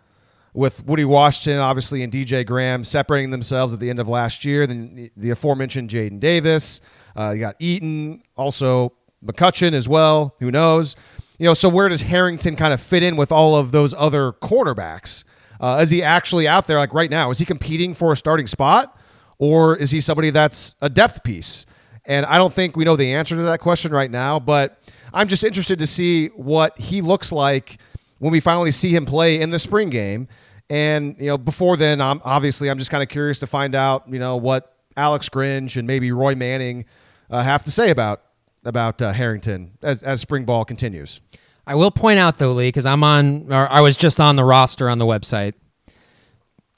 with 0.54 0.86
Woody 0.86 1.04
Washington, 1.04 1.60
obviously, 1.60 2.02
and 2.02 2.12
DJ 2.12 2.46
Graham 2.46 2.86
separating 2.86 3.32
themselves 3.32 3.74
at 3.74 3.82
the 3.82 3.90
end 3.90 4.00
of 4.00 4.08
last 4.08 4.46
year. 4.46 4.66
Then 4.66 5.12
the, 5.18 5.30
aforementioned 5.30 5.90
Jaden 5.90 6.22
Davis. 6.22 6.80
Uh, 7.18 7.32
you 7.32 7.42
got 7.42 7.58
Eaton, 7.60 8.24
also 8.38 8.94
McCutcheon 9.22 9.74
as 9.74 9.90
well. 9.90 10.38
Who 10.40 10.52
knows? 10.52 10.96
You 11.38 11.46
know, 11.46 11.54
so 11.54 11.68
where 11.68 11.90
does 11.90 12.04
Harrington 12.04 12.56
kind 12.56 12.74
of 12.74 12.80
fit 12.80 13.04
in 13.04 13.18
with 13.18 13.30
all 13.30 13.58
of 13.58 13.74
those 13.74 13.94
other 13.94 14.32
cornerbacks? 14.32 15.26
Uh, 15.60 15.80
is 15.82 15.90
he 15.90 16.02
actually 16.02 16.48
out 16.48 16.66
there 16.68 16.78
like 16.78 16.94
right 16.94 17.12
now? 17.12 17.30
Is 17.30 17.40
he 17.40 17.46
competing 17.46 17.94
for 17.94 18.14
a 18.14 18.16
starting 18.16 18.48
spot, 18.48 18.98
or 19.38 19.76
is 19.76 19.92
he 19.92 20.00
somebody 20.00 20.30
that's 20.30 20.76
a 20.82 20.90
depth 20.90 21.26
piece? 21.26 21.66
And 22.08 22.26
I 22.26 22.38
don't 22.38 22.53
think 22.53 22.76
we 22.78 22.86
know 22.86 22.95
the 22.95 23.14
answer 23.14 23.36
to 23.36 23.41
that 23.43 23.60
question 23.60 23.91
right 23.91 24.12
now, 24.12 24.39
but 24.39 24.80
I'm 25.14 25.28
just 25.28 25.43
interested 25.43 25.80
to 25.80 25.88
see 25.88 26.28
what 26.28 26.78
he 26.78 27.01
looks 27.01 27.32
like 27.32 27.78
when 28.20 28.32
we 28.32 28.39
finally 28.39 28.72
see 28.72 28.95
him 28.95 29.06
play 29.06 29.39
in 29.39 29.49
the 29.49 29.60
spring 29.60 29.89
game. 29.89 30.28
And 30.70 31.16
you 31.20 31.28
know, 31.28 31.38
before 31.38 31.78
then, 31.78 32.01
I'm 32.01 32.22
obviously 32.24 32.70
I'm 32.70 32.78
just 32.78 32.91
kind 32.91 33.03
of 33.03 33.10
curious 33.10 33.39
to 33.39 33.47
find 33.47 33.76
out, 33.76 34.03
you 34.08 34.20
know, 34.20 34.36
what 34.36 34.76
Alex 34.97 35.30
Grinch 35.30 35.78
and 35.78 35.88
maybe 35.88 36.12
Roy 36.12 36.36
Manning 36.36 36.86
uh, 37.30 37.43
have 37.43 37.64
to 37.66 37.72
say 37.72 37.89
about 37.89 38.22
about 38.64 39.01
uh, 39.01 39.14
Harrington 39.14 39.78
as 39.82 40.03
as 40.03 40.22
spring 40.22 40.45
ball 40.45 40.66
continues. 40.66 41.22
I 41.68 41.76
will 41.76 41.91
point 41.91 42.20
out 42.20 42.38
though, 42.38 42.53
Lee, 42.53 42.68
because 42.68 42.86
I'm 42.86 43.03
on, 43.03 43.51
or 43.51 43.72
I 43.72 43.82
was 43.82 43.97
just 43.97 44.22
on 44.22 44.36
the 44.36 44.43
roster 44.43 44.89
on 44.89 44.99
the 44.99 45.06
website. 45.06 45.53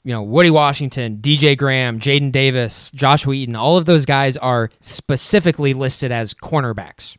You 0.08 0.14
know, 0.14 0.22
Woody 0.22 0.48
Washington, 0.48 1.18
DJ 1.18 1.54
Graham, 1.54 2.00
Jaden 2.00 2.32
Davis, 2.32 2.90
Joshua 2.92 3.34
Eaton, 3.34 3.54
all 3.54 3.76
of 3.76 3.84
those 3.84 4.06
guys 4.06 4.38
are 4.38 4.70
specifically 4.80 5.74
listed 5.74 6.10
as 6.10 6.32
cornerbacks. 6.32 7.18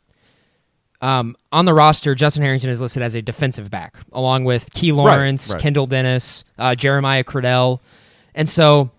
Um, 1.00 1.36
on 1.52 1.66
the 1.66 1.74
roster, 1.76 2.16
Justin 2.16 2.42
Harrington 2.42 2.72
is 2.72 2.82
listed 2.82 3.04
as 3.04 3.14
a 3.14 3.22
defensive 3.22 3.70
back, 3.70 3.98
along 4.12 4.46
with 4.46 4.74
Key 4.74 4.92
Lawrence, 4.92 5.52
right. 5.52 5.62
Kendall 5.62 5.86
Dennis, 5.86 6.46
uh, 6.58 6.74
Jeremiah 6.74 7.24
Criddell, 7.24 7.80
and 8.34 8.50
so 8.50 8.90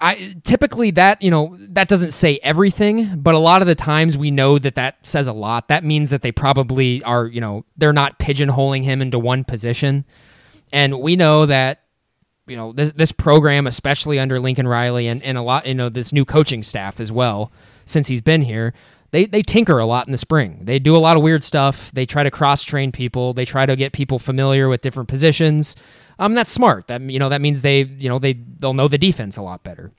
I 0.00 0.36
typically 0.44 0.92
that 0.92 1.20
you 1.20 1.32
know 1.32 1.56
that 1.58 1.88
doesn't 1.88 2.12
say 2.12 2.38
everything, 2.40 3.18
but 3.20 3.34
a 3.34 3.38
lot 3.38 3.62
of 3.62 3.66
the 3.66 3.74
times 3.74 4.16
we 4.16 4.30
know 4.30 4.60
that 4.60 4.76
that 4.76 5.04
says 5.04 5.26
a 5.26 5.32
lot. 5.32 5.66
That 5.66 5.82
means 5.82 6.10
that 6.10 6.22
they 6.22 6.30
probably 6.30 7.02
are 7.02 7.26
you 7.26 7.40
know 7.40 7.64
they're 7.76 7.92
not 7.92 8.20
pigeonholing 8.20 8.84
him 8.84 9.02
into 9.02 9.18
one 9.18 9.42
position, 9.42 10.04
and 10.72 11.00
we 11.00 11.16
know 11.16 11.46
that 11.46 11.80
you 12.50 12.56
know 12.56 12.72
this 12.72 12.92
this 12.92 13.12
program, 13.12 13.66
especially 13.66 14.18
under 14.18 14.40
Lincoln 14.40 14.68
Riley 14.68 15.06
and, 15.06 15.22
and 15.22 15.38
a 15.38 15.42
lot 15.42 15.66
you 15.66 15.74
know 15.74 15.88
this 15.88 16.12
new 16.12 16.24
coaching 16.24 16.62
staff 16.62 17.00
as 17.00 17.10
well 17.12 17.52
since 17.84 18.08
he's 18.08 18.20
been 18.20 18.42
here. 18.42 18.74
They, 19.12 19.24
they 19.24 19.42
tinker 19.42 19.78
a 19.80 19.86
lot 19.86 20.06
in 20.06 20.12
the 20.12 20.18
spring. 20.18 20.60
They 20.62 20.78
do 20.78 20.94
a 20.94 20.98
lot 20.98 21.16
of 21.16 21.22
weird 21.24 21.42
stuff. 21.42 21.90
They 21.90 22.06
try 22.06 22.22
to 22.22 22.30
cross 22.30 22.62
train 22.62 22.92
people. 22.92 23.34
They 23.34 23.44
try 23.44 23.66
to 23.66 23.74
get 23.74 23.92
people 23.92 24.20
familiar 24.20 24.68
with 24.68 24.82
different 24.82 25.08
positions. 25.08 25.74
Um, 26.20 26.34
that's 26.34 26.50
smart. 26.50 26.86
That 26.86 27.00
you 27.02 27.18
know 27.18 27.28
that 27.28 27.40
means 27.40 27.62
they 27.62 27.82
you 27.82 28.08
know 28.08 28.18
they 28.18 28.34
they'll 28.34 28.74
know 28.74 28.88
the 28.88 28.98
defense 28.98 29.36
a 29.36 29.42
lot 29.42 29.64
better. 29.64 29.92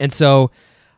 And 0.00 0.12
so, 0.12 0.50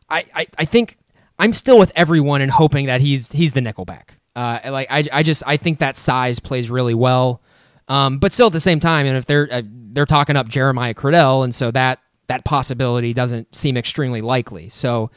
I 0.09 0.25
I, 0.35 0.47
I 0.59 0.65
think 0.65 0.97
I'm 1.39 1.53
still 1.53 1.79
with 1.79 1.91
everyone 1.95 2.41
and 2.41 2.51
hoping 2.51 2.85
that 2.85 3.01
he's 3.01 3.31
he's 3.31 3.53
the 3.53 3.61
nickelback. 3.61 4.11
Uh, 4.35 4.59
like 4.65 4.87
I 4.89 5.03
I 5.11 5.23
just 5.23 5.43
I 5.45 5.57
think 5.57 5.79
that 5.79 5.97
size 5.97 6.39
plays 6.39 6.69
really 6.69 6.93
well. 6.93 7.41
Um, 7.91 8.19
but 8.19 8.31
still 8.31 8.47
at 8.47 8.53
the 8.53 8.61
same 8.61 8.79
time, 8.79 9.05
and 9.05 9.17
if 9.17 9.25
they're 9.25 9.49
uh, 9.51 9.63
they're 9.65 10.05
talking 10.05 10.37
up 10.37 10.47
Jeremiah 10.47 10.93
Criddell, 10.93 11.43
and 11.43 11.53
so 11.53 11.71
that 11.71 11.99
that 12.27 12.45
possibility 12.45 13.13
doesn't 13.13 13.53
seem 13.53 13.75
extremely 13.75 14.21
likely. 14.21 14.69
So, 14.69 15.11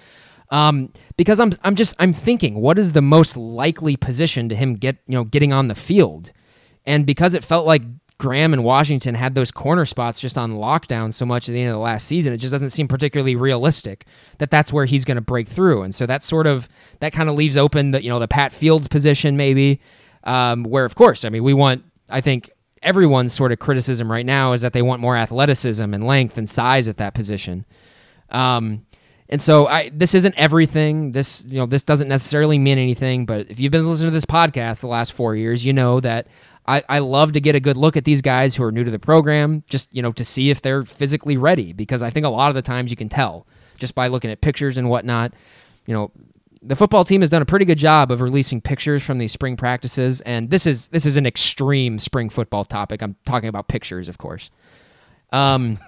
um, 0.50 0.92
because 1.16 1.38
I'm 1.38 1.52
I'm 1.62 1.76
just 1.76 1.94
I'm 2.00 2.12
thinking, 2.12 2.56
what 2.56 2.76
is 2.76 2.90
the 2.90 3.00
most 3.00 3.36
likely 3.36 3.94
position 3.94 4.48
to 4.48 4.56
him 4.56 4.74
get 4.74 4.96
you 5.06 5.14
know 5.14 5.22
getting 5.22 5.52
on 5.52 5.68
the 5.68 5.76
field, 5.76 6.32
and 6.84 7.06
because 7.06 7.32
it 7.32 7.44
felt 7.44 7.64
like 7.64 7.82
Graham 8.18 8.52
and 8.52 8.64
Washington 8.64 9.14
had 9.14 9.36
those 9.36 9.52
corner 9.52 9.84
spots 9.84 10.18
just 10.18 10.36
on 10.36 10.54
lockdown 10.54 11.14
so 11.14 11.24
much 11.24 11.48
at 11.48 11.52
the 11.52 11.60
end 11.60 11.70
of 11.70 11.74
the 11.74 11.78
last 11.78 12.08
season, 12.08 12.32
it 12.32 12.38
just 12.38 12.50
doesn't 12.50 12.70
seem 12.70 12.88
particularly 12.88 13.36
realistic 13.36 14.04
that 14.38 14.50
that's 14.50 14.72
where 14.72 14.84
he's 14.84 15.04
going 15.04 15.14
to 15.14 15.20
break 15.20 15.46
through, 15.46 15.82
and 15.82 15.94
so 15.94 16.06
that 16.06 16.24
sort 16.24 16.48
of 16.48 16.68
that 16.98 17.12
kind 17.12 17.28
of 17.28 17.36
leaves 17.36 17.56
open 17.56 17.92
the 17.92 18.02
you 18.02 18.10
know 18.10 18.18
the 18.18 18.26
Pat 18.26 18.52
Fields 18.52 18.88
position 18.88 19.36
maybe, 19.36 19.80
um, 20.24 20.64
where 20.64 20.84
of 20.84 20.96
course 20.96 21.24
I 21.24 21.28
mean 21.28 21.44
we 21.44 21.54
want 21.54 21.84
I 22.10 22.20
think 22.20 22.50
everyone's 22.84 23.32
sort 23.32 23.52
of 23.52 23.58
criticism 23.58 24.10
right 24.10 24.26
now 24.26 24.52
is 24.52 24.60
that 24.60 24.72
they 24.72 24.82
want 24.82 25.00
more 25.00 25.16
athleticism 25.16 25.94
and 25.94 26.04
length 26.04 26.38
and 26.38 26.48
size 26.48 26.88
at 26.88 26.98
that 26.98 27.14
position. 27.14 27.64
Um, 28.30 28.86
and 29.28 29.40
so 29.40 29.66
I 29.66 29.90
this 29.92 30.14
isn't 30.14 30.34
everything. 30.36 31.12
This 31.12 31.44
you 31.46 31.58
know 31.58 31.66
this 31.66 31.82
doesn't 31.82 32.08
necessarily 32.08 32.58
mean 32.58 32.78
anything. 32.78 33.24
But 33.24 33.50
if 33.50 33.58
you've 33.58 33.72
been 33.72 33.88
listening 33.88 34.10
to 34.10 34.14
this 34.14 34.26
podcast 34.26 34.80
the 34.80 34.86
last 34.86 35.12
four 35.12 35.34
years, 35.34 35.64
you 35.64 35.72
know 35.72 35.98
that 36.00 36.26
I, 36.66 36.82
I 36.88 36.98
love 36.98 37.32
to 37.32 37.40
get 37.40 37.56
a 37.56 37.60
good 37.60 37.76
look 37.76 37.96
at 37.96 38.04
these 38.04 38.20
guys 38.20 38.54
who 38.54 38.64
are 38.64 38.72
new 38.72 38.84
to 38.84 38.90
the 38.90 38.98
program, 38.98 39.64
just 39.68 39.94
you 39.94 40.02
know 40.02 40.12
to 40.12 40.24
see 40.24 40.50
if 40.50 40.60
they're 40.60 40.84
physically 40.84 41.36
ready. 41.36 41.72
Because 41.72 42.02
I 42.02 42.10
think 42.10 42.26
a 42.26 42.28
lot 42.28 42.48
of 42.50 42.54
the 42.54 42.62
times 42.62 42.90
you 42.90 42.96
can 42.96 43.08
tell 43.08 43.46
just 43.78 43.94
by 43.94 44.08
looking 44.08 44.30
at 44.30 44.40
pictures 44.40 44.76
and 44.76 44.90
whatnot. 44.90 45.32
You 45.86 45.94
know, 45.94 46.10
the 46.66 46.76
football 46.76 47.04
team 47.04 47.20
has 47.20 47.30
done 47.30 47.42
a 47.42 47.46
pretty 47.46 47.64
good 47.64 47.78
job 47.78 48.10
of 48.10 48.20
releasing 48.20 48.60
pictures 48.60 49.02
from 49.02 49.18
these 49.18 49.32
spring 49.32 49.56
practices, 49.56 50.20
and 50.22 50.50
this 50.50 50.66
is 50.66 50.88
this 50.88 51.04
is 51.04 51.16
an 51.16 51.26
extreme 51.26 51.98
spring 51.98 52.30
football 52.30 52.64
topic. 52.64 53.02
I'm 53.02 53.16
talking 53.26 53.48
about 53.48 53.68
pictures, 53.68 54.08
of 54.08 54.18
course. 54.18 54.50
Um, 55.32 55.78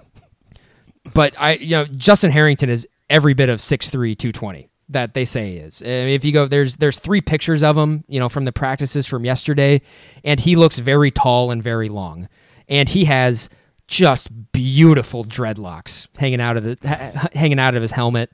but 1.13 1.33
I, 1.39 1.53
you 1.53 1.71
know, 1.71 1.85
Justin 1.85 2.31
Harrington 2.31 2.69
is 2.69 2.87
every 3.09 3.33
bit 3.33 3.49
of 3.49 3.59
6'3", 3.59 3.91
220 4.17 4.69
that 4.89 5.13
they 5.13 5.25
say 5.25 5.53
he 5.53 5.57
is. 5.57 5.81
If 5.81 6.23
you 6.23 6.31
go, 6.31 6.45
there's 6.45 6.77
there's 6.77 6.99
three 6.99 7.21
pictures 7.21 7.63
of 7.63 7.77
him, 7.77 8.03
you 8.07 8.19
know, 8.19 8.29
from 8.29 8.45
the 8.45 8.53
practices 8.53 9.07
from 9.07 9.25
yesterday, 9.25 9.81
and 10.23 10.39
he 10.39 10.55
looks 10.55 10.79
very 10.79 11.11
tall 11.11 11.51
and 11.51 11.61
very 11.61 11.89
long, 11.89 12.29
and 12.69 12.89
he 12.89 13.05
has 13.05 13.49
just 13.87 14.51
beautiful 14.51 15.23
dreadlocks 15.23 16.07
hanging 16.17 16.41
out 16.41 16.57
of 16.57 16.63
the 16.63 17.29
hanging 17.33 17.59
out 17.59 17.75
of 17.75 17.81
his 17.81 17.91
helmet. 17.91 18.31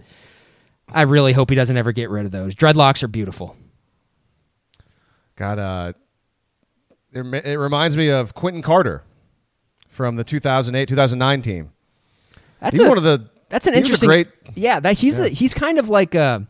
I 0.93 1.01
really 1.03 1.33
hope 1.33 1.49
he 1.49 1.55
doesn't 1.55 1.75
ever 1.75 1.91
get 1.91 2.09
rid 2.09 2.25
of 2.25 2.31
those. 2.31 2.53
Dreadlocks 2.55 3.03
are 3.03 3.07
beautiful. 3.07 3.55
Got 5.35 5.59
uh, 5.59 5.93
it, 7.11 7.45
it 7.45 7.57
reminds 7.57 7.97
me 7.97 8.09
of 8.11 8.33
Quinton 8.33 8.61
Carter 8.61 9.03
from 9.89 10.15
the 10.15 10.23
2008 10.23 10.87
2009 10.87 11.41
team. 11.41 11.71
That's 12.59 12.77
He's 12.77 12.85
a, 12.85 12.89
one 12.89 12.97
of 12.97 13.03
the. 13.03 13.29
That's 13.49 13.67
an 13.67 13.73
he 13.73 13.79
a 13.79 13.81
interesting. 13.81 14.07
great. 14.07 14.27
yeah, 14.55 14.79
that 14.79 14.97
he's 14.99 15.19
Yeah. 15.19 15.25
A, 15.25 15.29
he's 15.29 15.53
kind 15.53 15.79
of 15.79 15.89
like 15.89 16.15
a 16.15 16.45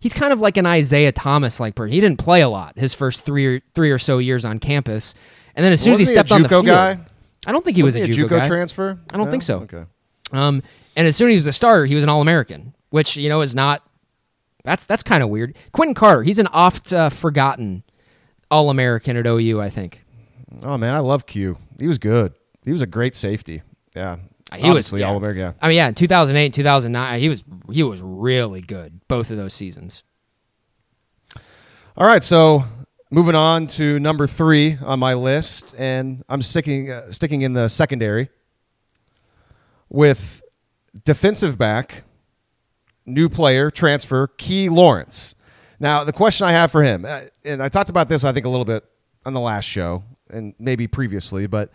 he's 0.00 0.12
kind 0.14 0.32
of 0.32 0.40
like 0.40 0.56
an 0.56 0.66
Isaiah 0.66 1.12
Thomas 1.12 1.58
like 1.60 1.74
person. 1.74 1.92
He 1.92 2.00
didn't 2.00 2.18
play 2.18 2.40
a 2.42 2.48
lot 2.48 2.78
his 2.78 2.94
first 2.94 3.24
three 3.26 3.46
or 3.46 3.60
three 3.74 3.90
or 3.90 3.98
so 3.98 4.18
years 4.18 4.44
on 4.44 4.58
campus, 4.60 5.14
and 5.56 5.64
then 5.64 5.72
as 5.72 5.80
soon 5.80 5.92
as 5.92 5.98
he 5.98 6.02
Wasn't 6.04 6.16
he 6.16 6.20
a 6.20 6.26
stepped 6.26 6.32
on 6.32 6.42
the 6.42 6.48
JUCO 6.48 6.50
field, 6.50 6.66
guy? 6.66 6.98
I 7.46 7.52
don't 7.52 7.64
think 7.64 7.76
he 7.76 7.82
was 7.82 7.96
a 7.96 8.00
Wasn't 8.00 8.16
JUCO, 8.18 8.24
JUCO 8.26 8.40
guy. 8.40 8.46
transfer. 8.46 8.98
I 9.12 9.16
don't 9.16 9.26
No? 9.26 9.30
think 9.30 9.42
so. 9.42 9.58
Okay. 9.60 9.84
Um, 10.32 10.62
and 10.96 11.06
as 11.06 11.16
soon 11.16 11.28
as 11.28 11.32
he 11.32 11.36
was 11.36 11.46
a 11.46 11.52
starter, 11.52 11.86
he 11.86 11.94
was 11.94 12.04
an 12.04 12.10
All 12.10 12.20
American, 12.20 12.74
which 12.90 13.16
you 13.16 13.28
know 13.28 13.40
is 13.40 13.54
not. 13.54 13.82
That's 14.64 14.86
that's 14.86 15.02
kind 15.02 15.22
of 15.22 15.28
weird. 15.28 15.56
Quinton 15.72 15.94
Carter, 15.94 16.22
he's 16.22 16.38
an 16.38 16.48
oft 16.48 16.92
uh, 16.92 17.10
forgotten 17.10 17.82
All 18.50 18.70
American 18.70 19.16
at 19.16 19.26
OU, 19.26 19.60
I 19.60 19.70
think. 19.70 20.04
Oh 20.62 20.76
man, 20.78 20.94
I 20.94 20.98
love 21.00 21.26
Q. 21.26 21.58
He 21.78 21.86
was 21.86 21.98
good. 21.98 22.34
He 22.64 22.72
was 22.72 22.82
a 22.82 22.86
great 22.86 23.14
safety. 23.14 23.62
Yeah, 23.94 24.16
He 24.52 24.60
was 24.62 24.68
Obviously, 24.70 25.00
yeah. 25.00 25.08
all 25.08 25.16
American. 25.16 25.42
Yeah. 25.42 25.52
I 25.60 25.68
mean, 25.68 25.76
yeah, 25.76 25.88
in 25.88 25.94
2008, 25.94 26.52
2009, 26.52 27.20
he 27.20 27.28
was 27.28 27.44
he 27.70 27.82
was 27.82 28.00
really 28.02 28.60
good 28.60 29.00
both 29.08 29.30
of 29.30 29.36
those 29.36 29.54
seasons. 29.54 30.02
All 31.96 32.06
right, 32.06 32.22
so 32.22 32.64
moving 33.10 33.34
on 33.34 33.66
to 33.68 33.98
number 33.98 34.26
three 34.26 34.78
on 34.84 34.98
my 34.98 35.14
list, 35.14 35.74
and 35.78 36.24
I'm 36.28 36.42
sticking 36.42 36.90
uh, 36.90 37.10
sticking 37.12 37.42
in 37.42 37.52
the 37.54 37.68
secondary 37.68 38.28
with 39.88 40.42
defensive 41.04 41.58
back, 41.58 42.04
new 43.08 43.28
player 43.28 43.70
transfer 43.70 44.26
Key 44.26 44.68
Lawrence. 44.68 45.34
Now, 45.80 46.04
the 46.04 46.12
question 46.12 46.46
I 46.46 46.52
have 46.52 46.70
for 46.70 46.82
him, 46.82 47.04
uh, 47.04 47.22
and 47.44 47.62
I 47.62 47.68
talked 47.68 47.90
about 47.90 48.08
this, 48.08 48.24
I 48.24 48.32
think, 48.32 48.46
a 48.46 48.48
little 48.48 48.64
bit 48.64 48.84
on 49.24 49.32
the 49.32 49.40
last 49.40 49.64
show 49.64 50.02
and 50.30 50.54
maybe 50.58 50.86
previously, 50.86 51.46
but 51.46 51.70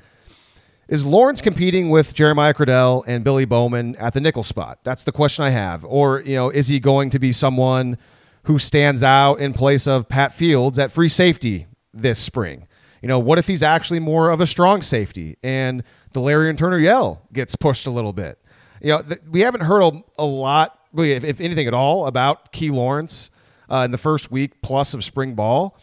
is 0.87 1.05
Lawrence 1.05 1.41
competing 1.41 1.89
with 1.89 2.13
Jeremiah 2.13 2.53
Criddell 2.53 3.03
and 3.07 3.23
Billy 3.23 3.45
Bowman 3.45 3.95
at 3.95 4.13
the 4.13 4.19
nickel 4.19 4.43
spot? 4.43 4.79
That's 4.83 5.05
the 5.05 5.13
question 5.13 5.45
I 5.45 5.49
have. 5.49 5.85
Or, 5.85 6.21
you 6.21 6.35
know, 6.35 6.49
is 6.49 6.67
he 6.67 6.79
going 6.79 7.09
to 7.11 7.19
be 7.19 7.31
someone 7.31 7.97
who 8.43 8.59
stands 8.59 9.01
out 9.01 9.35
in 9.35 9.53
place 9.53 9.87
of 9.87 10.09
Pat 10.09 10.33
Fields 10.33 10.77
at 10.77 10.91
free 10.91 11.09
safety 11.09 11.67
this 11.93 12.19
spring? 12.19 12.67
You 13.01 13.07
know, 13.07 13.19
what 13.19 13.39
if 13.39 13.47
he's 13.47 13.63
actually 13.63 13.99
more 13.99 14.29
of 14.29 14.41
a 14.41 14.45
strong 14.45 14.81
safety 14.81 15.37
and 15.41 15.83
Delarrian 16.13 16.57
Turner 16.57 16.79
Yell 16.79 17.27
gets 17.31 17.55
pushed 17.55 17.87
a 17.87 17.91
little 17.91 18.13
bit? 18.13 18.37
You 18.81 18.89
know, 18.89 19.01
th- 19.01 19.21
we 19.29 19.41
haven't 19.41 19.61
heard 19.61 19.81
a, 19.81 20.03
a 20.17 20.25
lot, 20.25 20.77
really, 20.93 21.11
if, 21.11 21.23
if 21.23 21.41
anything 21.41 21.67
at 21.67 21.73
all, 21.73 22.07
about 22.07 22.51
Key 22.51 22.69
Lawrence 22.69 23.29
uh, 23.69 23.83
in 23.85 23.91
the 23.91 23.97
first 23.97 24.31
week 24.31 24.61
plus 24.61 24.93
of 24.93 25.03
spring 25.03 25.35
ball. 25.35 25.77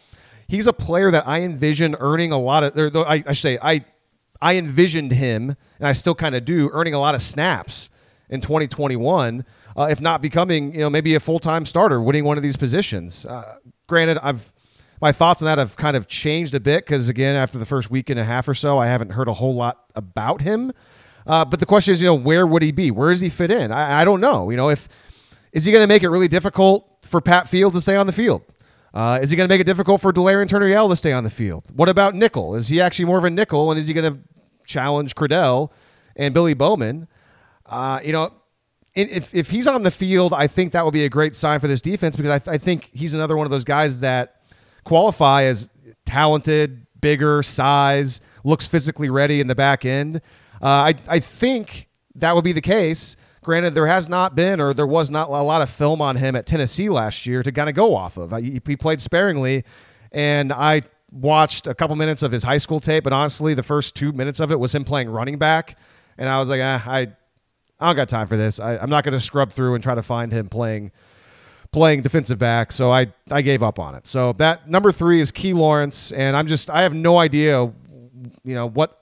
He's 0.47 0.67
a 0.67 0.73
player 0.73 1.11
that 1.11 1.27
I 1.27 1.41
envision 1.41 1.95
earning 1.99 2.31
a 2.31 2.39
lot 2.39 2.63
of. 2.63 2.77
Or, 2.77 3.07
I, 3.07 3.23
I 3.25 3.33
should 3.33 3.37
say, 3.37 3.59
I 3.61 3.85
I 4.41 4.57
envisioned 4.57 5.11
him, 5.11 5.55
and 5.79 5.87
I 5.87 5.93
still 5.93 6.15
kind 6.15 6.35
of 6.35 6.45
do, 6.45 6.69
earning 6.73 6.93
a 6.93 6.99
lot 6.99 7.15
of 7.15 7.21
snaps 7.21 7.89
in 8.29 8.41
2021, 8.41 9.45
uh, 9.77 9.87
if 9.91 10.01
not 10.01 10.21
becoming, 10.21 10.73
you 10.73 10.79
know, 10.79 10.89
maybe 10.89 11.13
a 11.15 11.19
full 11.19 11.39
time 11.39 11.65
starter, 11.65 12.01
winning 12.01 12.25
one 12.25 12.37
of 12.37 12.43
these 12.43 12.57
positions. 12.57 13.25
Uh, 13.25 13.57
granted, 13.87 14.17
I've 14.23 14.51
my 15.01 15.11
thoughts 15.11 15.41
on 15.41 15.47
that 15.47 15.57
have 15.57 15.75
kind 15.75 15.97
of 15.97 16.07
changed 16.07 16.53
a 16.53 16.59
bit 16.59 16.85
because 16.85 17.09
again, 17.09 17.35
after 17.35 17.57
the 17.57 17.65
first 17.65 17.89
week 17.89 18.09
and 18.09 18.19
a 18.19 18.23
half 18.23 18.47
or 18.47 18.53
so, 18.53 18.77
I 18.77 18.87
haven't 18.87 19.11
heard 19.11 19.27
a 19.27 19.33
whole 19.33 19.55
lot 19.55 19.85
about 19.95 20.41
him. 20.41 20.71
Uh, 21.25 21.43
but 21.43 21.59
the 21.59 21.65
question 21.65 21.91
is, 21.91 22.01
you 22.01 22.07
know, 22.07 22.15
where 22.15 22.45
would 22.45 22.61
he 22.61 22.71
be? 22.71 22.91
Where 22.91 23.09
does 23.09 23.19
he 23.19 23.29
fit 23.29 23.51
in? 23.51 23.71
I, 23.71 24.01
I 24.01 24.05
don't 24.05 24.21
know. 24.21 24.49
You 24.49 24.57
know, 24.57 24.69
if 24.69 24.87
is 25.51 25.65
he 25.65 25.71
going 25.71 25.83
to 25.83 25.87
make 25.87 26.03
it 26.03 26.09
really 26.09 26.27
difficult 26.27 26.87
for 27.03 27.21
Pat 27.21 27.47
Fields 27.47 27.75
to 27.75 27.81
stay 27.81 27.95
on 27.95 28.07
the 28.07 28.13
field? 28.13 28.41
Uh, 28.93 29.19
is 29.21 29.29
he 29.29 29.37
going 29.37 29.47
to 29.47 29.53
make 29.53 29.61
it 29.61 29.65
difficult 29.65 30.01
for 30.01 30.11
Delarrian 30.11 30.49
Turner 30.49 30.67
Yell 30.67 30.89
to 30.89 30.95
stay 30.95 31.13
on 31.13 31.23
the 31.23 31.29
field? 31.29 31.65
What 31.73 31.87
about 31.87 32.13
nickel? 32.13 32.55
Is 32.55 32.67
he 32.67 32.81
actually 32.81 33.05
more 33.05 33.17
of 33.17 33.23
a 33.23 33.29
nickel, 33.29 33.71
and 33.71 33.79
is 33.79 33.87
he 33.87 33.93
going 33.93 34.13
to 34.13 34.19
challenge 34.65 35.15
Criddell 35.15 35.71
and 36.15 36.33
Billy 36.33 36.53
Bowman? 36.53 37.07
Uh, 37.65 38.01
you 38.03 38.11
know, 38.11 38.31
if 38.93 39.33
if 39.33 39.49
he's 39.49 39.67
on 39.67 39.83
the 39.83 39.91
field, 39.91 40.33
I 40.33 40.47
think 40.47 40.73
that 40.73 40.83
would 40.83 40.93
be 40.93 41.05
a 41.05 41.09
great 41.09 41.35
sign 41.35 41.61
for 41.61 41.67
this 41.67 41.81
defense 41.81 42.17
because 42.17 42.31
I, 42.31 42.39
th- 42.39 42.55
I 42.55 42.57
think 42.57 42.89
he's 42.91 43.13
another 43.13 43.37
one 43.37 43.47
of 43.47 43.51
those 43.51 43.63
guys 43.63 44.01
that 44.01 44.41
qualify 44.83 45.43
as 45.43 45.69
talented, 46.05 46.85
bigger, 46.99 47.41
size, 47.43 48.19
looks 48.43 48.67
physically 48.67 49.09
ready 49.09 49.39
in 49.39 49.47
the 49.47 49.55
back 49.55 49.85
end. 49.85 50.17
Uh, 50.61 50.67
I 50.67 50.95
I 51.07 51.19
think 51.19 51.87
that 52.15 52.35
would 52.35 52.43
be 52.43 52.51
the 52.51 52.61
case. 52.61 53.15
Granted, 53.43 53.73
there 53.73 53.87
has 53.87 54.07
not 54.07 54.35
been, 54.35 54.61
or 54.61 54.71
there 54.71 54.85
was 54.85 55.09
not 55.09 55.29
a 55.29 55.41
lot 55.41 55.63
of 55.63 55.69
film 55.69 55.99
on 55.99 56.15
him 56.15 56.35
at 56.35 56.45
Tennessee 56.45 56.89
last 56.89 57.25
year 57.25 57.41
to 57.41 57.51
kind 57.51 57.69
of 57.69 57.75
go 57.75 57.95
off 57.95 58.17
of. 58.17 58.31
He, 58.39 58.59
played 58.59 59.01
sparingly, 59.01 59.63
and 60.11 60.53
I 60.53 60.83
watched 61.11 61.65
a 61.65 61.73
couple 61.73 61.95
minutes 61.95 62.21
of 62.21 62.31
his 62.31 62.43
high 62.43 62.59
school 62.59 62.79
tape, 62.79 63.03
but 63.03 63.13
honestly, 63.13 63.55
the 63.55 63.63
first 63.63 63.95
two 63.95 64.11
minutes 64.11 64.39
of 64.39 64.51
it 64.51 64.59
was 64.59 64.75
him 64.75 64.83
playing 64.83 65.09
running 65.09 65.39
back, 65.39 65.77
and 66.19 66.29
I 66.29 66.37
was 66.37 66.49
like, 66.49 66.61
ah, 66.63 66.83
I, 66.85 67.07
I 67.79 67.87
don't 67.87 67.95
got 67.95 68.09
time 68.09 68.27
for 68.27 68.37
this. 68.37 68.59
I, 68.59 68.77
I'm 68.77 68.91
not 68.91 69.03
going 69.03 69.13
to 69.13 69.19
scrub 69.19 69.51
through 69.51 69.73
and 69.73 69.83
try 69.83 69.95
to 69.95 70.03
find 70.03 70.31
him 70.31 70.47
playing 70.47 70.91
playing 71.71 72.01
defensive 72.01 72.37
back, 72.37 72.71
so 72.71 72.91
I 72.91 73.07
I 73.31 73.41
gave 73.41 73.63
up 73.63 73.79
on 73.79 73.95
it. 73.95 74.05
So 74.05 74.33
that 74.33 74.69
number 74.69 74.91
three 74.91 75.19
is 75.19 75.31
Key 75.31 75.53
Lawrence, 75.53 76.11
and 76.11 76.37
I'm 76.37 76.45
just 76.45 76.69
I 76.69 76.81
have 76.83 76.93
no 76.93 77.17
idea, 77.17 77.61
you 78.43 78.53
know 78.53 78.67
what 78.67 79.00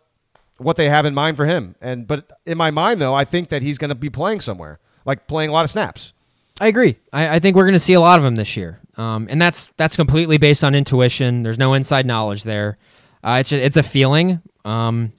what 0.60 0.78
they 0.78 0.90
have 0.90 1.06
in 1.06 1.14
mind 1.14 1.38
for 1.38 1.46
him. 1.46 1.76
And 1.82 2.08
but 2.08 2.30
in 2.46 2.58
my 2.58 2.72
mind 2.72 3.02
though, 3.02 3.14
I 3.14 3.26
think 3.26 3.50
that 3.50 3.62
he's 3.62 3.78
going 3.78 3.90
to 3.90 3.96
be 3.96 4.10
playing 4.10 4.42
somewhere, 4.42 4.80
like 5.06 5.28
playing 5.28 5.50
a 5.50 5.54
lot 5.54 5.66
of 5.66 5.72
snaps. 5.72 6.14
I 6.62 6.68
agree. 6.68 6.98
I, 7.14 7.36
I 7.36 7.40
think 7.40 7.56
we're 7.56 7.64
going 7.64 7.74
to 7.74 7.80
see 7.80 7.94
a 7.94 8.02
lot 8.02 8.20
of 8.20 8.26
him 8.26 8.36
this 8.36 8.58
year, 8.58 8.80
um, 8.98 9.28
and 9.30 9.42
that's 9.42 9.68
that's 9.78 9.96
completely 9.96 10.38
based 10.38 10.64
on 10.64 10.76
intuition. 10.76 11.42
There's 11.42 11.58
no 11.58 11.74
inside 11.74 12.06
knowledge 12.06 12.44
there. 12.44 12.78
Uh, 13.24 13.38
it's 13.40 13.52
a, 13.52 13.66
it's 13.66 13.78
a 13.78 13.84
feeling, 13.84 14.42
um, 14.66 15.14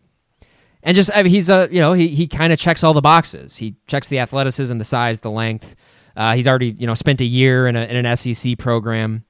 and 0.83 0.95
just 0.95 1.11
I 1.15 1.23
mean, 1.23 1.31
he's 1.31 1.49
a 1.49 1.69
you 1.71 1.81
know 1.81 1.95
he 1.95 2.09
he 2.09 2.27
kind 2.27 2.53
of 2.53 2.59
checks 2.59 2.85
all 2.85 2.93
the 2.93 3.01
boxes. 3.01 3.57
He 3.57 3.77
checks 3.87 4.09
the 4.09 4.19
athleticism, 4.19 4.77
the 4.77 4.85
size, 4.85 5.21
the 5.21 5.31
length. 5.31 5.77
Uh, 6.15 6.35
he's 6.35 6.47
already 6.47 6.77
you 6.79 6.87
know 6.87 6.95
spent 6.95 7.23
a 7.23 7.25
year 7.25 7.67
in, 7.67 7.77
a, 7.77 7.85
in 7.85 8.05
an 8.05 8.17
SEC 8.17 8.59
program. 8.59 9.25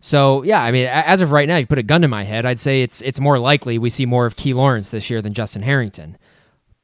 So 0.00 0.42
yeah, 0.42 0.62
I 0.62 0.70
mean, 0.70 0.86
as 0.86 1.20
of 1.20 1.32
right 1.32 1.48
now, 1.48 1.56
you 1.56 1.66
put 1.66 1.78
a 1.78 1.82
gun 1.82 2.02
to 2.02 2.08
my 2.08 2.24
head, 2.24 2.46
I'd 2.46 2.58
say 2.58 2.82
it's 2.82 3.00
it's 3.02 3.20
more 3.20 3.38
likely 3.38 3.78
we 3.78 3.90
see 3.90 4.06
more 4.06 4.26
of 4.26 4.36
Key 4.36 4.54
Lawrence 4.54 4.90
this 4.90 5.10
year 5.10 5.20
than 5.20 5.34
Justin 5.34 5.62
Harrington. 5.62 6.16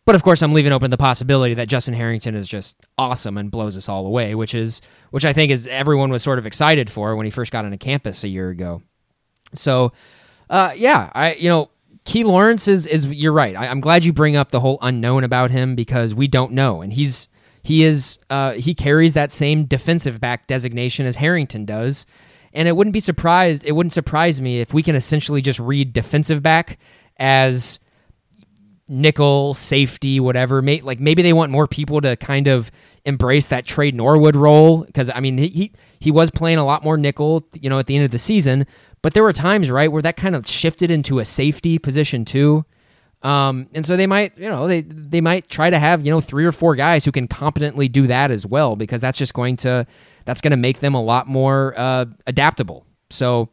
But 0.07 0.17
of 0.17 0.23
course, 0.23 0.43
I'm 0.43 0.53
leaving 0.53 0.73
open 0.73 0.91
the 0.91 0.99
possibility 0.99 1.55
that 1.55 1.69
Justin 1.69 1.95
Harrington 1.95 2.35
is 2.35 2.47
just 2.47 2.85
awesome 2.99 3.39
and 3.39 3.51
blows 3.51 3.77
us 3.77 3.89
all 3.89 4.07
away, 4.07 4.35
which 4.35 4.55
is 4.55 4.83
which 5.11 5.25
I 5.25 5.33
think 5.33 5.51
is 5.51 5.67
everyone 5.67 6.11
was 6.11 6.23
sort 6.23 6.39
of 6.39 6.47
excited 6.47 6.91
for 6.91 7.17
when 7.17 7.25
he 7.25 7.31
first 7.31 7.53
got 7.53 7.65
onto 7.65 7.79
campus 7.79 8.25
a 8.25 8.29
year 8.29 8.51
ago. 8.51 8.83
So, 9.55 9.93
uh, 10.51 10.73
yeah, 10.77 11.11
I 11.15 11.35
you 11.35 11.49
know 11.49 11.71
Key 12.05 12.25
Lawrence 12.25 12.69
is 12.69 12.87
is 12.87 13.07
you're 13.07 13.33
right. 13.33 13.57
I, 13.57 13.67
am 13.67 13.81
glad 13.81 14.05
you 14.05 14.13
bring 14.13 14.37
up 14.37 14.51
the 14.51 14.61
whole 14.61 14.79
unknown 14.83 15.25
about 15.25 15.51
him 15.51 15.75
because 15.75 16.15
we 16.15 16.29
don't 16.29 16.53
know, 16.53 16.83
and 16.83 16.93
he's 16.93 17.29
he 17.63 17.83
is 17.83 18.19
uh, 18.29 18.53
he 18.53 18.75
carries 18.75 19.15
that 19.15 19.33
same 19.33 19.65
defensive 19.65 20.21
back 20.21 20.47
designation 20.47 21.07
as 21.07 21.17
Harrington 21.17 21.65
does, 21.65 22.05
and 22.55 22.69
it 22.69 22.77
wouldn't 22.77 22.95
be 22.95 23.01
surprised. 23.01 23.65
It 23.65 23.73
wouldn't 23.73 23.93
surprise 23.93 24.41
me 24.41 24.61
if 24.61 24.73
we 24.73 24.83
can 24.83 24.95
essentially 24.95 25.43
just 25.43 25.59
read 25.59 25.93
defensive 25.93 26.43
back 26.43 26.79
as 27.19 27.79
nickel 28.89 29.55
safety, 29.55 30.21
whatever. 30.21 30.63
May, 30.63 30.81
like 30.81 31.01
maybe 31.01 31.23
they 31.23 31.33
want 31.33 31.51
more 31.51 31.67
people 31.67 32.01
to 32.03 32.17
kind 32.17 32.49
of 32.49 32.71
embrace 33.05 33.49
that 33.49 33.67
Tre 33.67 33.91
Norwood 33.91 34.37
role 34.37 34.85
because 34.85 35.11
I 35.11 35.21
mean 35.21 35.39
he, 35.39 35.49
he 35.49 35.73
he 35.99 36.11
was 36.11 36.31
playing 36.31 36.59
a 36.59 36.65
lot 36.65 36.85
more 36.85 36.97
nickel, 36.97 37.47
you 37.55 37.69
know, 37.69 37.79
at 37.79 37.87
the 37.87 37.97
end 37.97 38.05
of 38.05 38.11
the 38.11 38.19
season. 38.19 38.67
But 39.03 39.15
there 39.15 39.23
were 39.23 39.33
times 39.33 39.71
right 39.71 39.91
where 39.91 40.03
that 40.03 40.17
kind 40.17 40.35
of 40.35 40.47
shifted 40.47 40.91
into 40.91 41.19
a 41.19 41.25
safety 41.25 41.79
position 41.79 42.25
too. 42.25 42.65
Um, 43.25 43.69
and 43.73 43.87
so 43.87 43.97
they 43.97 44.07
might, 44.07 44.37
you 44.37 44.51
know, 44.51 44.69
they 44.69 44.83
they 44.83 45.23
might 45.23 45.49
try 45.49 45.71
to 45.71 45.79
have 45.79 46.05
you 46.05 46.13
know 46.13 46.21
three 46.21 46.45
or 46.45 46.53
four 46.53 46.77
guys 46.77 47.07
who 47.07 47.11
can 47.11 47.27
competently 47.27 47.89
do 47.89 48.07
that 48.07 48.31
as 48.31 48.47
well 48.47 48.77
because 48.77 49.01
that's 49.01 49.17
just 49.17 49.33
going 49.33 49.57
to 49.57 49.87
that's 50.27 50.43
going 50.43 50.51
to 50.51 50.59
make 50.59 50.81
them 50.81 50.95
a 50.95 51.03
lot 51.03 51.27
more 51.27 51.73
uh, 51.77 52.05
adaptable. 52.27 52.87
So, 53.09 53.49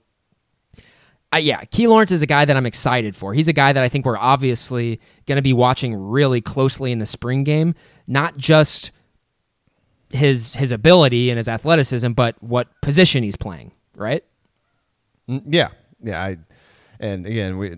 uh, 1.33 1.37
yeah, 1.37 1.61
Key 1.61 1.87
Lawrence 1.87 2.11
is 2.11 2.21
a 2.21 2.27
guy 2.27 2.43
that 2.43 2.57
I'm 2.57 2.65
excited 2.65 3.15
for. 3.15 3.33
He's 3.33 3.47
a 3.47 3.53
guy 3.53 3.71
that 3.71 3.81
I 3.81 3.87
think 3.87 4.05
we're 4.05 4.17
obviously 4.17 4.99
going 5.25 5.37
to 5.37 5.41
be 5.41 5.53
watching 5.53 5.95
really 5.95 6.41
closely 6.41 6.91
in 6.91 6.99
the 6.99 7.05
spring 7.05 7.45
game, 7.45 7.73
not 8.07 8.37
just 8.37 8.91
his 10.09 10.55
his 10.55 10.73
ability 10.73 11.29
and 11.29 11.37
his 11.37 11.47
athleticism, 11.47 12.11
but 12.11 12.35
what 12.43 12.67
position 12.81 13.23
he's 13.23 13.37
playing. 13.37 13.71
Right? 13.95 14.25
Mm, 15.29 15.43
yeah, 15.47 15.69
yeah. 16.03 16.21
I, 16.21 16.37
and 16.99 17.25
again, 17.25 17.57
we 17.57 17.77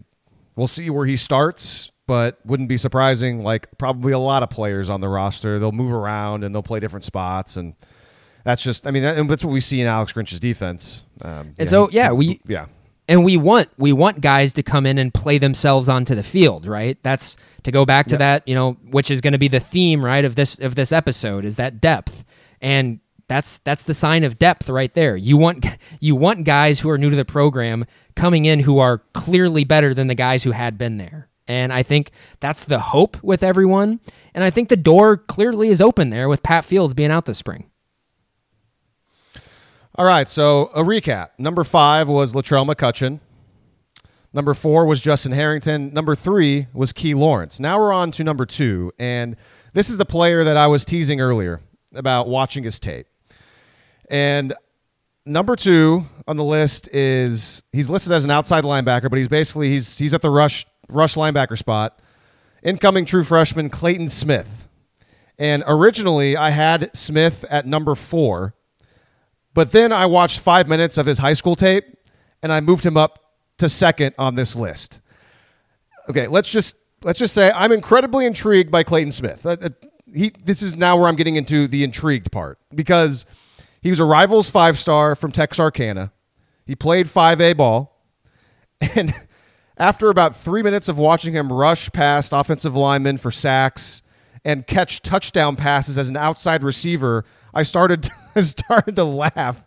we'll 0.56 0.68
see 0.68 0.89
where 0.89 1.06
he 1.06 1.18
starts, 1.18 1.91
but 2.08 2.39
wouldn't 2.45 2.70
be 2.70 2.78
surprising. 2.78 3.43
Like 3.43 3.68
probably 3.78 4.14
a 4.14 4.20
lot 4.20 4.43
of 4.43 4.49
players 4.49 4.89
on 4.89 5.01
the 5.01 5.10
roster, 5.10 5.60
they'll 5.60 5.72
move 5.72 5.93
around 5.93 6.43
and 6.43 6.54
they'll 6.54 6.64
play 6.64 6.80
different 6.80 7.04
spots, 7.04 7.58
and 7.58 7.76
that's 8.43 8.64
just. 8.64 8.86
I 8.88 8.91
mean, 8.91 9.04
that, 9.04 9.18
and 9.18 9.30
that's 9.30 9.43
what 9.43 9.51
we 9.51 9.60
see 9.60 9.82
in 9.82 9.88
Alex 9.88 10.14
Grinch's 10.14 10.39
defense. 10.39 11.04
Um, 11.22 11.32
and 11.32 11.56
yeah, 11.60 11.66
so, 11.66 11.89
yeah, 11.91 12.12
we 12.12 12.41
yeah. 12.47 12.68
And 13.10 13.26
we 13.26 13.36
want 13.36 13.68
we 13.78 13.91
want 13.91 14.22
guys 14.22 14.54
to 14.54 14.64
come 14.64 14.86
in 14.86 14.97
and 14.97 15.14
play 15.14 15.38
themselves 15.38 15.89
onto 15.89 16.16
the 16.16 16.24
field, 16.24 16.66
right? 16.66 16.97
That's 17.04 17.36
to 17.64 17.72
go 17.72 17.86
back 17.86 18.08
to 18.08 18.18
that, 18.18 18.47
you 18.47 18.56
know, 18.56 18.78
which 18.91 19.12
is 19.12 19.20
going 19.20 19.34
to 19.34 19.38
be 19.38 19.49
the 19.49 19.60
theme, 19.60 20.04
right, 20.04 20.24
of 20.24 20.36
this 20.36 20.58
of 20.60 20.76
this 20.76 20.93
episode 20.93 21.43
is 21.43 21.58
that 21.58 21.82
depth. 21.82 22.24
And 22.62 23.01
that's 23.34 23.58
that's 23.60 23.84
the 23.84 23.96
sign 23.96 24.24
of 24.24 24.38
depth 24.38 24.70
right 24.70 24.94
there. 24.94 25.16
You 25.16 25.38
want 25.38 25.66
you 26.00 26.16
want 26.16 26.46
guys 26.46 26.80
who 26.80 26.90
are 26.90 26.98
new 26.98 27.10
to 27.10 27.16
the 27.16 27.26
program 27.26 27.86
coming 28.16 28.46
in 28.46 28.60
who 28.60 28.78
are 28.78 29.00
clearly 29.14 29.64
better 29.64 29.94
than 29.94 30.08
the 30.08 30.16
guys 30.16 30.44
who 30.44 30.52
had 30.52 30.78
been 30.78 30.98
there. 30.98 31.30
And 31.48 31.74
I 31.74 31.84
think 31.84 32.12
that's 32.40 32.64
the 32.64 32.80
hope 32.80 33.22
with 33.24 33.44
everyone. 33.44 34.00
And 34.34 34.44
I 34.44 34.50
think 34.50 34.70
the 34.70 34.78
door 34.78 35.18
clearly 35.18 35.70
is 35.70 35.82
open 35.82 36.10
there 36.10 36.30
with 36.30 36.44
Pat 36.44 36.64
Fields 36.64 36.94
being 36.94 37.12
out 37.12 37.26
this 37.26 37.38
spring. 37.38 37.70
All 39.96 40.06
right, 40.06 40.30
so 40.30 40.72
a 40.74 40.82
recap. 40.84 41.32
Number 41.38 41.64
five 41.64 42.08
was 42.08 42.34
Latrell 42.34 42.66
McCutcheon. 42.66 43.20
Number 44.32 44.54
four 44.54 44.86
was 44.86 45.02
Justin 45.02 45.32
Harrington. 45.34 45.94
Number 45.94 46.16
three 46.16 46.68
was 46.74 46.94
Key 46.94 47.14
Lawrence. 47.14 47.60
Now 47.60 47.78
we're 47.78 47.94
on 47.94 48.10
to 48.12 48.24
number 48.24 48.46
two, 48.46 48.92
and 48.98 49.36
this 49.74 49.90
is 49.90 49.98
the 49.98 50.06
player 50.06 50.44
that 50.44 50.58
I 50.58 50.68
was 50.68 50.86
teasing 50.86 51.20
earlier 51.20 51.62
about 51.94 52.28
watching 52.28 52.64
his 52.64 52.80
tape. 52.80 53.06
And 54.10 54.54
number 55.26 55.56
two 55.56 56.06
on 56.28 56.38
the 56.38 56.43
list 56.43 56.88
is 56.93 57.64
he's 57.72 57.89
listed 57.89 58.12
as 58.12 58.26
an 58.26 58.32
outside 58.32 58.64
linebacker, 58.64 59.10
but 59.10 59.18
he's 59.18 59.28
basically 59.28 59.70
he's 59.70 59.97
he's 59.97 60.14
at 60.14 60.22
the 60.22 60.30
rush 60.30 60.66
rush 60.89 61.16
linebacker 61.16 61.58
spot. 61.58 61.99
Incoming 62.64 63.06
true 63.06 63.24
freshman 63.24 63.70
Clayton 63.70 64.08
Smith. 64.08 64.68
And 65.38 65.64
originally 65.68 66.38
I 66.38 66.51
had 66.51 66.95
Smith 66.95 67.43
at 67.49 67.66
number 67.66 67.95
four, 67.95 68.54
but 69.54 69.72
then 69.72 69.91
I 69.91 70.06
watched 70.06 70.39
five 70.39 70.68
minutes 70.68 70.97
of 70.97 71.06
his 71.06 71.18
high 71.18 71.34
school 71.34 71.56
tape 71.56 71.86
and 72.41 72.51
I 72.51 72.62
moved 72.62 72.86
him 72.86 72.95
up 72.95 73.20
to 73.58 73.68
second 73.68 74.16
on 74.18 74.36
this 74.36 74.56
list. 74.56 75.01
Okay, 76.10 76.28
let's 76.28 76.51
just 76.51 76.76
let's 77.04 77.20
just 77.20 77.34
say 77.34 77.51
I'm 77.54 77.72
incredibly 77.72 78.26
intrigued 78.26 78.72
by 78.72 78.84
Clayton 78.84 79.12
Smith. 79.12 79.45
Uh, 79.45 79.58
uh, 79.62 79.70
he, 80.14 80.32
this 80.43 80.62
is 80.62 80.76
now 80.76 80.97
where 80.97 81.08
I'm 81.08 81.16
getting 81.16 81.36
into 81.36 81.68
the 81.68 81.84
intrigued 81.84 82.32
part 82.32 82.60
because 82.74 83.26
he 83.84 83.90
was 83.90 84.00
a 84.00 84.06
Rivals 84.06 84.50
five 84.50 84.80
star 84.80 85.14
from 85.14 85.32
Texarkana. 85.32 86.14
He 86.66 86.76
played 86.76 87.08
5A 87.08 87.56
ball. 87.56 87.92
And 88.96 89.14
after 89.78 90.10
about 90.10 90.36
three 90.36 90.62
minutes 90.62 90.90
of 90.90 90.98
watching 90.98 91.34
him 91.34 91.52
rush 91.52 91.90
past 91.92 92.34
offensive 92.34 92.76
linemen 92.76 93.18
for 93.18 93.32
sacks 93.32 94.02
and 94.44 94.68
catch 94.68 95.02
touchdown 95.02 95.56
passes 95.56 95.98
as 95.98 96.10
an 96.10 96.18
outside 96.18 96.64
receiver, 96.64 97.24
I 97.54 97.64
started, 97.64 98.10
started 98.40 98.98
to 98.98 99.06
laugh 99.06 99.64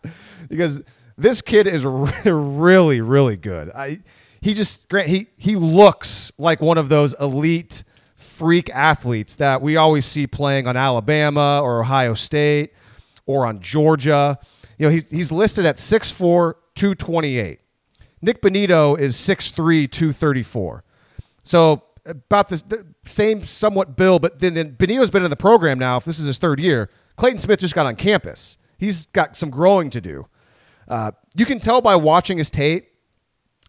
because 0.48 0.82
this 1.16 1.40
kid 1.40 1.66
is 1.66 1.84
really, 2.24 3.00
really 3.00 3.38
good. 3.38 3.70
I, 3.70 4.00
he 4.42 4.52
just 4.52 4.88
Grant, 4.90 5.08
he 5.08 5.28
he 5.36 5.56
looks 5.56 6.30
like 6.36 6.60
one 6.60 6.78
of 6.78 6.88
those 6.88 7.14
elite 7.18 7.84
freak 8.16 8.68
athletes 8.70 9.36
that 9.36 9.62
we 9.62 9.76
always 9.76 10.04
see 10.04 10.26
playing 10.26 10.68
on 10.68 10.76
Alabama 10.76 11.60
or 11.62 11.80
Ohio 11.80 12.12
State 12.14 12.72
or 13.26 13.46
on 13.46 13.60
Georgia. 13.60 14.38
You 14.78 14.86
know, 14.86 14.92
he's, 14.92 15.10
he's 15.10 15.30
listed 15.30 15.66
at 15.66 15.76
6'4, 15.76 16.54
228. 16.74 17.60
Nik 18.22 18.40
Bonitto 18.40 18.98
is 18.98 19.16
6'3, 19.16 19.90
234. 19.90 20.84
So 21.44 21.82
about 22.06 22.48
this, 22.48 22.62
the 22.62 22.86
same 23.04 23.44
somewhat 23.44 23.96
bill, 23.96 24.18
but 24.18 24.38
then, 24.38 24.54
then 24.54 24.74
Bonitto's 24.76 25.10
been 25.10 25.24
in 25.24 25.30
the 25.30 25.36
program 25.36 25.78
now. 25.78 25.96
If 25.96 26.04
this 26.04 26.18
is 26.18 26.26
his 26.26 26.38
third 26.38 26.60
year, 26.60 26.88
Clayton 27.16 27.38
Smith 27.38 27.60
just 27.60 27.74
got 27.74 27.86
on 27.86 27.96
campus. 27.96 28.58
He's 28.78 29.06
got 29.06 29.36
some 29.36 29.50
growing 29.50 29.90
to 29.90 30.00
do. 30.00 30.26
Uh, 30.88 31.12
you 31.34 31.44
can 31.44 31.58
tell 31.58 31.80
by 31.80 31.96
watching 31.96 32.38
his 32.38 32.50
tape 32.50 32.88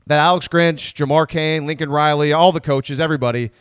that 0.05 0.19
Alex 0.19 0.47
Grinch, 0.47 0.93
Jamar 0.93 1.27
Cain, 1.27 1.65
Lincoln 1.65 1.89
Riley, 1.89 2.31
all 2.31 2.51
the 2.51 2.61
coaches, 2.61 2.99
everybody, 2.99 3.51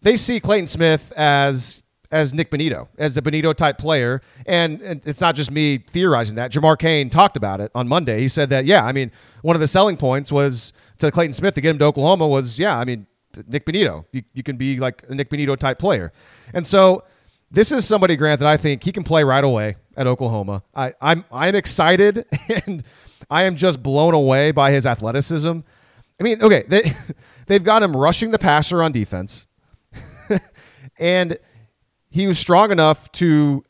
they 0.00 0.16
see 0.16 0.40
Clayton 0.40 0.66
Smith 0.66 1.12
as 1.16 1.84
as 2.12 2.34
Nik 2.34 2.50
Bonitto, 2.50 2.88
as 2.98 3.16
a 3.16 3.22
Bonitto 3.22 3.54
type 3.54 3.78
player. 3.78 4.20
And, 4.46 4.80
and, 4.82 5.00
it's 5.06 5.20
not 5.20 5.34
just 5.34 5.50
me 5.50 5.78
theorizing 5.78 6.36
that. 6.36 6.52
Jamar 6.52 6.78
Cain 6.78 7.08
talked 7.10 7.36
about 7.36 7.60
it 7.60 7.72
on 7.74 7.88
Monday. 7.88 8.20
He 8.20 8.28
said 8.28 8.50
that, 8.50 8.66
yeah, 8.66 8.84
I 8.84 8.92
mean, 8.92 9.10
one 9.40 9.56
of 9.56 9.60
the 9.60 9.66
selling 9.66 9.96
points 9.96 10.30
was 10.30 10.74
to 10.98 11.10
Clayton 11.10 11.32
Smith 11.32 11.54
to 11.54 11.60
get 11.62 11.70
him 11.70 11.78
to 11.78 11.86
Oklahoma 11.86 12.28
was, 12.28 12.58
yeah, 12.58 12.78
I 12.78 12.84
mean, 12.84 13.06
Nik 13.48 13.64
Bonitto. 13.64 14.04
You, 14.12 14.22
you 14.34 14.42
can 14.42 14.56
be 14.56 14.78
like 14.78 15.02
a 15.08 15.14
Nik 15.14 15.30
Bonitto 15.30 15.56
type 15.56 15.78
player. 15.78 16.12
And 16.52 16.66
so 16.66 17.02
this 17.50 17.72
is 17.72 17.86
somebody, 17.86 18.14
Grant, 18.14 18.40
that 18.40 18.48
I 18.48 18.58
think 18.58 18.84
he 18.84 18.92
can 18.92 19.04
play 19.04 19.24
right 19.24 19.42
away 19.42 19.76
at 19.96 20.06
Oklahoma. 20.06 20.62
I, 20.74 20.92
I'm, 21.00 21.24
I'm 21.32 21.54
excited 21.54 22.26
and 22.66 22.84
I 23.30 23.44
am 23.44 23.56
just 23.56 23.82
blown 23.82 24.12
away 24.12 24.50
by 24.50 24.70
his 24.70 24.84
athleticism. 24.84 25.60
I 26.20 26.22
mean, 26.22 26.42
okay, 26.42 26.64
they, 26.68 26.92
they've 27.46 27.64
got 27.64 27.82
him 27.82 27.96
rushing 27.96 28.32
the 28.32 28.38
passer 28.38 28.82
on 28.82 28.92
defense. 28.92 29.46
and– 30.98 31.38
he 32.12 32.26
was 32.26 32.38
strong 32.38 32.70
enough 32.70 33.10
to 33.12 33.64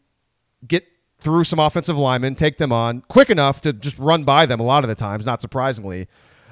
get 0.67 0.85
through 1.21 1.45
some 1.45 1.61
offensive 1.61 1.97
linemen, 1.97 2.35
take 2.35 2.59
them 2.59 2.73
on, 2.73 3.03
quick 3.03 3.31
enough 3.31 3.61
to 3.61 3.73
just 3.73 3.97
run 3.99 4.25
by 4.25 4.45
them 4.47 4.59
a 4.59 4.65
lot 4.65 4.83
of 4.83 4.89
the 4.89 4.97
times, 4.97 5.25
not 5.25 5.41
surprisingly. 5.41 6.09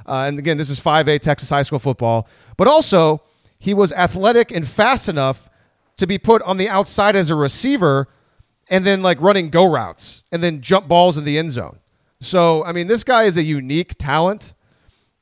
Uh, 0.07 0.25
and 0.29 0.39
again, 0.39 0.57
this 0.57 0.71
is 0.71 0.79
5A 0.79 1.19
Texas 1.19 1.51
high 1.51 1.63
school 1.63 1.81
football. 1.81 2.29
But 2.57 2.69
also, 2.69 3.23
he 3.59 3.75
was 3.75 3.93
athletic 3.93 4.53
and 4.53 4.67
fast 4.67 5.09
enough 5.09 5.51
to 5.97 6.07
be 6.07 6.17
put 6.17 6.43
on 6.43 6.59
the 6.59 6.69
outside 6.69 7.17
as 7.17 7.29
a 7.29 7.35
receiver 7.35 8.07
and 8.71 8.87
then 8.87 9.03
like 9.03 9.21
running 9.21 9.51
go 9.51 9.69
routes 9.69 10.23
and 10.31 10.45
then 10.45 10.61
jump 10.61 10.87
balls 10.87 11.19
in 11.19 11.25
the 11.25 11.37
end 11.37 11.51
zone. 11.51 11.81
So, 12.21 12.65
I 12.65 12.73
mean, 12.73 12.87
this 12.87 13.03
guy 13.03 13.25
is 13.25 13.37
a 13.37 13.43
unique 13.43 13.97
talent. 13.99 14.55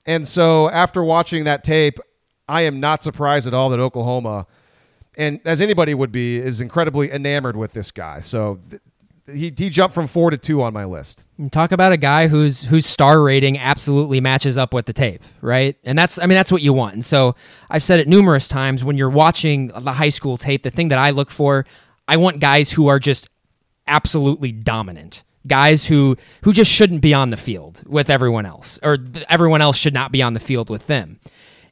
And 0.05 0.29
so, 0.29 0.69
after 0.69 1.03
watching 1.03 1.45
that 1.45 1.65
tape, 1.65 1.99
I 2.47 2.63
am 2.63 2.79
not 2.79 3.03
surprised 3.03 3.47
at 3.47 3.55
all 3.55 3.71
that 3.71 3.81
Oklahoma 3.81 4.47
and 5.19 5.41
as 5.45 5.61
anybody 5.61 5.93
would 5.95 6.13
be, 6.13 6.39
is 6.39 6.61
incredibly 6.61 7.11
enamored 7.11 7.57
with 7.57 7.73
this 7.73 7.91
guy. 7.91 8.21
So 8.21 8.61
th- 8.71 8.81
he 9.31 9.53
he 9.55 9.69
jumped 9.69 9.95
from 9.95 10.07
four 10.07 10.31
to 10.31 10.39
two 10.39 10.63
on 10.63 10.73
my 10.73 10.85
list. 10.85 11.27
Talk 11.51 11.73
about 11.73 11.93
a 11.93 11.97
guy 11.97 12.29
whose 12.29 12.63
whose 12.63 12.87
star 12.87 13.21
rating 13.21 13.59
absolutely 13.59 14.21
matches 14.21 14.57
up 14.57 14.73
with 14.73 14.87
the 14.87 14.93
tape, 14.93 15.23
right? 15.43 15.77
And 15.85 15.99
that's 15.99 16.19
I 16.19 16.23
mean 16.23 16.37
that's 16.37 16.53
what 16.53 16.63
you 16.63 16.73
want. 16.73 16.95
And 16.95 17.05
so 17.05 17.35
I've 17.69 17.83
said 17.83 18.01
it 18.01 18.09
numerous 18.09 18.49
times 18.49 18.85
when 18.85 18.97
you're 18.97 19.11
watching 19.11 19.69
the 19.69 19.93
high 19.93 20.09
school 20.09 20.39
tape, 20.39 20.63
the 20.63 20.71
thing 20.71 20.89
that 20.89 20.99
I 20.99 21.11
look 21.11 21.31
for, 21.31 21.67
I 22.07 22.17
want 22.17 22.41
guys 22.41 22.71
who 22.71 22.87
are 22.87 22.99
just 22.99 23.29
absolutely 23.87 24.53
dominant. 24.53 25.25
Guys 25.47 25.87
who 25.87 26.17
who 26.45 26.53
just 26.53 26.71
shouldn't 26.71 27.01
be 27.01 27.13
on 27.13 27.29
the 27.29 27.37
field 27.37 27.83
with 27.87 28.09
everyone 28.09 28.47
else 28.47 28.79
or 28.83 28.99
everyone 29.29 29.61
else 29.61 29.77
should 29.77 29.95
not 29.95 30.13
be 30.13 30.23
on 30.23 30.35
the 30.35 30.41
field 30.41 30.71
with 30.71 30.87
them. 30.87 31.21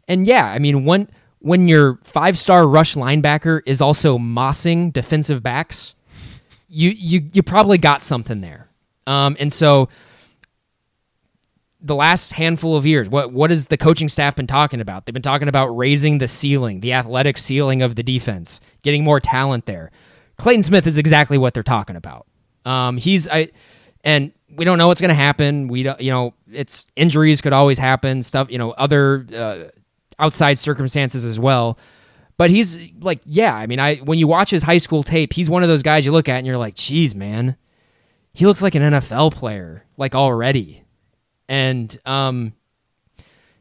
And 0.09 0.27
yeah, 0.27 0.47
I 0.47 0.59
mean 0.59 0.85
when 0.85 1.09
when 1.39 1.69
your 1.69 1.97
five-star 2.03 2.67
rush 2.67 2.95
linebacker 2.95 3.61
is 3.67 3.81
also 3.81 4.19
mossing 4.19 4.93
defensive 4.93 5.43
backs, 5.43 5.95
you 6.69 6.91
you 6.91 7.23
you 7.33 7.43
probably 7.43 7.79
got 7.79 8.03
something 8.03 8.41
there. 8.41 8.69
Um, 9.07 9.37
and 9.39 9.53
so 9.53 9.89
the 11.81 11.95
last 11.95 12.33
handful 12.33 12.77
of 12.77 12.85
years, 12.85 13.09
what 13.09 13.33
what 13.33 13.51
has 13.51 13.67
the 13.67 13.77
coaching 13.77 14.09
staff 14.09 14.35
been 14.35 14.47
talking 14.47 14.81
about? 14.81 15.07
They've 15.07 15.13
been 15.13 15.23
talking 15.23 15.49
about 15.49 15.69
raising 15.69 16.19
the 16.19 16.29
ceiling, 16.29 16.81
the 16.81 16.93
athletic 16.93 17.39
ceiling 17.39 17.83
of 17.83 17.95
the 17.95 18.03
defense, 18.03 18.61
getting 18.83 19.05
more 19.05 19.21
talent 19.21 19.67
there. 19.67 19.93
Clayton 20.39 20.65
Smith 20.65 20.87
is 20.87 20.99
exactly 20.99 21.39
what 21.39 21.55
they're 21.55 21.63
talking 21.63 21.97
about. 21.97 22.27
Um, 22.65 22.97
he's 22.97 23.29
I, 23.29 23.51
and 24.03 24.33
we 24.55 24.65
don't 24.65 24.79
know 24.79 24.89
what's 24.89 25.01
going 25.01 25.11
to 25.11 25.15
happen. 25.15 25.69
We 25.69 25.85
don't, 25.85 26.01
you 26.01 26.11
know, 26.11 26.35
it's 26.51 26.87
injuries 26.97 27.41
could 27.41 27.53
always 27.53 27.79
happen, 27.79 28.23
stuff, 28.23 28.51
you 28.51 28.59
know, 28.59 28.73
other 28.73 29.27
uh, 29.35 29.65
outside 30.19 30.59
circumstances 30.59 31.25
as 31.25 31.39
well. 31.39 31.79
But 32.39 32.51
he's 32.51 32.79
like, 33.01 33.21
yeah, 33.25 33.55
I 33.55 33.67
mean, 33.67 33.81
I 33.81 33.97
when 33.97 34.19
you 34.19 34.29
watch 34.29 34.51
his 34.51 34.63
high 34.63 34.79
school 34.79 35.03
tape, 35.03 35.33
he's 35.33 35.49
one 35.49 35.63
of 35.63 35.69
those 35.69 35.83
guys 35.83 36.05
you 36.05 36.13
look 36.13 36.29
at 36.29 36.37
and 36.37 36.47
you're 36.47 36.59
like, 36.59 36.75
geez, 36.75 37.15
man, 37.15 37.57
he 38.33 38.45
looks 38.45 38.61
like 38.61 38.75
an 38.75 38.83
NFL 38.83 39.33
player, 39.33 39.85
like 39.97 40.15
already. 40.15 40.85
And 41.49 41.99
um, 42.05 42.53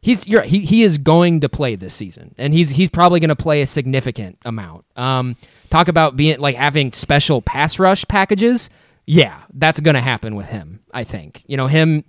he's 0.02 0.28
you're, 0.28 0.42
he 0.42 0.60
he 0.60 0.84
is 0.84 0.98
going 0.98 1.40
to 1.42 1.50
play 1.50 1.76
this 1.76 1.94
season, 1.94 2.36
and 2.38 2.54
he's 2.54 2.70
he's 2.70 2.90
probably 2.90 3.20
going 3.20 3.30
to 3.30 3.36
play 3.36 3.62
a 3.62 3.66
significant 3.66 4.38
amount. 4.44 4.86
Um, 4.96 5.38
talk 5.70 5.88
about 5.88 6.18
being 6.18 6.40
like 6.40 6.56
having 6.56 6.92
special 6.92 7.42
pass 7.42 7.80
rush 7.80 8.06
packages. 8.08 8.70
Yeah, 9.06 9.40
that's 9.54 9.80
going 9.80 9.96
to 9.96 10.02
happen 10.02 10.36
with 10.36 10.48
him. 10.48 10.82
I 10.94 11.04
think 11.06 11.44
you 11.48 11.58
know 11.58 11.68
him. 11.68 12.04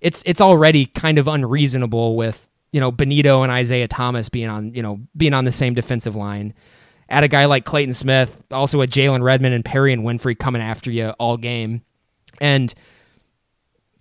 It's 0.00 0.22
it's 0.26 0.40
already 0.40 0.86
kind 0.86 1.18
of 1.18 1.26
unreasonable 1.26 2.16
with 2.16 2.48
you 2.74 2.80
know 2.80 2.90
Bonitto 2.90 3.44
and 3.44 3.52
Isaiah 3.52 3.86
Thomas 3.86 4.28
being 4.28 4.48
on 4.48 4.74
you 4.74 4.82
know 4.82 4.98
being 5.16 5.32
on 5.32 5.44
the 5.44 5.52
same 5.52 5.74
defensive 5.74 6.16
line. 6.16 6.52
Add 7.08 7.22
a 7.22 7.28
guy 7.28 7.44
like 7.44 7.64
Clayton 7.64 7.92
Smith, 7.92 8.44
also 8.50 8.78
with 8.78 8.90
Jalen 8.90 9.22
Redmond 9.22 9.54
and 9.54 9.64
Perrion 9.64 10.02
Winfrey 10.02 10.36
coming 10.36 10.60
after 10.60 10.90
you 10.90 11.10
all 11.20 11.36
game, 11.36 11.82
and 12.40 12.74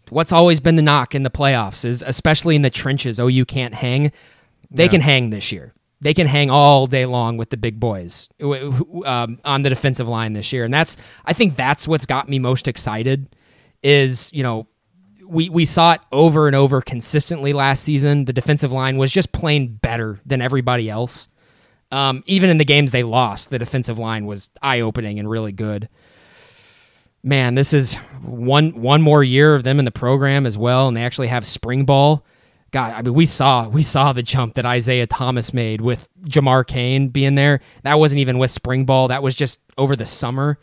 what's 0.10 0.32
always 0.32 0.60
been 0.60 0.76
the 0.76 0.82
knock 0.82 1.14
in 1.14 1.22
the 1.22 1.30
playoffs 1.30 1.86
is 1.86 2.04
especially 2.08 2.56
in 2.56 2.64
the 2.64 2.72
trenches. 2.72 3.20
Oh, 3.20 3.28
you 3.28 3.46
can't 3.46 3.76
hang. 3.76 4.12
They 4.72 4.86
Yeah. 4.86 4.90
can 4.90 5.02
hang 5.02 5.30
this 5.30 5.52
year. 5.52 5.72
They 6.02 6.16
can 6.16 6.26
hang 6.26 6.50
all 6.50 6.88
day 6.88 7.06
long 7.06 7.38
with 7.38 7.52
the 7.52 7.58
big 7.58 7.80
boys 7.80 8.28
um, 8.42 9.40
on 9.46 9.62
the 9.62 9.70
defensive 9.70 10.08
line 10.08 10.34
this 10.34 10.52
year, 10.52 10.66
and 10.66 10.74
that's 10.74 10.98
I 11.26 11.34
think 11.34 11.56
that's 11.56 11.88
what's 11.88 12.08
got 12.08 12.28
me 12.28 12.40
most 12.40 12.68
excited. 12.68 13.30
Is 13.84 14.32
you 14.34 14.42
know 14.42 14.66
we 15.28 15.50
we 15.50 15.66
saw 15.66 15.94
it 15.94 16.02
over 16.12 16.48
and 16.48 16.56
over 16.56 16.82
consistently 16.82 17.54
last 17.54 17.84
season. 17.84 18.26
The 18.26 18.34
defensive 18.34 18.72
line 18.72 18.98
was 18.98 19.12
just 19.12 19.32
plain 19.32 19.76
better 19.76 20.20
than 20.26 20.42
everybody 20.42 20.90
else. 20.90 21.28
Um, 21.92 22.24
even 22.26 22.50
in 22.50 22.58
the 22.58 22.66
games 22.66 22.92
they 22.92 23.04
lost, 23.04 23.50
the 23.50 23.60
defensive 23.60 24.00
line 24.00 24.26
was 24.26 24.50
eye 24.62 24.80
opening 24.80 25.20
and 25.20 25.30
really 25.30 25.52
good. 25.52 25.90
Man, 27.22 27.56
this 27.56 27.74
is 27.74 27.96
one 28.22 28.72
one 28.82 29.02
more 29.02 29.24
year 29.24 29.56
of 29.56 29.64
them 29.64 29.80
in 29.80 29.86
the 29.86 29.92
program 29.92 30.46
as 30.46 30.58
well, 30.58 30.88
and 30.88 30.98
they 30.98 31.04
actually 31.04 31.28
have 31.28 31.46
spring 31.46 31.86
ball. 31.86 32.26
God, 32.72 32.94
I 32.96 33.02
mean, 33.04 33.14
we 33.14 33.28
saw 33.28 33.68
we 33.68 33.84
saw 33.84 34.12
the 34.12 34.24
jump 34.24 34.56
that 34.56 34.66
Isaiah 34.66 35.06
Thomas 35.06 35.54
made 35.54 35.82
with 35.82 36.10
Jamar 36.24 36.66
Cain 36.66 37.10
being 37.10 37.36
there. 37.36 37.62
That 37.84 38.00
wasn't 38.00 38.20
even 38.20 38.40
with 38.40 38.50
spring 38.50 38.86
ball. 38.86 39.10
That 39.10 39.22
was 39.22 39.36
just 39.36 39.62
over 39.78 39.96
the 39.96 40.08
summer. 40.08 40.58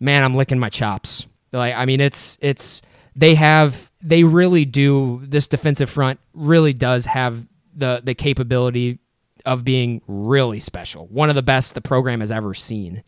Man, 0.00 0.24
I'm 0.24 0.34
licking 0.34 0.58
my 0.58 0.70
chops. 0.70 1.26
Like, 1.52 1.74
I 1.74 1.84
mean, 1.84 2.00
it's 2.00 2.38
it's 2.40 2.80
they 3.16 3.34
have 3.34 3.90
they 4.02 4.24
really 4.24 4.64
do 4.64 5.22
this 5.24 5.48
defensive 5.48 5.88
front 5.88 6.20
really 6.32 6.72
does 6.72 7.06
have 7.06 7.46
the 7.74 8.00
the 8.04 8.14
capability 8.14 8.98
of 9.46 9.64
being 9.64 10.00
really 10.06 10.60
special. 10.60 11.06
One 11.08 11.28
of 11.28 11.34
the 11.34 11.42
best 11.42 11.74
the 11.74 11.80
program 11.80 12.20
has 12.20 12.32
ever 12.32 12.54
seen. 12.54 13.02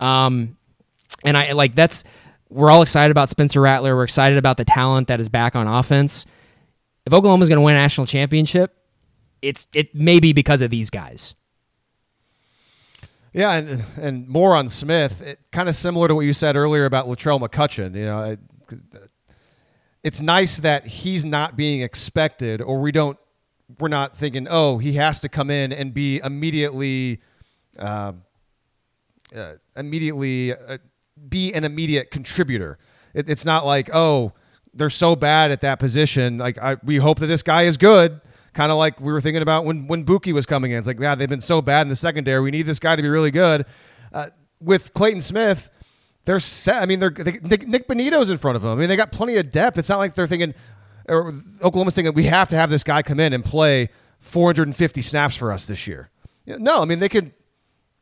Um, 0.00 0.56
and 1.24 1.36
I 1.36 1.52
like 1.52 1.74
that's 1.74 2.04
we're 2.48 2.70
all 2.70 2.82
excited 2.82 3.10
about 3.10 3.28
Spencer 3.28 3.60
Rattler. 3.60 3.96
We're 3.96 4.04
excited 4.04 4.38
about 4.38 4.56
the 4.56 4.64
talent 4.64 5.08
that 5.08 5.20
is 5.20 5.28
back 5.28 5.56
on 5.56 5.66
offense. 5.66 6.26
If 7.04 7.12
Oklahoma's 7.12 7.48
going 7.48 7.58
to 7.58 7.62
win 7.62 7.76
a 7.76 7.78
national 7.78 8.06
championship, 8.06 8.76
it's 9.42 9.66
it 9.74 9.94
may 9.94 10.20
be 10.20 10.32
because 10.32 10.62
of 10.62 10.70
these 10.70 10.90
guys. 10.90 11.34
Yeah, 13.32 13.52
and 13.52 13.84
and 14.00 14.28
more 14.28 14.56
on 14.56 14.68
Smith. 14.68 15.20
It, 15.20 15.38
kind 15.52 15.68
of 15.68 15.74
similar 15.74 16.08
to 16.08 16.14
what 16.14 16.22
you 16.22 16.32
said 16.32 16.56
earlier 16.56 16.84
about 16.84 17.06
Latrell 17.06 17.40
McCutcheon. 17.40 17.94
You 17.94 18.06
know, 18.06 18.22
it, 18.22 18.40
it's 20.06 20.22
nice 20.22 20.60
that 20.60 20.86
he's 20.86 21.24
not 21.24 21.56
being 21.56 21.82
expected, 21.82 22.62
or 22.62 22.78
we 22.78 22.92
don't. 22.92 23.18
We're 23.80 23.88
not 23.88 24.16
thinking, 24.16 24.46
oh, 24.48 24.78
he 24.78 24.92
has 24.92 25.18
to 25.20 25.28
come 25.28 25.50
in 25.50 25.72
and 25.72 25.92
be 25.92 26.20
immediately, 26.22 27.20
uh, 27.80 28.12
uh, 29.34 29.54
immediately 29.76 30.52
uh, 30.52 30.78
be 31.28 31.52
an 31.52 31.64
immediate 31.64 32.12
contributor. 32.12 32.78
It, 33.14 33.28
it's 33.28 33.44
not 33.44 33.66
like, 33.66 33.90
oh, 33.92 34.32
they're 34.72 34.90
so 34.90 35.16
bad 35.16 35.50
at 35.50 35.62
that 35.62 35.80
position. 35.80 36.38
Like, 36.38 36.56
I, 36.58 36.76
we 36.84 36.98
hope 36.98 37.18
that 37.18 37.26
this 37.26 37.42
guy 37.42 37.62
is 37.64 37.76
good. 37.76 38.20
Kind 38.52 38.70
of 38.70 38.78
like 38.78 39.00
we 39.00 39.12
were 39.12 39.20
thinking 39.20 39.42
about 39.42 39.64
when 39.64 39.88
when 39.88 40.04
Bookie 40.04 40.32
was 40.32 40.46
coming 40.46 40.70
in. 40.70 40.78
It's 40.78 40.86
like, 40.86 41.00
yeah, 41.00 41.16
they've 41.16 41.28
been 41.28 41.40
so 41.40 41.60
bad 41.60 41.82
in 41.82 41.88
the 41.88 41.96
secondary. 41.96 42.40
We 42.40 42.52
need 42.52 42.66
this 42.66 42.78
guy 42.78 42.94
to 42.94 43.02
be 43.02 43.08
really 43.08 43.32
good. 43.32 43.66
Uh, 44.12 44.28
with 44.60 44.92
Clayton 44.92 45.20
Smith, 45.20 45.68
they're 46.26 46.40
set. 46.40 46.82
I 46.82 46.86
mean, 46.86 47.00
they're 47.00 47.10
they, 47.10 47.32
Nik, 47.32 47.88
Bonitto's 47.88 48.30
in 48.30 48.36
front 48.36 48.56
of 48.56 48.62
them. 48.62 48.72
I 48.72 48.74
mean, 48.74 48.88
they 48.88 48.96
got 48.96 49.12
plenty 49.12 49.36
of 49.36 49.50
depth. 49.50 49.78
It's 49.78 49.88
not 49.88 49.98
like 49.98 50.14
they're 50.14 50.26
thinking, 50.26 50.54
or 51.08 51.32
Oklahoma's 51.62 51.94
thinking 51.94 52.12
we 52.14 52.24
have 52.24 52.50
to 52.50 52.56
have 52.56 52.68
this 52.68 52.84
guy 52.84 53.00
come 53.00 53.18
in 53.18 53.32
and 53.32 53.44
play 53.44 53.88
450 54.20 55.02
snaps 55.02 55.36
for 55.36 55.50
us 55.50 55.66
this 55.66 55.86
year. 55.86 56.10
No, 56.46 56.82
I 56.82 56.84
mean 56.84 56.98
they 56.98 57.08
can 57.08 57.32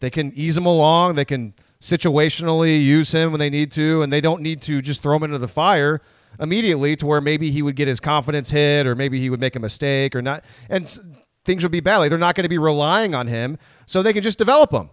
they 0.00 0.10
can 0.10 0.32
ease 0.34 0.56
him 0.56 0.66
along. 0.66 1.14
They 1.14 1.24
can 1.24 1.54
situationally 1.80 2.82
use 2.82 3.12
him 3.12 3.30
when 3.30 3.38
they 3.38 3.50
need 3.50 3.70
to, 3.72 4.02
and 4.02 4.12
they 4.12 4.20
don't 4.20 4.42
need 4.42 4.62
to 4.62 4.80
just 4.80 5.02
throw 5.02 5.16
him 5.16 5.22
into 5.22 5.38
the 5.38 5.48
fire 5.48 6.00
immediately 6.40 6.96
to 6.96 7.06
where 7.06 7.20
maybe 7.20 7.50
he 7.50 7.62
would 7.62 7.76
get 7.76 7.86
his 7.86 8.00
confidence 8.00 8.50
hit, 8.50 8.86
or 8.86 8.96
maybe 8.96 9.20
he 9.20 9.30
would 9.30 9.38
make 9.38 9.54
a 9.54 9.60
mistake, 9.60 10.16
or 10.16 10.22
not, 10.22 10.42
and 10.68 10.98
things 11.44 11.62
would 11.62 11.70
be 11.70 11.80
bad. 11.80 11.98
Like 11.98 12.10
they're 12.10 12.18
not 12.18 12.34
going 12.34 12.44
to 12.44 12.48
be 12.48 12.58
relying 12.58 13.14
on 13.14 13.26
him, 13.26 13.58
so 13.86 14.02
they 14.02 14.14
can 14.14 14.22
just 14.22 14.38
develop 14.38 14.72
him, 14.72 14.88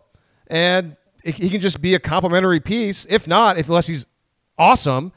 and 0.48 0.98
he 1.24 1.50
can 1.50 1.62
just 1.62 1.82
be 1.82 1.94
a 1.96 2.00
complimentary 2.00 2.60
piece. 2.60 3.06
If 3.10 3.28
not, 3.28 3.58
if 3.58 3.68
unless 3.68 3.88
he's 3.88 4.06
awesome, 4.58 5.12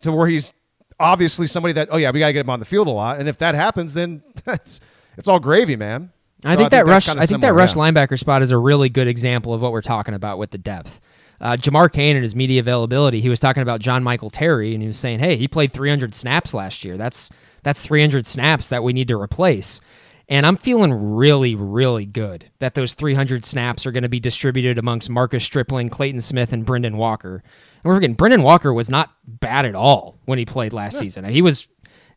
to 0.00 0.12
where 0.12 0.26
he's 0.26 0.52
obviously 0.98 1.46
somebody 1.46 1.72
that 1.74 1.88
oh 1.90 1.96
yeah 1.96 2.10
we 2.10 2.20
got 2.20 2.28
to 2.28 2.32
get 2.32 2.40
him 2.40 2.50
on 2.50 2.60
the 2.60 2.66
field 2.66 2.86
a 2.86 2.90
lot, 2.90 3.18
and 3.18 3.28
if 3.28 3.38
that 3.38 3.54
happens, 3.54 3.94
then 3.94 4.22
that's 4.44 4.80
it's 5.16 5.28
all 5.28 5.40
gravy, 5.40 5.76
man. 5.76 6.10
I 6.44 6.52
So 6.52 6.58
think 6.58 6.70
that 6.70 6.86
rush. 6.86 7.08
I 7.08 7.26
think 7.26 7.40
that 7.40 7.54
rush 7.54 7.74
yeah. 7.74 7.82
linebacker 7.82 8.18
spot 8.18 8.42
is 8.42 8.50
a 8.50 8.58
really 8.58 8.88
good 8.88 9.08
example 9.08 9.54
of 9.54 9.62
what 9.62 9.72
we're 9.72 9.82
talking 9.82 10.14
about 10.14 10.38
with 10.38 10.50
the 10.50 10.58
depth. 10.58 11.00
Uh, 11.40 11.56
Jamar 11.56 11.92
Cain 11.92 12.16
and 12.16 12.22
his 12.22 12.34
media 12.34 12.60
availability. 12.60 13.20
He 13.20 13.28
was 13.28 13.40
talking 13.40 13.62
about 13.62 13.80
John 13.80 14.02
Michael 14.02 14.30
Terry, 14.30 14.72
and 14.72 14.82
he 14.82 14.86
was 14.86 14.98
saying, 14.98 15.18
"Hey, 15.18 15.36
he 15.36 15.48
played 15.48 15.72
300 15.72 16.14
snaps 16.14 16.54
last 16.54 16.84
year. 16.84 16.96
That's 16.96 17.30
that's 17.62 17.84
300 17.84 18.26
snaps 18.26 18.68
that 18.68 18.82
we 18.82 18.92
need 18.92 19.08
to 19.08 19.20
replace." 19.20 19.80
And 20.28 20.44
I'm 20.44 20.56
feeling 20.56 21.14
really, 21.14 21.54
really 21.54 22.04
good 22.04 22.50
that 22.58 22.74
those 22.74 22.94
300 22.94 23.44
snaps 23.44 23.86
are 23.86 23.92
going 23.92 24.02
to 24.02 24.08
be 24.08 24.18
distributed 24.18 24.76
amongst 24.76 25.08
Marcus 25.08 25.44
Stripling, 25.44 25.88
Clayton 25.88 26.20
Smith, 26.20 26.52
and 26.52 26.66
Brynden 26.66 26.96
Walker. 26.96 27.36
And 27.36 27.84
we're 27.84 27.94
forgetting 27.94 28.16
Brynden 28.16 28.42
Walker 28.42 28.72
was 28.72 28.90
not 28.90 29.14
bad 29.24 29.64
at 29.64 29.76
all 29.76 30.18
when 30.24 30.38
he 30.38 30.44
played 30.44 30.72
last 30.72 30.98
season. 30.98 31.24
He 31.26 31.42
was, 31.42 31.68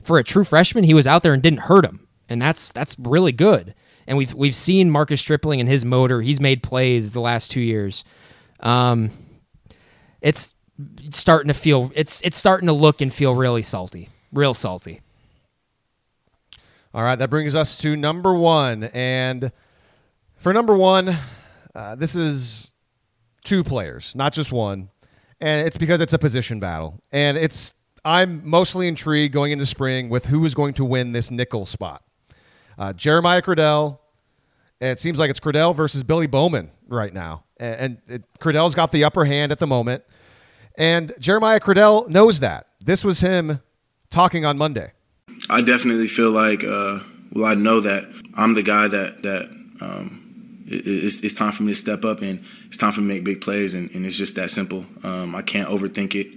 for 0.01 0.17
a 0.17 0.23
true 0.23 0.43
freshman, 0.43 0.85
he 0.85 0.95
was 0.95 1.05
out 1.05 1.21
there 1.21 1.33
and 1.33 1.43
didn't 1.43 1.59
hurt 1.59 1.85
him, 1.85 2.07
and 2.27 2.41
that's 2.41 2.71
that's 2.71 2.97
really 2.97 3.31
good. 3.31 3.75
And 4.07 4.17
we've 4.17 4.33
we've 4.33 4.55
seen 4.55 4.89
Marcus 4.89 5.21
Stripling 5.21 5.59
and 5.59 5.69
his 5.69 5.85
motor. 5.85 6.23
He's 6.23 6.39
made 6.39 6.63
plays 6.63 7.11
the 7.11 7.21
last 7.21 7.51
two 7.51 7.61
years. 7.61 8.03
Um, 8.59 9.11
it's 10.19 10.55
starting 11.11 11.49
to 11.49 11.53
feel 11.53 11.91
it's 11.93 12.21
it's 12.23 12.37
starting 12.37 12.65
to 12.67 12.73
look 12.73 13.01
and 13.01 13.13
feel 13.13 13.35
really 13.35 13.61
salty, 13.61 14.09
real 14.33 14.55
salty. 14.55 15.01
All 16.91 17.03
right, 17.03 17.17
that 17.17 17.29
brings 17.29 17.53
us 17.53 17.77
to 17.77 17.95
number 17.95 18.33
one. 18.33 18.85
And 18.85 19.51
for 20.37 20.53
number 20.53 20.75
one, 20.75 21.15
uh, 21.75 21.93
this 21.95 22.15
is 22.15 22.73
two 23.43 23.63
players, 23.63 24.15
not 24.15 24.33
just 24.33 24.51
one. 24.51 24.89
And 25.39 25.67
it's 25.67 25.77
because 25.77 26.01
it's 26.01 26.13
a 26.13 26.19
position 26.19 26.59
battle. 26.59 26.99
And 27.11 27.37
it's 27.37 27.73
I'm 28.03 28.41
mostly 28.47 28.87
intrigued 28.87 29.35
going 29.35 29.51
into 29.51 29.67
spring 29.67 30.09
with 30.09 30.25
who 30.25 30.43
is 30.45 30.55
going 30.55 30.73
to 30.75 30.85
win 30.85 31.11
this 31.11 31.29
nickel 31.29 31.67
spot. 31.67 32.03
Uh, 32.77 32.93
Jeremiah 32.93 33.43
Criddell. 33.43 33.99
It 34.81 34.97
seems 34.97 35.19
like 35.19 35.29
it's 35.29 35.41
Criddell 35.41 35.75
versus 35.75 36.03
Billy 36.03 36.25
Bowman 36.25 36.71
right 36.87 37.13
now. 37.13 37.43
And, 37.57 37.99
it, 38.07 38.23
Criddell's 38.39 38.73
got 38.73 38.91
the 38.91 39.03
upper 39.03 39.25
hand 39.25 39.51
at 39.51 39.59
the 39.59 39.67
moment. 39.67 40.03
And 40.75 41.13
Jeremiah 41.19 41.59
Criddell 41.59 42.07
knows 42.07 42.39
that. 42.39 42.67
This 42.79 43.03
was 43.03 43.19
him 43.19 43.59
talking 44.09 44.45
on 44.45 44.57
Monday. 44.57 44.93
I 45.49 45.61
definitely 45.61 46.07
feel 46.07 46.31
like, 46.31 46.63
uh, 46.63 46.99
well, 47.33 47.45
I 47.45 47.55
know 47.55 47.79
that 47.79 48.05
I'm 48.35 48.53
the 48.53 48.63
guy 48.63 48.87
that 48.87 49.23
that 49.23 49.49
um, 49.81 50.63
it, 50.67 50.85
it's, 50.85 51.21
it's, 51.21 51.33
time 51.33 51.51
for 51.51 51.63
me 51.63 51.71
to 51.71 51.75
step 51.75 52.05
up 52.05 52.21
and 52.21 52.43
it's 52.65 52.77
time 52.77 52.91
for 52.91 53.01
me 53.01 53.07
to 53.07 53.13
make 53.15 53.23
big 53.23 53.41
plays, 53.41 53.75
and, 53.75 53.89
and 53.91 54.05
it's 54.05 54.17
just 54.17 54.35
that 54.35 54.49
simple. 54.49 54.85
Um, 55.03 55.35
I 55.35 55.41
can't 55.41 55.69
overthink 55.69 56.15
it. 56.15 56.27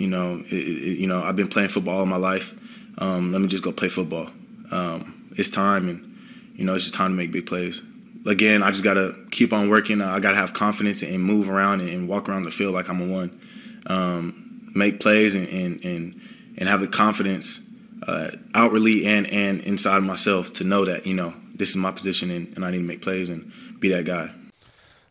You 0.00 0.08
know, 0.08 0.42
it, 0.46 0.52
it, 0.52 0.98
you 0.98 1.06
know, 1.06 1.22
I've 1.22 1.36
been 1.36 1.48
playing 1.48 1.68
football 1.68 2.00
all 2.00 2.06
my 2.06 2.16
life. 2.16 2.52
Um, 2.98 3.32
let 3.32 3.40
me 3.40 3.48
just 3.48 3.64
go 3.64 3.72
play 3.72 3.88
football. 3.88 4.28
Um, 4.70 5.30
it's 5.36 5.48
time, 5.48 5.88
and 5.88 6.18
you 6.54 6.64
know, 6.64 6.74
it's 6.74 6.84
just 6.84 6.94
time 6.94 7.12
to 7.12 7.16
make 7.16 7.32
big 7.32 7.46
plays. 7.46 7.82
Again, 8.26 8.62
I 8.62 8.70
just 8.70 8.84
gotta 8.84 9.14
keep 9.30 9.52
on 9.52 9.68
working. 9.68 10.00
I 10.00 10.20
gotta 10.20 10.36
have 10.36 10.52
confidence 10.52 11.02
and 11.02 11.22
move 11.22 11.48
around 11.48 11.80
and, 11.80 12.08
walk 12.08 12.28
around 12.28 12.44
the 12.44 12.50
field 12.50 12.74
like 12.74 12.88
I'm 12.88 13.00
a 13.00 13.12
one. 13.12 13.40
Um, 13.86 14.70
make 14.74 15.00
plays 15.00 15.34
and, 15.34 15.48
and 15.48 15.84
and 15.84 16.20
and 16.56 16.68
have 16.68 16.80
the 16.80 16.88
confidence 16.88 17.68
uh, 18.06 18.30
outwardly 18.54 19.06
and 19.06 19.26
and 19.28 19.60
inside 19.62 20.02
myself 20.02 20.52
to 20.54 20.64
know 20.64 20.84
that 20.84 21.06
you 21.06 21.14
know 21.14 21.34
this 21.54 21.70
is 21.70 21.76
my 21.76 21.92
position 21.92 22.30
and, 22.30 22.54
and 22.56 22.64
I 22.64 22.70
need 22.70 22.78
to 22.78 22.84
make 22.84 23.02
plays 23.02 23.28
and 23.28 23.52
be 23.80 23.88
that 23.90 24.04
guy. 24.04 24.30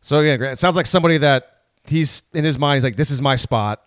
So 0.01 0.19
again, 0.19 0.41
it 0.43 0.59
sounds 0.59 0.75
like 0.75 0.87
somebody 0.87 1.17
that 1.19 1.61
he's 1.85 2.23
in 2.33 2.43
his 2.43 2.57
mind. 2.57 2.77
He's 2.77 2.83
like, 2.83 2.97
"This 2.97 3.11
is 3.11 3.21
my 3.21 3.35
spot. 3.35 3.81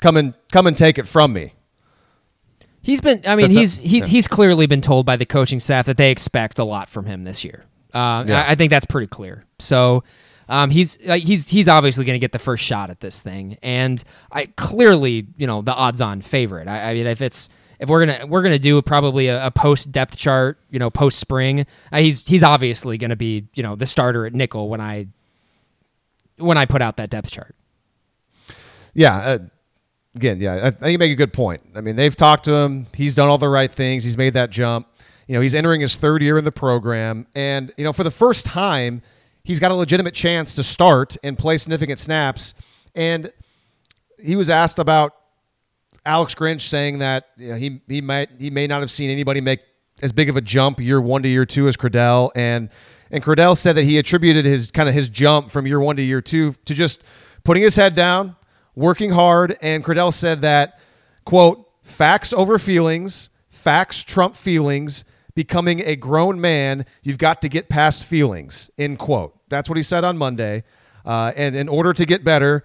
Come 0.00 0.16
and 0.16 0.34
come 0.52 0.66
and 0.66 0.76
take 0.76 0.98
it 0.98 1.08
from 1.08 1.32
me." 1.32 1.54
He's 2.82 3.00
been. 3.00 3.22
I 3.26 3.34
mean, 3.34 3.46
That's 3.46 3.54
he's 3.54 3.78
a, 3.78 3.82
he's 3.82 4.00
yeah. 4.00 4.06
he's 4.06 4.28
clearly 4.28 4.66
been 4.66 4.82
told 4.82 5.06
by 5.06 5.16
the 5.16 5.24
coaching 5.24 5.60
staff 5.60 5.86
that 5.86 5.96
they 5.96 6.10
expect 6.10 6.58
a 6.58 6.64
lot 6.64 6.88
from 6.88 7.06
him 7.06 7.24
this 7.24 7.42
year. 7.42 7.64
Uh, 7.94 8.24
yeah. 8.26 8.42
I, 8.42 8.50
I, 8.50 8.54
think 8.56 8.70
that's 8.70 8.86
pretty 8.86 9.08
clear. 9.08 9.44
So. 9.58 10.04
Um, 10.46 10.68
he's 10.68 10.98
uh, 11.08 11.14
he's 11.14 11.48
he's 11.48 11.68
obviously 11.68 12.04
going 12.04 12.16
to 12.16 12.20
get 12.20 12.32
the 12.32 12.38
first 12.38 12.62
shot 12.62 12.90
at 12.90 13.00
this 13.00 13.22
thing, 13.22 13.56
and 13.62 14.04
I 14.30 14.44
clearly, 14.44 15.26
you 15.38 15.46
know, 15.46 15.62
the 15.62 15.72
odds-on 15.72 16.20
favorite. 16.20 16.68
I, 16.68 16.90
I 16.90 16.92
mean, 16.92 17.06
if 17.06 17.22
it's 17.22 17.48
if 17.84 17.90
we're 17.90 18.06
gonna 18.06 18.26
we're 18.26 18.42
gonna 18.42 18.58
do 18.58 18.80
probably 18.80 19.28
a, 19.28 19.46
a 19.46 19.50
post 19.50 19.92
depth 19.92 20.16
chart, 20.16 20.58
you 20.70 20.78
know, 20.78 20.88
post 20.90 21.18
spring, 21.18 21.66
uh, 21.92 21.98
he's 21.98 22.26
he's 22.26 22.42
obviously 22.42 22.96
gonna 22.96 23.14
be 23.14 23.46
you 23.54 23.62
know 23.62 23.76
the 23.76 23.84
starter 23.84 24.24
at 24.24 24.32
nickel 24.32 24.70
when 24.70 24.80
I 24.80 25.06
when 26.38 26.56
I 26.56 26.64
put 26.64 26.80
out 26.80 26.96
that 26.96 27.10
depth 27.10 27.30
chart. 27.30 27.54
Yeah, 28.94 29.16
uh, 29.16 29.38
again, 30.16 30.40
yeah, 30.40 30.60
I 30.64 30.70
think 30.70 30.92
you 30.92 30.98
make 30.98 31.12
a 31.12 31.16
good 31.16 31.34
point. 31.34 31.60
I 31.74 31.82
mean, 31.82 31.96
they've 31.96 32.16
talked 32.16 32.44
to 32.44 32.54
him. 32.54 32.86
He's 32.94 33.14
done 33.14 33.28
all 33.28 33.38
the 33.38 33.48
right 33.50 33.70
things. 33.70 34.02
He's 34.02 34.16
made 34.16 34.32
that 34.32 34.48
jump. 34.48 34.88
You 35.26 35.34
know, 35.34 35.42
he's 35.42 35.54
entering 35.54 35.82
his 35.82 35.94
third 35.94 36.22
year 36.22 36.38
in 36.38 36.44
the 36.44 36.52
program, 36.52 37.26
and 37.34 37.70
you 37.76 37.84
know, 37.84 37.92
for 37.92 38.04
the 38.04 38.10
first 38.10 38.46
time, 38.46 39.02
he's 39.42 39.58
got 39.60 39.70
a 39.70 39.74
legitimate 39.74 40.14
chance 40.14 40.54
to 40.54 40.62
start 40.62 41.18
and 41.22 41.38
play 41.38 41.58
significant 41.58 41.98
snaps. 41.98 42.54
And 42.94 43.30
he 44.18 44.36
was 44.36 44.48
asked 44.48 44.78
about 44.78 45.12
Alex 46.06 46.34
Grinch 46.34 46.62
saying 46.62 46.98
that 46.98 47.28
you 47.36 47.48
know, 47.48 47.56
he 47.56 47.80
he 47.88 48.00
might 48.00 48.30
he 48.38 48.50
may 48.50 48.66
not 48.66 48.80
have 48.80 48.90
seen 48.90 49.10
anybody 49.10 49.40
make 49.40 49.60
as 50.02 50.12
big 50.12 50.28
of 50.28 50.36
a 50.36 50.40
jump 50.40 50.80
year 50.80 51.00
one 51.00 51.22
to 51.22 51.28
year 51.28 51.46
two 51.46 51.66
as 51.68 51.76
Criddell, 51.76 52.30
and 52.34 52.68
and 53.10 53.22
Criddell 53.22 53.56
said 53.56 53.76
that 53.76 53.84
he 53.84 53.98
attributed 53.98 54.44
his 54.44 54.70
kind 54.70 54.88
of 54.88 54.94
his 54.94 55.08
jump 55.08 55.50
from 55.50 55.66
year 55.66 55.80
one 55.80 55.96
to 55.96 56.02
year 56.02 56.20
two 56.20 56.54
to 56.64 56.74
just 56.74 57.02
putting 57.42 57.62
his 57.62 57.76
head 57.76 57.94
down, 57.94 58.36
working 58.74 59.10
hard, 59.10 59.56
and 59.62 59.84
Criddell 59.84 60.12
said 60.12 60.42
that 60.42 60.78
quote 61.24 61.70
facts 61.82 62.32
over 62.32 62.58
feelings, 62.58 63.30
facts 63.48 64.04
trump 64.04 64.36
feelings. 64.36 65.04
Becoming 65.36 65.80
a 65.80 65.96
grown 65.96 66.40
man, 66.40 66.86
you've 67.02 67.18
got 67.18 67.42
to 67.42 67.48
get 67.48 67.68
past 67.68 68.04
feelings. 68.04 68.70
End 68.78 69.00
quote. 69.00 69.36
That's 69.48 69.68
what 69.68 69.76
he 69.76 69.82
said 69.82 70.04
on 70.04 70.16
Monday. 70.16 70.62
Uh, 71.04 71.32
and 71.34 71.56
in 71.56 71.68
order 71.68 71.92
to 71.92 72.06
get 72.06 72.22
better, 72.22 72.62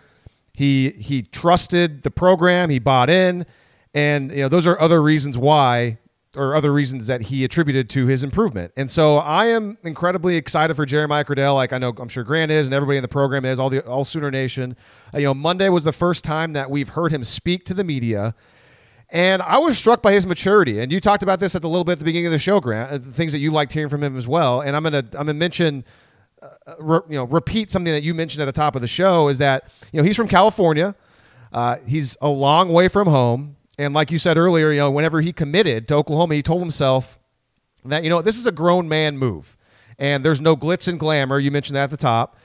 he 0.53 0.91
he 0.91 1.21
trusted 1.21 2.03
the 2.03 2.11
program. 2.11 2.69
He 2.69 2.79
bought 2.79 3.09
in, 3.09 3.45
and 3.93 4.31
you 4.31 4.43
know 4.43 4.49
those 4.49 4.67
are 4.67 4.79
other 4.79 5.01
reasons 5.01 5.37
why, 5.37 5.99
or 6.35 6.55
other 6.55 6.71
reasons 6.71 7.07
that 7.07 7.23
he 7.23 7.43
attributed 7.43 7.89
to 7.91 8.07
his 8.07 8.23
improvement. 8.23 8.71
And 8.77 8.89
so 8.89 9.17
I 9.17 9.47
am 9.47 9.77
incredibly 9.83 10.35
excited 10.35 10.75
for 10.75 10.85
Jeremiah 10.85 11.25
Criddell. 11.25 11.55
Like 11.55 11.73
I 11.73 11.77
know 11.77 11.93
I'm 11.97 12.09
sure 12.09 12.23
Grant 12.23 12.51
is, 12.51 12.67
and 12.67 12.73
everybody 12.73 12.97
in 12.97 13.01
the 13.01 13.07
program 13.07 13.45
is. 13.45 13.59
All 13.59 13.69
the 13.69 13.85
all 13.85 14.05
Sooner 14.05 14.31
Nation. 14.31 14.75
Uh, 15.13 15.19
you 15.19 15.25
know, 15.25 15.33
Monday 15.33 15.69
was 15.69 15.83
the 15.83 15.91
first 15.91 16.23
time 16.23 16.53
that 16.53 16.69
we've 16.69 16.89
heard 16.89 17.11
him 17.11 17.23
speak 17.23 17.65
to 17.65 17.73
the 17.73 17.83
media. 17.83 18.35
And 19.11 19.41
I 19.41 19.57
was 19.57 19.77
struck 19.77 20.03
by 20.03 20.13
his 20.13 20.27
maturity. 20.27 20.79
And 20.79 20.91
you 20.91 20.99
talked 20.99 21.23
about 21.23 21.39
this 21.39 21.55
at 21.55 21.63
the 21.63 21.69
little 21.69 21.83
bit 21.83 21.93
at 21.93 21.99
the 21.99 22.05
beginning 22.05 22.27
of 22.27 22.31
the 22.31 22.37
show, 22.37 22.59
Grant, 22.59 22.91
uh, 22.91 22.97
the 22.99 23.11
things 23.11 23.31
that 23.31 23.39
you 23.39 23.49
liked 23.51 23.73
hearing 23.73 23.89
from 23.89 24.03
him 24.03 24.15
as 24.15 24.27
well. 24.27 24.61
And 24.61 24.75
I'm 24.75 24.83
gonna 24.83 24.99
I'm 24.99 25.25
gonna 25.25 25.33
mention 25.33 25.83
re, 26.79 26.99
you 27.09 27.15
know 27.15 27.25
repeat 27.25 27.71
something 27.71 27.93
that 27.93 28.03
you 28.03 28.13
mentioned 28.13 28.41
at 28.41 28.45
the 28.45 28.51
top 28.51 28.75
of 28.75 28.81
the 28.81 28.87
show 28.87 29.27
is 29.27 29.37
that 29.39 29.65
you 29.91 29.99
know 29.99 30.03
he's 30.03 30.15
from 30.15 30.27
California. 30.27 30.95
Uh, 31.51 31.77
he's 31.87 32.15
a 32.21 32.29
long 32.29 32.69
way 32.71 32.87
from 32.87 33.07
home, 33.07 33.55
and 33.77 33.93
like 33.93 34.11
you 34.11 34.17
said 34.17 34.37
earlier, 34.37 34.71
you 34.71 34.79
know 34.79 34.91
whenever 34.91 35.21
he 35.21 35.33
committed 35.33 35.87
to 35.87 35.95
Oklahoma, 35.95 36.35
he 36.35 36.41
told 36.43 36.61
himself 36.61 37.19
that 37.85 38.03
you 38.03 38.09
know 38.09 38.21
this 38.21 38.37
is 38.37 38.45
a 38.45 38.51
grown 38.51 38.87
man 38.87 39.17
move, 39.17 39.57
and 39.97 40.23
there's 40.23 40.41
no 40.41 40.55
glitz 40.55 40.87
and 40.87 40.99
glamour. 40.99 41.39
You 41.39 41.51
mentioned 41.51 41.75
that 41.75 41.83
at 41.83 41.89
the 41.89 41.97
top. 41.97 42.37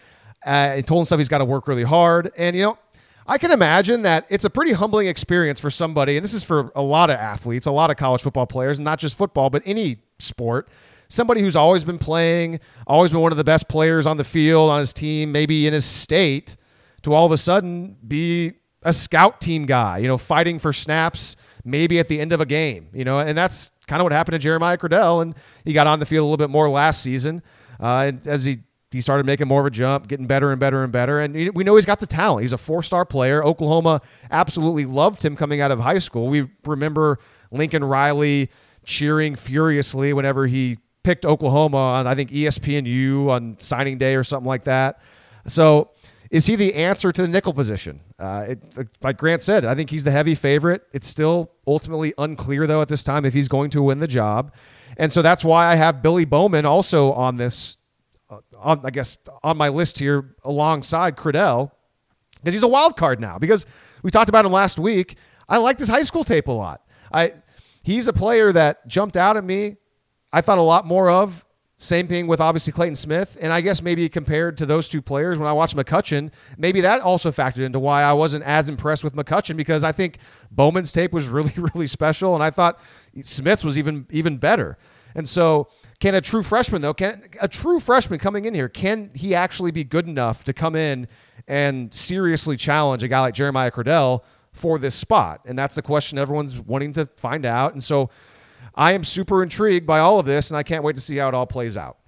Uh, 0.44 0.76
he 0.76 0.82
told 0.82 1.00
himself 1.00 1.18
he's 1.18 1.28
got 1.28 1.38
to 1.38 1.44
work 1.44 1.68
really 1.68 1.84
hard, 1.84 2.32
and 2.36 2.56
you 2.56 2.62
know 2.62 2.78
I 3.26 3.38
can 3.38 3.50
imagine 3.50 4.02
that 4.02 4.26
it's 4.28 4.44
a 4.44 4.50
pretty 4.50 4.72
humbling 4.72 5.06
experience 5.06 5.60
for 5.60 5.70
somebody, 5.70 6.16
and 6.16 6.24
this 6.24 6.34
is 6.34 6.44
for 6.44 6.70
a 6.74 6.82
lot 6.82 7.10
of 7.10 7.16
athletes, 7.16 7.66
a 7.66 7.70
lot 7.70 7.90
of 7.90 7.96
college 7.96 8.22
football 8.22 8.46
players, 8.46 8.78
not 8.78 8.98
just 8.98 9.16
football, 9.16 9.50
but 9.50 9.62
any 9.64 9.98
sport 10.18 10.68
somebody 11.08 11.40
who's 11.40 11.56
always 11.56 11.84
been 11.84 11.98
playing, 11.98 12.60
always 12.86 13.10
been 13.10 13.20
one 13.20 13.32
of 13.32 13.38
the 13.38 13.44
best 13.44 13.68
players 13.68 14.06
on 14.06 14.16
the 14.16 14.24
field, 14.24 14.70
on 14.70 14.80
his 14.80 14.92
team, 14.92 15.32
maybe 15.32 15.66
in 15.66 15.72
his 15.72 15.84
state, 15.84 16.56
to 17.02 17.12
all 17.12 17.26
of 17.26 17.32
a 17.32 17.38
sudden 17.38 17.96
be 18.06 18.54
a 18.82 18.92
scout 18.92 19.40
team 19.40 19.66
guy, 19.66 19.98
you 19.98 20.08
know, 20.08 20.18
fighting 20.18 20.58
for 20.58 20.72
snaps 20.72 21.36
maybe 21.64 21.98
at 21.98 22.08
the 22.08 22.20
end 22.20 22.32
of 22.32 22.40
a 22.40 22.46
game, 22.46 22.88
you 22.92 23.04
know, 23.04 23.18
and 23.18 23.36
that's 23.36 23.70
kind 23.86 24.00
of 24.00 24.04
what 24.04 24.12
happened 24.12 24.34
to 24.34 24.38
Jeremiah 24.38 24.76
Criddell. 24.76 25.22
And 25.22 25.34
he 25.64 25.72
got 25.72 25.86
on 25.86 25.98
the 25.98 26.06
field 26.06 26.22
a 26.22 26.26
little 26.26 26.36
bit 26.36 26.50
more 26.50 26.68
last 26.68 27.02
season 27.02 27.42
uh, 27.80 28.12
as 28.26 28.44
he 28.44 28.58
he 28.90 29.00
started 29.00 29.26
making 29.26 29.48
more 29.48 29.60
of 29.60 29.66
a 29.66 29.70
jump, 29.70 30.06
getting 30.06 30.28
better 30.28 30.52
and 30.52 30.60
better 30.60 30.84
and 30.84 30.92
better. 30.92 31.20
And 31.20 31.34
we 31.34 31.64
know 31.64 31.74
he's 31.74 31.84
got 31.84 31.98
the 31.98 32.06
talent. 32.06 32.42
He's 32.42 32.52
a 32.52 32.58
four 32.58 32.80
star 32.80 33.04
player. 33.04 33.44
Oklahoma 33.44 34.00
absolutely 34.30 34.84
loved 34.84 35.24
him 35.24 35.34
coming 35.34 35.60
out 35.60 35.72
of 35.72 35.80
high 35.80 35.98
school. 35.98 36.28
We 36.28 36.48
remember 36.64 37.18
Lincoln 37.50 37.82
Riley 37.82 38.50
cheering 38.84 39.34
furiously 39.34 40.12
whenever 40.12 40.46
he 40.46 40.78
picked 41.04 41.24
Oklahoma 41.24 41.76
on 41.76 42.06
I 42.08 42.16
think 42.16 42.30
ESPNU 42.30 43.28
on 43.28 43.56
signing 43.60 43.98
day 43.98 44.16
or 44.16 44.24
something 44.24 44.48
like 44.48 44.64
that. 44.64 45.00
So 45.46 45.90
is 46.30 46.46
he 46.46 46.56
the 46.56 46.74
answer 46.74 47.12
to 47.12 47.22
the 47.22 47.28
nickel 47.28 47.52
position? 47.52 48.00
Uh, 48.18 48.46
it, 48.48 48.88
like 49.02 49.18
Grant 49.18 49.42
said, 49.42 49.64
I 49.64 49.76
think 49.76 49.90
he's 49.90 50.02
the 50.02 50.10
heavy 50.10 50.34
favorite. 50.34 50.82
It's 50.92 51.06
still 51.06 51.52
ultimately 51.66 52.12
unclear 52.18 52.66
though 52.66 52.80
at 52.80 52.88
this 52.88 53.04
time 53.04 53.24
if 53.24 53.34
he's 53.34 53.46
going 53.46 53.70
to 53.70 53.82
win 53.82 54.00
the 54.00 54.08
job, 54.08 54.52
and 54.96 55.12
so 55.12 55.22
that's 55.22 55.44
why 55.44 55.66
I 55.66 55.76
have 55.76 56.02
Billy 56.02 56.24
Bowman 56.24 56.64
also 56.64 57.12
on 57.12 57.36
this, 57.36 57.76
uh, 58.30 58.38
on 58.58 58.80
I 58.84 58.90
guess 58.90 59.18
on 59.42 59.56
my 59.56 59.68
list 59.68 59.98
here 59.98 60.34
alongside 60.44 61.16
Criddell, 61.16 61.70
because 62.38 62.54
he's 62.54 62.62
a 62.62 62.68
wild 62.68 62.96
card 62.96 63.20
now. 63.20 63.38
Because 63.38 63.66
we 64.02 64.10
talked 64.10 64.28
about 64.28 64.44
him 64.44 64.52
last 64.52 64.78
week. 64.78 65.16
I 65.48 65.58
like 65.58 65.78
his 65.78 65.88
high 65.88 66.02
school 66.02 66.24
tape 66.24 66.48
a 66.48 66.52
lot. 66.52 66.82
I 67.12 67.34
he's 67.82 68.08
a 68.08 68.12
player 68.12 68.50
that 68.52 68.86
jumped 68.88 69.16
out 69.16 69.36
at 69.36 69.44
me 69.44 69.76
I 70.34 70.40
thought 70.40 70.58
a 70.58 70.62
lot 70.62 70.84
more 70.84 71.08
of. 71.08 71.44
Same 71.76 72.08
thing 72.08 72.26
with 72.26 72.40
obviously 72.40 72.72
Clayton 72.72 72.96
Smith. 72.96 73.38
And 73.40 73.52
I 73.52 73.60
guess 73.60 73.80
maybe 73.80 74.08
compared 74.08 74.58
to 74.58 74.66
those 74.66 74.88
two 74.88 75.00
players, 75.00 75.38
when 75.38 75.46
I 75.46 75.52
watched 75.52 75.76
McCutcheon, 75.76 76.32
maybe 76.58 76.80
that 76.80 77.02
also 77.02 77.30
factored 77.30 77.64
into 77.64 77.78
why 77.78 78.02
I 78.02 78.12
wasn't 78.14 78.42
as 78.42 78.68
impressed 78.68 79.04
with 79.04 79.14
McCutcheon 79.14 79.56
because 79.56 79.84
I 79.84 79.92
think 79.92 80.18
Bowman's 80.50 80.90
tape 80.90 81.12
was 81.12 81.28
really, 81.36 81.52
really 81.56 81.86
special. 81.86 82.34
And 82.34 82.42
I 82.42 82.50
thought 82.50 82.80
Smith's 83.22 83.62
was 83.62 83.78
even 83.78 84.08
even 84.10 84.38
better. 84.38 84.76
And 85.14 85.28
so 85.28 85.68
can 86.00 86.16
a 86.16 86.20
true 86.20 86.42
freshman 86.42 86.82
though, 86.82 86.94
can 86.94 87.28
a 87.40 87.46
true 87.46 87.78
freshman 87.78 88.18
coming 88.18 88.44
in 88.44 88.54
here, 88.54 88.68
can 88.68 89.12
he 89.14 89.36
actually 89.36 89.70
be 89.70 89.84
good 89.84 90.08
enough 90.08 90.42
to 90.44 90.52
come 90.52 90.74
in 90.74 91.06
and 91.46 91.94
seriously 91.94 92.56
challenge 92.56 93.04
a 93.04 93.08
guy 93.08 93.20
like 93.20 93.34
Jeremiah 93.34 93.70
Criddell 93.70 94.24
for 94.52 94.80
this 94.80 94.96
spot? 94.96 95.42
And 95.46 95.56
that's 95.56 95.76
the 95.76 95.82
question 95.82 96.18
everyone's 96.18 96.58
wanting 96.58 96.92
to 96.94 97.06
find 97.16 97.46
out. 97.46 97.72
And 97.72 97.84
so 97.84 98.10
I 98.74 98.92
am 98.92 99.04
super 99.04 99.42
intrigued 99.42 99.86
by 99.86 100.00
all 100.00 100.18
of 100.18 100.26
this, 100.26 100.50
and 100.50 100.56
I 100.56 100.62
can't 100.62 100.82
wait 100.82 100.96
to 100.96 101.00
see 101.00 101.16
how 101.16 101.28
it 101.28 101.34
all 101.34 101.46
plays 101.46 101.76
out. 101.76 101.98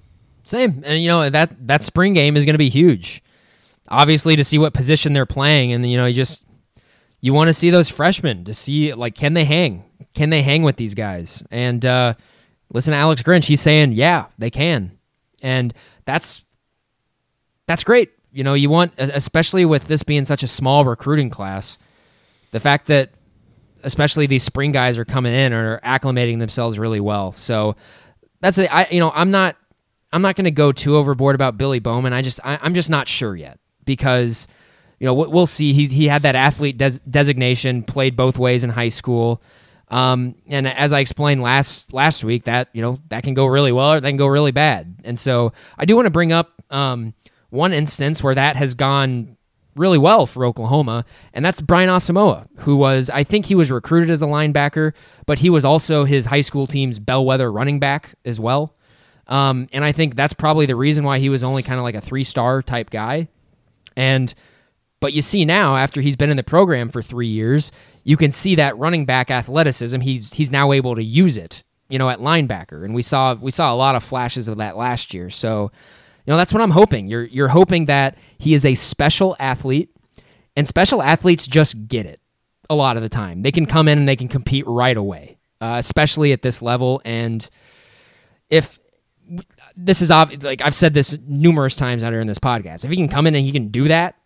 Same, 0.43 0.83
and 0.85 1.03
you 1.03 1.09
know 1.09 1.29
that 1.29 1.67
that 1.67 1.83
spring 1.83 2.13
game 2.13 2.37
is 2.37 2.45
going 2.45 2.55
to 2.55 2.59
be 2.59 2.69
huge. 2.69 3.23
Obviously, 3.89 4.37
to 4.37 4.45
see 4.45 4.59
what 4.59 4.75
position 4.75 5.13
they're 5.13 5.27
playing, 5.27 5.73
and 5.73 5.89
you 5.89 5.97
know, 5.97 6.07
you 6.07 6.15
just 6.15 6.45
you 7.21 7.33
want 7.33 7.49
to 7.49 7.55
see 7.55 7.71
those 7.71 7.89
freshmen 7.89 8.45
to 8.45 8.55
see 8.55 8.95
like 8.95 9.15
can 9.15 9.35
they 9.35 9.45
hang? 9.45 9.85
Can 10.15 10.31
they 10.31 10.43
hang 10.43 10.63
with 10.63 10.77
these 10.77 10.95
guys? 10.95 11.43
And 11.51 11.85
uh, 11.85 12.15
listen 12.73 12.93
to 12.93 12.97
Alex 12.97 13.23
Grinch; 13.23 13.45
he's 13.45 13.61
saying, 13.61 13.93
yeah, 13.93 14.27
they 14.39 14.51
can, 14.51 14.99
and 15.43 15.75
that's 16.05 16.45
that's 17.67 17.85
great. 17.85 18.11
You 18.33 18.45
know, 18.45 18.55
you 18.55 18.71
want 18.71 18.93
especially 18.99 19.65
with 19.65 19.89
this 19.89 20.03
being 20.03 20.25
such 20.25 20.43
a 20.43 20.49
small 20.49 20.85
recruiting 20.85 21.31
class, 21.31 21.79
the 22.53 22.61
fact 22.61 22.87
that 22.87 23.11
especially 23.87 24.27
these 24.27 24.43
spring 24.43 24.73
guys 24.73 24.99
are 24.99 25.05
coming 25.07 25.33
in 25.33 25.55
are 25.55 25.81
acclimating 25.81 26.39
themselves 26.41 26.79
really 26.79 27.01
well. 27.01 27.33
So 27.33 27.77
that's 28.41 28.57
the 28.57 28.71
I 28.75 28.87
you 28.91 29.01
know 29.01 29.11
I'm 29.15 29.31
not 29.31 29.57
I'm 30.13 30.21
not 30.21 30.37
going 30.37 30.45
to 30.45 30.51
go 30.51 30.73
too 30.73 30.97
overboard 30.97 31.35
about 31.35 31.57
Billy 31.57 31.79
Bowman. 31.79 32.13
I 32.13 32.21
just 32.21 32.41
I, 32.45 32.59
I'm 32.61 32.75
just 32.75 32.91
not 32.91 33.09
sure 33.09 33.35
yet 33.35 33.59
because 33.85 34.47
you 34.99 35.05
know, 35.05 35.13
we- 35.15 35.27
we'll 35.27 35.47
see. 35.47 35.73
He 35.73 35.87
he 35.87 36.09
had 36.09 36.23
that 36.23 36.35
athlete 36.35 36.79
des- 36.79 37.01
designation, 37.09 37.83
played 37.83 38.17
both 38.17 38.39
ways 38.39 38.65
in 38.65 38.71
high 38.71 38.89
school. 38.89 39.43
Um, 39.89 40.35
and 40.49 40.67
as 40.67 40.93
I 40.93 41.01
explained 41.01 41.43
last 41.43 41.93
last 41.93 42.25
week, 42.25 42.45
that 42.45 42.69
you 42.73 42.81
know 42.83 42.99
that 43.09 43.23
can 43.23 43.35
go 43.35 43.45
really 43.47 43.73
well 43.73 43.93
or 43.93 44.01
that 44.01 44.09
can 44.09 44.17
go 44.17 44.27
really 44.27 44.53
bad. 44.53 44.97
And 45.05 45.19
so 45.19 45.53
I 45.79 45.85
do 45.85 45.95
want 45.97 46.07
to 46.07 46.11
bring 46.11 46.33
up 46.33 46.63
um, 46.71 47.13
one 47.51 47.73
instance 47.75 48.23
where 48.23 48.35
that 48.35 48.57
has 48.57 48.75
gone 48.75 49.36
really 49.77 49.99
well 49.99 50.27
for 50.27 50.45
Oklahoma, 50.45 51.05
and 51.33 51.45
that's 51.45 51.61
Brian 51.61 51.89
Asamoah, 51.89 52.49
who 52.61 52.77
was 52.77 53.11
I 53.11 53.25
think 53.25 53.47
he 53.47 53.55
was 53.55 53.71
recruited 53.71 54.11
as 54.11 54.23
a 54.23 54.27
linebacker, 54.27 54.93
but 55.27 55.41
he 55.41 55.51
was 55.51 55.65
also 55.65 56.05
his 56.05 56.27
high 56.27 56.41
school 56.41 56.67
team's 56.67 56.99
bellwether 56.99 57.51
running 57.51 57.79
back 57.79 58.15
as 58.25 58.41
well. 58.41 58.75
Um, 59.29 59.67
and 59.73 59.85
I 59.85 59.93
think 59.93 60.15
that's 60.15 60.33
probably 60.33 60.67
the 60.67 60.77
reason 60.77 61.05
why 61.05 61.19
he 61.19 61.29
was 61.29 61.43
only 61.43 61.63
kind 61.63 61.79
of 61.79 61.85
like 61.85 61.95
a 61.95 62.01
three 62.01 62.25
star 62.25 62.63
type 62.63 62.91
guy. 62.91 63.29
And 63.97 64.33
but 65.01 65.13
you 65.13 65.23
see 65.23 65.45
now, 65.45 65.77
after 65.77 66.01
he's 66.01 66.17
been 66.17 66.31
in 66.31 66.37
the 66.37 66.43
program 66.43 66.89
for 66.89 67.03
three 67.03 67.29
years, 67.29 67.71
you 68.05 68.17
can 68.17 68.31
see 68.31 68.55
that 68.55 68.77
running 68.79 69.05
back 69.05 69.31
athleticism. 69.31 70.01
He's 70.01 70.35
he's 70.35 70.51
now 70.51 70.73
able 70.73 70.95
to 70.95 71.03
use 71.03 71.37
it, 71.37 71.63
you 71.89 71.99
know, 71.99 72.09
at 72.09 72.19
linebacker, 72.19 72.85
and 72.85 72.95
we 72.95 73.03
saw 73.03 73.35
we 73.35 73.51
saw 73.51 73.73
a 73.73 73.77
lot 73.77 73.95
of 73.95 74.03
flashes 74.03 74.49
of 74.49 74.59
that 74.59 74.77
last 74.77 75.13
year. 75.13 75.29
So, 75.29 75.71
you 76.27 76.33
know, 76.33 76.37
that's 76.37 76.53
what 76.53 76.63
I'm 76.63 76.73
hoping. 76.73 77.07
You're 77.07 77.25
you're 77.25 77.49
hoping 77.49 77.85
that 77.87 78.19
he 78.39 78.55
is 78.55 78.65
a 78.65 78.75
special 78.75 79.37
athlete, 79.39 79.91
and 80.57 80.67
special 80.67 81.01
athletes 81.01 81.47
just 81.47 81.87
get 81.87 82.05
it 82.05 82.21
a 82.69 82.75
lot 82.75 82.97
of 82.97 83.03
the 83.03 83.09
time. 83.09 83.43
They 83.43 83.53
can 83.53 83.65
come 83.65 83.87
in 83.87 83.99
and 83.99 84.09
they 84.09 84.17
can 84.17 84.27
compete 84.27 84.67
right 84.67 84.97
away, 84.97 85.39
uh, 85.61 85.77
especially 85.79 86.33
at 86.33 86.43
this 86.43 86.61
level. 86.63 87.01
And 87.05 87.49
if 88.51 88.81
this 89.77 90.03
is 90.03 90.11
obvious, 90.11 90.43
like 90.43 90.63
I've 90.63 90.75
said 90.75 90.95
this 90.95 91.17
numerous 91.27 91.77
times 91.77 92.03
out 92.03 92.13
here 92.13 92.21
in 92.21 92.27
this 92.27 92.41
podcast, 92.41 92.85
if 92.85 92.91
he 92.91 92.97
can 92.97 93.09
come 93.09 93.29
in 93.29 93.37
and 93.37 93.47
he 93.47 93.53
can 93.53 93.69
do 93.69 93.87
that 93.87 94.17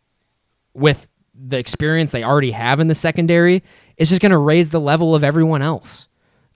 with 0.73 1.07
the 1.35 1.59
experience 1.59 2.13
they 2.13 2.25
already 2.25 2.53
have 2.53 2.81
in 2.81 2.89
the 2.89 2.95
secondary, 2.95 3.63
it's 3.99 4.09
just 4.09 4.23
going 4.23 4.33
to 4.33 4.39
raise 4.39 4.71
the 4.71 4.81
level 4.81 5.15
of 5.15 5.23
everyone 5.23 5.61
else. 5.61 6.09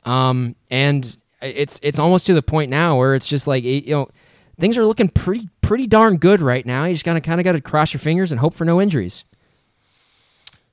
Um, 0.04 0.56
and 0.70 1.16
it's 1.42 1.80
it's 1.82 1.98
almost 1.98 2.26
to 2.26 2.34
the 2.34 2.42
point 2.42 2.70
now 2.70 2.96
where 2.96 3.14
it's 3.14 3.26
just 3.26 3.46
like 3.46 3.64
you 3.64 3.94
know 3.94 4.08
things 4.58 4.78
are 4.78 4.84
looking 4.84 5.08
pretty 5.08 5.48
pretty 5.60 5.86
darn 5.86 6.16
good 6.16 6.40
right 6.40 6.64
now. 6.64 6.84
You 6.84 6.94
just 6.94 7.04
kind 7.04 7.16
of 7.16 7.24
kind 7.24 7.40
of 7.40 7.44
got 7.44 7.52
to 7.52 7.60
cross 7.60 7.92
your 7.92 8.00
fingers 8.00 8.30
and 8.30 8.40
hope 8.40 8.54
for 8.54 8.64
no 8.64 8.80
injuries. 8.80 9.24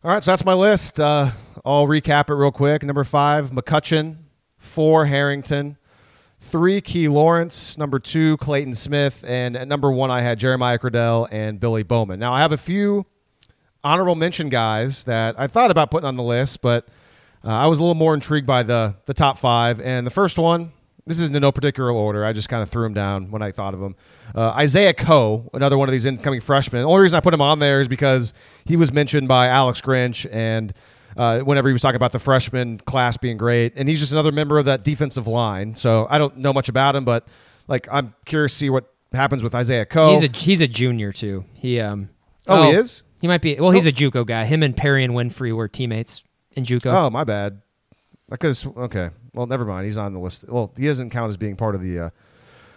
All 0.04 0.12
right, 0.12 0.24
so 0.24 0.32
that's 0.32 0.44
my 0.44 0.54
list. 0.54 1.00
Uh, 1.00 1.30
I'll 1.64 1.86
recap 1.86 2.30
it 2.30 2.34
real 2.34 2.52
quick. 2.52 2.84
Number 2.84 3.04
five, 3.04 3.52
McCutcheon. 3.52 4.18
Four, 4.58 5.06
Harrington. 5.06 5.78
Three, 6.40 6.82
Key 6.82 7.08
Lawrence. 7.08 7.78
Number 7.78 8.00
two, 8.00 8.38
Clayton 8.38 8.74
Smith. 8.74 9.24
And 9.28 9.56
at 9.56 9.68
number 9.68 9.92
one, 9.92 10.10
I 10.10 10.22
had 10.22 10.40
Jeremiah 10.40 10.80
Criddell 10.80 11.28
and 11.32 11.60
Billy 11.60 11.84
Bowman. 11.84 12.20
Now, 12.20 12.34
I 12.34 12.42
have 12.42 12.52
a 12.52 12.58
few 12.58 13.06
honorable 13.84 14.16
mention 14.16 14.50
guys 14.50 15.06
that 15.06 15.40
I 15.40 15.48
thought 15.48 15.72
about 15.72 15.92
putting 15.92 16.08
on 16.08 16.16
the 16.16 16.24
list, 16.24 16.62
but 16.62 16.88
uh, 17.44 17.50
I 17.50 17.68
was 17.68 17.80
a 17.80 17.82
little 17.82 17.96
more 17.96 18.14
intrigued 18.14 18.48
by 18.48 18.64
the 18.64 18.96
the 19.06 19.14
top 19.14 19.38
five. 19.38 19.80
And 19.82 20.06
the 20.06 20.12
first 20.12 20.38
one, 20.38 20.72
this 21.06 21.20
is 21.20 21.30
in 21.30 21.42
no 21.42 21.52
particular 21.52 21.92
order. 21.92 22.24
I 22.26 22.34
just 22.34 22.50
kind 22.50 22.62
of 22.64 22.70
threw 22.70 22.86
him 22.86 22.94
down 22.94 23.32
when 23.32 23.42
I 23.42 23.52
thought 23.52 23.74
of 23.74 23.82
him. 23.82 23.96
Uh, 24.34 24.52
Isaiah 24.52 24.94
Coe, 24.94 25.50
another 25.54 25.78
one 25.78 25.88
of 25.88 25.92
these 25.94 26.06
incoming 26.06 26.42
freshmen. 26.42 26.82
The 26.82 26.88
only 26.88 27.02
reason 27.02 27.18
I 27.18 27.20
put 27.20 27.34
him 27.34 27.42
on 27.42 27.60
there 27.60 27.82
is 27.82 27.88
because 27.88 28.34
he 28.66 28.76
was 28.76 28.92
mentioned 28.92 29.28
by 29.28 29.48
Alex 29.48 29.82
Grinch 29.82 30.28
and. 30.32 30.74
Uh, 31.18 31.42
whenever 31.42 31.68
he 31.68 31.74
was 31.74 31.82
talking 31.82 31.98
about 31.98 32.14
the 32.14 32.20
freshman 32.20 32.78
class 32.78 33.18
being 33.18 33.36
great, 33.36 33.74
and 33.76 33.90
he's 33.90 34.00
just 34.00 34.14
another 34.14 34.32
member 34.32 34.58
of 34.58 34.64
that 34.64 34.86
defensive 34.86 35.28
line. 35.28 35.76
So 35.76 36.08
I 36.10 36.18
don't 36.18 36.38
know 36.38 36.54
much 36.54 36.70
about 36.70 36.96
him, 36.96 37.04
but 37.04 37.28
like 37.68 37.86
I'm 37.92 38.16
curious 38.24 38.54
to 38.54 38.58
see 38.58 38.70
what 38.70 38.94
happens 39.12 39.44
with 39.44 39.54
Isaiah 39.54 39.86
Coe. 39.86 40.12
He's 40.12 40.24
a 40.24 40.32
he's 40.34 40.62
a 40.62 40.70
junior 40.70 41.12
too. 41.12 41.44
He 41.54 41.82
um 41.82 42.12
Oh, 42.48 42.64
he 42.64 42.78
is? 42.78 43.04
He 43.20 43.28
might 43.28 43.42
be. 43.42 43.56
Well, 43.60 43.72
he's 43.72 43.86
a 43.86 43.92
JUCO 43.92 44.26
guy. 44.26 44.46
Him 44.46 44.64
and 44.64 44.76
Perrion 44.76 45.12
Winfrey 45.12 45.54
were 45.54 45.68
teammates 45.68 46.24
in 46.54 46.64
JUCO. 46.64 46.92
Oh, 46.92 47.10
my 47.10 47.24
bad. 47.24 47.62
Have. 48.30 48.66
Okay. 48.78 49.10
Well, 49.34 49.48
never 49.48 49.66
mind. 49.66 49.86
He's 49.86 49.98
on 49.98 50.14
the 50.14 50.20
list. 50.20 50.46
Well, 50.50 50.72
he 50.78 50.86
doesn't 50.88 51.10
count 51.12 51.30
as 51.30 51.38
being 51.38 51.56
part 51.56 51.76
of 51.76 51.82
the 51.82 52.00
uh, 52.00 52.10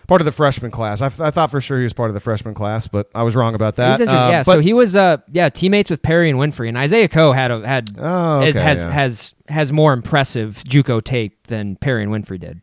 part 0.06 0.20
of 0.20 0.24
the 0.24 0.32
freshman 0.32 0.70
class. 0.70 1.00
I, 1.00 1.06
I 1.06 1.30
thought 1.30 1.50
for 1.50 1.60
sure 1.60 1.78
he 1.78 1.84
was 1.84 1.92
part 1.92 2.10
of 2.10 2.14
the 2.14 2.20
freshman 2.20 2.54
class, 2.54 2.86
but 2.86 3.10
I 3.14 3.22
was 3.22 3.34
wrong 3.34 3.54
about 3.54 3.76
that. 3.76 3.98
He's 3.98 4.06
Uh, 4.08 4.12
yeah, 4.12 4.38
but- 4.40 4.52
so 4.52 4.58
he 4.60 4.72
was 4.72 4.94
uh 4.94 5.16
yeah 5.32 5.48
teammates 5.48 5.90
with 5.90 6.02
Perrion 6.02 6.34
Winfrey, 6.34 6.68
and 6.68 6.76
Isaiah 6.78 7.08
Coe 7.08 7.32
had 7.32 7.50
a, 7.50 7.66
had 7.66 7.90
Oh, 7.98 8.42
is- 8.42 8.56
has 8.56 8.84
yeah. 8.84 8.90
has 8.90 9.34
has 9.48 9.72
more 9.72 9.92
impressive 9.92 10.62
JUCO 10.68 11.02
tape 11.02 11.46
than 11.48 11.76
Perrion 11.76 12.08
Winfrey 12.08 12.38
did. 12.38 12.60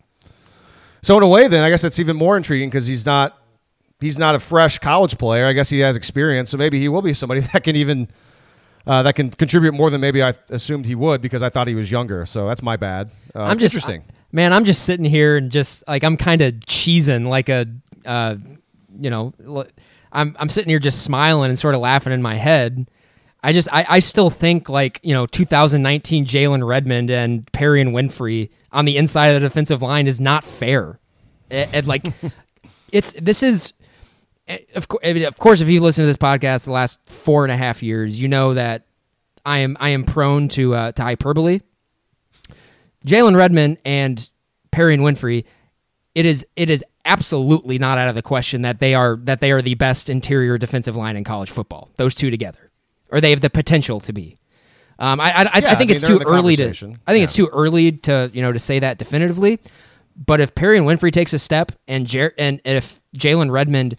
So 1.02 1.18
in 1.18 1.24
a 1.24 1.28
way, 1.28 1.48
then 1.48 1.64
I 1.64 1.70
guess 1.70 1.82
that's 1.82 2.00
even 2.00 2.16
more 2.16 2.38
intriguing 2.38 2.70
because 2.70 2.86
he's 2.86 3.06
not 3.06 3.38
he's 4.00 4.18
not 4.20 4.36
a 4.36 4.40
fresh 4.40 4.78
college 4.80 5.18
player. 5.18 5.46
I 5.46 5.54
guess 5.54 5.70
he 5.70 5.80
has 5.80 5.96
experience, 5.96 6.50
so 6.50 6.58
maybe 6.58 6.80
he 6.80 6.88
will 6.88 7.02
be 7.02 7.14
somebody 7.14 7.42
that 7.54 7.64
can 7.64 7.76
even 7.76 8.08
uh, 8.88 9.04
that 9.04 9.16
can 9.16 9.30
contribute 9.30 9.74
more 9.74 9.90
than 9.90 10.02
maybe 10.02 10.24
I 10.24 10.34
assumed 10.50 10.86
he 10.86 10.96
would 10.96 11.22
because 11.22 11.42
I 11.42 11.50
thought 11.50 11.68
he 11.68 11.76
was 11.76 11.92
younger. 11.92 12.26
So 12.26 12.48
that's 12.48 12.62
my 12.62 12.78
bad. 12.78 13.10
Uh, 13.36 13.44
I'm 13.44 13.60
just 13.60 13.76
interesting. 13.76 14.04
man. 14.32 14.54
I'm 14.54 14.66
just 14.66 14.84
sitting 14.86 15.06
here 15.06 15.38
and 15.38 15.52
just 15.52 15.84
like 15.88 16.04
I'm 16.04 16.18
kind 16.18 16.42
of 16.42 16.54
cheesing 16.56 17.28
like 17.28 17.50
a 17.50 17.68
uh, 18.06 18.36
you 19.00 19.10
know 19.10 19.34
I'm 20.12 20.36
I'm 20.40 20.50
sitting 20.50 20.70
here 20.70 20.80
just 20.80 21.04
smiling 21.04 21.50
and 21.50 21.58
sort 21.58 21.76
of 21.76 21.82
laughing 21.82 22.14
in 22.14 22.22
my 22.22 22.36
head. 22.36 22.90
I 23.44 23.54
just 23.54 23.68
I, 23.74 23.86
I 23.90 24.00
still 24.00 24.30
think 24.30 24.70
like 24.70 25.00
you 25.04 25.14
know 25.14 25.26
2019 25.26 26.26
Jalen 26.26 26.68
Redmond 26.68 27.10
and 27.10 27.52
Perrion 27.52 27.92
Winfrey 27.92 28.50
on 28.72 28.86
the 28.86 28.98
inside 28.98 29.28
of 29.28 29.42
the 29.42 29.48
defensive 29.48 29.82
line 29.82 30.08
is 30.08 30.20
not 30.20 30.44
fair. 30.44 31.00
And, 31.50 31.86
like 31.86 32.08
it's 32.92 33.14
this 33.14 33.44
is 33.44 33.74
of 34.76 34.88
course 34.88 35.02
I 35.06 35.14
mean, 35.14 35.24
of 35.26 35.38
course 35.38 35.62
if 35.62 35.70
you 35.70 35.82
listen 35.82 36.04
to 36.04 36.08
this 36.08 36.18
podcast 36.18 36.66
the 36.66 36.72
last 36.72 37.00
four 37.06 37.44
and 37.46 37.52
a 37.52 37.58
half 37.58 37.82
years 37.84 38.20
you 38.20 38.28
know 38.28 38.54
that 38.56 38.86
I 39.46 39.60
am 39.60 39.78
I 39.80 39.90
am 39.90 40.04
prone 40.04 40.50
to 40.50 40.74
uh, 40.76 40.92
to 40.94 41.02
hyperbole. 41.04 41.62
Jalen 43.06 43.36
Redmond 43.36 43.78
and 43.86 44.30
Perrion 44.72 45.00
Winfrey, 45.00 45.46
it 46.14 46.26
is 46.26 46.46
it 46.56 46.70
is 46.70 46.84
absolutely 47.06 47.80
not 47.80 47.98
out 47.98 48.08
of 48.10 48.16
the 48.16 48.22
question 48.22 48.62
that 48.62 48.80
they 48.80 48.94
are 48.94 49.16
that 49.24 49.40
they 49.40 49.52
are 49.52 49.62
the 49.62 49.76
best 49.76 50.10
interior 50.10 50.58
defensive 50.58 50.96
line 50.96 51.16
in 51.18 51.24
college 51.24 51.50
football. 51.50 51.90
Those 51.98 52.14
two 52.16 52.30
together, 52.30 52.72
or 53.10 53.20
they 53.22 53.32
have 53.32 53.42
the 53.42 53.50
potential 53.50 54.00
to 54.02 54.14
be. 54.14 54.38
Um, 55.00 55.20
I 55.20 55.26
I, 55.26 55.30
I, 55.30 55.34
Yeah, 55.34 55.44
I 55.44 55.62
think 55.62 55.76
I 55.76 55.80
mean, 55.80 55.90
it's 55.92 56.02
too 56.08 56.22
early 56.26 56.56
to. 56.58 56.64
I 56.68 56.72
think 56.72 56.98
Yeah. 57.08 57.14
it's 57.24 57.34
too 57.34 57.48
early 57.48 57.92
to 57.94 58.30
you 58.34 58.42
know 58.44 58.52
to 58.52 58.60
say 58.60 58.78
that 58.80 58.98
definitively. 59.00 59.60
But 60.16 60.40
if 60.42 60.54
Perrion 60.54 60.84
Winfrey 60.84 61.12
takes 61.12 61.34
a 61.34 61.40
step, 61.40 61.72
and 61.88 62.06
Jer- 62.06 62.34
and 62.38 62.62
if 62.66 63.02
Jalen 63.18 63.50
Redmond, 63.50 63.96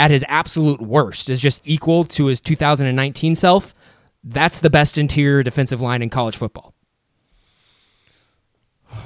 at 0.00 0.10
his 0.10 0.24
absolute 0.28 0.80
worst, 0.80 1.28
is 1.28 1.40
just 1.40 1.68
equal 1.68 2.04
to 2.04 2.26
his 2.26 2.40
2019 2.40 3.34
self, 3.34 3.74
that's 4.24 4.58
the 4.60 4.70
best 4.70 4.96
interior 4.96 5.42
defensive 5.42 5.82
line 5.82 6.00
in 6.00 6.08
college 6.08 6.38
football. 6.38 6.72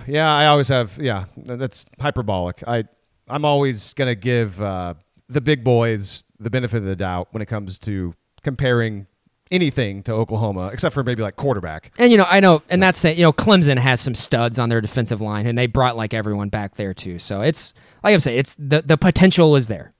Yeah, 0.06 0.32
I 0.32 0.46
always 0.46 0.68
have. 0.68 0.96
Yeah, 0.96 1.24
that's 1.36 1.84
hyperbolic. 2.00 2.62
I 2.66 2.84
I'm 3.28 3.44
always 3.44 3.92
gonna 3.94 4.14
give 4.14 4.60
uh, 4.60 4.94
the 5.28 5.40
big 5.40 5.64
boys 5.64 6.24
the 6.38 6.48
benefit 6.48 6.76
of 6.78 6.84
the 6.84 6.96
doubt 6.96 7.28
when 7.32 7.42
it 7.42 7.46
comes 7.46 7.78
to 7.80 8.14
comparing 8.42 9.08
anything 9.50 10.02
to 10.04 10.12
Oklahoma, 10.12 10.70
except 10.72 10.94
for 10.94 11.02
maybe 11.02 11.22
like 11.22 11.36
quarterback. 11.36 11.92
And 11.98 12.12
you 12.12 12.18
know, 12.18 12.26
I 12.28 12.38
know, 12.38 12.62
and 12.70 12.82
that's 12.82 13.04
it. 13.04 13.16
You 13.16 13.24
know, 13.24 13.32
Clemson 13.32 13.78
has 13.78 14.00
some 14.00 14.14
studs 14.14 14.60
on 14.60 14.68
their 14.68 14.80
defensive 14.80 15.20
line, 15.20 15.46
and 15.46 15.58
they 15.58 15.66
brought 15.66 15.96
like 15.96 16.14
everyone 16.14 16.50
back 16.50 16.76
there 16.76 16.94
too. 16.94 17.18
So 17.18 17.40
it's 17.40 17.74
like 18.04 18.14
I'm 18.14 18.20
saying, 18.20 18.38
it's 18.38 18.54
the 18.54 18.82
the 18.82 18.96
potential 18.96 19.56
is 19.56 19.66
there. 19.66 19.93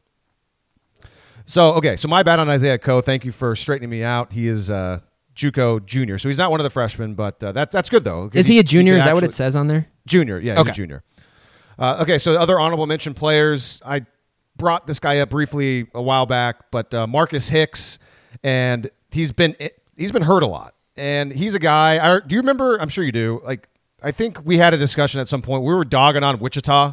So 1.46 1.74
okay, 1.74 1.96
so 1.96 2.08
my 2.08 2.22
bad 2.22 2.38
on 2.38 2.48
Isaiah 2.48 2.78
Coe. 2.78 3.00
Thank 3.00 3.24
you 3.24 3.32
for 3.32 3.54
straightening 3.54 3.90
me 3.90 4.02
out. 4.02 4.32
He 4.32 4.48
is 4.48 4.70
uh, 4.70 5.00
JUCO 5.34 5.84
junior, 5.84 6.18
so 6.18 6.28
he's 6.28 6.38
not 6.38 6.50
one 6.50 6.60
of 6.60 6.64
the 6.64 6.70
freshmen, 6.70 7.14
but 7.14 7.42
uh, 7.42 7.52
that 7.52 7.70
that's 7.70 7.90
good 7.90 8.04
though. 8.04 8.30
Is 8.32 8.46
he 8.46 8.58
a 8.58 8.62
junior? 8.62 8.94
could 8.94 8.98
Is 9.00 9.04
that 9.04 9.14
what 9.14 9.24
it 9.24 9.32
says 9.32 9.54
on 9.56 9.66
there? 9.66 9.86
Junior, 10.06 10.38
yeah, 10.38 10.52
Okay. 10.54 10.62
he's 10.62 10.68
a 10.70 10.72
junior. 10.72 11.02
Uh, 11.78 11.98
okay, 12.02 12.18
so 12.18 12.32
the 12.32 12.40
other 12.40 12.58
honorable 12.58 12.86
mention 12.86 13.14
players, 13.14 13.82
I 13.84 14.06
brought 14.56 14.86
this 14.86 14.98
guy 14.98 15.18
up 15.18 15.30
briefly 15.30 15.86
a 15.94 16.02
while 16.02 16.24
back, 16.24 16.70
but 16.70 16.94
uh, 16.94 17.06
Marcus 17.06 17.48
Hicks, 17.48 17.98
and 18.42 18.88
he's 19.10 19.32
been 19.32 19.56
he's 19.96 20.12
been 20.12 20.22
hurt 20.22 20.42
a 20.42 20.46
lot, 20.46 20.74
and 20.96 21.32
he's 21.32 21.54
a 21.54 21.58
guy. 21.58 21.98
I, 21.98 22.20
do 22.20 22.34
you 22.34 22.40
remember? 22.40 22.80
I'm 22.80 22.88
sure 22.88 23.04
you 23.04 23.12
do. 23.12 23.40
Like, 23.44 23.68
I 24.02 24.12
think 24.12 24.44
we 24.46 24.56
had 24.58 24.72
a 24.72 24.78
discussion 24.78 25.20
at 25.20 25.28
some 25.28 25.42
point. 25.42 25.62
We 25.64 25.74
were 25.74 25.84
dogging 25.84 26.22
on 26.22 26.38
Wichita 26.38 26.92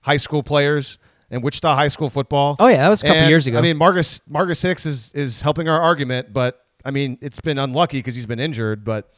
high 0.00 0.16
school 0.16 0.42
players 0.42 0.98
and 1.30 1.42
Wichita 1.42 1.74
high 1.74 1.88
school 1.88 2.10
football. 2.10 2.56
Oh, 2.58 2.68
yeah, 2.68 2.78
that 2.78 2.88
was 2.88 3.02
a 3.02 3.06
couple 3.06 3.20
And, 3.22 3.28
years 3.28 3.46
ago. 3.46 3.58
I 3.58 3.62
mean, 3.62 3.76
Marcus 3.76 4.20
Marcus 4.28 4.60
Hicks 4.62 4.86
is 4.86 5.12
is 5.12 5.42
helping 5.42 5.68
our 5.68 5.80
argument, 5.80 6.32
but 6.32 6.60
I 6.84 6.90
mean, 6.90 7.18
it's 7.20 7.40
been 7.40 7.58
unlucky 7.58 7.98
because 7.98 8.14
he's 8.14 8.26
been 8.26 8.40
injured, 8.40 8.84
but 8.84 9.10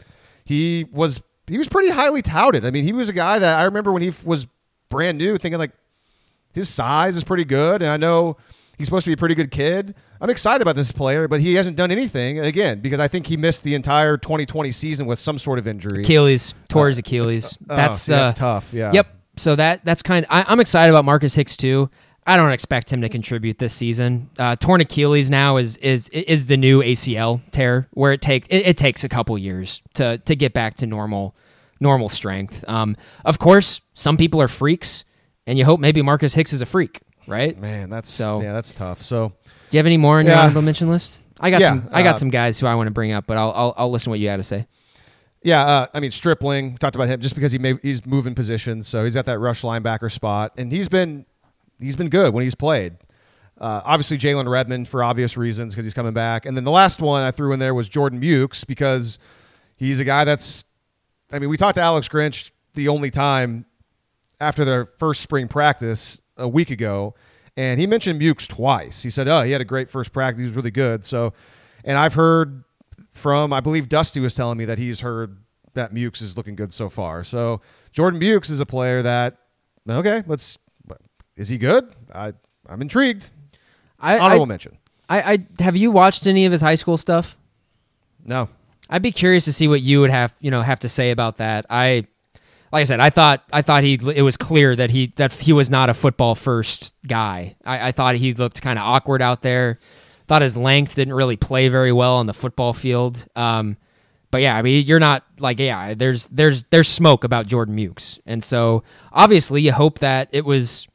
he 0.44 0.86
was 0.92 1.20
he 1.46 1.58
was 1.58 1.68
pretty 1.68 1.90
highly 1.90 2.22
touted. 2.22 2.64
I 2.64 2.70
mean, 2.70 2.84
he 2.84 2.92
was 2.92 3.08
a 3.08 3.12
guy 3.12 3.38
that 3.38 3.58
I 3.58 3.64
remember 3.64 3.92
when 3.92 4.02
he 4.02 4.08
f- 4.08 4.26
was 4.26 4.46
brand 4.88 5.18
new, 5.18 5.36
thinking 5.38 5.58
like 5.58 5.72
his 6.52 6.68
size 6.68 7.16
is 7.16 7.24
pretty 7.24 7.44
good, 7.44 7.82
and 7.82 7.90
I 7.90 7.96
know 7.96 8.36
he's 8.78 8.86
supposed 8.86 9.04
to 9.04 9.10
be 9.10 9.14
a 9.14 9.16
pretty 9.16 9.34
good 9.34 9.50
kid. 9.50 9.94
I'm 10.20 10.30
excited 10.30 10.62
about 10.62 10.76
this 10.76 10.92
player, 10.92 11.28
but 11.28 11.40
he 11.40 11.54
hasn't 11.54 11.76
done 11.76 11.90
anything 11.90 12.38
again 12.38 12.80
because 12.80 13.00
I 13.00 13.08
think 13.08 13.26
he 13.26 13.36
missed 13.36 13.64
the 13.64 13.74
entire 13.74 14.16
2020 14.16 14.72
season 14.72 15.06
with 15.06 15.18
some 15.18 15.38
sort 15.38 15.58
of 15.58 15.66
injury. 15.68 16.00
Achilles, 16.00 16.54
tore 16.68 16.88
his 16.88 16.98
uh, 16.98 17.00
Achilles. 17.00 17.58
oh, 17.68 17.76
that's 17.76 17.98
see, 18.02 18.12
the 18.12 18.16
that's 18.18 18.38
tough, 18.38 18.72
yeah. 18.72 18.92
Yep. 18.92 19.15
So 19.36 19.54
that 19.56 19.84
that's 19.84 20.02
kind. 20.02 20.24
Of, 20.24 20.32
I, 20.32 20.44
I'm 20.48 20.60
excited 20.60 20.90
about 20.90 21.04
Marcus 21.04 21.34
Hicks 21.34 21.56
too. 21.56 21.90
I 22.28 22.36
don't 22.36 22.50
expect 22.50 22.92
him 22.92 23.02
to 23.02 23.08
contribute 23.08 23.58
this 23.58 23.72
season. 23.72 24.30
Uh, 24.38 24.56
torn 24.56 24.80
Achilles 24.80 25.30
now 25.30 25.58
is 25.58 25.76
is 25.78 26.08
is 26.08 26.46
the 26.46 26.56
new 26.56 26.82
ACL 26.82 27.40
tear, 27.52 27.86
where 27.92 28.12
it 28.12 28.20
takes 28.22 28.48
it, 28.48 28.66
it 28.66 28.76
takes 28.76 29.04
a 29.04 29.08
couple 29.08 29.36
years 29.38 29.82
to 29.94 30.18
to 30.18 30.34
get 30.34 30.52
back 30.52 30.74
to 30.76 30.86
normal 30.86 31.36
normal 31.78 32.08
strength. 32.08 32.64
Um, 32.68 32.96
of 33.24 33.38
course, 33.38 33.80
some 33.94 34.16
people 34.16 34.40
are 34.42 34.48
freaks, 34.48 35.04
and 35.46 35.58
you 35.58 35.64
hope 35.64 35.78
maybe 35.78 36.02
Marcus 36.02 36.34
Hicks 36.34 36.52
is 36.52 36.62
a 36.62 36.66
freak, 36.66 37.00
right? 37.26 37.56
Man, 37.58 37.90
that's 37.90 38.08
So- 38.10 38.40
yeah, 38.40 38.54
that's 38.54 38.72
tough. 38.74 39.02
So 39.02 39.28
Do 39.28 39.76
you 39.76 39.78
have 39.78 39.86
any 39.86 39.98
more 39.98 40.18
on 40.18 40.26
your 40.26 40.34
honorable 40.34 40.62
mention 40.62 40.88
list? 40.88 41.20
I 41.38 41.50
got 41.50 41.60
Yeah, 41.60 41.68
some. 41.68 41.88
I 41.92 42.02
got 42.02 42.10
uh, 42.10 42.18
some 42.18 42.30
guys 42.30 42.58
who 42.58 42.66
I 42.66 42.74
want 42.74 42.86
to 42.86 42.92
bring 42.92 43.12
up, 43.12 43.26
but 43.26 43.36
I'll 43.36 43.52
I'll, 43.54 43.74
I'll 43.76 43.90
listen 43.90 44.04
to 44.06 44.10
what 44.10 44.20
you 44.20 44.28
had 44.30 44.38
to 44.38 44.42
say. 44.42 44.66
Yeah, 45.46 45.64
uh, 45.64 45.86
I 45.94 46.00
mean 46.00 46.10
Stripling 46.10 46.76
talked 46.76 46.96
about 46.96 47.06
him 47.06 47.20
just 47.20 47.36
because 47.36 47.52
he 47.52 47.58
may, 47.58 47.78
he's 47.80 48.04
moving 48.04 48.34
positions, 48.34 48.88
so 48.88 49.04
he's 49.04 49.14
got 49.14 49.26
that 49.26 49.38
rush 49.38 49.62
linebacker 49.62 50.10
spot, 50.10 50.52
and 50.58 50.72
he's 50.72 50.88
been 50.88 51.24
he's 51.78 51.94
been 51.94 52.08
good 52.08 52.34
when 52.34 52.42
he's 52.42 52.56
played. 52.56 52.96
Uh, 53.56 53.80
obviously 53.84 54.18
Jalen 54.18 54.50
Redmond 54.50 54.88
for 54.88 55.04
obvious 55.04 55.36
reasons 55.36 55.72
because 55.72 55.84
he's 55.84 55.94
coming 55.94 56.12
back, 56.12 56.46
and 56.46 56.56
then 56.56 56.64
the 56.64 56.72
last 56.72 57.00
one 57.00 57.22
I 57.22 57.30
threw 57.30 57.52
in 57.52 57.60
there 57.60 57.74
was 57.74 57.88
Jordan 57.88 58.20
Mukes 58.20 58.66
because 58.66 59.20
he's 59.76 60.00
a 60.00 60.04
guy 60.04 60.24
that's. 60.24 60.64
I 61.30 61.38
mean, 61.38 61.48
we 61.48 61.56
talked 61.56 61.76
to 61.76 61.80
Alex 61.80 62.08
Grinch 62.08 62.50
the 62.74 62.88
only 62.88 63.12
time 63.12 63.66
after 64.40 64.64
their 64.64 64.84
first 64.84 65.20
spring 65.20 65.46
practice 65.46 66.20
a 66.36 66.48
week 66.48 66.70
ago, 66.70 67.14
and 67.56 67.78
he 67.78 67.86
mentioned 67.86 68.20
Mukes 68.20 68.48
twice. 68.48 69.04
He 69.04 69.10
said, 69.10 69.28
"Oh, 69.28 69.42
he 69.42 69.52
had 69.52 69.60
a 69.60 69.64
great 69.64 69.90
first 69.90 70.12
practice. 70.12 70.40
He 70.40 70.46
was 70.48 70.56
really 70.56 70.72
good." 70.72 71.04
So, 71.04 71.34
and 71.84 71.96
I've 71.96 72.14
heard 72.14 72.64
from 73.16 73.52
I 73.52 73.60
believe 73.60 73.88
Dusty 73.88 74.20
was 74.20 74.34
telling 74.34 74.58
me 74.58 74.64
that 74.66 74.78
he's 74.78 75.00
heard 75.00 75.38
that 75.74 75.92
Mukes 75.92 76.22
is 76.22 76.36
looking 76.36 76.56
good 76.56 76.72
so 76.72 76.88
far. 76.88 77.24
So 77.24 77.60
Jordan 77.92 78.20
Mukes 78.20 78.50
is 78.50 78.60
a 78.60 78.66
player 78.66 79.02
that 79.02 79.38
okay, 79.88 80.22
let's 80.26 80.58
is 81.36 81.48
he 81.48 81.58
good? 81.58 81.92
I 82.14 82.32
I'm 82.68 82.82
intrigued. 82.82 83.30
I 83.98 84.18
Honorable 84.18 84.44
I, 84.44 84.48
mention. 84.48 84.78
I, 85.08 85.32
I 85.32 85.62
have 85.62 85.76
you 85.76 85.90
watched 85.90 86.26
any 86.26 86.46
of 86.46 86.52
his 86.52 86.60
high 86.60 86.74
school 86.74 86.96
stuff? 86.96 87.36
No. 88.24 88.48
I'd 88.88 89.02
be 89.02 89.12
curious 89.12 89.44
to 89.46 89.52
see 89.52 89.68
what 89.68 89.80
you 89.80 90.00
would 90.00 90.10
have 90.10 90.34
you 90.40 90.50
know 90.50 90.62
have 90.62 90.80
to 90.80 90.88
say 90.88 91.10
about 91.10 91.38
that. 91.38 91.66
I 91.70 92.06
like 92.72 92.80
I 92.82 92.84
said, 92.84 93.00
I 93.00 93.10
thought 93.10 93.44
I 93.52 93.62
thought 93.62 93.84
he 93.84 93.98
it 94.14 94.22
was 94.22 94.36
clear 94.36 94.74
that 94.76 94.90
he 94.90 95.12
that 95.16 95.32
he 95.32 95.52
was 95.52 95.70
not 95.70 95.88
a 95.88 95.94
football 95.94 96.34
first 96.34 96.94
guy. 97.06 97.56
I, 97.64 97.88
I 97.88 97.92
thought 97.92 98.16
he 98.16 98.34
looked 98.34 98.60
kind 98.62 98.78
of 98.78 98.84
awkward 98.84 99.22
out 99.22 99.42
there. 99.42 99.78
Thought 100.26 100.42
his 100.42 100.56
length 100.56 100.96
didn't 100.96 101.14
really 101.14 101.36
play 101.36 101.68
very 101.68 101.92
well 101.92 102.16
on 102.16 102.26
the 102.26 102.34
football 102.34 102.72
field. 102.72 103.26
Um, 103.36 103.76
but 104.30 104.42
yeah, 104.42 104.56
I 104.56 104.62
mean, 104.62 104.84
you're 104.86 105.00
not 105.00 105.24
like 105.38 105.58
yeah. 105.58 105.94
There's 105.94 106.26
there's 106.26 106.64
there's 106.64 106.88
smoke 106.88 107.24
about 107.24 107.46
Jordan 107.46 107.76
Mukes, 107.76 108.18
and 108.26 108.42
so 108.42 108.82
obviously 109.12 109.62
you 109.62 109.72
hope 109.72 110.00
that 110.00 110.28
it 110.32 110.44
was, 110.44 110.88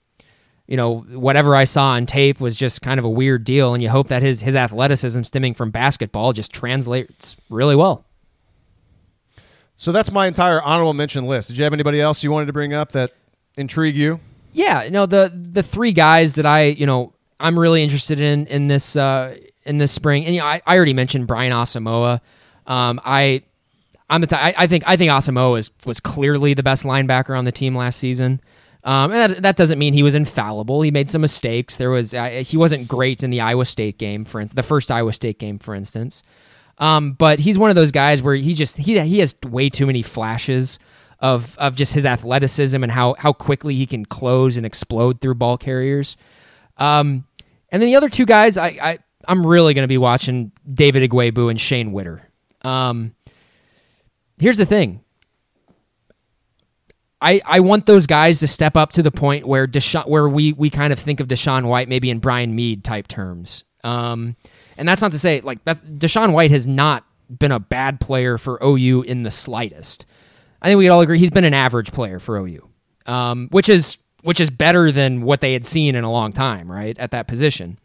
you 0.67 0.75
know, 0.77 0.99
whatever 0.99 1.55
I 1.55 1.63
saw 1.63 1.91
on 1.91 2.05
tape 2.05 2.39
was 2.39 2.55
just 2.57 2.81
kind 2.81 2.99
of 2.99 3.05
a 3.05 3.09
weird 3.09 3.43
deal, 3.43 3.73
and 3.73 3.81
you 3.81 3.89
hope 3.89 4.09
that 4.09 4.21
his 4.21 4.41
his 4.41 4.55
athleticism 4.55 5.23
stemming 5.23 5.53
from 5.53 5.71
basketball 5.71 6.33
just 6.33 6.53
translates 6.53 7.37
really 7.49 7.75
well. 7.75 8.05
So 9.77 9.91
that's 9.91 10.11
my 10.11 10.27
entire 10.27 10.61
honorable 10.61 10.93
mention 10.93 11.25
list. 11.25 11.47
Did 11.47 11.57
you 11.57 11.63
have 11.63 11.73
anybody 11.73 11.99
else 11.99 12.23
you 12.23 12.31
wanted 12.31 12.45
to 12.45 12.53
bring 12.53 12.73
up 12.73 12.91
that 12.91 13.13
intrigue 13.55 13.95
you? 13.95 14.19
Yeah, 14.51 14.87
no, 14.91 15.05
the 15.05 15.31
the 15.33 15.63
three 15.63 15.93
guys 15.93 16.35
that 16.35 16.45
I, 16.45 16.65
you 16.65 16.85
know, 16.85 17.13
I'm 17.41 17.57
really 17.59 17.83
interested 17.83 18.21
in 18.21 18.47
in 18.47 18.67
this 18.67 18.95
uh, 18.95 19.37
in 19.63 19.77
this 19.77 19.91
spring, 19.91 20.25
and 20.25 20.35
you 20.35 20.41
know, 20.41 20.47
I, 20.47 20.61
I 20.65 20.75
already 20.75 20.93
mentioned 20.93 21.27
Brian 21.27 21.51
Asamoah. 21.51 22.21
Um, 22.67 23.01
I 23.03 23.43
I'm 24.09 24.21
the 24.21 24.27
t- 24.27 24.35
I, 24.35 24.53
I 24.57 24.67
think 24.67 24.83
I 24.85 24.97
think 24.97 25.11
Asamoah 25.11 25.53
was 25.53 25.71
was 25.85 25.99
clearly 25.99 26.53
the 26.53 26.63
best 26.63 26.83
linebacker 26.83 27.37
on 27.37 27.45
the 27.45 27.51
team 27.51 27.75
last 27.75 27.97
season. 27.97 28.41
Um, 28.83 29.11
and 29.11 29.33
that, 29.33 29.43
that 29.43 29.55
doesn't 29.57 29.77
mean 29.77 29.93
he 29.93 30.01
was 30.01 30.15
infallible. 30.15 30.81
He 30.81 30.89
made 30.89 31.07
some 31.07 31.21
mistakes. 31.21 31.75
There 31.75 31.91
was 31.91 32.13
uh, 32.13 32.43
he 32.45 32.57
wasn't 32.57 32.87
great 32.87 33.23
in 33.23 33.29
the 33.29 33.41
Iowa 33.41 33.65
State 33.65 33.97
game, 33.97 34.25
for 34.25 34.41
instance, 34.41 34.55
the 34.55 34.67
first 34.67 34.91
Iowa 34.91 35.13
State 35.13 35.39
game, 35.39 35.59
for 35.59 35.75
instance. 35.75 36.23
Um, 36.77 37.13
but 37.13 37.39
he's 37.39 37.59
one 37.59 37.69
of 37.69 37.75
those 37.75 37.91
guys 37.91 38.23
where 38.23 38.35
he 38.35 38.53
just 38.53 38.77
he 38.77 38.99
he 38.99 39.19
has 39.19 39.35
way 39.47 39.69
too 39.69 39.85
many 39.85 40.01
flashes 40.01 40.79
of 41.19 41.55
of 41.59 41.75
just 41.75 41.93
his 41.93 42.05
athleticism 42.05 42.81
and 42.81 42.91
how 42.91 43.13
how 43.19 43.33
quickly 43.33 43.75
he 43.75 43.85
can 43.85 44.03
close 44.03 44.57
and 44.57 44.65
explode 44.65 45.21
through 45.21 45.35
ball 45.35 45.57
carriers. 45.57 46.17
Um, 46.77 47.25
and 47.71 47.81
then 47.81 47.87
the 47.87 47.95
other 47.95 48.09
two 48.09 48.25
guys, 48.25 48.57
I, 48.57 48.67
I 48.67 48.99
I'm 49.27 49.45
really 49.45 49.73
going 49.73 49.83
to 49.83 49.89
be 49.89 49.97
watching 49.97 50.51
David 50.71 51.09
Ugwoegbu 51.09 51.49
and 51.49 51.59
Shane 51.59 51.91
Whitter. 51.91 52.21
Um, 52.63 53.15
here's 54.37 54.57
the 54.57 54.65
thing. 54.65 55.03
I, 57.21 57.39
I 57.45 57.59
want 57.59 57.85
those 57.85 58.07
guys 58.07 58.39
to 58.39 58.47
step 58.47 58.75
up 58.75 58.93
to 58.93 59.03
the 59.03 59.11
point 59.11 59.45
where 59.45 59.67
DaShaun, 59.67 60.07
where 60.07 60.27
we 60.27 60.53
we 60.53 60.69
kind 60.71 60.91
of 60.91 60.97
think 60.97 61.19
of 61.19 61.27
DaShaun 61.27 61.65
White 61.65 61.87
maybe 61.87 62.09
in 62.09 62.19
Brian 62.19 62.55
Mead 62.55 62.83
type 62.83 63.07
terms. 63.07 63.63
Um, 63.83 64.35
and 64.77 64.87
that's 64.87 65.01
not 65.01 65.11
to 65.11 65.19
say 65.19 65.41
like 65.41 65.63
that's 65.63 65.83
DaShaun 65.83 66.33
White 66.33 66.51
has 66.51 66.65
not 66.65 67.05
been 67.29 67.51
a 67.51 67.59
bad 67.59 67.99
player 67.99 68.37
for 68.37 68.59
OU 68.63 69.03
in 69.03 69.23
the 69.23 69.31
slightest. 69.31 70.05
I 70.61 70.67
think 70.67 70.79
we 70.79 70.85
could 70.85 70.91
all 70.91 71.01
agree 71.01 71.19
he's 71.19 71.31
been 71.31 71.43
an 71.43 71.53
average 71.53 71.91
player 71.91 72.19
for 72.19 72.37
OU, 72.37 72.67
um, 73.05 73.47
which 73.51 73.69
is 73.69 73.97
which 74.23 74.39
is 74.39 74.49
better 74.49 74.91
than 74.91 75.21
what 75.21 75.41
they 75.41 75.53
had 75.53 75.65
seen 75.65 75.95
in 75.95 76.03
a 76.03 76.11
long 76.11 76.31
time, 76.31 76.71
right? 76.71 76.97
At 76.99 77.11
that 77.11 77.27
position. 77.27 77.79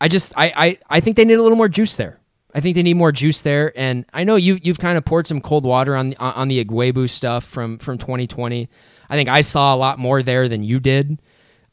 I 0.00 0.08
just 0.08 0.32
I, 0.36 0.52
I, 0.56 0.78
I 0.90 1.00
think 1.00 1.16
they 1.16 1.24
need 1.24 1.34
a 1.34 1.42
little 1.42 1.58
more 1.58 1.68
juice 1.68 1.96
there. 1.96 2.20
I 2.54 2.60
think 2.60 2.76
they 2.76 2.82
need 2.82 2.94
more 2.96 3.12
juice 3.12 3.42
there, 3.42 3.72
and 3.76 4.06
I 4.12 4.24
know 4.24 4.36
you 4.36 4.58
you've 4.62 4.78
kind 4.78 4.96
of 4.96 5.04
poured 5.04 5.26
some 5.26 5.40
cold 5.40 5.64
water 5.64 5.94
on 5.94 6.14
on 6.18 6.48
the 6.48 6.64
Ugwoegbu 6.64 7.10
stuff 7.10 7.44
from 7.44 7.78
from 7.78 7.98
2020. 7.98 8.68
I 9.10 9.16
think 9.16 9.28
I 9.28 9.42
saw 9.42 9.74
a 9.74 9.76
lot 9.76 9.98
more 9.98 10.22
there 10.22 10.48
than 10.48 10.62
you 10.62 10.80
did. 10.80 11.20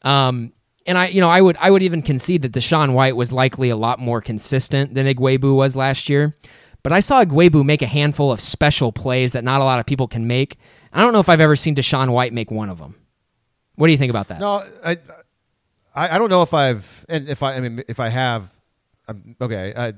Um, 0.02 0.52
and 0.86 0.96
I, 0.98 1.08
you 1.08 1.20
know, 1.20 1.28
I 1.28 1.40
would 1.40 1.56
I 1.58 1.70
would 1.70 1.82
even 1.82 2.02
concede 2.02 2.42
that 2.42 2.52
DaShaun 2.52 2.92
White 2.92 3.16
was 3.16 3.32
likely 3.32 3.70
a 3.70 3.76
lot 3.76 3.98
more 3.98 4.20
consistent 4.20 4.94
than 4.94 5.06
Ugwoegbu 5.06 5.54
was 5.54 5.76
last 5.76 6.08
year. 6.08 6.36
But 6.82 6.92
I 6.92 7.00
saw 7.00 7.24
Ugwoegbu 7.24 7.64
make 7.64 7.82
a 7.82 7.86
handful 7.86 8.30
of 8.30 8.40
special 8.40 8.92
plays 8.92 9.32
that 9.32 9.44
not 9.44 9.60
a 9.60 9.64
lot 9.64 9.80
of 9.80 9.86
people 9.86 10.06
can 10.06 10.26
make. 10.26 10.56
I 10.92 11.00
don't 11.00 11.12
know 11.12 11.20
if 11.20 11.28
I've 11.28 11.40
ever 11.40 11.56
seen 11.56 11.74
DaShaun 11.74 12.12
White 12.12 12.32
make 12.32 12.50
one 12.50 12.68
of 12.68 12.78
them. 12.78 12.94
What 13.76 13.86
do 13.86 13.92
you 13.92 13.98
think 13.98 14.10
about 14.10 14.28
that? 14.28 14.40
No, 14.40 14.64
I, 14.84 14.98
I, 15.94 16.18
don't 16.18 16.30
know 16.30 16.42
if 16.42 16.52
I've, 16.52 17.06
and 17.08 17.28
if 17.28 17.42
I, 17.42 17.54
I 17.54 17.60
mean, 17.60 17.82
if 17.88 18.00
I 18.00 18.08
have, 18.08 18.50
I'm, 19.06 19.36
okay. 19.40 19.72
I, 19.76 19.92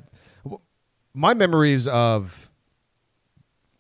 my 1.15 1.35
memories 1.35 1.89
of 1.89 2.51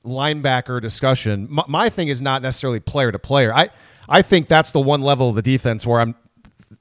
linebacker 0.05 0.81
discussion, 0.81 1.47
my, 1.51 1.65
my 1.69 1.89
thing 1.89 2.09
is 2.09 2.23
not 2.23 2.43
necessarily 2.43 2.81
player 2.81 3.13
to 3.13 3.19
player. 3.19 3.53
I, 3.53 3.71
I 4.09 4.23
think 4.23 4.49
that's 4.49 4.71
the 4.71 4.81
one 4.81 5.03
level 5.03 5.29
of 5.29 5.35
the 5.35 5.43
defense 5.43 5.85
where 5.85 6.01
I'm, 6.01 6.15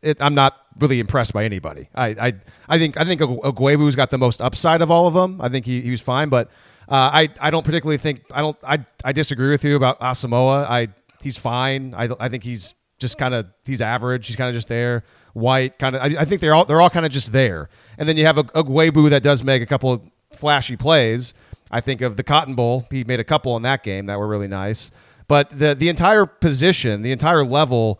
it, 0.02 0.22
I'm 0.22 0.36
not 0.36 0.56
really 0.80 1.00
impressed 1.00 1.34
by 1.34 1.44
anybody. 1.44 1.90
I, 1.96 2.08
I, 2.08 2.34
I 2.70 2.78
think, 2.78 2.98
I 2.98 3.04
think 3.04 3.22
Ugwoegbu's 3.22 3.96
got 3.96 4.12
the 4.12 4.18
most 4.18 4.42
upside 4.42 4.82
of 4.82 4.92
all 4.92 5.08
of 5.08 5.14
them. 5.14 5.42
I 5.42 5.50
think 5.50 5.66
he, 5.66 5.82
he 5.82 5.92
was 5.92 6.02
fine, 6.02 6.30
but 6.30 6.50
uh, 6.88 7.10
I, 7.14 7.30
I 7.40 7.50
don't 7.50 7.66
particularly 7.66 7.98
think, 7.98 8.24
I 8.32 8.42
don't, 8.42 8.58
I, 8.64 8.80
I 9.04 9.12
disagree 9.12 9.50
with 9.50 9.64
you 9.64 9.76
about 9.76 10.00
Asamoah. 10.00 10.66
I, 10.70 10.90
he's 11.22 11.38
fine. 11.38 11.94
I, 11.96 12.10
I 12.20 12.30
think 12.30 12.44
he's 12.44 12.76
just 12.98 13.18
kind 13.18 13.34
of 13.34 13.48
he's 13.66 13.82
average. 13.82 14.28
He's 14.28 14.36
kind 14.36 14.50
of 14.50 14.56
just 14.56 14.68
there. 14.68 15.04
White 15.34 15.78
kind 15.80 15.96
of. 15.96 16.02
I, 16.02 16.22
I, 16.22 16.26
think 16.26 16.42
they're 16.42 16.54
all 16.54 16.66
they're 16.66 16.82
all 16.82 16.90
kind 16.90 17.06
of 17.06 17.12
just 17.12 17.32
there. 17.32 17.70
And 17.98 18.08
then 18.10 18.18
you 18.18 18.26
have 18.26 18.38
a, 18.38 18.46
a 18.56 18.64
Guebu 18.64 19.10
that 19.10 19.24
does 19.24 19.44
make 19.44 19.62
a 19.62 19.66
couple 19.66 20.04
flashy 20.34 20.76
plays. 20.76 21.34
I 21.70 21.82
think 21.82 22.02
of 22.02 22.18
the 22.18 22.24
Cotton 22.24 22.56
Bowl. 22.56 22.88
He 22.90 23.04
made 23.04 23.20
a 23.20 23.24
couple 23.24 23.56
in 23.58 23.64
that 23.64 23.84
game 23.84 24.06
that 24.08 24.18
were 24.18 24.28
really 24.28 24.48
nice. 24.48 24.92
But 25.28 25.58
the 25.58 25.76
the 25.76 25.90
entire 25.90 26.26
position, 26.26 27.02
the 27.02 27.12
entire 27.12 27.44
level 27.44 28.00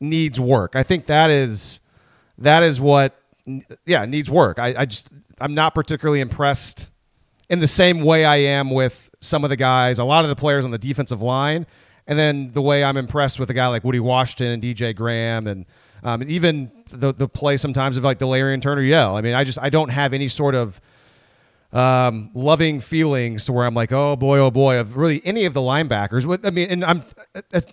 needs 0.00 0.40
work. 0.40 0.74
I 0.74 0.82
think 0.82 1.06
that 1.06 1.30
is 1.30 1.80
that 2.38 2.62
is 2.62 2.80
what 2.80 3.20
yeah 3.86 4.04
needs 4.04 4.30
work. 4.30 4.58
I, 4.58 4.74
I 4.78 4.84
just 4.86 5.10
I'm 5.40 5.54
not 5.54 5.74
particularly 5.74 6.20
impressed 6.20 6.90
in 7.50 7.60
the 7.60 7.68
same 7.68 8.00
way 8.00 8.24
I 8.24 8.36
am 8.36 8.70
with 8.70 9.10
some 9.20 9.44
of 9.44 9.50
the 9.50 9.56
guys. 9.56 9.98
A 9.98 10.04
lot 10.04 10.24
of 10.24 10.28
the 10.28 10.36
players 10.36 10.64
on 10.64 10.70
the 10.70 10.78
defensive 10.78 11.22
line 11.22 11.66
and 12.06 12.18
then 12.18 12.52
the 12.52 12.62
way 12.62 12.84
I'm 12.84 12.96
impressed 12.96 13.38
with 13.38 13.50
a 13.50 13.54
guy 13.54 13.66
like 13.68 13.84
Woody 13.84 14.00
Washington 14.00 14.48
and 14.48 14.62
DJ 14.62 14.94
Graham 14.94 15.46
and 15.46 15.66
um, 16.02 16.22
even 16.28 16.70
the 16.90 17.12
the 17.12 17.28
play 17.28 17.56
sometimes 17.56 17.96
of 17.96 18.04
like 18.04 18.18
Delarrian 18.18 18.60
Turner 18.60 18.82
Yell. 18.82 19.16
I 19.16 19.22
mean, 19.22 19.34
I 19.34 19.44
just 19.44 19.58
I 19.60 19.70
don't 19.70 19.88
have 19.88 20.12
any 20.12 20.28
sort 20.28 20.54
of 20.54 20.80
um, 21.72 22.30
loving 22.34 22.80
feelings 22.80 23.46
to 23.46 23.52
where 23.52 23.66
I'm 23.66 23.74
like, 23.74 23.90
oh 23.90 24.14
boy, 24.14 24.38
oh 24.38 24.50
boy, 24.50 24.78
of 24.78 24.96
really 24.96 25.22
any 25.24 25.44
of 25.44 25.54
the 25.54 25.60
linebackers. 25.60 26.26
With 26.26 26.46
I 26.46 26.50
mean, 26.50 26.68
and 26.68 26.84
I'm 26.84 27.04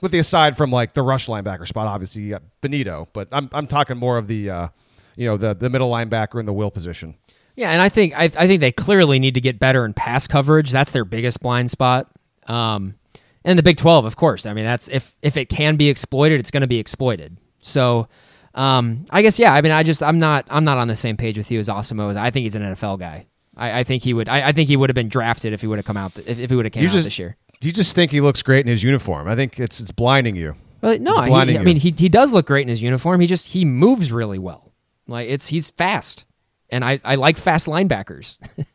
with 0.01 0.11
the 0.11 0.19
aside 0.19 0.55
from 0.55 0.71
like 0.71 0.93
the 0.93 1.03
rush 1.03 1.27
linebacker 1.27 1.67
spot, 1.67 1.87
obviously 1.87 2.23
you 2.23 2.29
got 2.31 2.43
Bonitto, 2.61 3.07
but 3.13 3.27
I'm 3.31 3.49
I'm 3.53 3.67
talking 3.67 3.97
more 3.97 4.17
of 4.17 4.27
the 4.27 4.49
uh, 4.49 4.67
you 5.15 5.27
know 5.27 5.35
the 5.37 5.53
the 5.53 5.69
middle 5.69 5.91
linebacker 5.91 6.39
in 6.39 6.45
the 6.45 6.53
will 6.53 6.71
position. 6.71 7.15
Yeah, 7.55 7.71
and 7.71 7.81
I 7.81 7.89
think 7.89 8.17
I, 8.17 8.23
I 8.23 8.47
think 8.47 8.61
they 8.61 8.71
clearly 8.71 9.19
need 9.19 9.33
to 9.33 9.41
get 9.41 9.59
better 9.59 9.83
in 9.83 9.93
pass 9.93 10.25
coverage. 10.25 10.71
That's 10.71 10.93
their 10.93 11.05
biggest 11.05 11.41
blind 11.41 11.69
spot. 11.69 12.09
Um, 12.47 12.95
and 13.43 13.57
the 13.57 13.63
Big 13.63 13.77
12, 13.77 14.05
of 14.05 14.15
course. 14.15 14.45
I 14.45 14.53
mean, 14.53 14.65
that's 14.65 14.88
if 14.88 15.15
if 15.22 15.38
it 15.38 15.49
can 15.49 15.76
be 15.76 15.89
exploited, 15.89 16.39
it's 16.39 16.51
going 16.51 16.61
to 16.61 16.68
be 16.68 16.80
exploited. 16.80 17.38
So, 17.59 18.07
um, 18.53 19.05
I 19.09 19.22
guess 19.22 19.39
yeah. 19.39 19.53
I 19.53 19.61
mean, 19.61 19.72
I 19.72 19.84
just 19.84 20.03
I'm 20.03 20.19
not 20.19 20.45
I'm 20.49 20.63
not 20.63 20.77
on 20.77 20.88
the 20.88 20.95
same 20.95 21.18
page 21.18 21.38
with 21.38 21.51
you 21.51 21.59
as 21.59 21.68
Asamoah. 21.68 22.15
I 22.15 22.30
think 22.31 22.43
he's 22.43 22.55
an 22.55 22.63
NFL 22.63 22.99
guy. 22.99 23.27
I, 23.55 23.80
I 23.80 23.84
think 23.84 24.03
he 24.03 24.13
would. 24.13 24.30
I, 24.30 24.49
I, 24.49 24.51
think 24.53 24.69
he 24.69 24.77
would 24.77 24.89
have 24.89 24.95
been 24.95 25.09
drafted 25.09 25.51
if 25.51 25.61
he 25.61 25.68
would 25.68 25.77
have 25.77 25.85
come 25.85 25.97
out. 25.97 26.18
If, 26.18 26.39
if 26.39 26.49
he 26.49 26.55
would 26.55 26.65
have 26.65 26.72
came 26.72 26.84
you 26.84 26.89
out 26.89 26.93
just, 26.93 27.05
this 27.05 27.19
year. 27.19 27.35
Do 27.59 27.68
you 27.68 27.73
just 27.73 27.93
think 27.95 28.11
he 28.11 28.22
looks 28.22 28.41
great 28.41 28.65
in 28.65 28.69
his 28.69 28.81
uniform? 28.81 29.27
I 29.27 29.35
think 29.35 29.59
it's 29.59 29.80
it's 29.80 29.91
blinding 29.91 30.35
you. 30.35 30.55
Well, 30.81 30.97
no, 30.99 31.22
he, 31.22 31.30
blinding 31.30 31.57
I 31.57 31.63
mean 31.63 31.76
you. 31.76 31.81
he 31.81 31.93
he 31.97 32.09
does 32.09 32.34
look 32.34 32.47
great 32.47 32.63
in 32.63 32.69
his 32.69 32.81
uniform. 32.81 33.22
He 33.22 33.27
just 33.27 33.49
he 33.49 33.65
moves 33.65 34.11
really 34.11 34.39
well. 34.39 34.72
Like 35.07 35.27
it's 35.27 35.47
he's 35.47 35.69
fast, 35.69 36.26
and 36.69 36.85
I 36.85 36.99
I 37.03 37.15
like 37.15 37.38
fast 37.38 37.68
linebackers. 37.68 38.38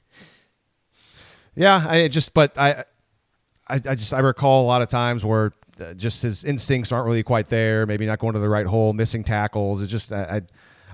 Yeah, 1.56 1.84
I 1.88 2.09
just 2.09 2.34
but 2.34 2.56
I, 2.59 2.84
I, 3.68 3.74
I 3.74 3.94
just 3.94 4.14
I 4.14 4.20
recall 4.20 4.64
a 4.64 4.66
lot 4.66 4.82
of 4.82 4.88
times 4.88 5.24
where 5.24 5.52
uh, 5.80 5.94
just 5.94 6.22
his 6.22 6.44
instincts 6.44 6.93
aren't 6.93 7.06
really 7.06 7.22
quite 7.22 7.48
there. 7.48 7.86
Maybe 7.86 8.06
not 8.06 8.18
going 8.18 8.34
to 8.34 8.40
the 8.40 8.48
right 8.48 8.66
hole, 8.66 8.93
missing 8.93 9.24
tackles. 9.24 9.82
It's 9.82 9.90
just 9.90 10.12
I, 10.12 10.43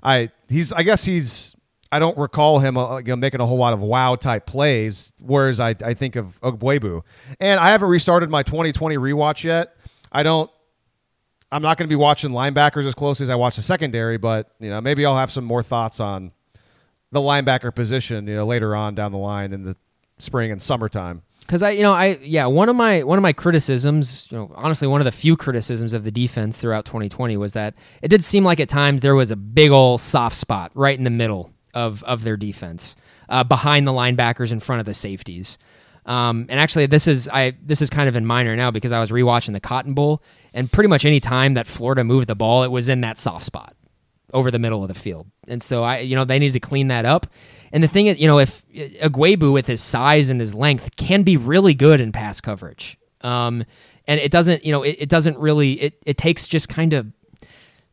I, 0.02 0.14
I 0.14 0.30
he's 0.48 0.72
I 0.72 0.82
guess 0.82 1.04
he's 1.04 1.54
I 1.90 1.98
don't 1.98 2.16
recall 2.16 2.58
him 2.58 2.76
uh, 2.76 2.98
you 2.98 3.04
know, 3.04 3.16
making 3.16 3.40
a 3.40 3.46
whole 3.46 3.58
lot 3.58 3.74
of 3.74 3.80
wow 3.80 4.16
type 4.16 4.46
plays. 4.46 5.12
Whereas 5.20 5.60
I 5.60 5.74
I 5.84 5.94
think 5.94 6.16
of 6.16 6.40
Ugwoegbu, 6.40 7.02
and 7.40 7.60
I 7.60 7.70
haven't 7.70 7.88
restarted 7.88 8.30
my 8.30 8.42
2020 8.42 8.96
rewatch 8.96 9.44
yet. 9.44 9.76
I 10.10 10.22
don't. 10.22 10.50
I'm 11.50 11.60
not 11.60 11.76
going 11.76 11.86
to 11.86 11.92
be 11.92 11.96
watching 11.96 12.30
linebackers 12.30 12.86
as 12.86 12.94
closely 12.94 13.24
as 13.24 13.30
I 13.30 13.34
watch 13.34 13.56
the 13.56 13.62
secondary, 13.62 14.16
but 14.16 14.50
you 14.58 14.70
know 14.70 14.80
maybe 14.80 15.04
I'll 15.04 15.18
have 15.18 15.30
some 15.30 15.44
more 15.44 15.62
thoughts 15.62 16.00
on 16.00 16.32
the 17.10 17.20
linebacker 17.20 17.74
position. 17.74 18.26
You 18.26 18.36
know 18.36 18.46
later 18.46 18.74
on 18.74 18.94
down 18.94 19.12
the 19.12 19.18
line 19.18 19.52
in 19.52 19.62
the 19.62 19.76
spring 20.18 20.50
and 20.50 20.62
summertime. 20.62 21.22
Because 21.42 21.62
I, 21.62 21.70
you 21.70 21.82
know, 21.82 21.92
I 21.92 22.18
yeah, 22.22 22.46
one 22.46 22.68
of 22.68 22.76
my 22.76 23.02
one 23.02 23.18
of 23.18 23.22
my 23.22 23.32
criticisms, 23.32 24.26
you 24.30 24.38
know, 24.38 24.52
honestly, 24.54 24.88
one 24.88 25.00
of 25.00 25.04
the 25.04 25.12
few 25.12 25.36
criticisms 25.36 25.92
of 25.92 26.04
the 26.04 26.10
defense 26.10 26.58
throughout 26.58 26.84
2020 26.84 27.36
was 27.36 27.52
that 27.52 27.74
it 28.00 28.08
did 28.08 28.24
seem 28.24 28.44
like 28.44 28.60
at 28.60 28.68
times 28.68 29.02
there 29.02 29.14
was 29.14 29.30
a 29.30 29.36
big 29.36 29.70
old 29.70 30.00
soft 30.00 30.36
spot 30.36 30.70
right 30.74 30.96
in 30.96 31.04
the 31.04 31.10
middle 31.10 31.52
of 31.74 32.02
of 32.04 32.24
their 32.24 32.36
defense, 32.36 32.96
uh, 33.28 33.44
behind 33.44 33.86
the 33.86 33.92
linebackers, 33.92 34.52
in 34.52 34.60
front 34.60 34.80
of 34.80 34.86
the 34.86 34.94
safeties. 34.94 35.58
Um, 36.06 36.46
and 36.48 36.58
actually, 36.58 36.86
this 36.86 37.06
is 37.06 37.28
I 37.28 37.54
this 37.62 37.82
is 37.82 37.90
kind 37.90 38.08
of 38.08 38.16
in 38.16 38.24
minor 38.24 38.56
now 38.56 38.70
because 38.70 38.92
I 38.92 39.00
was 39.00 39.10
rewatching 39.10 39.52
the 39.52 39.60
Cotton 39.60 39.94
Bowl, 39.94 40.22
and 40.54 40.70
pretty 40.70 40.88
much 40.88 41.04
any 41.04 41.20
time 41.20 41.54
that 41.54 41.66
Florida 41.66 42.04
moved 42.04 42.28
the 42.28 42.34
ball, 42.34 42.62
it 42.62 42.70
was 42.70 42.88
in 42.88 43.00
that 43.02 43.18
soft 43.18 43.44
spot 43.44 43.74
over 44.32 44.50
the 44.50 44.58
middle 44.58 44.82
of 44.82 44.88
the 44.88 44.94
field. 44.94 45.26
And 45.46 45.62
so 45.62 45.82
I, 45.82 45.98
you 45.98 46.16
know, 46.16 46.24
they 46.24 46.38
need 46.38 46.52
to 46.54 46.60
clean 46.60 46.88
that 46.88 47.04
up. 47.04 47.26
And 47.72 47.82
the 47.82 47.88
thing 47.88 48.06
is, 48.06 48.18
you 48.20 48.26
know, 48.26 48.38
if 48.38 48.66
Ugwoegbu 48.68 49.52
with 49.52 49.66
his 49.66 49.80
size 49.80 50.28
and 50.28 50.40
his 50.40 50.54
length 50.54 50.96
can 50.96 51.22
be 51.22 51.36
really 51.36 51.74
good 51.74 52.00
in 52.00 52.12
pass 52.12 52.40
coverage. 52.40 52.98
Um, 53.22 53.64
and 54.06 54.20
it 54.20 54.30
doesn't, 54.30 54.64
you 54.64 54.72
know, 54.72 54.82
it, 54.82 54.96
it 54.98 55.08
doesn't 55.08 55.38
really, 55.38 55.72
it, 55.74 56.02
it 56.04 56.18
takes 56.18 56.46
just 56.46 56.68
kind 56.68 56.92
of 56.92 57.06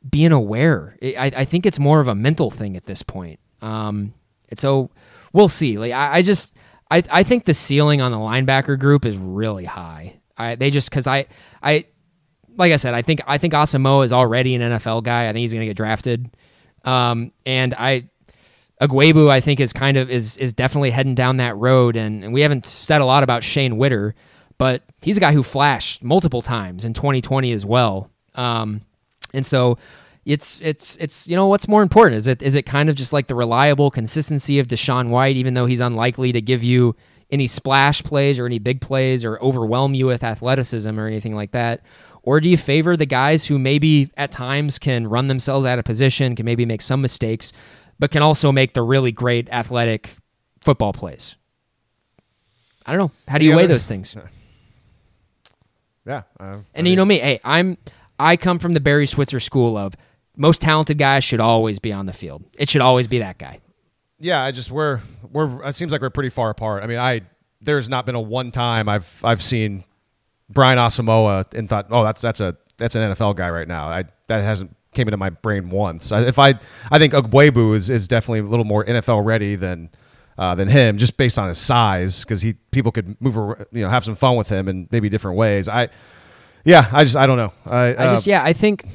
being 0.09 0.31
aware. 0.31 0.97
I, 1.01 1.31
I 1.35 1.45
think 1.45 1.65
it's 1.65 1.79
more 1.79 1.99
of 1.99 2.07
a 2.07 2.15
mental 2.15 2.49
thing 2.49 2.75
at 2.75 2.85
this 2.85 3.03
point. 3.03 3.39
Um, 3.61 4.13
and 4.49 4.59
so 4.59 4.89
we'll 5.33 5.47
see. 5.47 5.77
Like, 5.77 5.93
I, 5.93 6.17
I 6.17 6.21
just, 6.23 6.57
I, 6.91 7.03
I 7.11 7.23
think 7.23 7.45
the 7.45 7.53
ceiling 7.53 8.01
on 8.01 8.11
the 8.11 8.17
linebacker 8.17 8.77
group 8.77 9.05
is 9.05 9.17
really 9.17 9.65
high. 9.65 10.19
I, 10.37 10.55
they 10.55 10.71
just, 10.71 10.91
cause 10.91 11.07
I, 11.07 11.27
I, 11.63 11.85
like 12.59 12.73
I 12.73 12.75
said, 12.75 12.93
I 12.93 13.01
think 13.01 13.21
I 13.25 13.37
think 13.37 13.53
Asamoah 13.53 14.03
is 14.03 14.11
already 14.11 14.53
an 14.53 14.61
NFL 14.61 15.03
guy. 15.03 15.29
I 15.29 15.33
think 15.33 15.37
he's 15.37 15.53
going 15.53 15.61
to 15.61 15.67
get 15.67 15.77
drafted. 15.77 16.29
Um, 16.83 17.31
and 17.45 17.73
I 17.73 18.09
Ugwoegbu, 18.81 19.29
I 19.29 19.41
think, 19.41 19.59
is 19.59 19.73
kind 19.73 19.97
of 19.97 20.09
is 20.09 20.37
is 20.37 20.53
definitely 20.53 20.91
heading 20.91 21.15
down 21.15 21.37
that 21.37 21.57
road. 21.57 21.95
And, 21.95 22.23
and 22.23 22.33
we 22.33 22.41
haven't 22.41 22.65
said 22.65 23.01
a 23.01 23.05
lot 23.05 23.23
about 23.23 23.43
Shane 23.43 23.77
Whitter, 23.77 24.15
but 24.57 24.83
he's 25.01 25.17
a 25.17 25.19
guy 25.19 25.33
who 25.33 25.43
flashed 25.43 26.03
multiple 26.03 26.41
times 26.41 26.85
in 26.85 26.93
2020 26.93 27.51
as 27.51 27.65
well. 27.65 28.09
Um, 28.35 28.81
and 29.33 29.45
so 29.45 29.77
it's 30.25 30.61
it's 30.61 30.95
it's 30.97 31.27
you 31.27 31.35
know 31.35 31.47
what's 31.47 31.67
more 31.67 31.81
important 31.81 32.17
is 32.17 32.27
it 32.27 32.41
is 32.41 32.55
it 32.55 32.63
kind 32.63 32.89
of 32.89 32.95
just 32.95 33.11
like 33.11 33.27
the 33.27 33.35
reliable 33.35 33.89
consistency 33.91 34.59
of 34.59 34.67
DaShaun 34.67 35.09
White, 35.09 35.35
even 35.35 35.55
though 35.55 35.65
he's 35.65 35.79
unlikely 35.79 36.31
to 36.31 36.41
give 36.41 36.63
you 36.63 36.95
any 37.31 37.47
splash 37.47 38.03
plays 38.03 38.39
or 38.39 38.45
any 38.45 38.59
big 38.59 38.81
plays 38.81 39.23
or 39.23 39.39
overwhelm 39.39 39.93
you 39.93 40.07
with 40.07 40.23
athleticism 40.23 40.99
or 40.99 41.07
anything 41.07 41.35
like 41.35 41.51
that. 41.51 41.81
Or 42.23 42.39
do 42.39 42.49
you 42.49 42.57
favor 42.57 42.97
the 42.97 43.05
guys 43.05 43.45
who 43.45 43.57
maybe 43.57 44.11
at 44.17 44.31
times 44.31 44.77
can 44.77 45.07
run 45.07 45.27
themselves 45.27 45.65
out 45.65 45.79
of 45.79 45.85
position, 45.85 46.35
can 46.35 46.45
maybe 46.45 46.65
make 46.65 46.81
some 46.81 47.01
mistakes, 47.01 47.51
but 47.99 48.11
can 48.11 48.21
also 48.23 48.51
make 48.51 48.73
the 48.73 48.81
really 48.81 49.11
great 49.11 49.49
athletic 49.49 50.15
football 50.61 50.93
plays? 50.93 51.35
I 52.85 52.91
don't 52.93 52.99
know. 52.99 53.11
How 53.27 53.37
do 53.37 53.45
you 53.45 53.55
weigh 53.55 53.67
those 53.67 53.87
things? 53.87 54.15
Yeah, 56.05 56.23
uh, 56.39 56.57
And 56.73 56.87
you 56.87 56.95
know 56.95 57.05
me, 57.05 57.19
hey, 57.19 57.39
I'm 57.43 57.77
I 58.17 58.35
come 58.35 58.57
from 58.57 58.73
the 58.73 58.79
Barry 58.79 59.05
Switzer 59.05 59.39
school 59.39 59.77
of 59.77 59.93
most 60.35 60.59
talented 60.59 60.97
guys 60.97 61.23
should 61.23 61.39
always 61.41 61.77
be 61.77 61.91
on 61.93 62.07
the 62.07 62.13
field. 62.13 62.43
It 62.57 62.67
should 62.67 62.81
always 62.81 63.05
be 63.05 63.19
that 63.19 63.37
guy. 63.37 63.59
yeah. 64.19 64.41
I 64.43 64.51
just 64.51 64.71
we're 64.71 65.01
we're. 65.31 65.63
It 65.67 65.75
seems 65.75 65.91
like 65.91 66.01
we're 66.01 66.09
pretty 66.09 66.29
far 66.29 66.49
apart. 66.49 66.83
I 66.83 66.87
mean, 66.87 66.97
I 66.97 67.21
there's 67.61 67.89
not 67.89 68.07
been 68.07 68.15
a 68.15 68.21
one 68.21 68.49
time 68.49 68.89
I've 68.89 69.07
I've 69.23 69.43
seen 69.43 69.83
Brian 70.49 70.79
Asamoah 70.79 71.53
and 71.53 71.69
thought, 71.69 71.87
oh, 71.91 72.03
that's 72.03 72.21
that's 72.21 72.39
a 72.39 72.57
that's 72.77 72.95
an 72.95 73.01
NFL 73.13 73.35
guy 73.35 73.51
right 73.51 73.67
now. 73.67 73.87
I 73.87 74.05
that 74.27 74.43
hasn't 74.43 74.75
came 74.93 75.07
into 75.07 75.17
my 75.17 75.29
brain 75.29 75.69
once. 75.69 76.11
I, 76.11 76.21
if 76.21 76.39
I 76.39 76.55
I 76.91 76.99
think 76.99 77.13
Ugwoegbu 77.13 77.75
is 77.75 77.89
is 77.89 78.07
definitely 78.07 78.39
a 78.39 78.43
little 78.43 78.65
more 78.65 78.85
NFL 78.85 79.25
ready 79.25 79.55
than. 79.55 79.89
Uh, 80.37 80.55
than 80.55 80.69
him, 80.69 80.97
just 80.97 81.17
based 81.17 81.37
on 81.37 81.49
his 81.49 81.57
size, 81.57 82.23
because 82.23 82.41
he 82.41 82.53
people 82.71 82.93
could 82.93 83.19
move, 83.19 83.35
you 83.73 83.83
know, 83.83 83.89
have 83.89 84.05
some 84.05 84.15
fun 84.15 84.37
with 84.37 84.47
him 84.47 84.69
in 84.69 84.87
maybe 84.89 85.09
different 85.09 85.35
ways. 85.35 85.67
I, 85.67 85.89
yeah, 86.63 86.89
I 86.93 87.03
just 87.03 87.17
I 87.17 87.27
don't 87.27 87.35
know. 87.35 87.51
I, 87.65 87.77
I 87.77 87.93
uh, 87.93 88.11
just 88.11 88.25
yeah, 88.25 88.41
I 88.41 88.53
think 88.53 88.85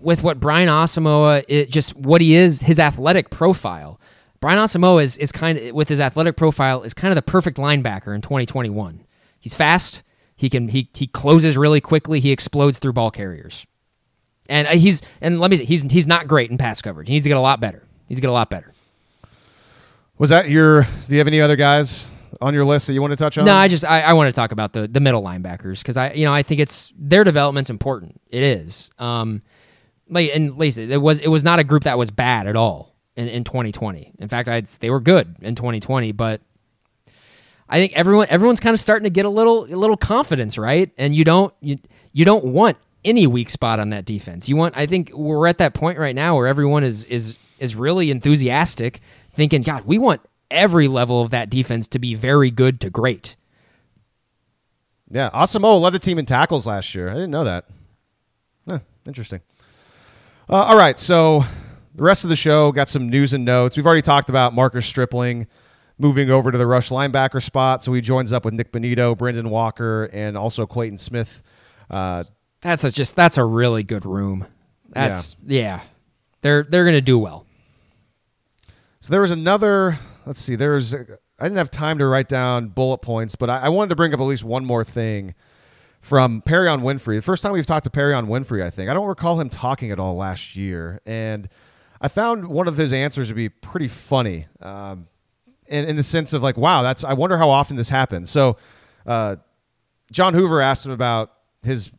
with 0.00 0.22
what 0.22 0.40
Brian 0.40 0.68
Asamoah, 0.68 1.44
it 1.48 1.70
just 1.70 1.94
what 1.96 2.20
he 2.20 2.34
is, 2.34 2.62
his 2.62 2.78
athletic 2.78 3.28
profile. 3.28 4.00
Brian 4.40 4.58
Asamoah 4.58 5.02
is 5.02 5.16
is 5.16 5.32
kind 5.32 5.58
of 5.58 5.74
with 5.74 5.88
his 5.88 6.00
athletic 6.00 6.36
profile 6.36 6.82
is 6.82 6.94
kind 6.94 7.10
of 7.10 7.16
the 7.16 7.22
perfect 7.22 7.56
linebacker 7.58 8.14
in 8.14 8.20
2021. 8.20 9.04
He's 9.40 9.54
fast. 9.54 10.02
He 10.36 10.48
can 10.48 10.68
he 10.68 10.88
he 10.94 11.06
closes 11.06 11.56
really 11.56 11.80
quickly. 11.80 12.20
He 12.20 12.30
explodes 12.30 12.78
through 12.78 12.92
ball 12.92 13.10
carriers, 13.10 13.66
and 14.48 14.66
uh, 14.66 14.72
he's 14.72 15.02
and 15.20 15.40
let 15.40 15.50
me 15.50 15.56
say 15.56 15.64
he's 15.64 15.82
he's 15.82 16.06
not 16.06 16.26
great 16.26 16.50
in 16.50 16.58
pass 16.58 16.80
coverage. 16.82 17.08
He 17.08 17.14
needs 17.14 17.24
to 17.24 17.28
get 17.28 17.36
a 17.36 17.40
lot 17.40 17.60
better. 17.60 17.82
He 18.06 18.12
needs 18.12 18.18
to 18.18 18.22
get 18.22 18.30
a 18.30 18.32
lot 18.32 18.50
better. 18.50 18.72
Was 20.18 20.30
that 20.30 20.48
your? 20.48 20.82
Do 20.82 20.88
you 21.08 21.18
have 21.18 21.26
any 21.26 21.40
other 21.40 21.56
guys 21.56 22.08
on 22.40 22.54
your 22.54 22.64
list 22.64 22.86
that 22.86 22.94
you 22.94 23.02
want 23.02 23.12
to 23.12 23.16
touch 23.16 23.38
on? 23.38 23.44
No, 23.44 23.54
I 23.54 23.68
just 23.68 23.84
I, 23.84 24.02
I 24.02 24.12
want 24.14 24.28
to 24.28 24.32
talk 24.32 24.52
about 24.52 24.72
the 24.72 24.88
the 24.88 25.00
middle 25.00 25.22
linebackers 25.22 25.78
because 25.78 25.96
I 25.96 26.12
you 26.12 26.24
know 26.24 26.32
I 26.32 26.42
think 26.42 26.60
it's 26.60 26.92
their 26.98 27.24
development's 27.24 27.70
important. 27.70 28.20
It 28.30 28.42
is. 28.42 28.90
Um, 28.98 29.42
like 30.08 30.30
and 30.34 30.56
Lacey, 30.56 30.90
it 30.90 31.00
was 31.00 31.18
it 31.18 31.28
was 31.28 31.44
not 31.44 31.58
a 31.58 31.64
group 31.64 31.84
that 31.84 31.98
was 31.98 32.10
bad 32.10 32.46
at 32.46 32.56
all 32.56 32.94
in, 33.16 33.28
in 33.28 33.44
2020. 33.44 34.14
In 34.18 34.28
fact, 34.28 34.48
I'd 34.48 34.66
they 34.66 34.90
were 34.90 35.00
good 35.00 35.36
in 35.42 35.54
2020, 35.54 36.12
but 36.12 36.40
I 37.68 37.78
think 37.78 37.92
everyone 37.94 38.28
everyone's 38.30 38.60
kind 38.60 38.74
of 38.74 38.80
starting 38.80 39.04
to 39.04 39.10
get 39.10 39.24
a 39.24 39.30
little 39.30 39.64
a 39.64 39.76
little 39.76 39.96
confidence, 39.96 40.56
right? 40.56 40.90
And 40.96 41.14
you 41.14 41.24
don't 41.24 41.52
you 41.60 41.78
you 42.12 42.24
don't 42.24 42.44
want 42.44 42.78
any 43.06 43.26
weak 43.26 43.48
spot 43.48 43.80
on 43.80 43.88
that 43.90 44.04
defense. 44.04 44.48
You 44.48 44.56
want 44.56 44.76
I 44.76 44.84
think 44.84 45.10
we're 45.14 45.46
at 45.46 45.58
that 45.58 45.72
point 45.72 45.98
right 45.98 46.14
now 46.14 46.36
where 46.36 46.46
everyone 46.46 46.84
is 46.84 47.04
is 47.04 47.38
is 47.58 47.74
really 47.74 48.10
enthusiastic, 48.10 49.00
thinking, 49.32 49.62
God, 49.62 49.84
we 49.86 49.96
want 49.96 50.20
every 50.50 50.88
level 50.88 51.22
of 51.22 51.30
that 51.30 51.48
defense 51.48 51.88
to 51.88 51.98
be 51.98 52.14
very 52.14 52.50
good 52.50 52.80
to 52.82 52.90
great. 52.90 53.36
Yeah, 55.10 55.30
Asamoah 55.30 55.80
led 55.80 55.92
the 55.92 55.98
team 55.98 56.18
in 56.18 56.26
tackles 56.26 56.66
last 56.66 56.94
year. 56.94 57.08
I 57.08 57.14
didn't 57.14 57.30
know 57.30 57.44
that. 57.44 57.66
Huh, 58.68 58.80
interesting. 59.06 59.40
Uh, 60.48 60.64
all 60.64 60.76
right, 60.76 60.98
so 60.98 61.44
the 61.94 62.02
rest 62.02 62.24
of 62.24 62.30
the 62.30 62.36
show 62.36 62.72
got 62.72 62.88
some 62.88 63.08
news 63.08 63.32
and 63.32 63.44
notes. 63.44 63.76
We've 63.76 63.86
already 63.86 64.02
talked 64.02 64.28
about 64.28 64.52
Marcus 64.52 64.84
Stripling 64.84 65.46
moving 65.98 66.30
over 66.30 66.52
to 66.52 66.58
the 66.58 66.66
rush 66.66 66.90
linebacker 66.90 67.42
spot, 67.42 67.82
so 67.82 67.92
he 67.92 68.00
joins 68.00 68.32
up 68.32 68.44
with 68.44 68.52
Nik 68.52 68.72
Bonitto, 68.72 69.16
Brynden 69.16 69.48
Walker, 69.48 70.10
and 70.12 70.36
also 70.36 70.66
Clayton 70.66 70.98
Smith. 70.98 71.42
Uh, 71.88 72.24
That's 72.60 72.84
a, 72.84 72.90
just 72.90 73.16
that's 73.16 73.38
a 73.38 73.44
really 73.44 73.82
good 73.82 74.04
room. 74.04 74.46
That's 74.88 75.36
yeah. 75.46 75.80
They're 76.40 76.62
they're 76.62 76.84
gonna 76.84 77.00
do 77.00 77.18
well. 77.18 77.46
So 79.00 79.12
there 79.12 79.20
was 79.20 79.30
another. 79.30 79.98
Let's 80.24 80.40
see. 80.40 80.56
There's. 80.56 80.94
I 80.94 81.44
didn't 81.44 81.58
have 81.58 81.70
time 81.70 81.98
to 81.98 82.06
write 82.06 82.28
down 82.28 82.68
bullet 82.68 82.98
points, 82.98 83.36
but 83.36 83.50
I, 83.50 83.60
I 83.62 83.68
wanted 83.68 83.90
to 83.90 83.96
bring 83.96 84.14
up 84.14 84.20
at 84.20 84.24
least 84.24 84.42
one 84.42 84.64
more 84.64 84.84
thing 84.84 85.34
from 86.00 86.40
Perrion 86.42 86.80
Winfrey. 86.80 87.16
The 87.16 87.22
first 87.22 87.42
time 87.42 87.52
we've 87.52 87.66
talked 87.66 87.84
to 87.84 87.90
Perrion 87.90 88.26
Winfrey, 88.26 88.62
I 88.62 88.70
think 88.70 88.88
I 88.88 88.94
don't 88.94 89.06
recall 89.06 89.40
him 89.40 89.48
talking 89.48 89.90
at 89.90 90.00
all 90.00 90.16
last 90.16 90.56
year, 90.56 91.00
and 91.04 91.48
I 92.00 92.08
found 92.08 92.48
one 92.48 92.68
of 92.68 92.76
his 92.76 92.92
answers 92.92 93.28
to 93.28 93.34
be 93.34 93.48
pretty 93.48 93.88
funny, 93.88 94.46
um, 94.60 95.08
in, 95.66 95.84
in 95.84 95.96
the 95.96 96.02
sense 96.02 96.32
of 96.32 96.42
like, 96.42 96.56
wow, 96.56 96.82
that's. 96.82 97.04
I 97.04 97.12
wonder 97.12 97.36
how 97.36 97.50
often 97.50 97.76
this 97.76 97.88
happens. 97.88 98.30
So, 98.30 98.56
uh, 99.04 99.36
John 100.10 100.32
Hoover 100.34 100.60
asked 100.60 100.86
him 100.86 100.92
about 100.92 101.32
his 101.62 101.92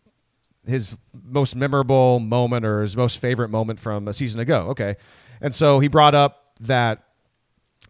his 0.67 0.97
most 1.23 1.55
memorable 1.55 2.19
moment 2.19 2.65
or 2.65 2.81
his 2.81 2.95
most 2.95 3.19
favorite 3.19 3.49
moment 3.49 3.79
from 3.79 4.07
a 4.07 4.13
season 4.13 4.39
ago. 4.39 4.67
Okay, 4.69 4.95
and 5.41 5.53
so 5.53 5.79
he 5.79 5.87
brought 5.87 6.15
up 6.15 6.53
that 6.61 7.03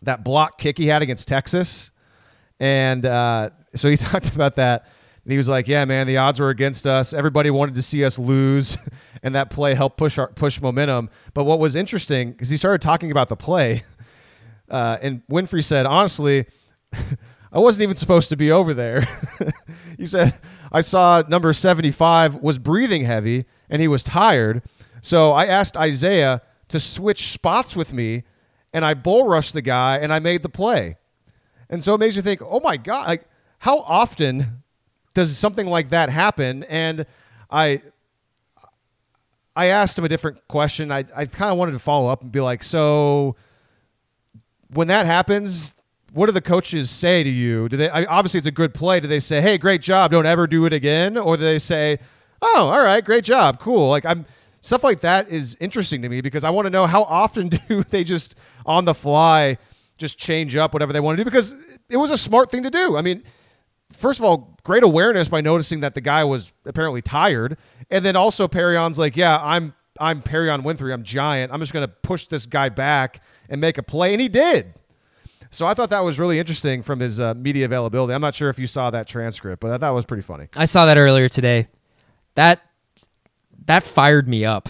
that 0.02 0.24
block 0.24 0.58
kick 0.58 0.78
he 0.78 0.88
had 0.88 1.02
against 1.02 1.28
Texas, 1.28 1.92
and 2.60 3.06
uh, 3.06 3.50
so 3.76 3.90
he 3.90 3.98
talked 3.98 4.34
about 4.34 4.56
that. 4.56 4.88
And 5.24 5.32
he 5.34 5.38
was 5.38 5.50
like, 5.50 5.68
"Yeah, 5.68 5.84
man, 5.86 6.08
the 6.08 6.18
odds 6.18 6.40
were 6.40 6.50
against 6.50 6.88
us. 6.88 7.14
Everybody 7.14 7.50
wanted 7.50 7.76
to 7.76 7.82
see 7.82 8.06
us 8.06 8.18
lose, 8.18 8.78
and 9.24 9.36
that 9.36 9.50
play 9.50 9.74
helped 9.74 9.98
push 9.98 10.18
our 10.18 10.28
push 10.28 10.62
momentum." 10.62 11.10
But 11.34 11.44
what 11.44 11.60
was 11.60 11.76
interesting 11.76 12.32
because 12.32 12.50
he 12.50 12.58
started 12.58 12.82
talking 12.82 13.12
about 13.12 13.28
the 13.28 13.36
play, 13.36 13.84
uh, 14.70 14.98
and 15.02 15.22
Winfrey 15.30 15.64
said, 15.64 15.86
"Honestly." 15.86 16.46
I 17.50 17.60
wasn't 17.60 17.84
even 17.84 17.96
supposed 17.96 18.30
to 18.30 18.36
be 18.36 18.52
over 18.52 18.74
there. 18.74 19.08
he 19.98 20.06
said, 20.06 20.34
I 20.72 20.82
saw 20.82 21.24
number 21.28 21.54
75 21.54 22.36
was 22.36 22.60
breathing 22.60 23.06
heavy 23.06 23.46
and 23.70 23.82
he 23.82 23.88
was 23.88 24.04
tired. 24.04 24.64
So 25.02 25.32
I 25.32 25.46
asked 25.46 25.78
Isaiah 25.78 26.42
to 26.70 26.80
switch 26.80 27.28
spots 27.28 27.76
with 27.76 27.94
me 27.94 28.24
and 28.74 28.84
I 28.84 28.94
bull 28.94 29.28
rushed 29.28 29.54
the 29.54 29.62
guy 29.62 29.98
and 29.98 30.14
I 30.14 30.20
made 30.20 30.44
the 30.44 30.50
play. 30.50 30.98
And 31.70 31.84
so 31.84 31.96
it 31.96 32.00
makes 32.00 32.16
you 32.16 32.22
think, 32.22 32.42
oh 32.44 32.60
my 32.60 32.78
God, 32.78 33.08
like 33.08 33.24
how 33.60 33.80
often 33.80 34.64
does 35.14 35.38
something 35.38 35.68
like 35.68 35.90
that 35.90 36.10
happen? 36.10 36.64
And 36.64 37.06
I 37.50 37.82
I 39.56 39.68
asked 39.68 39.98
him 39.98 40.06
a 40.06 40.10
different 40.10 40.48
question. 40.48 40.92
I, 40.92 41.00
I 41.16 41.26
kind 41.26 41.52
of 41.52 41.58
wanted 41.58 41.72
to 41.72 41.80
follow 41.80 42.10
up 42.10 42.22
and 42.22 42.32
be 42.32 42.42
like, 42.42 42.64
so 42.64 43.36
when 44.70 44.88
that 44.90 45.08
happens, 45.08 45.74
what 46.18 46.26
do 46.26 46.32
the 46.32 46.42
coaches 46.42 46.90
say 46.90 47.24
to 47.24 47.30
you? 47.30 47.70
Do 47.70 47.78
they 47.78 47.90
I, 47.90 48.06
obviously 48.06 48.40
it's 48.40 48.48
a 48.48 48.52
good 48.52 48.74
play? 48.74 49.00
Do 49.00 49.08
they 49.08 49.20
say, 49.20 49.40
"Hey, 49.40 49.60
great 49.60 49.84
job, 49.84 50.12
don't 50.12 50.26
ever 50.26 50.48
do 50.48 50.66
it 50.66 50.74
again," 50.74 51.16
or 51.16 51.38
do 51.38 51.44
they 51.44 51.60
say, 51.60 52.00
"Oh, 52.42 52.70
all 52.72 52.82
right, 52.82 53.06
great 53.06 53.24
job, 53.24 53.60
cool"? 53.60 53.88
Like 53.88 54.04
I'm 54.04 54.26
stuff 54.62 54.84
like 54.84 55.02
that 55.02 55.30
is 55.30 55.56
interesting 55.60 56.02
to 56.02 56.10
me 56.10 56.22
because 56.22 56.44
I 56.44 56.50
want 56.50 56.66
to 56.66 56.72
know 56.72 56.88
how 56.88 57.04
often 57.04 57.50
do 57.70 57.84
they 57.84 58.04
just 58.04 58.36
on 58.66 58.86
the 58.86 58.96
fly 58.96 59.60
just 59.98 60.18
change 60.18 60.56
up 60.56 60.74
whatever 60.74 60.92
they 60.92 61.00
want 61.00 61.18
to 61.18 61.24
do 61.24 61.26
because 61.26 61.54
it 61.90 61.98
was 61.98 62.10
a 62.10 62.18
smart 62.18 62.50
thing 62.52 62.64
to 62.64 62.70
do. 62.72 62.98
I 62.98 63.02
mean, 63.02 63.24
first 63.92 64.20
of 64.20 64.26
all, 64.26 64.58
great 64.64 64.84
awareness 64.84 65.28
by 65.28 65.42
noticing 65.42 65.82
that 65.82 65.94
the 65.94 66.02
guy 66.02 66.24
was 66.24 66.52
apparently 66.66 67.04
tired, 67.04 67.58
and 67.92 68.04
then 68.04 68.16
also 68.16 68.48
Perrion's 68.48 68.98
like, 68.98 69.16
yeah, 69.16 69.40
I'm 69.40 69.76
I'm 70.00 70.24
Perrion 70.24 70.64
Winfrey, 70.64 70.92
I'm 70.92 71.04
giant. 71.04 71.54
I'm 71.54 71.60
just 71.60 71.74
going 71.74 71.88
to 71.88 71.94
push 71.94 72.26
this 72.26 72.48
guy 72.48 72.70
back 72.70 73.22
and 73.50 73.62
make 73.62 73.78
a 73.78 73.84
play, 73.84 74.14
and 74.14 74.22
he 74.22 74.30
did. 74.30 74.74
So 75.52 75.66
I 75.66 75.74
thought 75.74 75.90
that 75.92 76.04
was 76.04 76.20
really 76.20 76.40
interesting 76.40 76.82
from 76.84 77.00
his 77.00 77.20
uh, 77.20 77.34
media 77.36 77.66
availability. 77.66 78.14
I'm 78.14 78.22
not 78.22 78.36
sure 78.36 78.50
if 78.50 78.60
you 78.60 78.68
saw 78.68 78.90
that 78.92 79.08
transcript, 79.08 79.62
but 79.62 79.72
I 79.72 79.78
thought 79.78 79.92
it 79.92 79.96
was 79.96 80.06
pretty 80.06 80.24
funny. 80.24 80.48
I 80.56 80.66
saw 80.66 80.86
that 80.86 80.98
earlier 80.98 81.30
today. 81.30 81.68
That 82.36 82.62
that 83.66 83.84
fired 83.84 84.28
me 84.28 84.46
up. 84.46 84.70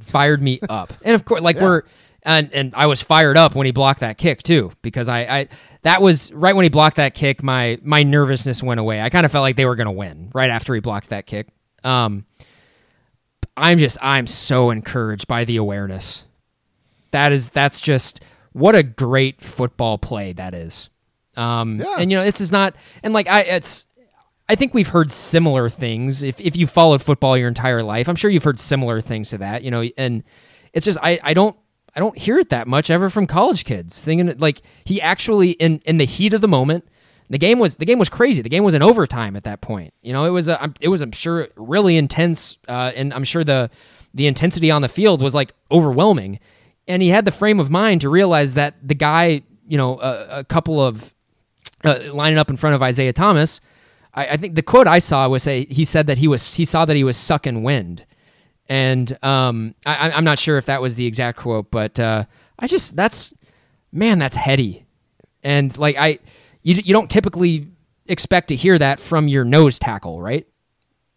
Fired 0.00 0.40
me 0.42 0.60
up. 0.68 0.92
And 1.04 1.14
of 1.14 1.24
course, 1.24 1.40
like 1.42 1.56
Yeah. 1.56 1.62
we're 1.64 1.82
and 2.22 2.52
and 2.54 2.72
I 2.74 2.86
was 2.86 3.00
fired 3.02 3.36
up 3.36 3.54
when 3.54 3.66
he 3.66 3.72
blocked 3.72 4.00
that 4.00 4.16
kick 4.16 4.42
too 4.42 4.70
because 4.82 5.08
I 5.08 5.20
I 5.40 5.48
that 5.82 6.00
was 6.00 6.32
right 6.32 6.54
when 6.56 6.62
he 6.64 6.70
blocked 6.70 6.96
that 6.96 7.14
kick 7.14 7.42
my 7.42 7.78
my 7.82 8.02
nervousness 8.02 8.62
went 8.62 8.80
away. 8.80 9.00
I 9.00 9.10
kind 9.10 9.26
of 9.26 9.32
felt 9.32 9.42
like 9.42 9.56
they 9.56 9.66
were 9.66 9.76
going 9.76 9.86
to 9.86 9.92
win 9.92 10.30
right 10.34 10.50
after 10.50 10.74
he 10.74 10.80
blocked 10.80 11.10
that 11.10 11.26
kick. 11.26 11.48
Um 11.82 12.24
I'm 13.56 13.78
just 13.78 13.98
I'm 14.00 14.26
so 14.26 14.70
encouraged 14.70 15.28
by 15.28 15.44
the 15.44 15.56
awareness. 15.58 16.24
That 17.10 17.30
is 17.32 17.50
that's 17.50 17.80
just 17.80 18.20
what 18.54 18.74
a 18.74 18.82
great 18.82 19.42
football 19.42 19.98
play 19.98 20.32
that 20.32 20.54
is. 20.54 20.88
Um 21.36 21.76
Yeah. 21.78 21.96
and 21.98 22.10
you 22.10 22.16
know 22.16 22.24
this 22.24 22.40
is 22.40 22.50
not 22.50 22.74
and 23.02 23.12
like 23.12 23.28
I 23.28 23.40
it's 23.42 23.86
I 24.48 24.54
think 24.56 24.72
we've 24.74 24.88
heard 24.88 25.10
similar 25.10 25.68
things. 25.68 26.22
If 26.22 26.40
if 26.40 26.56
you 26.56 26.66
followed 26.66 27.02
football 27.02 27.36
your 27.36 27.48
entire 27.48 27.82
life, 27.82 28.08
I'm 28.08 28.16
sure 28.16 28.30
you've 28.30 28.44
heard 28.44 28.58
similar 28.60 29.00
things 29.00 29.30
to 29.30 29.38
that. 29.38 29.62
You 29.62 29.70
know, 29.70 29.82
and 29.98 30.22
it's 30.72 30.84
just 30.86 30.98
I, 31.02 31.18
I 31.22 31.34
don't 31.34 31.56
I 31.96 32.00
don't 32.00 32.16
hear 32.18 32.38
it 32.38 32.48
that 32.50 32.66
much 32.68 32.90
ever 32.90 33.08
from 33.10 33.26
college 33.26 33.64
kids. 33.64 34.04
Thinking 34.04 34.36
like 34.38 34.62
he 34.84 35.00
actually 35.00 35.52
in 35.52 35.80
in 35.86 35.96
the 35.98 36.04
heat 36.04 36.32
of 36.34 36.40
the 36.42 36.48
moment, 36.48 36.84
the 37.30 37.38
game 37.38 37.58
was 37.58 37.76
the 37.76 37.86
game 37.86 37.98
was 37.98 38.10
crazy. 38.10 38.42
The 38.42 38.48
game 38.50 38.64
was 38.64 38.74
in 38.74 38.82
overtime 38.82 39.34
at 39.34 39.44
that 39.44 39.60
point. 39.62 39.94
You 40.02 40.12
know, 40.12 40.24
it 40.26 40.30
was 40.30 40.46
a 40.48 40.60
I'm- 40.60 40.74
it 40.80 40.88
was 40.88 41.00
I'm 41.00 41.12
sure 41.12 41.48
really 41.56 41.96
intense, 41.96 42.58
uh, 42.68 42.92
and 42.94 43.14
I'm 43.14 43.24
sure 43.24 43.44
the 43.44 43.70
the 44.12 44.26
intensity 44.26 44.70
on 44.70 44.82
the 44.82 44.88
field 44.88 45.22
was 45.22 45.34
like 45.34 45.54
overwhelming. 45.72 46.38
And 46.86 47.02
he 47.02 47.08
had 47.08 47.24
the 47.24 47.32
frame 47.32 47.60
of 47.60 47.70
mind 47.70 48.02
to 48.02 48.08
realize 48.08 48.54
that 48.54 48.74
the 48.86 48.94
guy, 48.94 49.42
you 49.66 49.78
know, 49.78 49.98
a, 50.00 50.40
a 50.40 50.44
couple 50.44 50.80
of 50.80 51.14
uh, 51.84 51.98
lining 52.12 52.38
up 52.38 52.50
in 52.50 52.56
front 52.56 52.74
of 52.74 52.82
Isaiah 52.82 53.12
Thomas. 53.12 53.60
I, 54.14 54.28
I 54.28 54.36
think 54.36 54.54
the 54.54 54.62
quote 54.62 54.86
I 54.86 54.98
saw 54.98 55.28
was 55.28 55.42
say 55.42 55.64
he 55.66 55.84
said 55.84 56.06
that 56.06 56.18
he 56.18 56.28
was 56.28 56.54
he 56.54 56.64
saw 56.64 56.84
that 56.84 56.96
he 56.96 57.04
was 57.04 57.16
sucking 57.16 57.62
wind, 57.62 58.06
and 58.68 59.16
um, 59.24 59.74
I, 59.84 60.10
I'm 60.10 60.24
not 60.24 60.38
sure 60.38 60.56
if 60.56 60.66
that 60.66 60.80
was 60.80 60.96
the 60.96 61.06
exact 61.06 61.38
quote, 61.38 61.70
but 61.70 61.98
uh, 62.00 62.24
I 62.58 62.66
just 62.66 62.96
that's 62.96 63.34
man, 63.92 64.18
that's 64.18 64.36
heady, 64.36 64.86
and 65.42 65.76
like 65.76 65.96
I 65.98 66.18
you 66.62 66.76
you 66.84 66.92
don't 66.92 67.10
typically 67.10 67.68
expect 68.06 68.48
to 68.48 68.56
hear 68.56 68.78
that 68.78 69.00
from 69.00 69.28
your 69.28 69.44
nose 69.44 69.78
tackle, 69.78 70.20
right? 70.20 70.46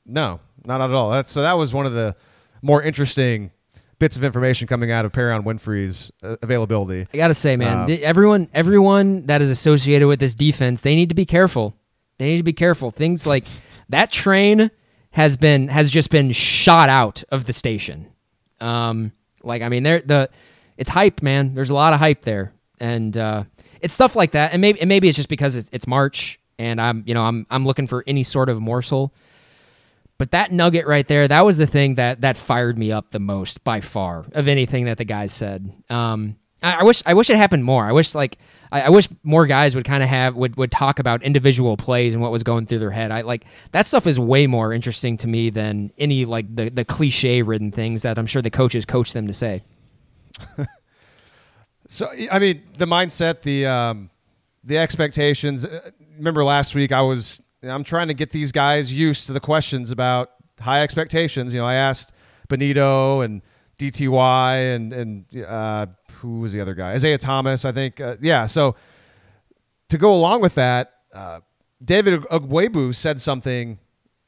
No, 0.06 0.40
not 0.66 0.82
at 0.82 0.92
all. 0.92 1.12
That's 1.12 1.32
so 1.32 1.42
that 1.42 1.58
was 1.58 1.74
one 1.74 1.86
of 1.86 1.94
the 1.94 2.16
more 2.62 2.82
interesting 2.82 3.52
bits 4.00 4.16
of 4.18 4.24
information 4.24 4.68
coming 4.68 4.92
out 4.92 5.06
of 5.06 5.12
Perrion 5.12 5.44
Winfrey's 5.44 6.12
uh, 6.24 6.38
availability. 6.42 7.08
I 7.14 7.18
gotta 7.18 7.34
say, 7.34 7.56
man, 7.58 7.90
Uh, 7.90 7.98
everyone 8.02 8.50
everyone 8.54 9.26
that 9.28 9.42
is 9.42 9.50
associated 9.50 10.08
with 10.08 10.20
this 10.20 10.36
defense, 10.36 10.82
they 10.82 10.96
need 10.96 11.10
to 11.10 11.16
be 11.16 11.26
careful. 11.26 11.76
They 12.18 12.28
need 12.28 12.38
to 12.38 12.44
be 12.44 12.54
careful. 12.54 12.92
Things 12.92 13.26
like 13.26 13.46
that 13.90 14.12
train 14.12 14.72
has 15.12 15.38
been 15.38 15.68
has 15.70 15.90
just 15.90 16.10
been 16.12 16.32
shot 16.32 16.90
out 16.90 17.24
of 17.30 17.46
the 17.46 17.54
station. 17.54 18.08
Um, 18.60 19.12
like 19.44 19.62
I 19.62 19.70
mean, 19.70 19.84
there 19.84 20.02
the 20.02 20.30
it's 20.78 20.90
hype, 20.90 21.22
man. 21.22 21.54
There's 21.56 21.70
a 21.70 21.76
lot 21.76 21.94
of 21.94 22.00
hype 22.00 22.22
there, 22.24 22.54
and 22.80 23.16
uh, 23.16 23.44
it's 23.82 23.94
stuff 23.94 24.16
like 24.16 24.32
that. 24.32 24.54
And 24.54 24.62
maybe 24.62 24.80
and 24.82 24.88
maybe 24.90 25.08
it's 25.10 25.16
just 25.16 25.30
because 25.30 25.56
it's, 25.56 25.70
it's 25.72 25.88
March, 25.88 26.40
and 26.60 26.80
I'm 26.82 27.04
you 27.06 27.14
know 27.14 27.24
I'm 27.24 27.46
I'm 27.50 27.66
looking 27.66 27.88
for 27.88 28.04
any 28.08 28.24
sort 28.24 28.50
of 28.50 28.62
morsel. 28.62 29.14
But 30.18 30.32
that 30.32 30.52
nugget 30.52 30.88
right 30.88 31.08
there, 31.08 31.28
that 31.28 31.42
was 31.42 31.58
the 31.58 31.68
thing 31.68 31.96
that 31.96 32.22
that 32.22 32.38
fired 32.38 32.78
me 32.78 32.92
up 32.92 33.12
the 33.12 33.20
most 33.20 33.64
by 33.64 33.82
far 33.82 34.26
of 34.32 34.48
anything 34.48 34.86
that 34.86 34.98
the 34.98 35.06
guys 35.06 35.32
said. 35.32 35.72
Um, 35.90 36.38
I, 36.64 36.78
I 36.78 36.84
wish 36.84 37.04
I 37.06 37.14
wish 37.14 37.30
it 37.30 37.38
happened 37.38 37.64
more. 37.64 37.86
I 37.86 37.92
wish 37.92 38.16
like 38.16 38.38
I, 38.72 38.82
I 38.84 38.90
wish 38.90 39.08
more 39.24 39.46
guys 39.46 39.76
would 39.76 39.86
kind 39.86 40.02
of 40.02 40.10
have 40.10 40.36
would 40.36 40.56
would 40.58 40.72
talk 40.72 40.98
about 40.98 41.22
individual 41.24 41.78
plays 41.78 42.14
and 42.14 42.22
what 42.22 42.32
was 42.32 42.42
going 42.44 42.66
through 42.66 42.80
their 42.80 42.92
head. 42.92 43.12
I 43.12 43.22
like 43.22 43.46
that 43.74 43.86
stuff 43.86 44.08
is 44.08 44.20
way 44.20 44.48
more 44.48 44.74
interesting 44.74 45.18
to 45.18 45.28
me 45.28 45.52
than 45.52 45.92
any 46.00 46.26
like 46.26 46.54
the 46.56 46.70
the 46.70 46.84
cliche 46.84 47.44
ridden 47.44 47.72
things 47.72 48.02
that 48.02 48.18
I'm 48.18 48.26
sure 48.26 48.42
the 48.42 48.50
coaches 48.50 48.86
coach 48.86 49.14
them 49.14 49.28
to 49.28 49.34
say. 49.34 49.64
So 51.88 52.12
I 52.32 52.40
mean, 52.40 52.64
the 52.78 52.86
mindset, 52.86 53.42
the 53.44 53.66
um, 53.66 54.10
the 54.64 54.78
expectations. 54.78 55.66
uh, 55.66 55.92
Remember 56.18 56.44
last 56.44 56.76
week, 56.76 56.92
I 56.92 57.02
was 57.02 57.42
I'm 57.64 57.84
trying 57.84 58.08
to 58.08 58.14
get 58.14 58.32
these 58.32 58.52
guys 58.52 58.98
used 58.98 59.26
to 59.28 59.34
the 59.34 59.40
questions 59.40 59.92
about 59.92 60.32
high 60.60 60.82
expectations. 60.84 61.54
You 61.54 61.60
know, 61.60 61.66
I 61.66 61.76
asked 61.76 62.14
Bonitto 62.50 63.24
and 63.24 63.42
DTY 63.80 64.76
and 64.76 64.94
and 64.94 65.46
uh, 65.46 65.88
who 66.14 66.40
was 66.40 66.54
the 66.54 66.62
other 66.62 66.74
guy? 66.74 66.94
Isaiah 66.94 67.18
Thomas, 67.18 67.66
I 67.66 67.72
think. 67.72 68.02
Uh, 68.02 68.16
yeah. 68.22 68.46
So 68.46 68.76
to 69.90 69.98
go 69.98 70.14
along 70.14 70.42
with 70.42 70.56
that, 70.56 70.94
uh, 71.14 71.42
David 71.84 72.22
Ugwoegbu 72.24 72.96
said 72.96 73.22
something 73.22 73.80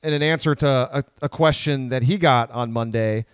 in 0.03 0.13
an 0.13 0.23
answer 0.23 0.55
to 0.55 0.67
a, 0.67 1.03
a 1.21 1.29
question 1.29 1.89
that 1.89 2.03
he 2.03 2.17
got 2.17 2.51
on 2.51 2.71
Monday, 2.71 3.25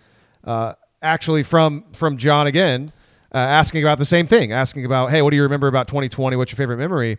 uh, 0.43 0.73
actually 1.01 1.43
from 1.43 1.85
from 1.91 2.17
John 2.17 2.47
again, 2.47 2.91
uh, 3.33 3.37
asking 3.37 3.83
about 3.83 3.97
the 3.97 4.05
same 4.05 4.25
thing, 4.25 4.51
asking 4.51 4.85
about, 4.85 5.11
hey, 5.11 5.21
what 5.21 5.31
do 5.31 5.35
you 5.35 5.43
remember 5.43 5.67
about 5.67 5.87
2020? 5.87 6.37
What's 6.37 6.51
your 6.51 6.57
favorite 6.57 6.77
memory? 6.77 7.17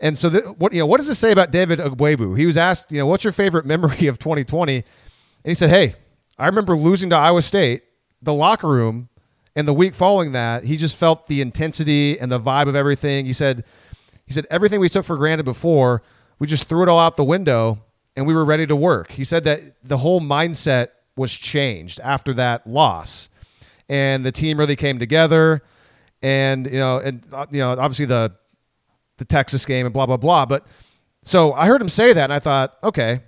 And 0.00 0.16
so, 0.16 0.30
what 0.58 0.72
you 0.72 0.80
know, 0.80 0.86
what 0.86 0.98
does 0.98 1.08
this 1.08 1.18
say 1.18 1.32
about 1.32 1.50
David 1.50 1.78
Ugwoegbu? 1.78 2.38
He 2.38 2.46
was 2.46 2.56
asked, 2.56 2.92
you 2.92 2.98
know, 2.98 3.06
what's 3.06 3.24
your 3.24 3.32
favorite 3.32 3.64
memory 3.66 4.06
of 4.06 4.18
2020? 4.18 4.76
And 4.76 4.84
he 5.44 5.54
said, 5.54 5.70
hey, 5.70 5.94
I 6.38 6.46
remember 6.46 6.76
losing 6.76 7.10
to 7.10 7.16
Iowa 7.16 7.42
State, 7.42 7.82
the 8.20 8.34
locker 8.34 8.68
room, 8.68 9.08
and 9.54 9.66
the 9.66 9.72
week 9.72 9.94
following 9.94 10.32
that, 10.32 10.64
he 10.64 10.76
just 10.76 10.96
felt 10.96 11.28
the 11.28 11.40
intensity 11.40 12.20
and 12.20 12.30
the 12.30 12.38
vibe 12.38 12.68
of 12.68 12.76
everything. 12.76 13.24
He 13.24 13.32
said, 13.32 13.64
he 14.26 14.32
said 14.34 14.46
everything 14.50 14.80
we 14.80 14.88
took 14.88 15.06
for 15.06 15.16
granted 15.16 15.44
before, 15.44 16.02
we 16.38 16.46
just 16.46 16.64
threw 16.64 16.82
it 16.82 16.88
all 16.88 16.98
out 16.98 17.16
the 17.16 17.24
window 17.24 17.82
and 18.16 18.26
we 18.26 18.34
were 18.34 18.44
ready 18.44 18.66
to 18.66 18.76
work. 18.76 19.12
He 19.12 19.24
said 19.24 19.44
that 19.44 19.60
the 19.82 19.98
whole 19.98 20.20
mindset 20.20 20.88
was 21.16 21.32
changed 21.32 22.00
after 22.00 22.34
that 22.34 22.66
loss, 22.66 23.28
and 23.88 24.24
the 24.24 24.32
team 24.32 24.58
really 24.58 24.76
came 24.76 24.98
together. 24.98 25.62
And 26.22 26.66
you 26.66 26.78
know, 26.78 26.98
and 26.98 27.22
uh, 27.32 27.46
you 27.50 27.58
know, 27.58 27.70
obviously 27.72 28.06
the 28.06 28.34
the 29.18 29.24
Texas 29.24 29.64
game 29.64 29.86
and 29.86 29.92
blah 29.92 30.06
blah 30.06 30.16
blah. 30.16 30.46
But 30.46 30.66
so 31.22 31.52
I 31.52 31.66
heard 31.66 31.80
him 31.80 31.88
say 31.88 32.12
that, 32.12 32.24
and 32.24 32.32
I 32.32 32.38
thought, 32.38 32.76
okay, 32.84 33.20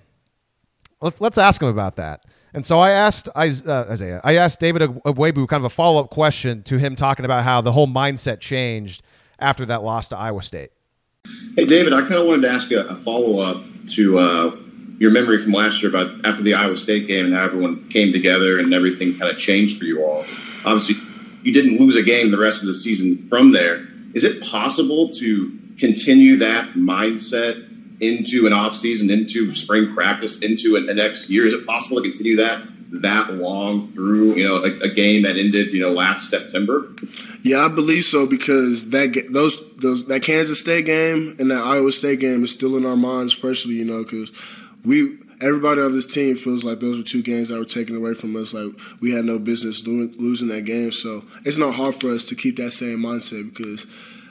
let's, 1.01 1.39
ask 1.39 1.61
him 1.61 1.69
about 1.69 1.97
that. 1.97 2.25
And 2.55 2.65
so 2.65 2.79
I 2.79 2.91
asked 2.91 3.29
uh, 3.35 3.87
Isaiah, 3.91 4.21
I 4.25 4.37
asked 4.37 4.61
David 4.61 4.83
Ugwoegbu 4.83 5.49
kind 5.49 5.61
of 5.61 5.65
a 5.65 5.71
follow 5.71 6.01
up 6.01 6.11
question 6.11 6.63
to 6.65 6.79
him 6.79 6.97
talking 6.97 7.25
about 7.25 7.45
how 7.45 7.61
the 7.61 7.73
whole 7.73 7.87
mindset 7.87 8.41
changed 8.41 9.03
after 9.39 9.67
that 9.67 9.83
loss 9.83 10.09
to 10.09 10.17
Iowa 10.17 10.43
State. 10.43 10.71
Hey, 11.57 11.67
David, 11.67 11.93
I 11.93 12.01
kind 12.01 12.15
of 12.15 12.27
wanted 12.27 12.43
to 12.43 12.51
ask 12.51 12.71
you 12.71 12.81
a 12.81 12.95
follow 12.95 13.41
up 13.41 13.63
to 13.89 14.19
uh, 14.19 14.57
your 14.99 15.11
memory 15.11 15.39
from 15.39 15.53
last 15.53 15.83
year 15.83 15.91
about 15.91 16.25
after 16.25 16.43
the 16.43 16.55
Iowa 16.55 16.77
State 16.77 17.07
game 17.07 17.27
and 17.27 17.35
how 17.35 17.45
everyone 17.45 17.89
came 17.89 18.13
together 18.13 18.59
and 18.59 18.73
everything 18.73 19.19
kind 19.19 19.31
of 19.31 19.39
changed 19.39 19.79
for 19.79 19.85
you 19.85 20.05
all. 20.05 20.25
Obviously, 20.65 20.97
you 21.43 21.53
didn't 21.53 21.79
lose 21.79 21.97
a 21.97 22.03
game 22.03 22.31
the 22.31 22.39
rest 22.39 22.63
of 22.63 22.69
the 22.69 22.75
season 22.75 23.19
from 23.19 23.53
there. 23.53 23.87
Is 24.15 24.25
it 24.25 24.43
possible 24.43 25.09
to 25.09 25.59
continue 25.79 26.37
that 26.37 26.75
mindset 26.75 27.65
into 28.01 28.47
an 28.47 28.53
off 28.53 28.75
season, 28.75 29.11
into 29.11 29.53
spring 29.53 29.93
practice, 29.95 30.39
into 30.41 30.77
a 30.77 30.95
next 30.95 31.31
year? 31.31 31.47
Is 31.47 31.53
it 31.53 31.67
possible 31.67 32.03
to 32.03 32.03
continue 32.03 32.37
that 32.37 32.63
that 32.91 33.35
long 33.35 33.83
through 33.83 34.33
you 34.33 34.47
know 34.47 34.57
a, 34.65 34.81
a 34.81 34.89
game 34.89 35.23
that 35.23 35.37
ended 35.37 35.73
you 35.73 35.81
know 35.81 35.91
last 35.91 36.31
September? 36.31 36.89
Yeah, 37.43 37.65
I 37.65 37.69
believe 37.69 38.05
so 38.05 38.27
because 38.27 38.91
that 38.91 39.29
those 39.31 39.75
those 39.77 40.07
that 40.07 40.23
Kansas 40.23 40.61
State 40.61 40.87
game 40.87 41.35
and 41.39 41.51
that 41.51 41.65
Iowa 41.65 41.93
State 41.93 42.21
game 42.21 42.43
is 42.45 42.51
still 42.51 42.77
in 42.77 42.87
our 42.87 42.97
minds 42.97 43.33
freshly. 43.33 43.75
You 43.75 43.85
know, 43.85 44.03
because 44.05 44.33
we 44.85 45.19
everybody 45.41 45.81
on 45.81 45.93
this 45.93 46.07
team 46.07 46.37
feels 46.37 46.65
like 46.65 46.81
those 46.81 46.99
were 46.99 47.05
two 47.05 47.23
games 47.23 47.49
that 47.49 47.59
were 47.59 47.65
taken 47.65 47.97
away 47.97 48.15
from 48.15 48.35
us. 48.37 48.55
Like 48.55 48.73
we 49.01 49.13
had 49.13 49.25
no 49.25 49.39
business 49.39 49.87
losing 49.87 50.49
that 50.49 50.65
game. 50.65 50.93
So 50.93 51.25
it's 51.45 51.59
not 51.59 51.75
hard 51.75 51.95
for 51.95 52.11
us 52.11 52.25
to 52.27 52.35
keep 52.35 52.57
that 52.57 52.73
same 52.73 52.99
mindset 52.99 53.55
because 53.55 53.87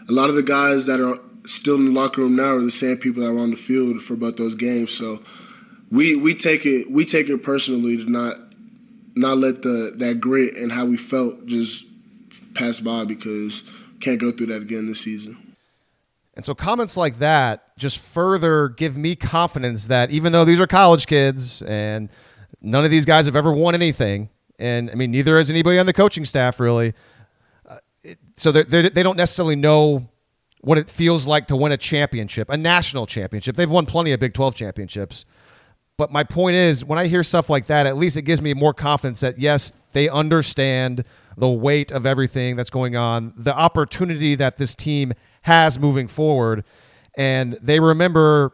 a 0.09 0.11
lot 0.11 0.29
of 0.29 0.35
the 0.35 0.43
guys 0.43 0.85
that 0.85 0.99
are 0.99 1.19
still 1.47 1.75
in 1.75 1.85
the 1.85 1.99
locker 1.99 2.21
room 2.21 2.35
now 2.35 2.55
are 2.55 2.61
the 2.61 2.71
same 2.71 2.97
people 2.97 3.23
that 3.23 3.31
were 3.31 3.39
on 3.39 3.51
the 3.51 3.57
field 3.57 4.01
for 4.01 4.13
about 4.13 4.37
those 4.37 4.55
games. 4.55 4.93
So 4.93 5.19
we 5.91 6.15
we 6.15 6.33
take 6.33 6.65
it 6.65 6.91
we 6.91 7.05
take 7.05 7.29
it 7.29 7.41
personally 7.43 7.97
to 7.97 8.09
not 8.09 8.35
not 9.15 9.37
let 9.37 9.61
the 9.61 9.93
that 9.97 10.19
grit 10.19 10.55
and 10.55 10.71
how 10.71 10.85
we 10.85 10.97
felt 10.97 11.45
just 11.45 11.85
pass 12.53 12.79
by 12.79 13.05
because 13.05 13.63
can't 13.99 14.19
go 14.19 14.31
through 14.31 14.47
that 14.47 14.61
again 14.61 14.85
this 14.85 15.01
season. 15.01 15.37
And 16.35 16.45
so 16.45 16.53
comments 16.53 16.95
like 16.97 17.17
that 17.17 17.75
just 17.77 17.97
further 17.97 18.69
give 18.69 18.95
me 18.95 19.15
confidence 19.15 19.87
that 19.87 20.11
even 20.11 20.33
though 20.33 20.45
these 20.45 20.59
are 20.59 20.67
college 20.67 21.07
kids 21.07 21.61
and 21.63 22.09
none 22.61 22.85
of 22.85 22.91
these 22.91 23.05
guys 23.05 23.25
have 23.25 23.35
ever 23.35 23.51
won 23.51 23.73
anything, 23.73 24.29
and 24.59 24.91
I 24.91 24.95
mean 24.95 25.11
neither 25.11 25.37
has 25.37 25.49
anybody 25.49 25.79
on 25.79 25.85
the 25.85 25.93
coaching 25.93 26.25
staff 26.25 26.59
really, 26.59 26.93
uh, 27.67 27.77
it, 28.03 28.19
so 28.35 28.51
they're, 28.51 28.63
they 28.63 28.89
do 28.89 29.03
not 29.03 29.15
necessarily 29.15 29.55
know 29.55 30.09
what 30.61 30.77
it 30.77 30.89
feels 30.89 31.27
like 31.27 31.47
to 31.47 31.55
win 31.55 31.71
a 31.71 31.77
championship, 31.77 32.49
a 32.49 32.57
national 32.57 33.05
championship. 33.05 33.55
They've 33.55 33.69
won 33.69 33.85
plenty 33.85 34.11
of 34.11 34.19
Big 34.19 34.33
12 34.33 34.55
championships. 34.55 35.25
But 35.97 36.11
my 36.11 36.23
point 36.23 36.55
is, 36.55 36.85
when 36.85 36.99
I 36.99 37.07
hear 37.07 37.23
stuff 37.23 37.49
like 37.49 37.67
that, 37.67 37.87
at 37.87 37.97
least 37.97 38.17
it 38.17 38.21
gives 38.21 38.41
me 38.41 38.53
more 38.53 38.73
confidence 38.73 39.21
that 39.21 39.39
yes, 39.39 39.73
they 39.93 40.07
understand 40.07 41.03
the 41.37 41.49
weight 41.49 41.91
of 41.91 42.05
everything 42.05 42.55
that's 42.55 42.69
going 42.69 42.95
on, 42.95 43.33
the 43.35 43.55
opportunity 43.55 44.35
that 44.35 44.57
this 44.57 44.75
team 44.75 45.13
has 45.43 45.79
moving 45.79 46.07
forward. 46.07 46.63
And 47.15 47.53
they 47.61 47.79
remember 47.79 48.53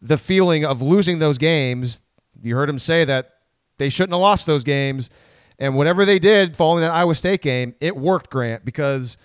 the 0.00 0.18
feeling 0.18 0.64
of 0.64 0.80
losing 0.80 1.18
those 1.18 1.38
games. 1.38 2.02
You 2.42 2.54
heard 2.54 2.68
him 2.68 2.78
say 2.78 3.04
that 3.04 3.30
they 3.78 3.88
shouldn't 3.88 4.12
have 4.12 4.20
lost 4.20 4.46
those 4.46 4.62
games. 4.62 5.10
And 5.58 5.74
whatever 5.74 6.04
they 6.04 6.18
did 6.18 6.56
following 6.56 6.82
that 6.82 6.90
Iowa 6.90 7.14
State 7.14 7.42
game, 7.42 7.74
it 7.80 7.96
worked, 7.96 8.30
Grant, 8.30 8.64
because 8.64 9.16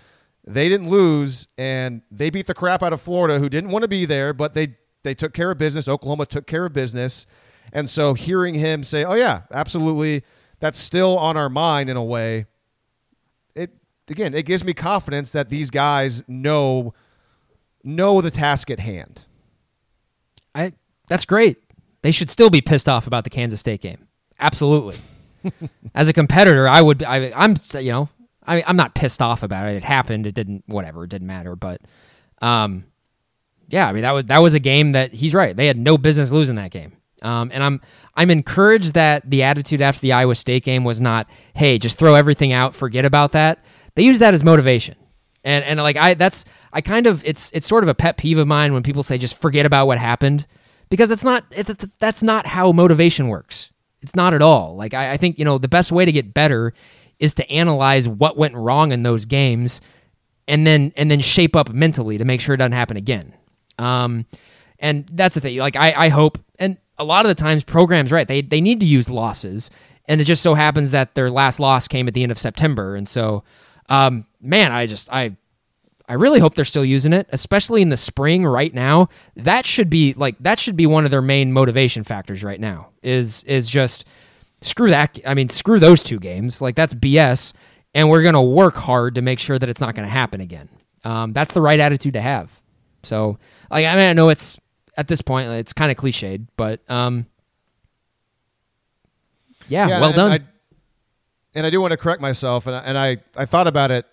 they 0.50 0.68
didn't 0.68 0.90
lose 0.90 1.48
and 1.58 2.02
they 2.10 2.30
beat 2.30 2.48
the 2.48 2.54
crap 2.54 2.82
out 2.82 2.92
of 2.92 3.02
Florida, 3.02 3.40
who 3.40 3.50
didn't 3.50 3.70
want 3.70 3.84
to 3.84 3.88
be 3.88 4.06
there, 4.06 4.34
but 4.34 4.54
they, 4.56 4.76
they 5.04 5.14
took 5.14 5.34
care 5.34 5.52
of 5.52 5.58
business. 5.58 5.88
Oklahoma 5.88 6.26
took 6.26 6.48
care 6.48 6.66
of 6.66 6.74
business. 6.74 7.28
And 7.72 7.90
so 7.90 8.16
hearing 8.16 8.56
him 8.56 8.84
say, 8.84 9.06
oh, 9.06 9.14
yeah, 9.14 9.42
absolutely, 9.52 10.24
that's 10.60 10.80
still 10.80 11.18
on 11.18 11.38
our 11.38 11.50
mind 11.50 11.90
in 11.90 11.98
a 11.98 12.04
way 12.04 12.48
It 13.56 13.72
again, 14.08 14.34
it 14.34 14.46
gives 14.46 14.64
me 14.64 14.74
confidence 14.74 15.32
that 15.34 15.50
these 15.50 15.70
guys 15.70 16.24
know 16.28 16.94
know 17.84 18.20
the 18.22 18.32
task 18.32 18.70
at 18.72 18.80
hand. 18.80 19.26
I 20.56 20.74
that's 21.08 21.26
great. 21.26 21.58
They 22.02 22.12
should 22.12 22.30
still 22.30 22.50
be 22.50 22.62
pissed 22.62 22.90
off 22.90 23.08
about 23.08 23.24
the 23.24 23.30
Kansas 23.30 23.60
State 23.60 23.82
game. 23.82 24.08
Absolutely. 24.40 24.98
As 25.96 26.08
a 26.08 26.14
competitor, 26.14 26.68
I 26.68 26.82
would. 26.82 27.04
I, 27.04 27.32
I'm. 27.36 27.56
You 27.76 27.92
know, 27.92 28.10
I, 28.50 28.64
I'm 28.68 28.76
not 28.76 28.96
pissed 28.96 29.22
off 29.22 29.44
about 29.44 29.68
it. 29.68 29.76
It 29.76 29.84
happened. 29.84 30.28
It 30.28 30.36
didn't. 30.36 30.64
Whatever. 30.68 31.04
It 31.04 31.10
didn't 31.10 31.28
matter. 31.28 31.56
But, 31.56 31.82
um, 32.42 32.86
yeah. 33.68 33.88
I 33.88 33.94
mean, 33.94 34.02
that 34.02 34.12
was 34.12 34.26
that 34.26 34.40
was 34.40 34.54
a 34.54 34.60
game 34.60 34.94
that 34.94 35.14
he's 35.14 35.34
right. 35.34 35.56
They 35.56 35.68
had 35.68 35.78
no 35.78 35.98
business 35.98 36.32
losing 36.32 36.56
that 36.56 36.72
game. 36.72 36.94
Um, 37.22 37.52
and 37.54 37.64
I'm 37.64 37.82
I'm 38.16 38.32
encouraged 38.32 38.94
that 38.94 39.30
the 39.30 39.44
attitude 39.44 39.82
after 39.82 40.02
the 40.02 40.14
Iowa 40.14 40.36
State 40.36 40.64
game 40.64 40.84
was 40.84 41.00
not, 41.02 41.30
hey, 41.54 41.78
just 41.78 42.00
throw 42.00 42.16
everything 42.16 42.54
out, 42.54 42.74
forget 42.74 43.06
about 43.06 43.34
that 43.34 43.60
they 44.00 44.06
use 44.06 44.20
that 44.20 44.34
as 44.34 44.46
motivation. 44.46 44.96
And 45.44 45.64
and 45.66 45.78
like 45.78 45.98
I 45.98 46.14
that's 46.14 46.46
I 46.72 46.80
kind 46.80 47.06
of 47.06 47.24
it's 47.26 47.52
it's 47.52 47.68
sort 47.68 47.84
of 47.84 47.90
a 47.90 47.94
pet 47.94 48.16
peeve 48.16 48.38
of 48.38 48.48
mine 48.48 48.74
when 48.74 48.82
people 48.82 49.04
say 49.04 49.18
just 49.18 49.40
forget 49.40 49.66
about 49.66 49.88
what 49.88 49.98
happened 49.98 50.46
because 50.90 51.12
it's 51.12 51.24
not 51.24 51.46
it, 51.52 51.68
that's 52.00 52.24
not 52.24 52.46
how 52.46 52.72
motivation 52.72 53.28
works. 53.28 53.72
It's 54.02 54.16
not 54.16 54.34
at 54.34 54.42
all. 54.42 54.76
Like 54.78 54.94
I, 54.94 55.12
I 55.12 55.18
think 55.18 55.38
you 55.38 55.46
know 55.46 55.58
the 55.58 55.68
best 55.68 55.92
way 55.92 56.06
to 56.06 56.12
get 56.14 56.34
better 56.34 56.74
is 57.20 57.34
to 57.36 57.52
analyze 57.52 58.08
what 58.08 58.38
went 58.38 58.56
wrong 58.56 58.92
in 58.92 59.04
those 59.04 59.26
games 59.26 59.82
and 60.48 60.66
then 60.66 60.92
and 60.98 61.12
then 61.12 61.22
shape 61.22 61.56
up 61.56 61.70
mentally 61.70 62.18
to 62.18 62.26
make 62.26 62.42
sure 62.42 62.56
it 62.56 62.58
doesn't 62.58 62.72
happen 62.72 62.98
again. 62.98 63.34
Um, 63.78 64.26
and 64.80 65.06
that's 65.12 65.36
the 65.36 65.42
thing. 65.42 65.58
Like 65.58 65.76
I, 65.76 65.94
I 65.94 66.10
hope, 66.10 66.38
and 66.58 66.78
a 66.98 67.04
lot 67.04 67.26
of 67.26 67.30
the 67.30 67.42
times 67.42 67.64
programs, 67.64 68.12
right? 68.12 68.28
They 68.28 68.42
they 68.42 68.62
need 68.62 68.80
to 68.80 68.86
use 68.86 69.10
losses, 69.10 69.70
and 70.06 70.20
it 70.20 70.24
just 70.24 70.42
so 70.42 70.56
happens 70.56 70.92
that 70.92 71.16
their 71.16 71.30
last 71.30 71.60
loss 71.60 71.88
came 71.88 72.08
at 72.08 72.14
the 72.14 72.24
end 72.24 72.32
of 72.32 72.40
September, 72.40 72.96
and 72.96 73.08
so 73.08 73.44
um, 73.90 74.26
man, 74.42 74.72
I 74.72 74.86
just 74.88 75.12
I 75.12 75.36
I 76.08 76.14
really 76.14 76.40
hope 76.40 76.56
they're 76.56 76.66
still 76.66 76.86
using 76.86 77.14
it, 77.14 77.28
especially 77.30 77.82
in 77.82 77.90
the 77.90 77.98
spring 77.98 78.46
right 78.46 78.74
now. 78.74 79.10
That 79.36 79.66
should 79.66 79.90
be 79.90 80.14
like 80.14 80.38
that 80.40 80.60
should 80.60 80.76
be 80.76 80.88
one 80.88 81.06
of 81.06 81.12
their 81.12 81.22
main 81.22 81.52
motivation 81.54 82.04
factors 82.04 82.44
right 82.44 82.60
now. 82.60 82.90
Is 83.04 83.44
is 83.44 83.70
just 83.70 84.06
screw 84.62 84.90
that. 84.90 85.18
I 85.26 85.34
mean, 85.34 85.50
screw 85.50 85.80
those 85.80 86.04
two 86.04 86.20
games. 86.20 86.62
Like 86.62 86.76
that's 86.76 86.94
BS, 86.94 87.54
and 87.94 88.10
we're 88.10 88.24
gonna 88.24 88.44
work 88.44 88.76
hard 88.76 89.16
to 89.16 89.22
make 89.22 89.40
sure 89.40 89.58
that 89.58 89.70
it's 89.70 89.82
not 89.82 89.96
gonna 89.96 90.08
happen 90.08 90.42
again. 90.42 90.70
Um, 91.04 91.34
that's 91.34 91.54
the 91.54 91.62
right 91.62 91.80
attitude 91.80 92.14
to 92.14 92.22
have. 92.22 92.60
So, 93.04 93.38
like, 93.72 93.86
I 93.86 93.96
mean, 93.96 94.06
I 94.06 94.14
know 94.14 94.30
it's 94.30 94.60
at 94.98 95.08
this 95.08 95.22
point 95.22 95.50
it's 95.50 95.74
kind 95.74 95.92
of 95.92 95.98
cliched, 95.98 96.48
but 96.58 96.82
um, 96.90 97.26
yeah, 99.70 99.88
yeah 99.88 100.02
well 100.02 100.14
done. 100.14 100.32
I, 100.32 100.40
and 101.56 101.66
I 101.66 101.70
do 101.70 101.82
want 101.82 101.92
to 101.92 101.98
correct 101.98 102.22
myself, 102.22 102.68
and 102.68 102.76
I, 102.76 102.80
and 102.80 102.98
I, 102.98 103.18
I 103.36 103.46
thought 103.46 103.68
about 103.68 103.92
it 103.92 104.06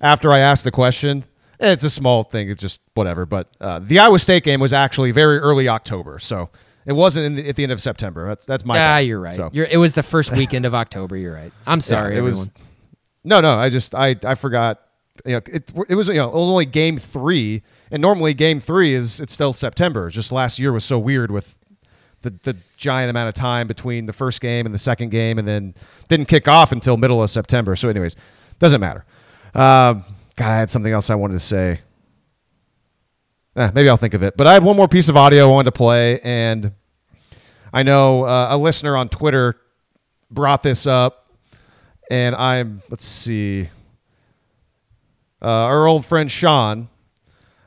after 0.00 0.32
I 0.32 0.38
asked 0.38 0.64
the 0.64 0.70
question. 0.70 1.24
It's 1.60 1.84
a 1.84 1.90
small 1.90 2.24
thing, 2.24 2.50
it's 2.50 2.60
just 2.60 2.80
whatever. 2.94 3.26
But 3.26 3.48
uh, 3.60 3.78
the 3.78 3.98
Iowa 3.98 4.18
State 4.18 4.44
game 4.44 4.60
was 4.60 4.72
actually 4.72 5.12
very 5.12 5.38
early 5.38 5.68
October, 5.68 6.18
so 6.18 6.50
it 6.86 6.92
wasn't 6.92 7.36
the, 7.36 7.48
at 7.48 7.56
the 7.56 7.62
end 7.62 7.72
of 7.72 7.80
September. 7.80 8.28
That's 8.28 8.44
that's 8.46 8.64
my. 8.64 8.76
Yeah, 8.76 8.98
you're 8.98 9.20
right. 9.20 9.36
So. 9.36 9.50
You're, 9.52 9.66
it 9.66 9.78
was 9.78 9.94
the 9.94 10.02
first 10.02 10.32
weekend 10.32 10.66
of 10.66 10.74
October. 10.74 11.16
You're 11.16 11.34
right. 11.34 11.52
I'm 11.66 11.80
sorry. 11.80 12.12
Yeah, 12.12 12.16
it 12.16 12.18
everyone. 12.18 12.38
was. 12.38 12.50
No, 13.24 13.40
no. 13.40 13.54
I 13.54 13.70
just 13.70 13.94
I 13.94 14.16
I 14.24 14.34
forgot. 14.34 14.80
You 15.24 15.32
know, 15.32 15.40
it 15.46 15.72
it 15.88 15.94
was 15.94 16.08
you 16.08 16.14
know 16.14 16.32
only 16.32 16.66
game 16.66 16.96
three, 16.96 17.62
and 17.90 18.02
normally 18.02 18.34
game 18.34 18.60
three 18.60 18.94
is 18.94 19.20
it's 19.20 19.32
still 19.32 19.52
September. 19.52 20.10
Just 20.10 20.32
last 20.32 20.58
year 20.58 20.72
was 20.72 20.84
so 20.84 20.98
weird 20.98 21.30
with 21.30 21.58
the, 22.22 22.30
the 22.42 22.56
giant 22.76 23.10
amount 23.10 23.28
of 23.28 23.34
time 23.34 23.68
between 23.68 24.06
the 24.06 24.12
first 24.12 24.40
game 24.40 24.66
and 24.66 24.74
the 24.74 24.78
second 24.78 25.10
game, 25.10 25.38
and 25.38 25.46
then 25.46 25.74
didn't 26.08 26.26
kick 26.26 26.48
off 26.48 26.72
until 26.72 26.96
middle 26.96 27.22
of 27.22 27.30
September. 27.30 27.76
So, 27.76 27.88
anyways, 27.88 28.16
doesn't 28.58 28.80
matter. 28.80 29.04
Uh, 29.54 29.94
God, 30.36 30.50
I 30.50 30.56
had 30.56 30.70
something 30.70 30.92
else 30.92 31.10
I 31.10 31.14
wanted 31.14 31.34
to 31.34 31.40
say. 31.40 31.80
Eh, 33.56 33.70
maybe 33.72 33.88
I'll 33.88 33.96
think 33.96 34.14
of 34.14 34.22
it. 34.22 34.36
But 34.36 34.48
I 34.48 34.52
had 34.52 34.64
one 34.64 34.76
more 34.76 34.88
piece 34.88 35.08
of 35.08 35.16
audio 35.16 35.48
I 35.48 35.52
wanted 35.52 35.66
to 35.66 35.72
play, 35.72 36.20
and 36.22 36.72
I 37.72 37.84
know 37.84 38.24
uh, 38.24 38.48
a 38.50 38.58
listener 38.58 38.96
on 38.96 39.08
Twitter 39.08 39.56
brought 40.28 40.64
this 40.64 40.88
up, 40.88 41.26
and 42.10 42.34
I'm 42.34 42.82
let's 42.90 43.04
see, 43.04 43.68
uh, 45.40 45.46
our 45.46 45.86
old 45.86 46.04
friend 46.04 46.28
Sean 46.28 46.88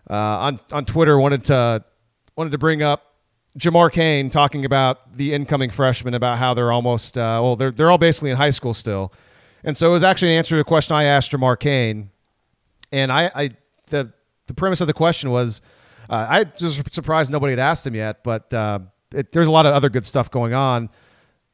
uh, 0.09 0.13
on 0.13 0.59
on 0.73 0.83
Twitter 0.83 1.17
wanted 1.17 1.45
to 1.45 1.85
wanted 2.35 2.49
to 2.49 2.57
bring 2.57 2.81
up 2.81 3.15
Jamar 3.57 3.89
Cain 3.89 4.29
talking 4.29 4.65
about 4.65 5.15
the 5.15 5.33
incoming 5.33 5.69
freshmen 5.69 6.13
about 6.13 6.37
how 6.37 6.53
they're 6.53 6.73
almost 6.73 7.17
uh, 7.17 7.39
well 7.41 7.55
they're 7.55 7.71
they're 7.71 7.89
all 7.89 7.97
basically 7.97 8.31
in 8.31 8.35
high 8.35 8.49
school 8.49 8.73
still, 8.73 9.13
and 9.63 9.77
so 9.77 9.87
it 9.87 9.93
was 9.93 10.03
actually 10.03 10.33
an 10.33 10.39
answer 10.39 10.55
to 10.55 10.59
a 10.59 10.65
question 10.65 10.97
I 10.97 11.05
asked 11.05 11.31
Jamar 11.31 11.57
Cain, 11.57 12.09
and 12.91 13.09
I, 13.09 13.31
I 13.33 13.51
the 13.87 14.11
the 14.47 14.53
premise 14.53 14.81
of 14.81 14.87
the 14.87 14.93
question 14.93 15.29
was 15.31 15.61
uh, 16.09 16.27
I 16.29 16.45
was 16.61 16.81
surprised 16.91 17.31
nobody 17.31 17.51
had 17.51 17.59
asked 17.59 17.85
him 17.85 17.95
yet, 17.95 18.23
but 18.23 18.53
uh, 18.53 18.79
it, 19.13 19.31
there's 19.31 19.47
a 19.47 19.51
lot 19.51 19.65
of 19.65 19.73
other 19.73 19.89
good 19.89 20.05
stuff 20.05 20.29
going 20.31 20.53
on. 20.53 20.89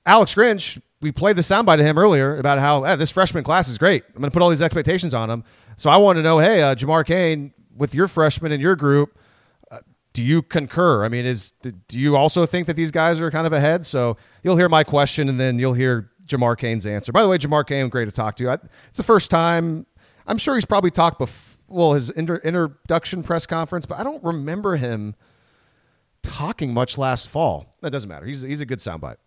Alex 0.05 0.35
Grinch, 0.35 0.81
we 1.01 1.11
played 1.11 1.35
the 1.35 1.41
soundbite 1.41 1.80
of 1.80 1.85
him 1.85 1.97
earlier 1.97 2.38
about 2.38 2.59
how 2.59 2.84
hey, 2.84 2.95
this 2.95 3.11
freshman 3.11 3.43
class 3.43 3.67
is 3.67 3.77
great. 3.77 4.03
I'm 4.09 4.21
going 4.21 4.25
to 4.25 4.31
put 4.31 4.41
all 4.41 4.49
these 4.49 4.61
expectations 4.61 5.13
on 5.13 5.30
him. 5.30 5.43
So 5.75 5.89
I 5.89 5.97
want 5.97 6.17
to 6.17 6.23
know, 6.23 6.39
hey, 6.39 6.61
uh, 6.61 6.75
Jamar 6.75 7.05
Cain, 7.05 7.53
with 7.75 7.95
your 7.95 8.07
freshman 8.07 8.51
in 8.51 8.61
your 8.61 8.75
group, 8.75 9.17
do 10.13 10.21
you 10.23 10.41
concur? 10.41 11.03
I 11.03 11.09
mean, 11.09 11.25
is 11.25 11.51
do 11.61 11.99
you 11.99 12.15
also 12.15 12.45
think 12.45 12.67
that 12.67 12.75
these 12.75 12.91
guys 12.91 13.19
are 13.19 13.31
kind 13.31 13.47
of 13.47 13.53
ahead? 13.53 13.85
So 13.85 14.15
you'll 14.43 14.57
hear 14.57 14.69
my 14.69 14.84
question, 14.84 15.27
and 15.27 15.39
then 15.39 15.59
you'll 15.59 15.73
hear 15.73 16.11
Jamar 16.25 16.57
Cain's 16.57 16.85
answer. 16.85 17.11
By 17.11 17.23
the 17.23 17.30
way, 17.30 17.38
Jamar 17.38 17.65
Cain, 17.65 17.89
great 17.89 18.05
to 18.05 18.11
talk 18.11 18.35
to. 18.38 18.49
I, 18.49 18.57
it's 18.89 18.97
the 18.97 19.03
first 19.03 19.31
time. 19.31 19.85
I'm 20.27 20.38
sure 20.38 20.53
he's 20.53 20.65
probably 20.65 20.91
talked 20.91 21.17
before. 21.17 21.52
Well, 21.73 21.93
his 21.93 22.09
inter- 22.11 22.41
introduction 22.43 23.23
press 23.23 23.45
conference, 23.45 23.85
but 23.85 23.97
I 23.97 24.03
don't 24.03 24.23
remember 24.23 24.75
him 24.75 25.15
talking 26.21 26.73
much 26.73 26.97
last 26.97 27.27
fall. 27.27 27.75
That 27.81 27.91
doesn't 27.91 28.07
matter. 28.07 28.25
He's 28.25 28.41
he's 28.41 28.61
a 28.61 28.65
good 28.65 28.79
soundbite. 28.79 29.17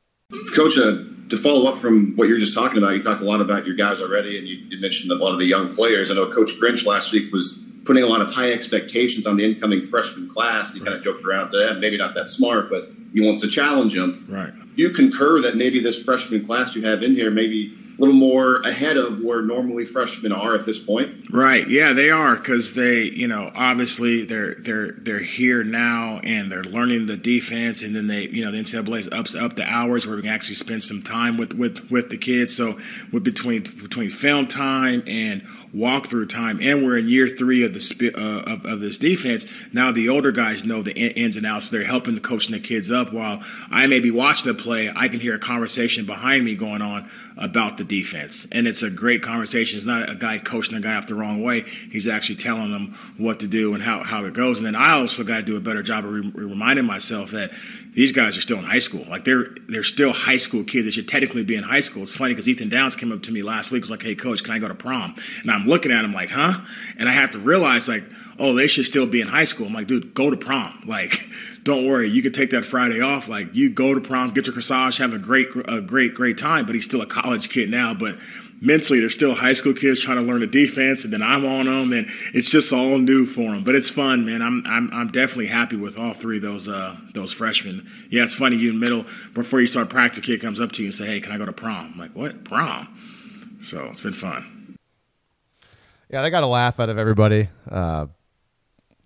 Coach, 0.55 0.77
uh, 0.77 0.99
to 1.31 1.37
follow 1.37 1.71
up 1.71 1.79
from 1.79 2.15
what 2.17 2.29
you're 2.29 2.39
just 2.39 2.55
talking 2.55 2.79
about, 2.79 2.95
you 2.95 3.03
talked 3.03 3.21
a 3.21 3.25
lot 3.25 3.41
about 3.41 3.67
your 3.67 3.77
guys 3.77 4.01
already, 4.01 4.39
and 4.39 4.47
you, 4.47 4.57
you 4.69 4.81
mentioned 4.81 5.13
a 5.13 5.15
lot 5.15 5.33
of 5.33 5.39
the 5.39 5.45
young 5.45 5.69
players. 5.69 6.11
I 6.11 6.15
know 6.15 6.29
Coach 6.31 6.55
Grinch 6.61 6.85
last 6.85 7.13
week 7.13 7.33
was 7.33 7.65
putting 7.85 8.03
a 8.03 8.07
lot 8.07 8.21
of 8.21 8.29
high 8.33 8.51
expectations 8.51 9.27
on 9.27 9.37
the 9.37 9.45
incoming 9.45 9.87
freshman 9.87 10.29
class. 10.29 10.73
He 10.73 10.81
right. 10.81 10.87
kind 10.87 10.99
of 10.99 11.05
joked 11.05 11.25
around, 11.25 11.51
said, 11.51 11.77
eh, 11.77 11.79
maybe 11.79 11.97
not 11.97 12.15
that 12.15 12.29
smart, 12.29 12.69
but 12.71 12.91
he 13.13 13.21
wants 13.21 13.41
to 13.43 13.49
challenge 13.49 13.95
them. 13.95 14.25
Right. 14.29 14.53
You 14.75 14.91
concur 14.91 15.41
that 15.43 15.57
maybe 15.57 15.79
this 15.79 16.03
freshman 16.03 16.45
class 16.45 16.75
you 16.75 16.83
have 16.83 17.05
in 17.05 17.15
here 17.15 17.31
maybe 17.31 17.73
a 17.73 17.86
little 17.99 18.15
more 18.15 18.61
ahead 18.61 18.97
of 18.97 19.23
where 19.23 19.43
normally 19.43 19.85
freshmen 19.85 20.33
are 20.33 20.55
at 20.55 20.67
this 20.67 20.79
point. 20.79 21.31
Right. 21.31 21.67
Yeah, 21.69 21.93
they 21.93 22.11
are 22.11 22.37
because 22.37 22.75
they, 22.75 23.05
you 23.05 23.27
know, 23.27 23.51
obviously 23.55 24.25
they're 24.25 24.55
they're 24.55 24.93
they're 24.93 25.21
here 25.21 25.65
now 25.65 26.21
and 26.23 26.51
they're 26.51 26.63
learning 26.63 27.07
the 27.07 27.17
defense, 27.17 27.83
and 27.83 27.95
then 27.95 28.07
they, 28.07 28.29
you 28.29 28.45
know, 28.45 28.51
the 28.51 28.59
NCAA 28.59 29.13
ups 29.13 29.35
up 29.35 29.57
the 29.57 29.65
hours 29.65 30.07
where 30.07 30.17
we 30.17 30.23
can 30.23 30.31
actually 30.31 30.57
spend 30.57 30.83
some 30.83 31.03
time 31.03 31.37
with 31.37 31.55
with 31.55 31.91
with 31.91 32.11
the 32.11 32.19
kids. 32.19 32.55
So 32.55 32.79
with 33.13 33.25
between 33.25 33.63
between 33.63 34.11
film 34.11 34.47
time 34.47 35.03
and 35.07 35.43
walkthrough 35.75 36.29
time, 36.29 36.59
and 36.61 36.85
we're 36.85 36.99
in 36.99 37.09
year 37.09 37.29
three 37.29 37.65
of 37.65 37.73
the 37.73 38.13
uh, 38.15 38.53
of, 38.53 38.67
of 38.67 38.81
this 38.81 38.99
defense. 38.99 39.73
Now 39.73 39.91
the 39.93 40.09
older 40.09 40.33
guys 40.33 40.65
know 40.65 40.83
the 40.83 40.95
ins 40.95 41.37
and 41.37 41.47
outs. 41.47 41.67
So 41.67 41.77
they're 41.77 41.87
helping 41.87 42.15
the 42.15 42.21
coaching 42.21 42.55
the 42.55 42.61
kids 42.61 42.91
up 42.91 43.13
while 43.13 43.43
I 43.71 43.87
may 43.87 44.01
be 44.01 44.11
watching 44.11 44.53
the 44.53 44.63
play. 44.63 44.93
I 44.95 45.09
can 45.09 45.21
hear 45.21 45.35
a 45.35 45.39
conversation 45.39 46.05
behind 46.05 46.45
me 46.45 46.57
going 46.57 46.83
on 46.83 47.09
about 47.37 47.79
the 47.79 47.85
defense. 47.89 48.47
And 48.53 48.67
it's 48.67 48.83
a 48.83 48.91
great 48.91 49.23
conversation. 49.23 49.77
It's 49.77 49.87
not 49.87 50.11
a 50.11 50.15
guy 50.15 50.39
coaching 50.39 50.77
a 50.77 50.81
guy 50.81 50.97
up 50.97 51.07
the 51.07 51.15
wrong 51.15 51.43
way. 51.43 51.63
He's 51.63 52.09
actually 52.09 52.37
telling 52.37 52.73
them 52.73 52.95
what 53.17 53.41
to 53.41 53.47
do 53.47 53.75
and 53.75 53.83
how, 53.83 54.03
how 54.03 54.25
it 54.25 54.35
goes. 54.35 54.59
And 54.59 54.67
then 54.67 54.75
I 54.77 54.93
also 54.93 55.25
got 55.25 55.37
to 55.37 55.43
do 55.43 55.57
a 55.57 55.61
better 55.61 55.83
job 55.83 56.05
of 56.05 56.13
re- 56.13 56.33
reminding 56.35 56.85
myself 56.85 57.31
that 57.33 57.51
these 57.97 58.13
guys 58.13 58.37
are 58.37 58.43
still 58.43 58.59
in 58.59 58.65
high 58.65 58.79
school. 58.79 59.05
Like 59.09 59.25
they're 59.25 59.47
they're 59.69 59.83
still 59.83 60.13
high 60.13 60.37
school 60.37 60.63
kids. 60.65 60.85
They 60.85 60.91
should 60.91 61.09
technically 61.09 61.45
be 61.45 61.57
in 61.57 61.65
high 61.65 61.81
school. 61.81 62.03
It's 62.03 62.15
funny 62.15 62.35
because 62.35 62.47
Ethan 62.47 62.69
Downs 62.69 62.95
came 62.95 63.11
up 63.11 63.23
to 63.23 63.33
me 63.33 63.43
last 63.43 63.73
week. 63.73 63.81
Was 63.81 63.91
like, 63.91 64.03
"Hey, 64.03 64.15
coach, 64.15 64.45
can 64.45 64.53
I 64.53 64.59
go 64.59 64.69
to 64.69 64.75
prom?" 64.75 65.15
And 65.41 65.51
I'm 65.51 65.67
looking 65.67 65.91
at 65.91 66.05
him 66.05 66.13
like, 66.13 66.29
"Huh?" 66.31 66.61
And 66.99 67.09
I 67.09 67.13
have 67.13 67.31
to 67.31 67.39
realize 67.39 67.89
like, 67.89 68.05
"Oh, 68.39 68.53
they 68.53 68.67
should 68.67 68.85
still 68.85 69.07
be 69.07 69.23
in 69.23 69.29
high 69.29 69.45
school." 69.45 69.67
I'm 69.67 69.73
like, 69.73 69.87
"Dude, 69.87 70.13
go 70.13 70.29
to 70.29 70.37
prom." 70.37 70.83
Like 70.87 71.19
don't 71.67 71.85
worry, 71.85 72.09
you 72.09 72.23
can 72.23 72.31
take 72.31 72.51
that 72.51 72.65
Friday 72.65 73.01
off. 73.01 73.29
Like 73.29 73.53
you 73.53 73.69
go 73.69 73.93
to 73.93 74.01
prom, 74.01 74.31
get 74.31 74.47
your 74.47 74.55
corsage, 74.55 74.99
have 74.99 75.13
a 75.13 75.19
great, 75.19 75.49
a 75.67 75.81
great, 75.81 76.15
great 76.15 76.39
time. 76.39 76.65
But 76.65 76.77
he's 76.77 76.85
still 76.85 77.03
a 77.03 77.07
college 77.07 77.51
kid 77.51 77.71
now. 77.71 77.93
But 77.93 78.17
mentally, 78.61 79.01
they're 79.01 79.11
still 79.11 79.35
high 79.35 79.53
school 79.53 79.75
kids 79.75 79.99
trying 79.99 80.19
to 80.19 80.23
learn 80.23 80.41
the 80.41 80.47
defense, 80.47 81.03
and 81.03 81.13
then 81.13 81.23
I'm 81.23 81.45
on 81.45 81.67
them, 81.67 81.93
and 81.93 82.07
it's 82.33 82.49
just 82.49 82.73
all 82.73 82.99
new 82.99 83.27
for 83.27 83.51
them. 83.51 83.65
But 83.65 83.75
it's 83.75 83.91
fun, 83.91 84.25
man. 84.25 84.43
I'm, 84.43 84.63
I'm, 84.65 84.91
I'm 84.93 85.09
definitely 85.09 85.49
happy 85.49 85.75
with 85.75 85.99
all 85.99 86.15
three 86.15 86.37
of 86.37 86.45
those, 86.45 86.69
uh, 86.69 86.97
those 87.15 87.33
freshmen. 87.33 87.85
Yeah, 88.11 88.23
it's 88.23 88.37
funny. 88.37 88.55
You 88.55 88.71
in 88.71 88.79
middle 88.79 89.03
before 89.35 89.61
you 89.61 89.67
start 89.67 89.91
practice, 89.91 90.25
kid 90.25 90.41
comes 90.41 90.61
up 90.61 90.71
to 90.73 90.83
you 90.83 90.87
and 90.89 90.95
say, 90.95 91.07
"Hey, 91.07 91.21
can 91.21 91.33
I 91.33 91.39
go 91.39 91.47
to 91.47 91.53
prom?" 91.53 91.91
I'm 91.95 91.99
like, 91.99 92.15
"What 92.15 92.45
prom?" 92.45 92.97
So 93.61 93.87
it's 93.87 94.03
been 94.03 94.13
fun. 94.13 94.77
Yeah, 96.11 96.23
they 96.23 96.31
got 96.31 96.45
a 96.45 96.47
laugh 96.47 96.79
out 96.79 96.91
of 96.91 96.97
everybody. 96.99 97.49
Uh, 97.69 98.07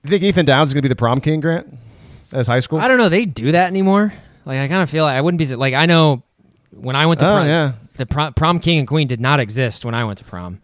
you 0.05 0.11
think 0.11 0.23
Ethan 0.23 0.45
Downs 0.45 0.69
is 0.69 0.75
going 0.75 0.83
to 0.83 0.89
be 0.89 0.93
the 0.93 0.97
prom 0.97 1.23
king, 1.23 1.41
Grant? 1.41 1.67
As 2.33 2.47
high 2.47 2.61
school? 2.61 2.79
I 2.79 2.89
don't 2.89 2.99
know. 2.99 3.09
They 3.09 3.25
do 3.25 3.53
that 3.53 3.67
anymore. 3.67 4.13
Like 4.45 4.59
I 4.59 4.69
kind 4.69 4.83
of 4.83 4.91
feel 4.91 5.05
like 5.05 5.17
I 5.17 5.21
wouldn't 5.21 5.39
be 5.39 5.55
like 5.57 5.75
I 5.75 5.87
know 5.87 6.23
when 6.71 6.97
I 6.97 7.07
went 7.07 7.21
to 7.21 7.27
Oh, 7.29 7.35
prom, 7.37 7.47
yeah. 7.47 7.73
the 7.97 8.07
prom, 8.07 8.35
prom 8.35 8.59
king 8.61 8.79
and 8.79 8.89
queen 8.89 9.07
did 9.07 9.21
not 9.21 9.41
exist 9.41 9.85
when 9.85 9.95
I 9.95 10.05
went 10.05 10.19
to 10.19 10.25
prom. 10.25 10.61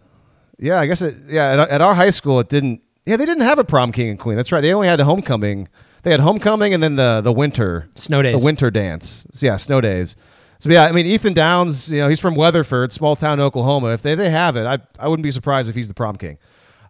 Yeah, 0.58 0.80
I 0.80 0.86
guess 0.86 1.02
it. 1.02 1.14
Yeah, 1.28 1.62
at, 1.62 1.68
at 1.68 1.80
our 1.82 1.94
high 1.94 2.10
school, 2.10 2.40
it 2.40 2.48
didn't. 2.48 2.80
Yeah, 3.04 3.16
they 3.16 3.26
didn't 3.26 3.44
have 3.44 3.58
a 3.58 3.64
prom 3.64 3.92
king 3.92 4.08
and 4.08 4.18
queen. 4.18 4.36
That's 4.36 4.50
right. 4.50 4.60
They 4.60 4.72
only 4.72 4.88
had 4.88 4.98
a 5.00 5.04
homecoming. 5.04 5.68
They 6.02 6.10
had 6.10 6.20
homecoming 6.20 6.72
and 6.72 6.82
then 6.82 6.96
the 6.96 7.20
the 7.22 7.32
winter 7.32 7.88
Snow 7.94 8.22
days. 8.22 8.38
the 8.38 8.44
winter 8.44 8.70
dance. 8.70 9.26
So, 9.32 9.46
yeah, 9.46 9.56
snow 9.56 9.80
days. 9.80 10.16
So 10.58 10.70
yeah, 10.70 10.84
I 10.84 10.92
mean 10.92 11.04
Ethan 11.06 11.34
Downs. 11.34 11.92
You 11.92 12.00
know, 12.00 12.08
he's 12.08 12.20
from 12.20 12.34
Weatherford, 12.34 12.90
small 12.92 13.14
town 13.16 13.40
Oklahoma. 13.40 13.92
If 13.92 14.02
they 14.02 14.14
they 14.14 14.30
have 14.30 14.56
it, 14.56 14.64
I 14.66 14.78
I 14.98 15.08
wouldn't 15.08 15.24
be 15.24 15.30
surprised 15.32 15.68
if 15.68 15.74
he's 15.74 15.88
the 15.88 15.94
prom 15.94 16.16
king. 16.16 16.38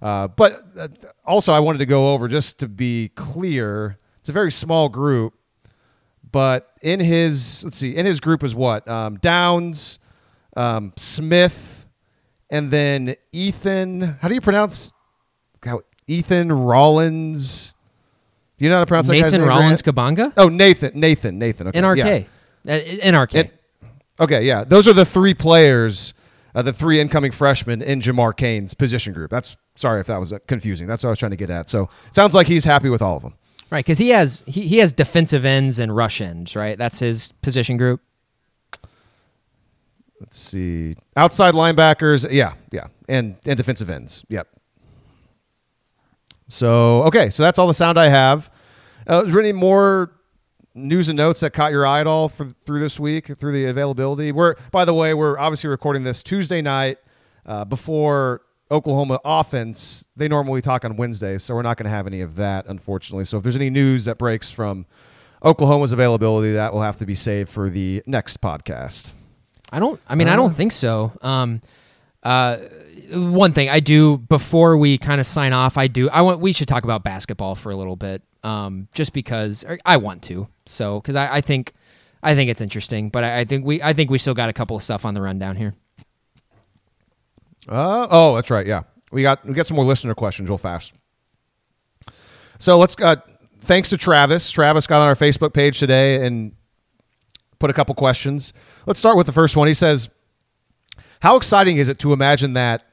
Uh, 0.01 0.29
but 0.29 0.63
uh, 0.79 0.89
also, 1.25 1.53
I 1.53 1.59
wanted 1.61 1.79
to 1.79 1.87
go 1.87 2.13
over 2.13 2.29
just 2.29 2.59
to 2.61 2.69
be 2.69 3.11
clear. 3.17 3.99
It's 4.27 4.31
a 4.31 4.33
very 4.33 4.51
small 4.51 4.89
group, 4.89 5.35
but 6.33 6.73
in 6.83 6.99
his 6.99 7.63
let's 7.63 7.77
see, 7.77 7.95
in 7.95 8.05
his 8.07 8.19
group 8.19 8.43
is 8.43 8.57
what 8.57 8.89
um, 8.89 9.19
Downs, 9.19 10.01
um, 10.57 10.93
Smith, 10.97 11.87
and 12.51 12.69
then 12.73 13.15
Ethan. 13.31 14.01
How 14.21 14.27
do 14.27 14.35
you 14.35 14.41
pronounce? 14.41 14.93
How, 15.65 15.83
Ethan 16.09 16.51
Rollins. 16.51 17.73
Do 18.59 18.65
you 18.65 18.69
know 18.69 18.79
how 18.79 18.81
to 18.83 18.87
pronounce 18.89 19.07
that 19.07 19.13
guy's 19.13 19.23
Nathan 19.27 19.41
name, 19.43 19.49
Rollins 19.49 19.81
Grant? 19.83 19.97
Kabanga, 20.19 20.33
Oh, 20.37 20.49
Nathan. 20.49 20.99
Nathan. 20.99 21.39
Nathan. 21.39 21.69
Okay. 21.69 21.81
NRK, 21.81 22.27
yeah. 22.65 22.75
Uh, 22.75 22.81
NRK. 23.13 23.35
It- 23.37 23.63
okay, 24.19 24.45
yeah. 24.45 24.65
Those 24.65 24.89
are 24.89 24.93
the 24.93 25.05
three 25.05 25.35
players, 25.35 26.15
uh, 26.53 26.63
the 26.63 26.73
three 26.73 26.99
incoming 26.99 27.31
freshmen 27.31 27.81
in 27.81 28.01
Jamar 28.01 28.37
Cain's 28.37 28.75
position 28.75 29.13
group. 29.13 29.31
That's 29.31 29.57
sorry 29.77 30.01
if 30.01 30.09
that 30.09 30.19
was 30.19 30.33
uh, 30.33 30.41
confusing. 30.49 30.89
That's 30.89 31.05
what 31.05 31.11
I 31.11 31.13
was 31.13 31.21
trying 31.21 31.31
to 31.31 31.37
get 31.37 31.49
at. 31.49 31.69
So 31.69 31.89
sounds 32.11 32.35
like 32.35 32.49
he's 32.49 32.65
happy 32.65 32.89
with 32.89 33.03
all 33.03 33.19
of 33.19 33.23
them. 33.23 33.35
Right? 33.71 33.85
Because 33.85 33.99
he 33.99 34.11
has 34.11 34.43
he, 34.47 34.63
he 34.63 34.79
has 34.79 34.93
defensive 34.93 35.45
ends 35.45 35.79
and 35.79 35.95
rush 35.95 36.21
ends, 36.21 36.57
right? 36.57 36.77
That's 36.79 36.99
his 36.99 37.33
position 37.43 37.77
group. 37.77 38.01
Let's 40.21 40.39
see. 40.39 40.97
Outside 41.17 41.55
linebackers, 41.55 42.27
yeah, 42.31 42.55
yeah. 42.73 42.87
And 43.09 43.37
and 43.45 43.57
defensive 43.57 43.91
ends. 43.91 44.25
Yep. 44.29 44.49
So, 46.49 47.03
okay, 47.03 47.29
so 47.31 47.43
that's 47.43 47.59
all 47.59 47.67
the 47.67 47.75
sound 47.75 47.99
I 47.99 48.09
have. 48.09 48.51
Uh, 49.09 49.25
is 49.27 49.33
there 49.33 49.41
any 49.41 49.53
more 49.53 50.13
news 50.75 51.09
and 51.09 51.17
notes 51.17 51.41
that 51.41 51.53
caught 51.53 51.73
your 51.73 51.85
eye 51.85 52.01
at 52.01 52.07
all 52.07 52.29
for, 52.29 52.45
through 52.49 52.79
this 52.81 53.01
week, 53.01 53.37
through 53.39 53.53
the 53.53 53.67
availability? 53.67 54.31
We're, 54.31 54.55
by 54.71 54.85
the 54.85 54.95
way, 54.95 55.13
we're 55.13 55.39
obviously 55.39 55.71
recording 55.71 56.05
this 56.05 56.23
Tuesday 56.23 56.63
night 56.63 56.99
uh, 57.47 57.65
before 57.65 58.43
Oklahoma 58.71 59.21
offense. 59.25 60.07
They 60.17 60.29
normally 60.29 60.61
talk 60.61 60.85
on 60.85 60.97
Wednesdays, 60.97 61.43
so 61.43 61.55
we're 61.55 61.63
not 61.63 61.77
going 61.77 61.85
to 61.85 61.91
have 61.91 62.07
any 62.07 62.21
of 62.21 62.37
that, 62.37 62.67
unfortunately. 62.67 63.25
So 63.25 63.37
if 63.37 63.43
there's 63.43 63.57
any 63.57 63.71
news 63.71 64.07
that 64.07 64.19
breaks 64.19 64.51
from 64.51 64.87
Oklahoma's 65.45 65.93
availability, 65.93 66.53
that 66.53 66.73
will 66.73 66.83
have 66.83 66.99
to 66.99 67.07
be 67.07 67.15
saved 67.15 67.49
for 67.49 67.71
the 67.71 68.03
next 68.07 68.41
podcast. 68.41 69.13
I 69.73 69.79
don't. 69.79 70.01
I 70.09 70.15
mean, 70.15 70.29
I 70.29 70.37
don't 70.37 70.55
think 70.55 70.73
so. 70.73 71.13
Um, 71.23 71.61
uh, 72.23 72.59
one 73.13 73.53
thing 73.53 73.69
I 73.69 73.81
do 73.81 74.19
before 74.19 74.77
we 74.77 74.99
kind 74.99 75.21
of 75.21 75.27
sign 75.27 75.53
off, 75.53 75.77
I 75.77 75.87
do. 75.87 76.09
I 76.11 76.23
want. 76.23 76.41
We 76.41 76.53
should 76.53 76.69
talk 76.69 76.85
about 76.85 77.05
basketball 77.05 77.55
for 77.55 77.71
a 77.71 77.77
little 77.77 77.97
bit, 77.97 78.23
um, 78.43 78.89
just 78.95 79.13
because 79.13 79.65
I 79.85 79.97
want 79.97 80.23
to. 80.25 80.49
So, 80.67 81.01
because 81.01 81.15
I, 81.17 81.37
I 81.37 81.41
think, 81.41 81.73
I 82.23 82.35
think 82.35 82.51
it's 82.51 82.61
interesting, 82.61 83.11
but 83.11 83.23
I, 83.23 83.41
I 83.41 83.45
think 83.45 83.65
we, 83.65 83.83
I 83.83 83.93
think 83.93 84.11
we 84.11 84.19
still 84.19 84.35
got 84.35 84.49
a 84.49 84.53
couple 84.53 84.77
of 84.77 84.83
stuff 84.83 85.05
on 85.05 85.15
the 85.15 85.21
rundown 85.21 85.57
here. 85.57 85.75
Uh, 87.69 88.07
oh, 88.11 88.35
that's 88.37 88.51
right. 88.51 88.67
Yeah, 88.67 88.83
we 89.11 89.23
got 89.23 89.45
we 89.45 89.55
got 89.55 89.67
some 89.67 89.77
more 89.77 89.85
listener 89.85 90.15
questions 90.15 90.49
real 90.49 90.59
fast. 90.59 90.93
So 92.59 92.79
let's. 92.79 92.97
Uh, 93.01 93.17
thanks 93.61 93.91
to 93.91 93.97
Travis. 93.97 94.51
Travis 94.51 94.87
got 94.87 95.01
on 95.01 95.09
our 95.09 95.17
Facebook 95.17 95.53
page 95.53 95.79
today 95.79 96.25
and 96.25 96.53
put 97.59 97.71
a 97.71 97.73
couple 97.73 97.95
questions. 97.95 98.53
Let's 98.87 98.99
start 98.99 99.17
with 99.17 99.27
the 99.27 99.33
first 99.33 99.57
one. 99.57 99.69
He 99.69 99.75
says, 99.75 100.09
"How 101.21 101.37
exciting 101.37 101.77
is 101.77 101.89
it 101.89 101.99
to 102.01 102.13
imagine 102.13 102.53
that 102.55 102.85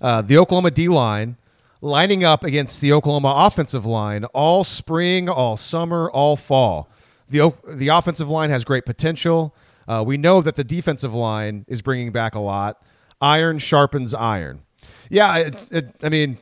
uh, 0.00 0.22
the 0.22 0.36
Oklahoma 0.38 0.70
D 0.70 0.88
line 0.88 1.36
lining 1.80 2.24
up 2.24 2.44
against 2.44 2.80
the 2.80 2.92
Oklahoma 2.92 3.32
offensive 3.36 3.86
line 3.86 4.24
all 4.26 4.64
spring, 4.64 5.28
all 5.28 5.56
summer, 5.56 6.10
all 6.10 6.36
fall? 6.36 6.90
The 7.28 7.52
the 7.66 7.88
offensive 7.88 8.28
line 8.28 8.50
has 8.50 8.64
great 8.64 8.84
potential. 8.84 9.54
Uh, 9.86 10.04
we 10.06 10.18
know 10.18 10.42
that 10.42 10.54
the 10.54 10.64
defensive 10.64 11.14
line 11.14 11.64
is 11.66 11.80
bringing 11.80 12.12
back 12.12 12.34
a 12.34 12.40
lot. 12.40 12.82
Iron 13.20 13.58
sharpens 13.58 14.14
iron. 14.14 14.62
Yeah, 15.10 15.36
it, 15.36 15.94
I 16.02 16.08
mean." 16.08 16.38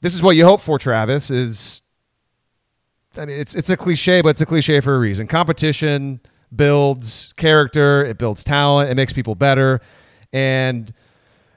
This 0.00 0.14
is 0.14 0.22
what 0.22 0.36
you 0.36 0.44
hope 0.44 0.60
for, 0.60 0.78
Travis. 0.78 1.30
Is 1.30 1.80
I 3.16 3.24
mean, 3.24 3.40
it's 3.40 3.54
it's 3.54 3.70
a 3.70 3.76
cliche, 3.76 4.20
but 4.20 4.30
it's 4.30 4.40
a 4.42 4.46
cliche 4.46 4.80
for 4.80 4.94
a 4.94 4.98
reason. 4.98 5.26
Competition 5.26 6.20
builds 6.54 7.32
character, 7.36 8.04
it 8.04 8.18
builds 8.18 8.44
talent, 8.44 8.90
it 8.90 8.94
makes 8.96 9.12
people 9.12 9.34
better, 9.34 9.80
and 10.32 10.92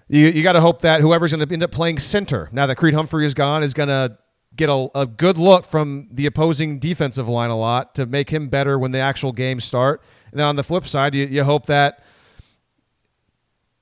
you 0.08 0.28
you 0.28 0.44
got 0.44 0.54
to 0.54 0.62
hope 0.62 0.82
that 0.82 1.02
whoever's 1.02 1.34
going 1.34 1.46
to 1.46 1.54
end 1.54 1.64
up 1.64 1.72
playing 1.72 2.00
center 2.00 2.50
now 2.52 2.66
that 2.66 2.76
Creed 2.76 2.94
Humphrey 2.94 3.26
is 3.26 3.34
gone 3.34 3.64
is 3.64 3.74
going 3.74 3.90
to 3.90 4.18
get 4.56 4.70
a, 4.70 4.90
a 4.96 5.06
good 5.06 5.38
look 5.38 5.66
from 5.66 6.08
the 6.12 6.26
opposing 6.26 6.80
defensive 6.80 7.28
line 7.28 7.50
a 7.50 7.58
lot 7.58 7.96
to 7.96 8.06
make 8.06 8.30
him 8.30 8.50
better 8.50 8.80
when 8.80 8.92
the 8.92 9.00
actual 9.00 9.32
games 9.32 9.64
start. 9.64 10.02
And 10.32 10.40
then 10.40 10.48
on 10.48 10.56
the 10.56 10.64
flip 10.64 10.88
side, 10.88 11.14
you, 11.14 11.28
you 11.28 11.44
hope 11.44 11.68
that 11.68 12.04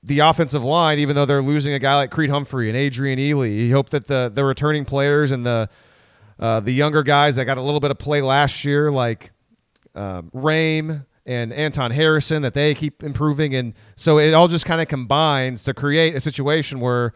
the 0.06 0.20
offensive 0.20 0.62
line, 0.62 1.00
even 1.00 1.16
though 1.16 1.26
they're 1.26 1.42
losing 1.42 1.72
a 1.72 1.80
guy 1.80 1.96
like 1.96 2.12
Creed 2.12 2.30
Humphrey 2.30 2.68
and 2.68 2.76
Adrian 2.76 3.18
Ealy, 3.18 3.66
you 3.66 3.74
hope 3.74 3.88
that 3.90 4.06
the 4.06 4.30
the 4.32 4.44
returning 4.44 4.84
players 4.84 5.32
and 5.32 5.44
the 5.44 5.68
uh, 6.38 6.60
the 6.60 6.72
younger 6.72 7.02
guys 7.02 7.36
that 7.36 7.44
got 7.44 7.58
a 7.58 7.62
little 7.62 7.80
bit 7.80 7.90
of 7.90 7.98
play 7.98 8.22
last 8.22 8.64
year, 8.64 8.90
like 8.90 9.32
um, 9.94 10.30
Raym 10.34 11.06
and 11.24 11.52
Anton 11.52 11.90
Harrison, 11.90 12.42
that 12.42 12.54
they 12.54 12.72
keep 12.74 13.02
improving, 13.02 13.54
and 13.56 13.74
so 13.96 14.18
it 14.18 14.32
all 14.32 14.46
just 14.46 14.64
kind 14.64 14.80
of 14.80 14.86
combines 14.86 15.64
to 15.64 15.74
create 15.74 16.14
a 16.14 16.20
situation 16.20 16.78
where 16.78 17.12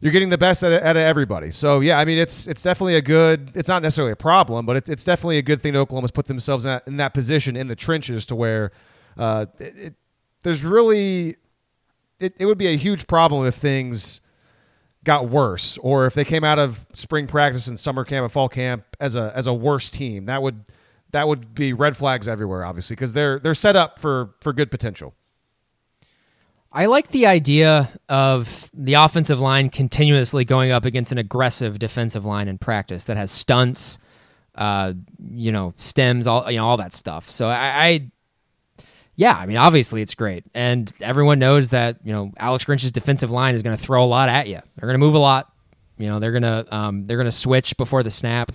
you're 0.00 0.12
getting 0.12 0.30
the 0.30 0.38
best 0.38 0.62
out 0.62 0.72
of, 0.72 0.82
out 0.82 0.96
of 0.96 1.02
everybody. 1.02 1.50
So 1.50 1.80
yeah, 1.80 1.98
I 1.98 2.04
mean 2.04 2.18
it's 2.18 2.46
it's 2.46 2.62
definitely 2.62 2.94
a 2.94 3.02
good. 3.02 3.50
It's 3.54 3.68
not 3.68 3.82
necessarily 3.82 4.12
a 4.12 4.16
problem, 4.16 4.64
but 4.64 4.76
it's 4.76 4.88
it's 4.88 5.04
definitely 5.04 5.38
a 5.38 5.42
good 5.42 5.60
thing 5.60 5.72
that 5.72 5.80
Oklahoma's 5.80 6.12
put 6.12 6.26
themselves 6.26 6.64
in 6.64 6.70
that, 6.70 6.86
in 6.86 6.96
that 6.98 7.14
position 7.14 7.56
in 7.56 7.66
the 7.66 7.76
trenches 7.76 8.26
to 8.26 8.36
where 8.36 8.70
uh, 9.16 9.46
it, 9.58 9.76
it, 9.76 9.94
there's 10.44 10.62
really 10.62 11.36
it, 12.22 12.34
it 12.38 12.46
would 12.46 12.58
be 12.58 12.68
a 12.68 12.76
huge 12.76 13.06
problem 13.06 13.46
if 13.46 13.54
things 13.54 14.20
got 15.04 15.28
worse 15.28 15.78
or 15.78 16.06
if 16.06 16.14
they 16.14 16.24
came 16.24 16.44
out 16.44 16.58
of 16.58 16.86
spring 16.92 17.26
practice 17.26 17.66
and 17.66 17.78
summer 17.78 18.04
camp 18.04 18.22
and 18.22 18.32
fall 18.32 18.48
camp 18.48 18.84
as 19.00 19.16
a 19.16 19.32
as 19.34 19.46
a 19.46 19.52
worse 19.54 19.90
team 19.90 20.26
that 20.26 20.42
would 20.42 20.64
that 21.10 21.26
would 21.26 21.54
be 21.54 21.72
red 21.72 21.96
flags 21.96 22.28
everywhere 22.28 22.64
obviously 22.64 22.94
because 22.94 23.12
they're 23.12 23.38
they're 23.40 23.54
set 23.54 23.74
up 23.74 23.98
for 23.98 24.34
for 24.40 24.52
good 24.52 24.70
potential 24.70 25.14
I 26.74 26.86
like 26.86 27.08
the 27.08 27.26
idea 27.26 27.90
of 28.08 28.70
the 28.72 28.94
offensive 28.94 29.38
line 29.38 29.68
continuously 29.68 30.44
going 30.44 30.70
up 30.70 30.86
against 30.86 31.12
an 31.12 31.18
aggressive 31.18 31.78
defensive 31.78 32.24
line 32.24 32.48
in 32.48 32.56
practice 32.56 33.04
that 33.04 33.18
has 33.18 33.30
stunts, 33.30 33.98
uh, 34.54 34.94
you 35.30 35.52
know, 35.52 35.74
stems, 35.76 36.26
all 36.26 36.50
you 36.50 36.56
know, 36.56 36.66
all 36.66 36.78
that 36.78 36.94
stuff. 36.94 37.28
So 37.28 37.48
I, 37.48 37.86
I, 37.86 38.10
yeah, 39.22 39.36
I 39.36 39.46
mean, 39.46 39.56
obviously 39.56 40.02
it's 40.02 40.16
great, 40.16 40.44
and 40.52 40.92
everyone 41.00 41.38
knows 41.38 41.70
that 41.70 41.98
you 42.02 42.12
know 42.12 42.32
Alex 42.38 42.64
Grinch's 42.64 42.90
defensive 42.90 43.30
line 43.30 43.54
is 43.54 43.62
going 43.62 43.76
to 43.76 43.80
throw 43.80 44.02
a 44.02 44.06
lot 44.06 44.28
at 44.28 44.48
you. 44.48 44.60
They're 44.74 44.88
going 44.88 44.98
to 44.98 45.04
move 45.06 45.14
a 45.14 45.20
lot. 45.20 45.52
You 45.96 46.08
know, 46.08 46.18
they're 46.18 46.32
gonna 46.32 46.64
um, 46.72 47.06
they're 47.06 47.18
gonna 47.18 47.30
switch 47.30 47.76
before 47.76 48.02
the 48.02 48.10
snap. 48.10 48.50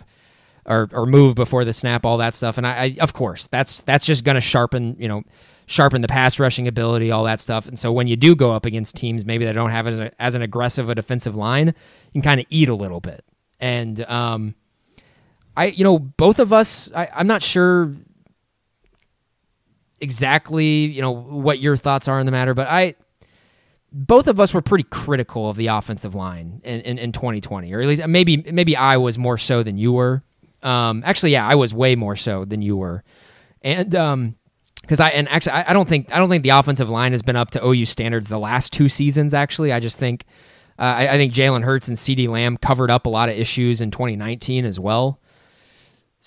Or, 0.69 0.89
or 0.91 1.05
move 1.05 1.33
before 1.33 1.63
the 1.63 1.71
snap, 1.71 2.05
all 2.05 2.17
that 2.17 2.35
stuff, 2.35 2.57
and 2.57 2.67
I, 2.67 2.71
I 2.71 2.97
of 2.99 3.13
course 3.13 3.47
that's 3.47 3.79
that's 3.83 4.05
just 4.05 4.25
going 4.25 4.35
to 4.35 4.41
sharpen 4.41 4.97
you 4.99 5.07
know 5.07 5.23
sharpen 5.65 6.01
the 6.01 6.09
pass 6.09 6.41
rushing 6.41 6.67
ability, 6.67 7.09
all 7.09 7.23
that 7.23 7.39
stuff. 7.39 7.69
And 7.69 7.79
so 7.79 7.89
when 7.93 8.07
you 8.07 8.17
do 8.17 8.35
go 8.35 8.51
up 8.51 8.65
against 8.65 8.97
teams, 8.97 9.23
maybe 9.23 9.45
they 9.45 9.53
don't 9.53 9.69
have 9.69 9.87
as, 9.87 10.11
as 10.19 10.35
an 10.35 10.41
aggressive 10.41 10.89
a 10.89 10.95
defensive 10.95 11.37
line, 11.37 11.67
you 11.67 11.73
can 12.11 12.21
kind 12.21 12.41
of 12.41 12.45
eat 12.49 12.67
a 12.67 12.75
little 12.75 12.99
bit. 12.99 13.23
And 13.61 14.03
um, 14.09 14.55
I, 15.55 15.67
you 15.67 15.85
know, 15.85 15.99
both 15.99 16.39
of 16.39 16.51
us, 16.51 16.91
I, 16.93 17.07
I'm 17.13 17.27
not 17.27 17.41
sure 17.41 17.93
exactly, 19.99 20.85
you 20.85 21.01
know, 21.01 21.11
what 21.11 21.59
your 21.59 21.75
thoughts 21.75 22.07
are 22.07 22.19
on 22.19 22.25
the 22.25 22.31
matter, 22.31 22.53
but 22.53 22.67
I, 22.67 22.95
both 23.91 24.27
of 24.27 24.39
us 24.39 24.53
were 24.53 24.61
pretty 24.61 24.85
critical 24.89 25.49
of 25.49 25.55
the 25.55 25.67
offensive 25.67 26.15
line 26.15 26.61
in, 26.63 26.81
in, 26.81 26.97
in 26.97 27.11
2020, 27.11 27.73
or 27.73 27.81
at 27.81 27.87
least 27.87 28.05
maybe 28.07 28.37
maybe 28.51 28.75
I 28.75 28.97
was 28.97 29.17
more 29.17 29.37
so 29.37 29.63
than 29.63 29.77
you 29.77 29.93
were. 29.93 30.23
Um, 30.61 31.03
actually, 31.05 31.31
yeah, 31.31 31.47
I 31.47 31.55
was 31.55 31.73
way 31.73 31.95
more 31.95 32.15
so 32.15 32.45
than 32.45 32.61
you 32.61 32.75
were, 32.75 33.03
and 33.61 33.95
um, 33.95 34.35
because 34.81 34.99
I 34.99 35.09
and 35.09 35.27
actually 35.29 35.53
I, 35.53 35.71
I, 35.71 35.73
don't 35.73 35.87
think 35.87 36.13
I 36.13 36.17
don't 36.17 36.29
think 36.29 36.43
the 36.43 36.49
offensive 36.49 36.89
line 36.89 37.11
has 37.11 37.21
been 37.21 37.35
up 37.35 37.51
to 37.51 37.65
OU 37.65 37.85
standards 37.85 38.27
the 38.27 38.39
last 38.39 38.73
two 38.73 38.89
seasons. 38.89 39.33
Actually, 39.33 39.71
I 39.71 39.79
just 39.79 39.99
think 39.99 40.25
uh, 40.79 40.83
I, 40.83 41.13
I, 41.13 41.17
think 41.17 41.33
Jalen 41.33 41.63
Hurts 41.63 41.87
and 41.87 41.97
CeeDee 41.97 42.27
Lamb 42.27 42.57
covered 42.57 42.91
up 42.91 43.05
a 43.05 43.09
lot 43.09 43.29
of 43.29 43.37
issues 43.37 43.81
in 43.81 43.91
2019 43.91 44.65
as 44.65 44.79
well. 44.79 45.19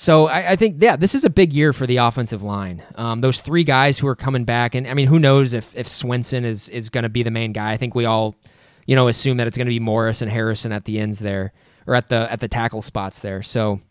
So 0.00 0.28
I, 0.28 0.52
I 0.52 0.56
think 0.56 0.82
yeah, 0.82 0.96
this 0.96 1.14
is 1.14 1.26
a 1.26 1.30
big 1.30 1.52
year 1.52 1.74
for 1.74 1.86
the 1.86 1.98
offensive 1.98 2.42
line. 2.42 2.82
Um, 2.94 3.20
those 3.20 3.42
three 3.42 3.64
guys 3.64 3.98
who 3.98 4.06
are 4.06 4.16
coming 4.16 4.46
back, 4.46 4.74
and 4.74 4.88
I 4.88 4.94
mean, 4.94 5.08
who 5.08 5.18
knows 5.18 5.52
if 5.52 5.76
if 5.76 5.86
Swenson 5.86 6.42
is 6.46 6.70
is 6.70 6.88
going 6.88 7.02
to 7.02 7.10
be 7.10 7.22
the 7.22 7.30
main 7.30 7.52
guy? 7.52 7.72
I 7.72 7.76
think 7.76 7.94
we 7.94 8.06
all 8.06 8.34
you 8.86 8.96
know 8.96 9.08
assume 9.08 9.36
that 9.36 9.46
it's 9.46 9.58
going 9.58 9.66
to 9.66 9.70
be 9.70 9.78
Morris 9.78 10.22
and 10.22 10.30
Harrison 10.30 10.72
at 10.72 10.86
the 10.86 10.98
ends 10.98 11.18
there 11.18 11.52
or 11.86 11.94
at 11.94 12.08
the 12.08 12.32
at 12.32 12.40
the 12.40 12.48
tackle 12.48 12.80
spots 12.80 13.20
there. 13.20 13.42
So 13.42 13.82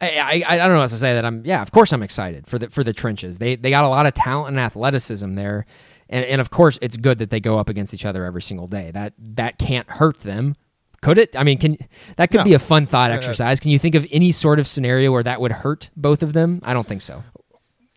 I, 0.00 0.42
I, 0.46 0.54
I 0.54 0.56
don't 0.56 0.72
know 0.72 0.80
what 0.80 0.88
to 0.88 0.96
say 0.96 1.12
that 1.12 1.26
I'm 1.26 1.44
yeah 1.44 1.60
of 1.60 1.72
course 1.72 1.92
I'm 1.92 2.02
excited 2.02 2.46
for 2.46 2.58
the 2.58 2.70
for 2.70 2.82
the 2.82 2.94
trenches 2.94 3.36
they 3.36 3.54
they 3.54 3.68
got 3.68 3.84
a 3.84 3.88
lot 3.88 4.06
of 4.06 4.14
talent 4.14 4.48
and 4.48 4.58
athleticism 4.58 5.34
there 5.34 5.66
and 6.08 6.24
and 6.24 6.40
of 6.40 6.48
course 6.48 6.78
it's 6.80 6.96
good 6.96 7.18
that 7.18 7.28
they 7.28 7.40
go 7.40 7.58
up 7.58 7.68
against 7.68 7.92
each 7.92 8.06
other 8.06 8.24
every 8.24 8.42
single 8.42 8.66
day 8.66 8.90
that 8.92 9.12
that 9.18 9.58
can't 9.58 9.90
hurt 9.90 10.20
them 10.20 10.54
could 11.00 11.18
it 11.18 11.36
I 11.36 11.44
mean 11.44 11.58
can 11.58 11.76
that 12.16 12.30
could 12.30 12.38
no. 12.38 12.44
be 12.44 12.54
a 12.54 12.58
fun 12.58 12.86
thought 12.86 13.10
uh, 13.10 13.14
exercise 13.14 13.60
can 13.60 13.70
you 13.70 13.78
think 13.78 13.94
of 13.94 14.06
any 14.10 14.32
sort 14.32 14.58
of 14.58 14.66
scenario 14.66 15.12
where 15.12 15.22
that 15.22 15.40
would 15.40 15.52
hurt 15.52 15.90
both 15.96 16.22
of 16.22 16.32
them 16.32 16.60
I 16.64 16.74
don't 16.74 16.86
think 16.86 17.02
so 17.02 17.22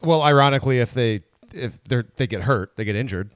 well 0.02 0.22
ironically 0.22 0.80
if 0.80 0.94
they 0.94 1.24
if 1.54 1.84
they 1.86 2.04
they 2.18 2.28
get 2.28 2.44
hurt 2.44 2.76
they 2.76 2.86
get 2.86 2.96
injured 2.96 3.32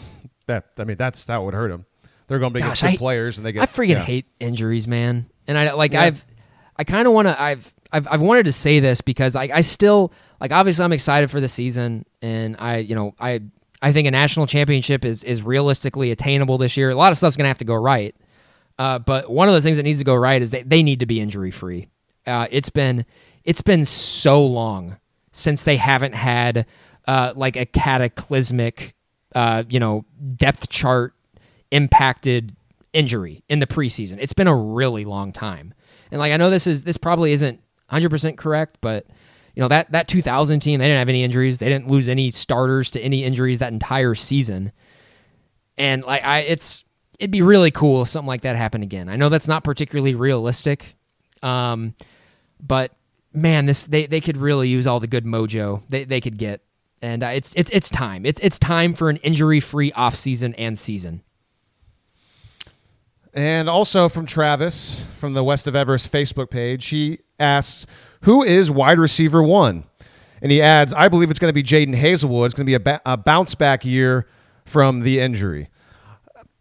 that 0.46 0.66
I 0.78 0.84
mean 0.84 0.96
that's 0.96 1.24
that 1.26 1.42
would 1.42 1.54
hurt 1.54 1.68
them 1.68 1.84
they're 2.26 2.38
going 2.38 2.52
to 2.52 2.58
be 2.58 2.60
Gosh, 2.60 2.82
good 2.82 2.90
I, 2.90 2.96
players 2.96 3.38
and 3.38 3.46
they 3.46 3.52
get 3.52 3.62
I 3.62 3.66
freaking 3.66 3.90
yeah. 3.90 4.04
hate 4.04 4.26
injuries 4.40 4.88
man 4.88 5.28
and 5.46 5.58
I 5.58 5.72
like 5.72 5.92
yeah. 5.92 6.02
I've 6.02 6.24
I 6.76 6.84
kind 6.84 7.06
of 7.06 7.12
want 7.12 7.28
to 7.28 7.40
I've 7.40 7.72
I've, 7.90 8.06
I've 8.08 8.20
wanted 8.20 8.44
to 8.46 8.52
say 8.52 8.80
this 8.80 9.00
because 9.00 9.34
I, 9.34 9.48
I 9.52 9.60
still 9.62 10.12
like 10.40 10.52
obviously 10.52 10.84
I'm 10.84 10.92
excited 10.92 11.30
for 11.30 11.40
the 11.40 11.48
season 11.48 12.04
and 12.22 12.56
I 12.58 12.78
you 12.78 12.94
know 12.94 13.14
I 13.18 13.40
I 13.80 13.92
think 13.92 14.08
a 14.08 14.10
national 14.10 14.46
championship 14.46 15.04
is 15.04 15.24
is 15.24 15.42
realistically 15.42 16.10
attainable 16.10 16.58
this 16.58 16.76
year. 16.76 16.90
A 16.90 16.94
lot 16.94 17.12
of 17.12 17.18
stuff's 17.18 17.36
gonna 17.36 17.48
have 17.48 17.58
to 17.58 17.64
go 17.64 17.74
right, 17.74 18.14
uh, 18.78 18.98
but 18.98 19.30
one 19.30 19.48
of 19.48 19.54
those 19.54 19.64
things 19.64 19.76
that 19.76 19.82
needs 19.82 19.98
to 19.98 20.04
go 20.04 20.14
right 20.14 20.40
is 20.40 20.52
that 20.52 20.68
they 20.70 20.82
need 20.82 21.00
to 21.00 21.06
be 21.06 21.20
injury 21.20 21.50
free. 21.50 21.88
Uh, 22.26 22.46
it's 22.50 22.70
been 22.70 23.04
it's 23.44 23.62
been 23.62 23.84
so 23.84 24.44
long 24.44 24.98
since 25.32 25.62
they 25.62 25.76
haven't 25.76 26.14
had 26.14 26.66
uh, 27.06 27.32
like 27.34 27.56
a 27.56 27.66
cataclysmic 27.66 28.94
uh, 29.34 29.64
you 29.68 29.80
know 29.80 30.04
depth 30.36 30.68
chart 30.68 31.14
impacted 31.70 32.54
injury 32.92 33.42
in 33.48 33.58
the 33.58 33.66
preseason. 33.66 34.18
It's 34.20 34.32
been 34.32 34.46
a 34.46 34.54
really 34.54 35.04
long 35.04 35.32
time. 35.32 35.74
And 36.10 36.20
like 36.20 36.32
I 36.32 36.36
know 36.36 36.50
this 36.50 36.66
is 36.66 36.84
this 36.84 36.96
probably 36.96 37.32
isn't 37.32 37.60
100% 37.90 38.36
correct, 38.36 38.78
but 38.80 39.06
you 39.54 39.62
know 39.62 39.68
that 39.68 39.90
that 39.92 40.06
2000 40.08 40.60
team 40.60 40.78
they 40.78 40.86
didn't 40.86 40.98
have 40.98 41.08
any 41.08 41.24
injuries. 41.24 41.58
They 41.58 41.68
didn't 41.68 41.88
lose 41.88 42.08
any 42.08 42.30
starters 42.30 42.90
to 42.92 43.00
any 43.00 43.24
injuries 43.24 43.58
that 43.58 43.72
entire 43.72 44.14
season. 44.14 44.72
And 45.76 46.04
like 46.04 46.24
I 46.24 46.40
it's 46.40 46.84
it'd 47.18 47.30
be 47.30 47.42
really 47.42 47.70
cool 47.70 48.02
if 48.02 48.08
something 48.08 48.28
like 48.28 48.42
that 48.42 48.56
happened 48.56 48.84
again. 48.84 49.08
I 49.08 49.16
know 49.16 49.28
that's 49.28 49.48
not 49.48 49.64
particularly 49.64 50.14
realistic. 50.14 50.96
Um, 51.42 51.94
but 52.60 52.92
man, 53.32 53.66
this 53.66 53.86
they, 53.86 54.06
they 54.06 54.20
could 54.20 54.36
really 54.36 54.68
use 54.68 54.86
all 54.86 55.00
the 55.00 55.06
good 55.06 55.24
mojo 55.24 55.82
they, 55.88 56.04
they 56.04 56.20
could 56.20 56.38
get. 56.38 56.62
And 57.00 57.22
uh, 57.22 57.28
it's 57.28 57.54
it's 57.54 57.70
it's 57.70 57.88
time. 57.88 58.26
It's 58.26 58.40
it's 58.40 58.58
time 58.58 58.92
for 58.92 59.08
an 59.08 59.18
injury-free 59.18 59.92
offseason 59.92 60.54
and 60.58 60.76
season. 60.76 61.22
And 63.34 63.68
also 63.68 64.08
from 64.08 64.26
Travis 64.26 65.04
from 65.16 65.34
the 65.34 65.44
West 65.44 65.68
of 65.68 65.76
Everest 65.76 66.10
Facebook 66.10 66.50
page, 66.50 66.86
he 66.86 67.20
asks, 67.38 67.86
Who 68.22 68.42
is 68.42 68.68
wide 68.68 68.98
receiver 68.98 69.42
one? 69.42 69.84
And 70.42 70.50
he 70.50 70.60
adds, 70.60 70.92
I 70.92 71.08
believe 71.08 71.30
it's 71.30 71.38
going 71.38 71.50
to 71.50 71.54
be 71.54 71.62
Jadon 71.62 71.96
Haselwood. 71.96 72.46
It's 72.46 72.54
going 72.54 72.64
to 72.64 72.70
be 72.70 72.74
a, 72.74 72.80
ba- 72.80 73.00
a 73.04 73.16
bounce 73.16 73.54
back 73.54 73.84
year 73.84 74.26
from 74.64 75.00
the 75.00 75.20
injury. 75.20 75.68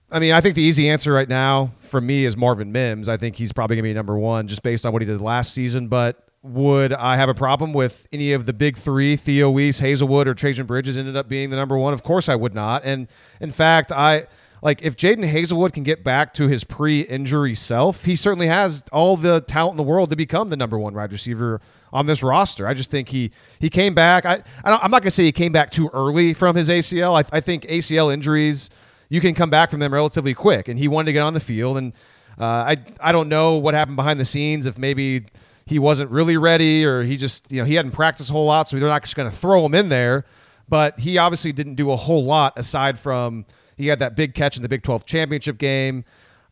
I 0.10 0.20
mean, 0.20 0.32
I 0.32 0.40
think 0.40 0.56
the 0.56 0.62
easy 0.62 0.90
answer 0.90 1.12
right 1.12 1.28
now 1.28 1.74
for 1.80 2.00
me 2.00 2.24
is 2.24 2.38
Marvin 2.38 2.72
Mims. 2.72 3.10
I 3.10 3.18
think 3.18 3.36
he's 3.36 3.52
probably 3.52 3.76
going 3.76 3.84
to 3.84 3.90
be 3.90 3.94
number 3.94 4.18
one 4.18 4.48
just 4.48 4.64
based 4.64 4.86
on 4.86 4.94
what 4.94 5.02
he 5.02 5.06
did 5.06 5.20
last 5.20 5.54
season. 5.54 5.90
But 5.90 6.30
would 6.44 6.94
I 6.94 7.18
have 7.18 7.28
a 7.28 7.34
problem 7.34 7.74
with 7.74 8.08
any 8.14 8.32
of 8.32 8.46
the 8.46 8.54
big 8.54 8.78
three, 8.78 9.18
Theo 9.18 9.50
Wease, 9.50 9.82
Haselwood, 9.82 10.28
or 10.28 10.34
Trejan 10.34 10.66
Bridges 10.66 10.98
ended 10.98 11.18
up 11.18 11.28
being 11.28 11.50
the 11.50 11.58
number 11.58 11.78
one? 11.78 11.94
Of 11.94 12.04
course 12.04 12.30
I 12.30 12.36
would 12.36 12.56
not. 12.56 12.84
And 12.86 13.10
in 13.42 13.52
fact, 13.52 13.92
I 13.92 14.28
like 14.62 14.82
if 14.82 14.96
Jadon 14.96 15.30
Haselwood 15.30 15.74
can 15.74 15.84
get 15.84 16.06
back 16.06 16.34
to 16.36 16.48
his 16.48 16.64
pre-injury 16.64 17.54
self, 17.54 18.06
he 18.06 18.16
certainly 18.16 18.48
has 18.48 18.84
all 18.94 19.18
the 19.18 19.42
talent 19.42 19.74
in 19.74 19.78
the 19.78 19.84
world 19.84 20.10
to 20.12 20.16
become 20.16 20.50
the 20.50 20.58
number 20.58 20.80
one 20.80 20.94
wide 20.94 21.12
receiver 21.12 21.60
on 21.92 22.06
this 22.06 22.24
roster. 22.24 22.66
I 22.66 22.74
just 22.74 22.92
think 22.92 23.10
he 23.10 23.32
he 23.60 23.70
came 23.70 23.94
back. 23.94 24.26
I, 24.26 24.42
I 24.64 24.86
am 24.86 24.92
not 24.92 25.02
gonna 25.02 25.12
say 25.12 25.24
he 25.24 25.34
came 25.34 25.52
back 25.52 25.70
too 25.70 25.90
early 25.94 26.34
from 26.34 26.56
his 26.56 26.70
ACL. 26.70 27.22
I, 27.22 27.38
I 27.38 27.42
think 27.42 27.64
ACL 27.64 28.14
injuries 28.14 28.70
you 29.10 29.22
can 29.22 29.34
come 29.34 29.50
back 29.50 29.70
from 29.70 29.80
them 29.80 29.94
relatively 29.94 30.34
quick, 30.34 30.68
and 30.68 30.78
he 30.80 30.88
wanted 30.88 31.08
to 31.08 31.14
get 31.14 31.22
on 31.22 31.34
the 31.34 31.40
field. 31.40 31.78
And 31.78 31.94
uh, 32.40 32.46
I 32.46 32.78
I 33.00 33.12
don't 33.12 33.30
know 33.30 33.58
what 33.58 33.74
happened 33.74 33.98
behind 33.98 34.20
the 34.20 34.26
scenes 34.26 34.66
if 34.66 34.78
maybe 34.78 35.26
he 35.66 35.80
wasn't 35.80 36.10
really 36.12 36.38
ready 36.38 36.86
or 36.86 37.04
he 37.04 37.18
just 37.18 37.52
you 37.52 37.60
know 37.60 37.66
he 37.66 37.76
hadn't 37.76 37.92
practiced 37.92 38.30
a 38.30 38.34
whole 38.34 38.46
lot, 38.46 38.68
so 38.68 38.78
they're 38.78 38.88
not 38.88 39.04
just 39.04 39.16
going 39.16 39.30
to 39.30 39.36
throw 39.36 39.66
him 39.66 39.76
in 39.76 39.90
there. 39.90 40.26
But 40.70 41.00
he 41.00 41.18
obviously 41.18 41.54
didn't 41.54 41.76
do 41.76 41.92
a 41.92 41.96
whole 41.96 42.26
lot 42.26 42.54
aside 42.58 43.00
from 43.00 43.46
he 43.78 43.88
had 43.88 44.00
that 44.00 44.16
big 44.16 44.34
catch 44.34 44.58
in 44.58 44.64
the 44.64 44.70
Big 44.70 44.82
12 44.82 45.06
championship 45.06 45.58
game. 45.58 46.04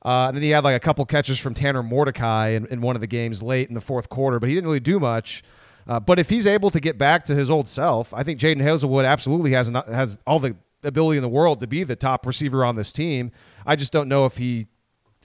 Uh, 0.03 0.27
and 0.27 0.37
then 0.37 0.43
he 0.43 0.51
had 0.51 0.63
like 0.63 0.75
a 0.75 0.79
couple 0.79 1.03
catches 1.05 1.39
from 1.39 1.55
Tanner 1.55 1.81
Mordecai 1.81 2.49
in, 2.49 2.67
in 2.67 2.79
one 2.79 2.95
of 2.95 3.01
the 3.01 3.07
games 3.07 3.41
late 3.41 3.67
in 3.67 3.73
the 3.73 3.81
fourth 3.81 4.07
quarter, 4.07 4.39
but 4.39 4.47
he 4.47 4.53
didn't 4.53 4.67
really 4.67 4.79
do 4.79 4.99
much. 4.99 5.43
Uh, 5.87 5.99
but 5.99 6.19
if 6.19 6.29
he's 6.29 6.45
able 6.45 6.69
to 6.69 6.79
get 6.79 6.97
back 6.97 7.25
to 7.25 7.35
his 7.35 7.49
old 7.49 7.67
self, 7.67 8.13
I 8.13 8.21
think 8.21 8.39
Jadon 8.39 8.61
Haselwood 8.61 9.05
absolutely 9.05 9.51
has 9.51 9.67
an, 9.67 9.75
has 9.75 10.19
all 10.27 10.39
the 10.39 10.55
ability 10.85 11.17
in 11.17 11.23
the 11.23 11.29
world 11.29 11.59
to 11.59 11.67
be 11.67 11.83
the 11.83 11.95
top 11.95 12.25
receiver 12.25 12.63
on 12.63 12.75
this 12.75 12.93
team. 12.93 13.31
I 13.65 13.75
just 13.75 13.91
don't 13.91 14.07
know 14.07 14.25
if 14.25 14.37
he 14.37 14.67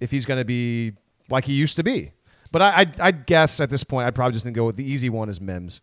if 0.01 0.11
he's 0.11 0.25
going 0.25 0.41
to 0.41 0.45
be 0.45 0.93
like 1.29 1.45
he 1.45 1.53
used 1.53 1.77
to 1.77 1.83
be. 1.83 2.13
But 2.53 2.63
I, 2.63 2.69
I 2.81 2.87
I 3.01 3.11
guess 3.13 3.61
at 3.61 3.71
this 3.71 3.85
point 3.85 4.07
I'd 4.07 4.15
probably 4.15 4.33
just 4.39 4.53
go 4.53 4.65
with 4.65 4.77
the 4.77 4.85
easy 4.85 5.09
one 5.09 5.29
is 5.29 5.41
Mims. 5.41 5.81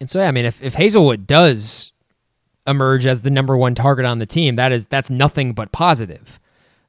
And 0.00 0.08
so 0.08 0.20
yeah, 0.20 0.28
I 0.28 0.32
mean 0.32 0.44
if 0.44 0.62
if 0.62 0.74
Haselwood 0.74 1.26
does 1.26 1.92
emerge 2.66 3.06
as 3.06 3.22
the 3.22 3.30
number 3.30 3.56
one 3.56 3.74
target 3.74 4.04
on 4.04 4.18
the 4.18 4.26
team, 4.26 4.56
that 4.56 4.72
is 4.72 4.86
that's 4.86 5.10
nothing 5.10 5.52
but 5.52 5.72
positive. 5.72 6.40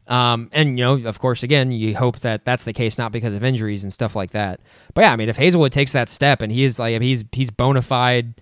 Um, 0.08 0.50
and 0.52 0.78
you 0.78 0.84
know, 0.84 1.08
of 1.08 1.20
course, 1.20 1.44
again, 1.44 1.72
you 1.72 1.96
hope 1.96 2.20
that 2.20 2.44
that's 2.44 2.64
the 2.64 2.74
case, 2.74 2.98
not 2.98 3.12
because 3.12 3.34
of 3.34 3.44
injuries 3.44 3.84
and 3.84 3.94
stuff 3.94 4.16
like 4.16 4.32
that. 4.32 4.60
But 4.94 5.06
yeah, 5.06 5.14
I 5.14 5.16
mean, 5.16 5.30
if 5.30 5.38
Haselwood 5.38 5.72
takes 5.72 5.94
that 5.94 6.10
step 6.10 6.42
and 6.42 6.52
he 6.52 6.64
is 6.64 6.80
like, 6.80 7.02
he's 7.02 7.24
he's 7.32 7.52
bona 7.52 7.82
fide 7.82 8.42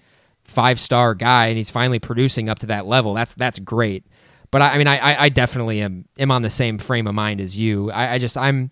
five 0.50 0.80
star 0.80 1.16
guy 1.16 1.48
and 1.48 1.58
he's 1.58 1.70
finally 1.70 2.00
producing 2.00 2.50
up 2.50 2.60
to 2.60 2.68
that 2.68 2.86
level, 2.86 3.14
that's 3.14 3.34
that's 3.34 3.60
great. 3.60 4.06
But 4.52 4.62
I, 4.62 4.74
I 4.74 4.78
mean, 4.78 4.88
I 4.88 5.24
I 5.24 5.30
definitely 5.30 5.82
am 5.82 6.06
am 6.18 6.32
on 6.32 6.42
the 6.42 6.50
same 6.50 6.78
frame 6.78 7.08
of 7.08 7.16
mind 7.16 7.42
as 7.42 7.58
you. 7.58 7.92
I, 7.92 8.14
I 8.14 8.18
just 8.18 8.38
I'm, 8.38 8.72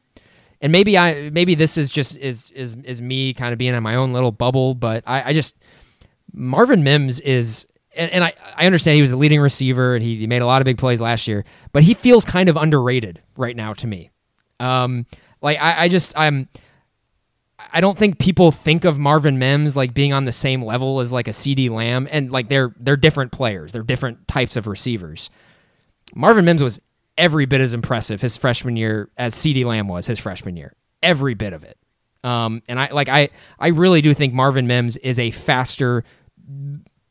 and 0.62 0.72
maybe 0.72 0.98
I 0.98 1.30
maybe 1.30 1.56
this 1.56 1.78
is 1.78 1.92
just 1.92 2.18
is 2.18 2.50
is 2.52 2.76
is 2.84 3.02
me 3.02 3.34
kind 3.34 3.54
of 3.54 3.60
being 3.60 3.74
in 3.74 3.84
my 3.84 3.96
own 3.96 4.14
little 4.14 4.32
bubble. 4.32 4.74
But 4.74 5.04
I, 5.06 5.30
I 5.30 5.34
just 5.34 5.56
Marvin 6.34 6.84
Mims 6.84 7.20
is 7.20 7.66
and, 7.96 8.24
I, 8.24 8.34
I 8.56 8.66
understand 8.66 8.96
he 8.96 9.02
was 9.02 9.10
the 9.10 9.18
leading 9.18 9.42
receiver 9.42 9.96
and 9.96 10.04
he, 10.04 10.18
he, 10.18 10.28
made 10.28 10.44
a 10.44 10.46
lot 10.46 10.62
of 10.62 10.66
big 10.66 10.78
plays 10.78 11.02
last 11.02 11.28
year, 11.28 11.46
but 11.74 11.82
he 11.82 11.96
feels 11.96 12.26
kind 12.26 12.48
of 12.48 12.56
underrated 12.56 13.22
right 13.38 13.56
now 13.56 13.74
to 13.74 13.88
me. 13.88 14.12
Um, 14.60 15.08
like 15.42 15.60
I, 15.60 15.86
I 15.86 15.88
just 15.88 16.18
I'm 16.18 16.48
I 17.74 17.82
don't 17.82 17.98
think 17.98 18.20
people 18.20 18.52
think 18.52 18.86
of 18.86 19.00
Marvin 19.00 19.40
Mims 19.40 19.76
like 19.76 19.94
being 19.94 20.14
on 20.14 20.26
the 20.26 20.32
same 20.32 20.64
level 20.64 21.00
as 21.00 21.12
like 21.12 21.28
a 21.28 21.32
CeeDee 21.32 21.70
Lamb, 21.70 22.08
and 22.12 22.32
like 22.32 22.50
they're 22.50 22.74
they're 22.80 22.98
different 22.98 23.32
players, 23.32 23.72
they're 23.72 23.84
different 23.84 24.28
types 24.28 24.56
of 24.56 24.68
receivers. 24.68 25.30
Marvin 26.16 26.46
Mims 26.46 26.62
was 26.62 26.80
every 27.18 27.46
bit 27.46 27.62
as 27.62 27.74
impressive 27.74 28.22
his 28.22 28.38
freshman 28.38 28.76
year 28.76 29.10
as 29.18 29.34
CeeDee 29.36 29.66
Lamb 29.66 29.88
was 29.88 30.06
his 30.06 30.20
freshman 30.20 30.56
year. 30.56 30.74
Every 31.02 31.34
bit 31.34 31.54
of 31.54 31.64
it. 31.64 31.78
Um, 32.24 32.62
and 32.68 32.80
I 32.80 32.92
like 32.92 33.10
I 33.10 33.30
I 33.60 33.70
really 33.70 34.02
do 34.02 34.14
think 34.14 34.34
Marvin 34.34 34.68
Mims 34.68 34.98
is 34.98 35.18
a 35.18 35.32
faster, 35.32 36.04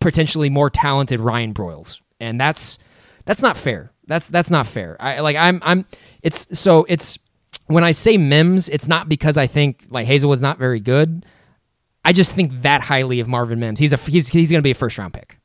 potentially 0.00 0.50
more 0.50 0.70
talented 0.70 1.20
Ryan 1.20 1.54
Broyles, 1.54 2.00
and 2.20 2.40
that's 2.40 2.78
that's 3.24 3.42
not 3.42 3.56
fair. 3.56 3.92
That's 4.06 4.28
that's 4.28 4.50
not 4.50 4.66
fair. 4.66 4.96
I 5.00 5.20
like 5.20 5.36
I'm 5.36 5.60
I'm 5.64 5.86
it's 6.22 6.58
so 6.58 6.86
it's 6.88 7.18
when 7.66 7.84
I 7.84 7.90
say 7.90 8.16
Mims, 8.16 8.68
it's 8.68 8.88
not 8.88 9.08
because 9.08 9.36
I 9.36 9.46
think 9.46 9.86
like 9.90 10.06
Haselwood's 10.06 10.42
not 10.42 10.58
very 10.58 10.80
good. 10.80 11.24
I 12.04 12.12
just 12.12 12.34
think 12.34 12.62
that 12.62 12.82
highly 12.82 13.20
of 13.20 13.28
Marvin 13.28 13.58
Mims. 13.58 13.80
He's 13.80 13.92
a 13.92 13.96
he's 13.96 14.28
he's 14.28 14.50
going 14.50 14.60
to 14.60 14.62
be 14.62 14.70
a 14.70 14.74
first 14.74 14.96
round 14.98 15.12
pick. 15.12 15.38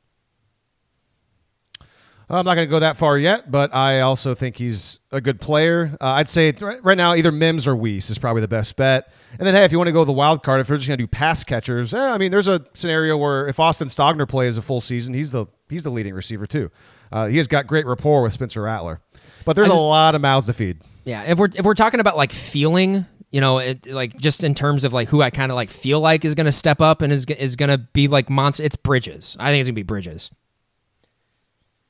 I'm 2.30 2.46
not 2.46 2.54
going 2.54 2.66
to 2.66 2.70
go 2.70 2.78
that 2.78 2.96
far 2.96 3.18
yet, 3.18 3.50
but 3.50 3.74
I 3.74 4.00
also 4.00 4.34
think 4.34 4.56
he's 4.56 5.00
a 5.10 5.20
good 5.20 5.38
player. 5.38 5.98
Uh, 6.00 6.12
I'd 6.12 6.30
say 6.30 6.52
right 6.82 6.96
now 6.96 7.14
either 7.14 7.30
Mims 7.30 7.68
or 7.68 7.76
Wease 7.76 8.08
is 8.08 8.18
probably 8.18 8.40
the 8.40 8.48
best 8.48 8.74
bet. 8.76 9.12
And 9.38 9.46
then 9.46 9.54
hey, 9.54 9.64
if 9.64 9.72
you 9.72 9.76
want 9.76 9.88
to 9.88 9.92
go 9.92 10.04
the 10.06 10.12
wild 10.12 10.42
card, 10.42 10.60
if 10.60 10.68
you're 10.68 10.78
just 10.78 10.88
going 10.88 10.96
to 10.96 11.02
do 11.02 11.08
pass 11.08 11.44
catchers, 11.44 11.92
eh, 11.92 11.98
I 11.98 12.16
mean, 12.16 12.30
there's 12.30 12.48
a 12.48 12.64
scenario 12.72 13.18
where 13.18 13.48
if 13.48 13.60
Austin 13.60 13.88
Stogner 13.88 14.26
plays 14.26 14.56
a 14.56 14.62
full 14.62 14.80
season, 14.80 15.12
he's 15.12 15.32
the 15.32 15.46
he's 15.68 15.82
the 15.82 15.90
leading 15.90 16.14
receiver 16.14 16.46
too. 16.46 16.70
Uh, 17.10 17.26
he 17.26 17.36
has 17.36 17.46
got 17.46 17.66
great 17.66 17.84
rapport 17.84 18.22
with 18.22 18.32
Spencer 18.32 18.62
Rattler, 18.62 19.02
but 19.44 19.54
there's 19.54 19.68
just, 19.68 19.76
a 19.76 19.80
lot 19.80 20.14
of 20.14 20.22
mouths 20.22 20.46
to 20.46 20.54
feed. 20.54 20.80
Yeah, 21.04 21.22
if 21.24 21.38
we're 21.38 21.48
if 21.54 21.64
we're 21.64 21.74
talking 21.74 22.00
about 22.00 22.16
like 22.16 22.32
feeling, 22.32 23.06
you 23.30 23.40
know, 23.40 23.58
it, 23.58 23.86
like 23.86 24.16
just 24.18 24.44
in 24.44 24.54
terms 24.54 24.84
of 24.84 24.92
like 24.92 25.08
who 25.08 25.22
I 25.22 25.30
kind 25.30 25.50
of 25.50 25.56
like 25.56 25.70
feel 25.70 26.00
like 26.00 26.24
is 26.24 26.34
going 26.34 26.46
to 26.46 26.52
step 26.52 26.80
up 26.80 27.02
and 27.02 27.12
is 27.12 27.24
is 27.24 27.56
going 27.56 27.70
to 27.70 27.78
be 27.78 28.08
like 28.08 28.30
monster, 28.30 28.62
it's 28.62 28.76
Bridges. 28.76 29.36
I 29.40 29.50
think 29.50 29.60
it's 29.60 29.68
going 29.68 29.74
to 29.74 29.78
be 29.78 29.82
Bridges. 29.82 30.30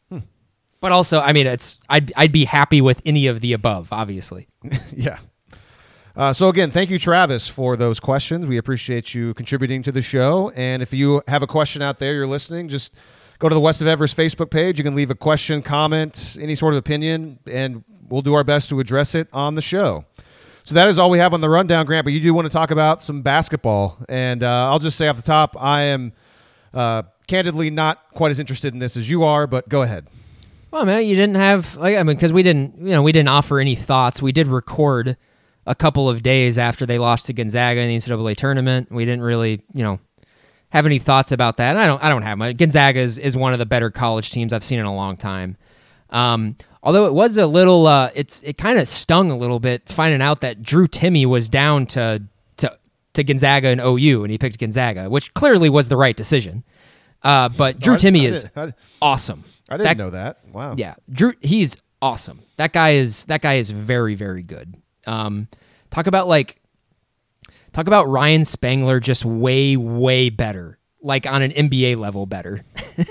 Hmm. 0.09 0.21
But 0.81 0.93
also, 0.93 1.21
I 1.21 1.33
mean, 1.33 1.47
it's 1.47 1.79
I'd 1.89 2.13
I'd 2.17 2.33
be 2.33 2.47
happy 2.47 2.81
with 2.81 3.03
any 3.05 3.27
of 3.27 3.41
the 3.41 3.53
above, 3.53 3.93
obviously. 3.93 4.49
yeah. 4.97 5.19
Uh, 6.15 6.33
so 6.33 6.49
again, 6.49 6.71
thank 6.71 6.91
you, 6.91 6.99
Travis, 6.99 7.49
for 7.49 7.77
those 7.77 7.99
questions. 7.99 8.47
We 8.47 8.59
appreciate 8.59 9.15
you 9.15 9.33
contributing 9.35 9.83
to 9.85 9.93
the 9.93 10.03
show. 10.03 10.53
And 10.55 10.83
if 10.83 10.93
you 10.93 11.23
have 11.27 11.43
a 11.43 11.47
question 11.47 11.81
out 11.81 11.99
there, 11.99 12.13
you're 12.15 12.27
listening, 12.27 12.69
just 12.69 12.95
go 13.39 13.49
to 13.49 13.55
the 13.55 13.61
West 13.61 13.81
of 13.81 13.87
Everest 13.87 14.17
Facebook 14.17 14.51
page. 14.51 14.79
You 14.79 14.85
can 14.85 14.95
leave 14.95 15.11
a 15.11 15.15
question, 15.15 15.63
comment, 15.63 16.37
any 16.39 16.55
sort 16.55 16.75
of 16.75 16.79
opinion, 16.79 17.39
and 17.47 17.83
we'll 18.13 18.23
do 18.23 18.35
our 18.35 18.45
best 18.45 18.69
to 18.69 18.79
address 18.79 19.15
it 19.15 19.29
on 19.33 19.55
the 19.55 19.63
show. 19.63 20.05
So 20.65 20.75
that 20.75 20.87
is 20.87 20.99
all 20.99 21.11
we 21.11 21.19
have 21.19 21.35
on 21.35 21.41
the 21.41 21.49
rundown, 21.49 21.87
Grant. 21.87 22.05
But 22.05 22.13
you 22.13 22.21
do 22.21 22.33
want 22.35 22.47
to 22.47 22.53
talk 22.53 22.71
about 22.71 23.03
some 23.03 23.23
basketball, 23.23 23.99
and 24.09 24.43
uh, 24.43 24.71
I'll 24.71 24.79
just 24.79 24.97
say 24.97 25.09
off 25.09 25.17
the 25.17 25.23
top, 25.23 25.57
I 25.59 25.83
am 25.85 26.13
uh, 26.73 27.03
candidly 27.27 27.71
not 27.71 27.99
quite 28.15 28.31
as 28.31 28.39
interested 28.39 28.73
in 28.73 28.79
this 28.79 28.97
as 28.97 29.11
you 29.11 29.25
are. 29.25 29.47
But 29.47 29.69
go 29.69 29.83
ahead. 29.83 30.07
Well, 30.71 30.85
man, 30.85 31.05
you 31.05 31.17
didn't 31.17 31.35
have 31.37 31.77
like 31.77 31.97
I 31.97 32.03
mean, 32.03 32.17
because 32.17 32.33
we 32.33 32.43
didn't, 32.43 32.79
you 32.79 32.93
know, 32.93 33.03
we 33.03 33.13
didn't 33.13 33.29
offer 33.29 33.59
any 33.59 33.75
thoughts. 33.75 34.23
We 34.23 34.31
did 34.31 34.47
record 34.47 35.17
a 35.67 35.75
couple 35.75 36.09
of 36.09 36.23
days 36.23 36.59
after 36.59 36.87
they 36.87 36.99
lost 36.99 37.27
to 37.27 37.33
Gonzaga 37.33 37.81
in 37.81 37.89
the 37.89 37.97
NCAA 37.97 38.37
tournament. 38.37 38.93
We 38.93 39.05
didn't 39.05 39.23
really, 39.23 39.63
you 39.73 39.83
know, 39.83 39.99
have 40.71 40.87
any 40.87 40.99
thoughts 40.99 41.33
about 41.33 41.57
that. 41.57 41.77
I 41.77 41.87
don't 41.87 42.03
I 42.03 42.09
don't 42.09 42.23
have 42.23 42.39
much. 42.39 42.57
Gonzaga 42.57 43.01
is, 43.01 43.19
is 43.19 43.37
one 43.37 43.53
of 43.53 43.59
the 43.59 43.67
better 43.67 43.91
college 43.91 44.31
teams 44.31 44.53
I've 44.53 44.65
seen 44.65 44.79
in 44.79 44.87
a 44.87 44.95
long 44.95 45.17
time. 45.17 45.57
Um, 46.11 46.57
although 46.83 47.07
it 47.07 47.13
was 47.13 47.37
a 47.37 47.47
little 47.47 47.87
uh, 47.87 48.11
it's 48.15 48.43
it 48.43 48.59
kind 48.59 48.79
of 48.79 48.89
stung 48.89 49.31
a 49.31 49.37
little 49.37 49.61
bit 49.61 49.89
finding 49.89 50.23
out 50.23 50.41
that 50.41 50.63
Drew 50.63 50.87
Timme 50.87 51.27
was 51.27 51.49
down 51.49 51.87
to 51.87 52.23
to 52.59 52.79
to 53.15 53.25
Gonzaga 53.25 53.69
and 53.69 53.81
OU 53.81 54.25
and 54.25 54.31
he 54.31 54.39
picked 54.39 54.59
Gonzaga, 54.59 55.09
which 55.09 55.33
clearly 55.35 55.69
was 55.69 55.89
the 55.89 55.97
right 55.97 56.17
decision. 56.17 56.65
Uh, 57.23 57.49
but 57.49 57.79
Drew 57.79 57.97
Timme 57.97 58.25
is 58.25 58.47
awesome. 59.01 59.45
I 59.69 59.77
didn't 59.77 59.85
that, 59.85 59.97
know 59.97 60.11
that. 60.11 60.41
Wow. 60.53 60.75
Yeah, 60.77 60.95
Drew 61.11 61.35
he's 61.41 61.77
awesome. 62.01 62.41
That 62.57 62.73
guy 62.73 62.91
is 62.91 63.25
that 63.27 63.43
guy 63.43 63.55
is 63.55 63.71
very 63.71 64.15
very 64.15 64.43
good. 64.43 64.75
Um, 65.07 65.49
talk 65.91 66.07
about 66.07 66.29
like 66.29 66.63
Talk 67.73 67.87
about 67.87 68.09
Ryan 68.09 68.45
Spangler 68.45 69.01
just 69.01 69.25
way, 69.25 69.77
way 69.77 70.29
better, 70.29 70.79
like 71.01 71.27
on 71.27 71.41
an 71.41 71.53
NBA 71.53 71.97
level 71.97 72.27
better. 72.27 72.65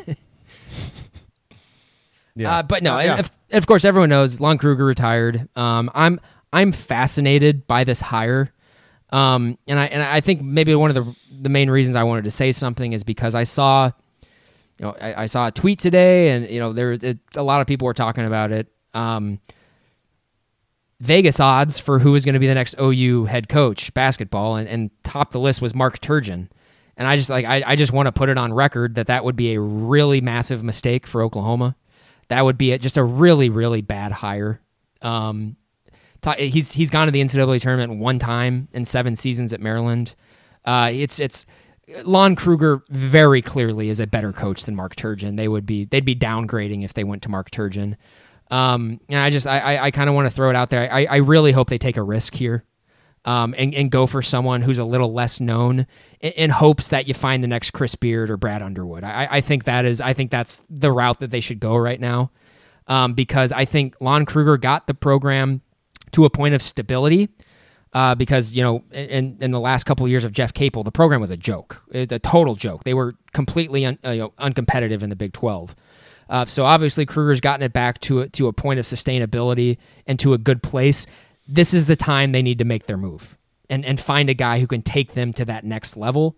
yeah, 2.36 2.58
uh, 2.58 2.64
but 2.64 2.84
no, 2.84 2.94
uh, 2.94 3.02
yeah. 3.02 3.20
of, 3.20 3.32
of, 3.52 3.68
course 3.68 3.86
everyone 3.86 4.10
knows 4.10 4.40
Lon 4.40 4.58
Kruger 4.58 4.86
retired. 4.86 5.48
Um, 5.56 5.90
I'm 5.94 6.20
I'm 6.54 6.72
fascinated 6.72 7.68
by 7.68 7.84
this 7.84 8.02
hire, 8.02 8.52
um, 9.12 9.58
and 9.68 9.80
I 9.80 9.86
and 9.88 10.04
I 10.04 10.22
think 10.22 10.42
maybe 10.42 10.74
one 10.76 10.96
of 10.96 10.96
the 10.96 11.16
the 11.42 11.50
main 11.50 11.70
reasons 11.70 11.96
I 11.96 12.04
wanted 12.04 12.26
to 12.26 12.32
say 12.32 12.52
something 12.52 12.94
is 12.94 13.04
because 13.04 13.36
I 13.36 13.44
saw, 13.44 13.92
you 14.78 14.86
know, 14.86 14.96
I, 15.00 15.24
I 15.24 15.26
saw 15.26 15.48
a 15.48 15.52
tweet 15.52 15.80
today, 15.80 16.30
and 16.30 16.50
you 16.50 16.60
know, 16.60 16.74
there 16.74 16.94
it, 16.94 17.20
a 17.36 17.44
lot 17.44 17.62
of 17.62 17.68
people 17.68 17.86
were 17.86 17.94
talking 17.94 18.26
about 18.26 18.52
it. 18.52 18.68
Um, 18.94 19.40
Vegas 21.00 21.40
odds 21.40 21.80
for 21.80 21.98
who 21.98 22.12
was 22.12 22.26
going 22.26 22.34
to 22.34 22.40
be 22.40 22.48
the 22.48 22.54
next 22.54 22.76
OU 22.80 23.26
head 23.26 23.50
coach 23.50 23.94
basketball, 23.94 24.56
and, 24.56 24.70
and 24.70 24.92
top 25.04 25.32
the 25.32 25.40
list 25.40 25.62
was 25.62 25.74
Mark 25.74 26.00
Turgeon. 26.00 26.48
And 26.96 27.08
I 27.08 27.16
just 27.16 27.30
like 27.30 27.46
I, 27.46 27.64
I 27.66 27.76
just 27.76 27.92
want 27.92 28.06
to 28.06 28.12
put 28.12 28.30
it 28.30 28.38
on 28.38 28.54
record 28.54 28.96
that 28.96 29.08
that 29.08 29.24
would 29.24 29.36
be 29.36 29.56
a 29.56 29.60
really 29.60 30.22
massive 30.22 30.64
mistake 30.64 31.08
for 31.08 31.24
Oklahoma. 31.24 31.76
That 32.32 32.46
would 32.46 32.58
be 32.58 32.78
just 32.78 32.98
a 32.98 33.04
really 33.04 33.50
really 33.50 33.82
bad 33.82 34.12
hire. 34.14 34.62
Um, 35.02 35.58
he's 36.38 36.72
he's 36.72 36.90
gone 36.90 37.08
to 37.08 37.12
the 37.12 37.22
NCAA 37.22 37.60
tournament 37.60 38.00
one 38.00 38.20
time 38.20 38.70
in 38.72 38.86
seven 38.86 39.16
seasons 39.16 39.54
at 39.54 39.60
Maryland. 39.60 40.16
Uh, 40.64 40.90
it's 40.94 41.20
it's 41.20 41.46
Lon 42.06 42.36
Kruger 42.36 42.84
very 42.90 43.42
clearly 43.42 43.90
is 43.90 44.00
a 44.00 44.08
better 44.08 44.32
coach 44.32 44.64
than 44.64 44.76
Mark 44.76 44.96
Turgeon. 44.96 45.36
They 45.36 45.48
would 45.48 45.66
be 45.66 45.86
they'd 45.86 46.06
be 46.06 46.16
downgrading 46.16 46.86
if 46.86 46.94
they 46.94 47.04
went 47.04 47.24
to 47.24 47.30
Mark 47.30 47.52
Turgeon. 47.52 47.98
Um, 48.50 49.02
and 49.10 49.20
I 49.20 49.30
just 49.30 49.46
I 49.46 49.60
I, 49.60 49.86
I 49.86 49.92
kind 49.92 50.10
of 50.10 50.16
want 50.16 50.28
to 50.28 50.34
throw 50.34 50.50
it 50.50 50.56
out 50.56 50.70
there. 50.70 50.92
I 50.92 51.06
I 51.06 51.16
really 51.18 51.52
hope 51.52 51.70
they 51.70 51.78
take 51.78 51.98
a 51.98 52.04
risk 52.04 52.34
here. 52.34 52.64
Um, 53.24 53.54
and, 53.56 53.76
and 53.76 53.92
go 53.92 54.08
for 54.08 54.24
someone 54.24 54.64
who's 54.64 54.80
a 54.80 54.84
little 54.84 55.14
less 55.14 55.40
known 55.40 55.86
in, 56.22 56.32
in, 56.32 56.50
hopes 56.50 56.88
that 56.88 57.08
you 57.08 57.14
find 57.14 57.44
the 57.44 57.48
next 57.48 57.70
Chris 57.70 57.94
Beard 57.94 58.32
or 58.32 58.38
Brad 58.38 58.64
Underwood. 58.64 59.04
I, 59.04 59.28
I 59.30 59.42
think 59.42 59.66
that 59.66 59.86
is 59.86 60.02
I 60.02 60.14
think 60.14 60.32
that's 60.32 60.66
the 60.72 60.92
route 60.92 61.20
that 61.20 61.30
they 61.30 61.40
should 61.40 61.60
go 61.60 61.78
right 61.78 62.00
now. 62.00 62.32
Um, 62.88 63.14
because 63.14 63.52
I 63.52 63.66
think 63.66 63.96
Lon 64.02 64.26
Kruger 64.26 64.58
got 64.58 64.88
the 64.88 64.96
program 64.96 65.62
to 66.14 66.26
a 66.26 66.32
point 66.32 66.56
of 66.56 66.64
stability. 66.64 67.30
Uh, 67.94 68.16
because 68.16 68.54
you 68.54 68.64
know, 68.64 68.84
in 68.94 69.38
in 69.42 69.52
the 69.52 69.60
last 69.60 69.84
couple 69.84 70.06
of 70.06 70.10
years 70.10 70.24
of 70.24 70.32
Jeff 70.32 70.54
Capel, 70.54 70.84
the 70.84 70.92
program 70.92 71.20
was 71.20 71.30
a 71.30 71.36
joke. 71.36 71.82
It's 71.92 72.14
a 72.14 72.20
total 72.20 72.56
joke. 72.56 72.86
They 72.86 72.94
were 72.94 73.16
completely 73.34 73.86
un, 73.86 74.00
uh, 74.06 74.12
you 74.12 74.20
know, 74.20 74.30
uncompetitive 74.40 75.04
in 75.04 75.10
the 75.10 75.16
Big 75.16 75.34
Twelve. 75.34 75.76
Uh, 76.30 76.46
so 76.46 76.64
obviously 76.64 77.06
Kruger's 77.06 77.42
gotten 77.42 77.62
it 77.62 77.74
back 77.74 78.00
to 78.00 78.22
a, 78.22 78.30
to 78.30 78.48
a 78.48 78.54
point 78.54 78.80
of 78.80 78.86
sustainability 78.86 79.78
and 80.08 80.18
to 80.20 80.34
a 80.34 80.38
good 80.38 80.64
place. 80.64 81.06
This 81.48 81.74
is 81.74 81.86
the 81.86 81.96
time 81.96 82.32
they 82.32 82.42
need 82.42 82.60
to 82.60 82.66
make 82.66 82.86
their 82.86 82.98
move 82.98 83.38
and 83.70 83.86
and 83.86 84.00
find 84.00 84.30
a 84.30 84.34
guy 84.34 84.60
who 84.60 84.68
can 84.68 84.82
take 84.82 85.14
them 85.14 85.34
to 85.34 85.46
that 85.46 85.64
next 85.64 85.98
level. 85.98 86.36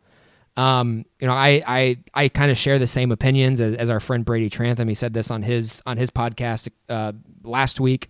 Um, 0.56 1.06
you 1.20 1.28
know, 1.28 1.34
I 1.34 1.64
I 1.66 1.98
I 2.14 2.30
kind 2.30 2.52
of 2.52 2.58
share 2.58 2.78
the 2.78 2.88
same 2.88 3.12
opinions 3.12 3.60
as, 3.60 3.76
as, 3.76 3.90
our 3.90 4.00
friend 4.00 4.24
Brady 4.24 4.50
Trantham. 4.50 4.88
He 4.88 4.94
said 4.94 5.14
this 5.14 5.32
on 5.32 5.42
his 5.42 5.82
on 5.86 5.98
his 5.98 6.12
podcast 6.12 6.70
uh, 6.90 7.14
last 7.44 7.80
week 7.80 8.10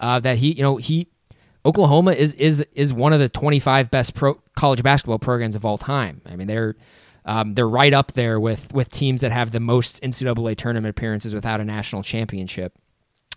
uh, 0.00 0.18
that 0.20 0.38
he 0.38 0.52
you 0.52 0.62
know 0.62 0.76
he 0.76 1.06
Oklahoma 1.64 2.12
is 2.12 2.34
is 2.34 2.66
is 2.74 2.92
one 2.92 3.12
of 3.12 3.20
the 3.20 3.28
25 3.28 3.90
best 3.90 4.14
pro 4.14 4.34
college 4.56 4.82
basketball 4.82 5.18
programs 5.18 5.54
of 5.54 5.64
all 5.64 5.78
time. 5.78 6.20
I 6.26 6.36
mean, 6.36 6.48
they're 6.48 6.74
um, 7.24 7.54
they're 7.54 7.68
right 7.68 7.92
up 7.92 8.12
there 8.12 8.38
with 8.38 8.74
with 8.74 8.90
teams 8.90 9.20
that 9.22 9.32
have 9.32 9.52
the 9.52 9.60
most 9.60 10.02
NCAA 10.02 10.56
tournament 10.56 10.90
appearances 10.90 11.34
without 11.34 11.60
a 11.60 11.64
national 11.64 12.02
championship. 12.02 12.74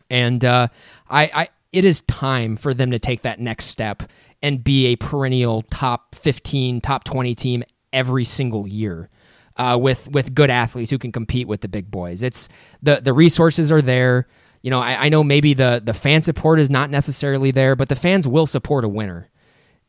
And 0.09 0.43
uh, 0.43 0.69
I, 1.09 1.29
I, 1.33 1.49
it 1.71 1.85
is 1.85 2.01
time 2.01 2.55
for 2.57 2.73
them 2.73 2.91
to 2.91 2.99
take 2.99 3.21
that 3.21 3.39
next 3.39 3.65
step 3.65 4.03
and 4.41 4.63
be 4.63 4.87
a 4.87 4.95
perennial 4.95 5.63
top 5.63 6.15
15, 6.15 6.81
top 6.81 7.03
20 7.03 7.35
team 7.35 7.63
every 7.91 8.23
single 8.23 8.67
year. 8.67 9.09
Uh, 9.55 9.75
with 9.75 10.07
with 10.11 10.35
good 10.35 10.51
athletes 10.51 10.91
who 10.91 10.99
can 10.99 11.11
compete 11.11 11.47
with 11.47 11.61
the 11.61 11.67
big 11.67 11.89
boys, 11.89 12.21
it's 12.21 12.47
the 12.83 13.01
the 13.01 13.11
resources 13.11 13.71
are 13.71 13.81
there. 13.81 14.27
You 14.61 14.69
know, 14.69 14.79
I, 14.79 15.05
I 15.05 15.09
know 15.09 15.23
maybe 15.23 15.55
the 15.55 15.81
the 15.83 15.95
fan 15.95 16.21
support 16.21 16.59
is 16.59 16.69
not 16.69 16.91
necessarily 16.91 17.49
there, 17.49 17.75
but 17.75 17.89
the 17.89 17.95
fans 17.95 18.27
will 18.27 18.45
support 18.45 18.85
a 18.85 18.87
winner. 18.87 19.31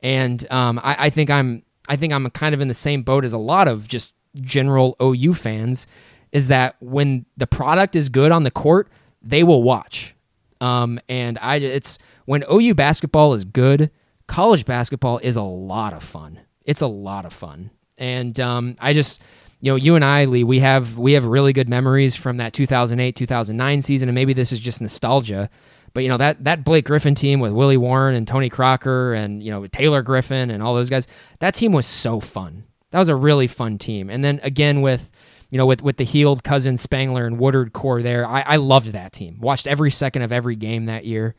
And 0.01 0.51
um, 0.51 0.81
I, 0.83 0.97
I 1.07 1.11
think 1.11 1.29
I'm 1.29 1.63
I 1.87 1.97
think 1.97 2.15
I'm 2.15 2.31
kind 2.31 2.55
of 2.55 2.63
in 2.63 2.69
the 2.69 2.75
same 2.75 3.03
boat 3.03 3.27
as 3.27 3.35
a 3.35 3.39
lot 3.39 3.69
of 3.69 3.87
just 3.87 4.15
general 4.41 4.97
OU 5.03 5.35
fans 5.35 5.87
is 6.33 6.49
that 6.49 6.77
when 6.81 7.27
the 7.37 7.47
product 7.47 7.97
is 7.97 8.09
good 8.09 8.33
on 8.33 8.45
the 8.45 8.51
court, 8.51 8.89
they 9.23 9.43
will 9.43 9.63
watch. 9.63 10.15
Um, 10.61 11.01
and 11.09 11.39
I, 11.41 11.57
it's 11.57 11.99
when 12.25 12.45
OU 12.51 12.75
basketball 12.75 13.35
is 13.35 13.45
good, 13.45 13.91
college 14.27 14.65
basketball 14.65 15.19
is 15.19 15.37
a 15.37 15.43
lot 15.43 15.93
of 15.93 16.03
fun. 16.03 16.41
It's 16.65 16.81
a 16.81 16.87
lot 16.87 17.25
of 17.25 17.33
fun. 17.33 17.71
And 17.97 18.39
um, 18.39 18.77
I 18.79 18.93
just, 18.93 19.23
you 19.61 19.73
know, 19.73 19.77
you 19.77 19.95
and 19.95 20.05
I, 20.05 20.27
Lee, 20.27 20.45
we 20.45 20.61
have 20.61 20.97
we 20.97 21.13
have 21.13 21.25
really 21.25 21.53
good 21.53 21.69
memories 21.69 22.15
from 22.15 22.37
that 22.37 22.53
2008 22.53 23.17
2009 23.17 23.83
season, 23.83 24.09
and 24.09 24.15
maybe 24.15 24.33
this 24.33 24.53
is 24.53 24.61
just 24.61 24.81
nostalgia. 24.81 25.51
But 25.95 26.03
you 26.05 26.09
know 26.11 26.19
that 26.19 26.45
that 26.45 26.65
Blake 26.65 26.85
Griffin 26.85 27.15
team 27.15 27.41
with 27.41 27.53
Willie 27.53 27.77
Warren 27.77 28.15
and 28.15 28.29
Tony 28.29 28.49
Crocker 28.49 29.15
and 29.15 29.43
you 29.43 29.51
know 29.51 29.67
Taylor 29.67 30.03
Griffin 30.03 30.51
and 30.51 30.63
all 30.63 30.75
those 30.75 30.91
guys, 30.91 31.09
that 31.41 31.55
team 31.55 31.73
was 31.73 31.87
so 31.87 32.21
fun. 32.21 32.65
That 32.91 33.01
was 33.01 33.09
a 33.09 33.17
really 33.17 33.47
fun 33.47 33.79
team. 33.79 34.09
And 34.11 34.25
then 34.25 34.39
again 34.43 34.81
with 34.81 35.11
you 35.51 35.59
know, 35.59 35.67
with 35.67 35.83
with 35.83 35.97
the 35.97 36.05
Hield 36.05 36.45
Cousins, 36.45 36.81
Spangler, 36.81 37.27
and 37.27 37.39
Woodard 37.39 37.73
core 37.73 38.03
there, 38.03 38.27
I, 38.27 38.43
I 38.43 38.57
loved 38.57 38.93
that 38.93 39.13
team. 39.13 39.39
Watched 39.41 39.67
every 39.67 39.91
second 39.91 40.23
of 40.23 40.33
every 40.33 40.57
game 40.57 40.87
that 40.87 41.05
year, 41.05 41.35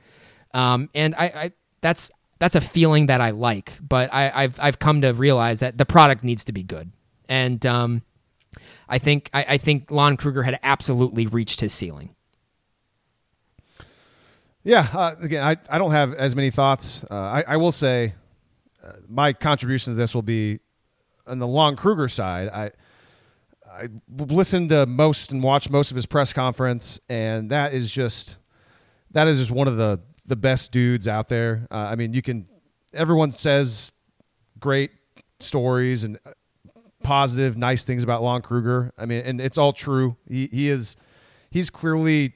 um, 0.54 0.90
and 0.96 1.14
I, 1.16 1.26
I 1.26 1.52
that's 1.82 2.12
that's 2.40 2.56
a 2.56 2.62
feeling 2.62 3.06
that 3.08 3.22
I 3.22 3.32
like. 3.32 3.78
But 3.82 4.14
I, 4.14 4.32
I've 4.34 4.60
I've 4.60 4.80
come 4.80 5.02
to 5.02 5.12
realize 5.12 5.60
that 5.60 5.78
the 5.78 5.86
product 5.86 6.24
needs 6.24 6.44
to 6.46 6.52
be 6.52 6.64
good, 6.64 6.92
and 7.28 7.64
um, 7.66 8.02
I 8.88 8.98
think 8.98 9.30
I, 9.34 9.46
I 9.50 9.58
think 9.58 9.92
Lon 9.92 10.18
Kruger 10.18 10.44
had 10.44 10.60
absolutely 10.64 11.28
reached 11.28 11.62
his 11.62 11.74
ceiling. 11.74 12.16
Yeah, 14.64 14.88
uh, 14.94 15.16
again, 15.22 15.44
I, 15.44 15.58
I 15.70 15.78
don't 15.78 15.92
have 15.92 16.14
as 16.14 16.36
many 16.36 16.50
thoughts. 16.50 17.06
Uh, 17.10 17.16
I, 17.16 17.44
I 17.48 17.58
will 17.58 17.72
say 17.72 18.14
uh, 18.84 18.92
my 19.08 19.34
contribution 19.34 19.94
to 19.94 19.98
this 19.98 20.14
will 20.14 20.22
be 20.22 20.60
on 21.26 21.40
the 21.40 21.48
Lon 21.48 21.76
Kruger 21.76 22.10
side. 22.10 22.50
I 22.50 22.72
I 23.80 23.88
listened 24.18 24.70
to 24.70 24.86
most 24.86 25.32
and 25.32 25.42
watched 25.42 25.70
most 25.70 25.92
of 25.92 25.96
his 25.96 26.06
press 26.06 26.34
conference, 26.34 27.00
and 27.08 27.50
that 27.50 27.74
is 27.74 27.92
just 27.92 28.38
that 29.12 29.28
is 29.28 29.40
just 29.40 29.52
one 29.52 29.68
of 29.68 29.78
the 29.78 30.02
the 30.26 30.36
best 30.36 30.72
dudes 30.72 31.08
out 31.08 31.30
there. 31.30 31.68
Uh, 31.72 31.88
I 31.92 31.96
mean, 31.96 32.14
you 32.14 32.22
can 32.22 32.48
everyone 32.94 33.32
says 33.32 33.92
great 34.60 34.92
stories 35.40 36.04
and 36.04 36.20
uh, 36.26 36.32
positive, 37.04 37.58
nice 37.58 37.86
things 37.86 38.04
about 38.04 38.22
Lon 38.22 38.42
Kruger. 38.42 38.92
I 38.98 39.06
mean, 39.06 39.22
and 39.22 39.40
it's 39.40 39.58
all 39.58 39.74
true. 39.74 40.18
He 40.28 40.48
he 40.52 40.70
is 40.70 40.96
he's 41.50 41.70
clearly 41.70 42.34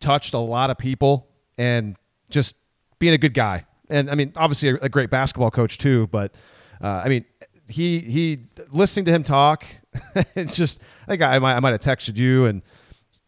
touched 0.00 0.34
a 0.34 0.38
lot 0.38 0.70
of 0.70 0.78
people 0.78 1.28
and 1.56 1.96
just 2.30 2.54
being 2.98 3.14
a 3.14 3.18
good 3.18 3.34
guy. 3.34 3.64
And 3.88 4.10
I 4.10 4.14
mean, 4.14 4.32
obviously 4.36 4.70
a, 4.70 4.74
a 4.82 4.88
great 4.88 5.10
basketball 5.10 5.50
coach 5.50 5.78
too. 5.78 6.06
But 6.08 6.34
uh, 6.82 7.02
I 7.04 7.08
mean, 7.08 7.24
he 7.66 8.00
he 8.00 8.40
listening 8.70 9.06
to 9.06 9.10
him 9.10 9.24
talk. 9.24 9.64
it's 10.34 10.56
just 10.56 10.80
I 11.02 11.10
think 11.10 11.22
I 11.22 11.38
might 11.38 11.56
I 11.56 11.60
might 11.60 11.72
have 11.72 11.80
texted 11.80 12.16
you 12.16 12.46
and 12.46 12.62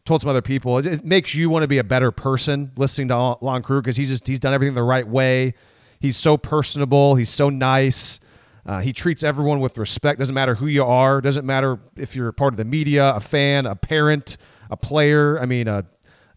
told 0.05 0.20
some 0.20 0.31
other 0.31 0.43
people. 0.43 0.78
It, 0.78 0.86
it 0.86 1.05
makes 1.05 1.35
you 1.35 1.51
want 1.51 1.62
to 1.62 1.69
be 1.69 1.78
a 1.78 1.85
better 1.85 2.11
person 2.11 2.73
listening 2.77 3.09
to 3.09 3.36
Lon 3.41 3.62
Kruger 3.62 3.82
because 3.82 3.97
he's 3.97 4.09
just 4.09 4.27
he's 4.27 4.39
done 4.39 4.55
everything 4.55 4.74
the 4.74 4.82
right 4.82 5.07
way. 5.07 5.55
He's 6.01 6.16
so 6.16 6.36
personable. 6.36 7.15
He's 7.15 7.31
so 7.31 7.49
nice. 7.49 8.20
Uh, 8.66 8.81
he 8.81 8.93
treats 8.93 9.23
everyone 9.23 9.61
with 9.61 9.77
respect. 9.77 10.19
Doesn't 10.19 10.35
matter 10.35 10.55
who 10.55 10.66
you 10.66 10.85
are. 10.85 11.20
Doesn't 11.20 11.45
matter 11.45 11.78
if 11.97 12.16
you're 12.16 12.32
part 12.32 12.55
of 12.55 12.57
the 12.57 12.65
media, 12.65 13.11
a 13.15 13.20
fan, 13.20 13.66
a 13.66 13.77
parent, 13.77 14.39
a 14.70 14.77
player. 14.77 15.39
I 15.39 15.47
mean, 15.47 15.69
a 15.69 15.85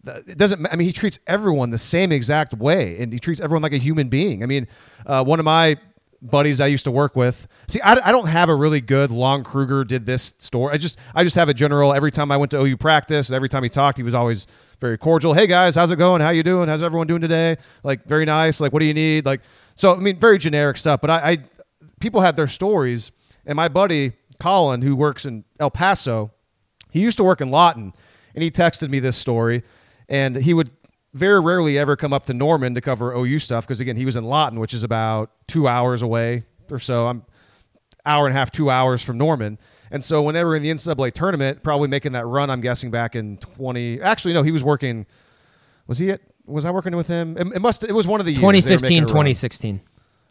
it 0.06 0.38
doesn't. 0.38 0.66
I 0.72 0.76
mean, 0.76 0.86
he 0.86 0.94
treats 0.94 1.20
everyone 1.28 1.70
the 1.70 1.78
same 1.78 2.12
exact 2.12 2.54
way, 2.54 2.98
and 3.00 3.12
he 3.12 3.20
treats 3.20 3.40
everyone 3.40 3.62
like 3.62 3.74
a 3.74 3.78
human 3.78 4.10
being. 4.10 4.44
I 4.44 4.46
mean, 4.46 4.68
uh, 5.06 5.24
one 5.24 5.40
of 5.40 5.46
my 5.46 5.78
buddies 6.22 6.60
I 6.60 6.68
used 6.68 6.86
to 6.86 6.92
work 6.92 7.16
with. 7.16 7.48
See, 7.68 7.82
I, 7.82 7.94
I 8.10 8.12
don't 8.12 8.28
have 8.28 8.50
a 8.50 8.56
really 8.56 8.82
good 8.82 9.12
Lon 9.12 9.44
Kruger 9.44 9.84
did 9.84 10.06
this 10.06 10.34
story. 10.38 10.74
I 10.74 10.78
just 10.78 10.98
I 11.14 11.24
just 11.24 11.36
have 11.36 11.50
a 11.50 11.54
general. 11.54 11.94
Every 11.94 12.12
time 12.12 12.32
I 12.32 12.38
went 12.38 12.52
to 12.52 12.62
OU 12.62 12.78
practice, 12.78 13.32
every 13.32 13.50
time 13.50 13.64
he 13.64 13.70
talked, 13.70 13.98
he 13.98 14.04
was 14.04 14.14
always 14.14 14.48
very 14.80 14.98
cordial. 14.98 15.34
Hey 15.34 15.48
guys, 15.48 15.76
how's 15.76 15.92
it 15.92 15.98
going? 15.98 16.22
How 16.22 16.30
you 16.30 16.44
doing? 16.44 16.68
How's 16.70 16.84
everyone 16.84 17.08
doing 17.08 17.22
today? 17.22 17.58
Like 17.84 18.06
very 18.06 18.26
nice. 18.26 18.60
Like 18.60 18.74
what 18.74 18.80
do 18.80 18.86
you 18.86 18.94
need? 18.94 19.26
Like 19.26 19.42
so. 19.76 19.96
I 19.96 20.00
mean, 20.00 20.20
very 20.20 20.38
generic 20.38 20.78
stuff. 20.78 21.02
But 21.02 21.10
I, 21.10 21.32
I 21.32 21.38
people 22.00 22.22
had 22.22 22.36
their 22.36 22.48
stories, 22.48 23.12
and 23.46 23.56
my 23.56 23.68
buddy 23.68 24.14
Colin, 24.40 24.82
who 24.82 24.96
works 24.96 25.26
in 25.26 25.46
El 25.60 25.72
Paso, 25.72 26.32
he 26.92 27.02
used 27.02 27.18
to 27.18 27.24
work 27.24 27.42
in 27.42 27.52
Lawton, 27.52 27.94
and 28.34 28.44
he 28.44 28.52
texted 28.52 28.90
me 28.90 29.00
this 29.00 29.18
story 29.18 29.64
and 30.10 30.36
he 30.36 30.54
would 30.54 30.72
very 31.14 31.40
rarely 31.40 31.78
ever 31.78 31.96
come 31.96 32.14
up 32.14 32.26
to 32.26 32.34
Norman 32.34 32.76
to 32.76 32.82
cover 32.82 33.14
OU 33.14 33.40
stuff 33.40 33.66
because 33.66 33.80
again 33.80 33.96
he 33.96 34.06
was 34.06 34.16
in 34.16 34.24
Lawton, 34.24 34.60
which 34.60 34.74
is 34.74 34.84
about 34.84 35.32
two 35.48 35.68
hours 35.68 36.02
away 36.02 36.44
or 36.72 36.80
so. 36.80 37.08
I'm 37.08 37.24
hour 38.06 38.26
and 38.26 38.36
a 38.36 38.40
half, 38.40 38.52
two 38.52 38.70
hours 38.70 39.02
from 39.02 39.18
Norman. 39.18 39.58
And 39.92 40.04
so 40.04 40.22
whenever 40.22 40.56
in 40.56 40.64
the 40.64 40.70
NCAA 40.70 41.14
tournament, 41.14 41.64
probably 41.64 41.88
making 41.88 42.12
that 42.14 42.26
run, 42.26 42.50
I'm 42.50 42.62
guessing 42.62 42.92
back 42.92 43.16
in 43.16 43.38
20. 43.38 44.02
Actually, 44.02 44.34
no, 44.34 44.44
he 44.44 44.52
was 44.52 44.64
working. 44.64 45.06
Was 45.88 45.98
he 45.98 46.12
at? 46.12 46.22
Was 46.46 46.66
I 46.66 46.72
working 46.72 46.96
with 46.96 47.08
him? 47.08 47.38
It, 47.38 47.48
it 47.56 47.62
must. 47.62 47.84
It 47.84 47.94
was 47.94 48.08
one 48.08 48.20
of 48.20 48.26
the 48.26 48.34
2015, 48.34 49.04
2016. 49.04 49.82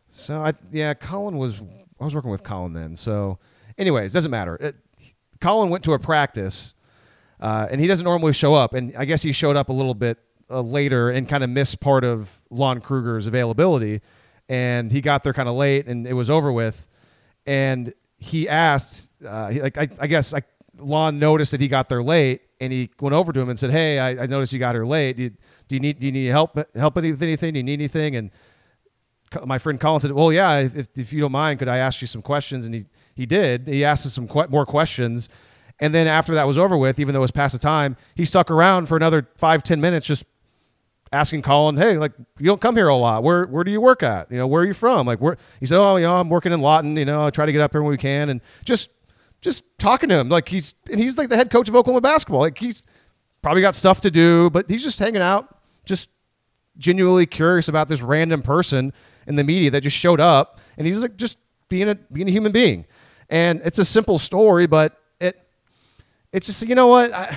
So 0.09 0.41
I 0.41 0.53
yeah, 0.73 0.95
Colin 0.95 1.37
was. 1.37 1.63
I 1.99 2.05
was 2.05 2.15
working 2.15 2.31
with 2.31 2.43
Colin 2.43 2.75
then. 2.75 2.95
So, 2.97 3.39
anyways, 3.79 4.13
doesn't 4.13 4.31
matter. 4.31 4.57
It, 4.57 4.77
Colin 5.41 5.71
went 5.71 5.85
to 5.85 5.95
a 5.95 5.99
practice 5.99 6.75
uh, 7.41 7.69
and 7.71 7.81
he 7.81 7.87
doesn't 7.87 8.05
normally 8.05 8.33
show 8.33 8.55
up. 8.55 8.75
And 8.75 8.95
I 8.97 9.05
guess 9.05 9.23
he 9.23 9.33
showed 9.33 9.57
up 9.57 9.69
a 9.69 9.73
little 9.73 9.95
bit 9.95 10.19
uh, 10.51 10.61
later 10.61 11.11
and 11.11 11.29
kind 11.29 11.45
of 11.45 11.51
missed 11.51 11.81
part 11.81 12.05
of 12.05 12.39
Lon 12.51 12.81
Kruger's 12.81 13.27
availability. 13.27 14.01
And 14.49 14.93
he 14.93 15.01
got 15.01 15.25
there 15.25 15.33
kind 15.33 15.49
of 15.49 15.57
late, 15.57 15.87
and 15.87 16.07
it 16.07 16.13
was 16.13 16.31
over 16.31 16.53
with. 16.53 16.89
And 17.47 17.93
he 18.19 18.49
asked, 18.49 19.11
uh, 19.27 19.51
he, 19.51 19.61
like 19.61 19.77
I, 19.77 19.89
I 20.01 20.07
guess, 20.07 20.33
Lon 20.79 21.19
noticed 21.19 21.51
that 21.51 21.61
he 21.61 21.69
got 21.69 21.89
there 21.89 22.03
late, 22.03 22.43
and 22.61 22.73
he 22.73 22.91
went 23.01 23.15
over 23.15 23.33
to 23.33 23.41
him 23.41 23.49
and 23.49 23.59
said, 23.59 23.71
"Hey, 23.71 23.99
I, 23.99 24.23
I 24.23 24.27
noticed 24.27 24.53
you 24.53 24.59
got 24.59 24.75
here 24.75 24.85
late. 24.85 25.17
Do 25.17 25.25
you, 25.25 25.31
do 25.69 25.75
you, 25.75 25.81
need 25.81 25.99
do 25.99 26.07
you 26.07 26.13
need 26.13 26.27
help 26.27 26.57
help 26.77 26.95
with 26.95 27.23
anything? 27.23 27.55
Do 27.55 27.59
you 27.59 27.65
need 27.65 27.75
anything?" 27.75 28.15
And 28.15 28.31
my 29.45 29.59
friend 29.59 29.81
Colin 29.81 30.01
said, 30.01 30.13
"Well, 30.13 30.33
yeah. 30.33 30.61
If, 30.61 30.89
if 30.97 31.13
you 31.13 31.21
don't 31.21 31.33
mind, 31.33 31.59
could 31.59 31.69
I 31.69 31.79
ask 31.79 32.01
you 32.01 32.07
some 32.07 32.23
questions?" 32.23 32.67
And 32.67 32.75
he 32.75 32.87
he 33.15 33.27
did. 33.27 33.67
He 33.67 33.85
asked 33.85 34.07
us 34.07 34.13
some 34.13 34.29
qu- 34.29 34.47
more 34.49 34.65
questions 34.65 35.29
and 35.79 35.95
then 35.95 36.07
after 36.07 36.35
that 36.35 36.47
was 36.47 36.59
over 36.59 36.77
with, 36.77 36.99
even 36.99 37.13
though 37.13 37.21
it 37.21 37.23
was 37.23 37.31
past 37.31 37.53
the 37.53 37.59
time, 37.59 37.97
he 38.15 38.25
stuck 38.25 38.51
around 38.51 38.87
for 38.87 38.97
another 38.97 39.29
five, 39.37 39.63
ten 39.63 39.81
minutes 39.81 40.07
just 40.07 40.25
asking 41.13 41.43
Colin, 41.43 41.77
hey, 41.77 41.99
like 41.99 42.13
you 42.39 42.47
don't 42.47 42.61
come 42.61 42.77
here 42.77 42.89
a 42.89 42.97
lot. 42.97 43.23
Where 43.23 43.47
where 43.47 43.65
do 43.65 43.71
you 43.71 43.81
work 43.81 44.03
at? 44.03 44.31
You 44.31 44.39
know, 44.39 44.47
where 44.47 44.63
are 44.63 44.67
you 44.67 44.75
from? 44.75 45.07
Like 45.07 45.21
where 45.21 45.37
he 45.61 45.67
said, 45.67 45.79
Oh, 45.79 45.97
you 45.97 46.05
know, 46.05 46.15
I'm 46.15 46.29
working 46.29 46.53
in 46.53 46.61
Lawton, 46.61 46.97
you 46.97 47.05
know, 47.05 47.27
I 47.27 47.31
try 47.31 47.47
to 47.47 47.53
get 47.53 47.61
up 47.61 47.73
here 47.73 47.83
when 47.83 47.91
we 47.91 47.97
can 47.97 48.29
and 48.29 48.41
just 48.65 48.91
just 49.41 49.65
talking 49.79 50.09
to 50.09 50.19
him. 50.19 50.29
Like 50.29 50.49
he's 50.49 50.75
and 50.91 51.01
he's 51.01 51.19
like 51.19 51.29
the 51.29 51.37
head 51.37 51.51
coach 51.51 51.69
of 51.69 51.77
Oklahoma 51.77 52.01
basketball. 52.01 52.41
Like 52.41 52.59
he's 52.59 52.83
probably 53.43 53.63
got 53.63 53.75
stuff 53.75 54.01
to 54.03 54.11
do, 54.11 54.51
but 54.51 54.69
he's 54.71 54.83
just 54.83 54.99
hanging 54.99 55.23
out, 55.23 55.59
just 55.85 56.11
genuinely 56.79 57.27
curious 57.27 57.69
about 57.69 57.89
this 57.89 58.03
random 58.03 58.43
person 58.43 58.93
in 59.27 59.37
the 59.37 59.45
media 59.45 59.71
that 59.71 59.83
just 59.83 59.97
showed 59.97 60.21
up 60.21 60.61
and 60.77 60.87
he's 60.87 61.01
like 61.01 61.17
just 61.17 61.39
being 61.69 61.89
a 61.89 61.95
being 61.95 62.29
a 62.29 62.31
human 62.31 62.53
being. 62.53 62.87
And 63.29 63.61
it's 63.65 63.79
a 63.79 63.85
simple 63.85 64.19
story, 64.19 64.67
but 64.67 65.01
it 65.21 65.37
it's 66.33 66.47
just 66.47 66.63
you 66.63 66.75
know 66.75 66.87
what 66.87 67.13
I, 67.13 67.37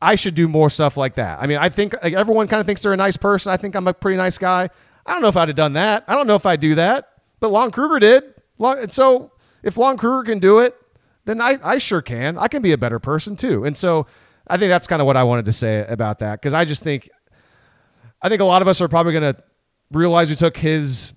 I 0.00 0.14
should 0.14 0.34
do 0.34 0.46
more 0.48 0.68
stuff 0.68 0.96
like 0.96 1.14
that. 1.14 1.40
I 1.40 1.46
mean, 1.46 1.58
I 1.58 1.68
think 1.68 1.94
like, 2.02 2.12
everyone 2.12 2.48
kind 2.48 2.60
of 2.60 2.66
thinks 2.66 2.82
they're 2.82 2.92
a 2.92 2.96
nice 2.96 3.16
person. 3.16 3.50
I 3.50 3.56
think 3.56 3.74
I'm 3.74 3.88
a 3.88 3.94
pretty 3.94 4.16
nice 4.16 4.38
guy. 4.38 4.68
I 5.06 5.12
don't 5.12 5.22
know 5.22 5.28
if 5.28 5.36
I'd 5.36 5.48
have 5.48 5.56
done 5.56 5.74
that. 5.74 6.04
I 6.06 6.14
don't 6.14 6.26
know 6.26 6.34
if 6.34 6.44
I'd 6.44 6.60
do 6.60 6.74
that, 6.74 7.08
but 7.40 7.50
Lon 7.50 7.70
Kruger 7.70 7.98
did. 7.98 8.34
Lon, 8.58 8.78
and 8.78 8.92
so 8.92 9.32
if 9.62 9.76
Lon 9.76 9.96
Kruger 9.96 10.30
can 10.30 10.38
do 10.38 10.58
it, 10.58 10.76
then 11.24 11.40
I, 11.40 11.58
I 11.62 11.78
sure 11.78 12.02
can. 12.02 12.38
I 12.38 12.48
can 12.48 12.62
be 12.62 12.72
a 12.72 12.78
better 12.78 12.98
person 12.98 13.36
too. 13.36 13.64
And 13.64 13.76
so 13.76 14.06
I 14.46 14.56
think 14.56 14.68
that's 14.68 14.86
kind 14.86 15.00
of 15.00 15.06
what 15.06 15.16
I 15.16 15.24
wanted 15.24 15.44
to 15.46 15.52
say 15.52 15.84
about 15.88 16.18
that 16.20 16.40
because 16.40 16.52
I 16.52 16.64
just 16.64 16.82
think 16.82 17.08
I 18.22 18.28
think 18.28 18.40
a 18.40 18.44
lot 18.44 18.62
of 18.62 18.68
us 18.68 18.80
are 18.80 18.88
probably 18.88 19.12
going 19.12 19.34
to 19.34 19.42
realize 19.90 20.30
we 20.30 20.36
took 20.36 20.56
his 20.56 21.12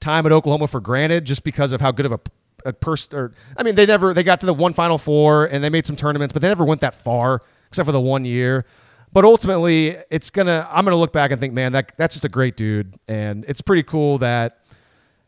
time 0.00 0.26
at 0.26 0.32
Oklahoma 0.32 0.66
for 0.66 0.80
granted 0.80 1.24
just 1.24 1.44
because 1.44 1.72
of 1.72 1.80
how 1.80 1.90
good 1.90 2.06
of 2.06 2.12
a 2.12 2.20
a 2.66 2.72
person 2.72 3.14
or 3.18 3.34
I 3.58 3.62
mean 3.62 3.74
they 3.74 3.84
never 3.84 4.14
they 4.14 4.22
got 4.22 4.40
to 4.40 4.46
the 4.46 4.54
one 4.54 4.72
final 4.72 4.96
four 4.96 5.44
and 5.44 5.62
they 5.62 5.68
made 5.68 5.84
some 5.84 5.96
tournaments, 5.96 6.32
but 6.32 6.40
they 6.40 6.48
never 6.48 6.64
went 6.64 6.80
that 6.80 6.94
far 6.94 7.42
except 7.74 7.86
for 7.86 7.92
the 7.92 8.00
one 8.00 8.24
year. 8.24 8.64
But 9.12 9.24
ultimately, 9.24 9.96
it's 10.10 10.30
gonna 10.30 10.66
I'm 10.70 10.84
gonna 10.84 10.96
look 10.96 11.12
back 11.12 11.30
and 11.30 11.40
think, 11.40 11.52
man, 11.52 11.72
that 11.72 11.92
that's 11.96 12.14
just 12.14 12.24
a 12.24 12.28
great 12.28 12.56
dude, 12.56 12.94
and 13.06 13.44
it's 13.48 13.60
pretty 13.60 13.82
cool 13.82 14.18
that 14.18 14.58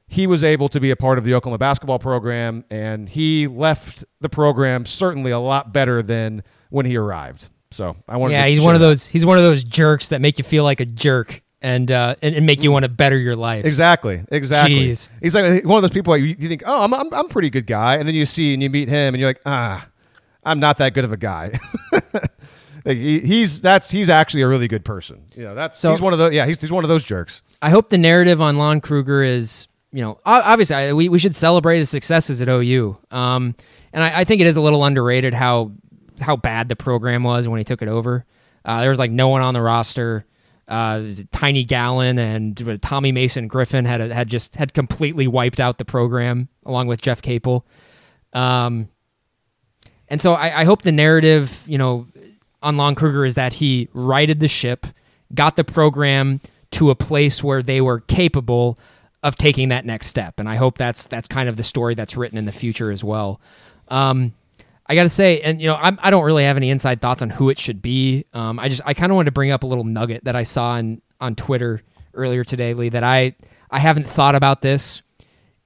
he 0.09 0.27
was 0.27 0.45
able 0.45 0.69
to 0.69 0.81
be 0.81 0.91
a 0.91 0.97
part 0.97 1.19
of 1.19 1.25
the 1.25 1.35
Oklahoma 1.35 1.59
basketball 1.59 1.99
program, 1.99 2.65
and 2.71 3.09
he 3.09 3.47
left 3.47 4.05
the 4.21 4.29
program 4.29 4.87
certainly 4.87 5.31
a 5.31 5.39
lot 5.39 5.73
better 5.73 6.03
than 6.03 6.43
when 6.71 6.87
he 6.87 6.97
arrived. 6.97 7.49
So 7.71 7.97
I 8.09 8.17
want. 8.17 8.31
To 8.31 8.35
Yeah, 8.35 8.47
he's 8.47 8.61
one 8.61 8.75
of 8.75 8.81
those. 8.81 9.07
He's 9.07 9.27
one 9.27 9.39
of 9.39 9.45
those 9.45 9.65
jerks 9.65 10.09
that 10.09 10.21
make 10.21 10.39
you 10.39 10.45
feel 10.45 10.65
like 10.65 10.81
a 10.81 10.87
jerk 10.87 11.41
and 11.63 11.91
uh, 11.91 12.17
and, 12.23 12.37
and, 12.37 12.47
make 12.47 12.63
you 12.63 12.71
want 12.71 12.85
to 12.85 12.89
better 12.89 13.19
your 13.19 13.37
life. 13.37 13.65
Exactly, 13.65 14.23
exactly. 14.31 14.91
Jeez. 14.91 15.09
He's 15.21 15.35
like 15.35 15.65
one 15.65 15.77
of 15.77 15.83
those 15.83 15.91
people 15.91 16.17
you, 16.17 16.37
you 16.39 16.49
think, 16.49 16.63
oh, 16.67 16.83
I'm, 16.83 16.95
I'm 16.95 17.13
I'm 17.13 17.27
a 17.27 17.29
pretty 17.29 17.51
good 17.51 17.67
guy, 17.67 17.97
and 17.97 18.07
then 18.07 18.15
you 18.15 18.27
see 18.27 18.55
and 18.55 18.63
you 18.63 18.71
meet 18.71 18.89
him, 18.89 19.15
and 19.15 19.21
you're 19.21 19.31
like, 19.31 19.43
ah, 19.47 19.89
I'm 20.45 20.61
not 20.61 20.79
that 20.79 20.95
good 20.95 21.05
of 21.05 21.13
a 21.13 21.17
guy. 21.17 21.59
like 22.87 22.97
he, 22.97 23.21
he's 23.21 23.61
that's 23.61 23.91
he's 23.91 24.09
actually 24.09 24.43
a 24.43 24.49
really 24.49 24.69
good 24.69 24.85
person. 24.85 25.27
You 25.35 25.43
know, 25.43 25.55
that's 25.55 25.77
so, 25.77 25.91
he's 25.91 26.01
one 26.01 26.13
of 26.13 26.19
those. 26.19 26.33
Yeah, 26.33 26.47
he's 26.47 26.61
he's 26.61 26.73
one 26.73 26.85
of 26.85 26.89
those 26.89 27.05
jerks. 27.05 27.43
I 27.61 27.71
hope 27.71 27.91
the 27.91 27.99
narrative 27.99 28.41
on 28.41 28.59
Lon 28.59 28.81
Kruger 28.81 29.23
is, 29.23 29.67
you 29.93 30.03
know, 30.03 30.19
obviously 30.25 30.93
we, 30.93 31.09
we 31.09 31.19
should 31.19 31.35
celebrate 31.35 31.79
his 31.79 31.91
successes 31.91 32.41
at 32.41 32.49
OU. 32.49 32.97
Um, 33.11 33.57
and 33.93 34.05
I, 34.05 34.21
I 34.21 34.25
think 34.25 34.41
it 34.41 34.47
is 34.47 34.57
a 34.57 34.61
little 34.61 34.85
underrated 34.85 35.35
how 35.35 35.73
how 36.21 36.37
bad 36.37 36.69
the 36.69 36.77
program 36.77 37.23
was 37.23 37.49
when 37.49 37.59
he 37.59 37.65
took 37.65 37.83
it 37.83 37.89
over. 37.89 38.25
Uh, 38.65 38.81
there 38.81 38.91
was 38.91 38.99
like 38.99 39.11
no 39.11 39.29
one 39.29 39.43
on 39.43 39.53
the 39.53 39.61
roster 39.61 40.25
uh, 40.69 41.03
Tiny 41.31 41.65
Gallon 41.65 42.19
and 42.19 42.81
Tommy 42.83 43.13
Mason 43.13 43.47
Griffin 43.47 43.85
had 43.85 44.01
had 44.01 44.29
just 44.29 44.57
had 44.57 44.75
completely 44.75 45.27
wiped 45.27 45.61
out 45.61 45.79
the 45.79 45.85
program 45.85 46.49
along 46.65 46.89
with 46.89 47.01
Jeff 47.01 47.23
Capel. 47.23 47.67
Um, 48.33 48.89
and 50.09 50.21
so 50.21 50.35
I, 50.35 50.61
I 50.61 50.65
hope 50.65 50.83
the 50.83 50.93
narrative, 50.93 51.63
you 51.67 51.79
know, 51.79 52.07
on 52.67 52.77
Lon 52.77 52.97
Kruger 52.97 53.25
is 53.25 53.37
that 53.37 53.55
he 53.55 53.89
righted 53.95 54.41
the 54.41 54.49
ship, 54.49 54.87
got 55.33 55.55
the 55.55 55.63
program 55.63 56.41
to 56.73 56.91
a 56.91 56.97
place 56.97 57.43
where 57.43 57.63
they 57.63 57.81
were 57.81 58.01
capable 58.01 58.77
of 59.23 59.37
taking 59.37 59.69
that 59.69 59.87
next 59.87 60.09
step. 60.09 60.41
And 60.41 60.49
I 60.49 60.57
hope 60.57 60.77
that's 60.77 61.07
that's 61.07 61.29
kind 61.29 61.49
of 61.49 61.57
the 61.57 61.63
story 61.63 61.95
that's 61.95 62.17
written 62.17 62.37
in 62.37 62.45
the 62.45 62.53
future 62.53 62.91
as 62.91 63.05
well. 63.05 63.41
Um, 63.87 64.35
I 64.85 64.97
got 64.97 65.05
to 65.05 65.09
say, 65.09 65.41
and 65.43 65.61
you 65.61 65.69
know, 65.69 65.77
I'm, 65.77 65.97
I 66.03 66.11
don't 66.11 66.25
really 66.25 66.43
have 66.43 66.57
any 66.57 66.71
inside 66.71 67.01
thoughts 67.01 67.23
on 67.23 67.31
who 67.31 67.51
it 67.51 67.59
should 67.59 67.81
be. 67.81 68.27
Um, 68.35 68.59
I 68.59 68.69
just 68.69 68.83
I 68.85 68.95
kind 68.95 69.13
of 69.13 69.17
wanted 69.17 69.27
to 69.27 69.33
bring 69.33 69.53
up 69.53 69.63
a 69.63 69.67
little 69.67 69.85
nugget 69.85 70.25
that 70.25 70.35
I 70.35 70.43
saw 70.43 70.71
on 70.73 71.01
on 71.21 71.37
Twitter 71.37 71.83
earlier 72.15 72.43
today, 72.43 72.75
Lee. 72.75 72.89
That 72.89 73.05
I 73.05 73.37
I 73.71 73.79
haven't 73.79 74.09
thought 74.09 74.35
about 74.35 74.61
this 74.61 75.03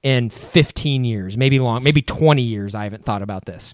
in 0.03 0.29
15 0.29 1.03
years, 1.03 1.35
maybe 1.35 1.59
long, 1.59 1.81
maybe 1.81 2.03
20 2.03 2.43
years. 2.43 2.75
I 2.75 2.83
haven't 2.83 3.05
thought 3.05 3.23
about 3.23 3.45
this. 3.45 3.73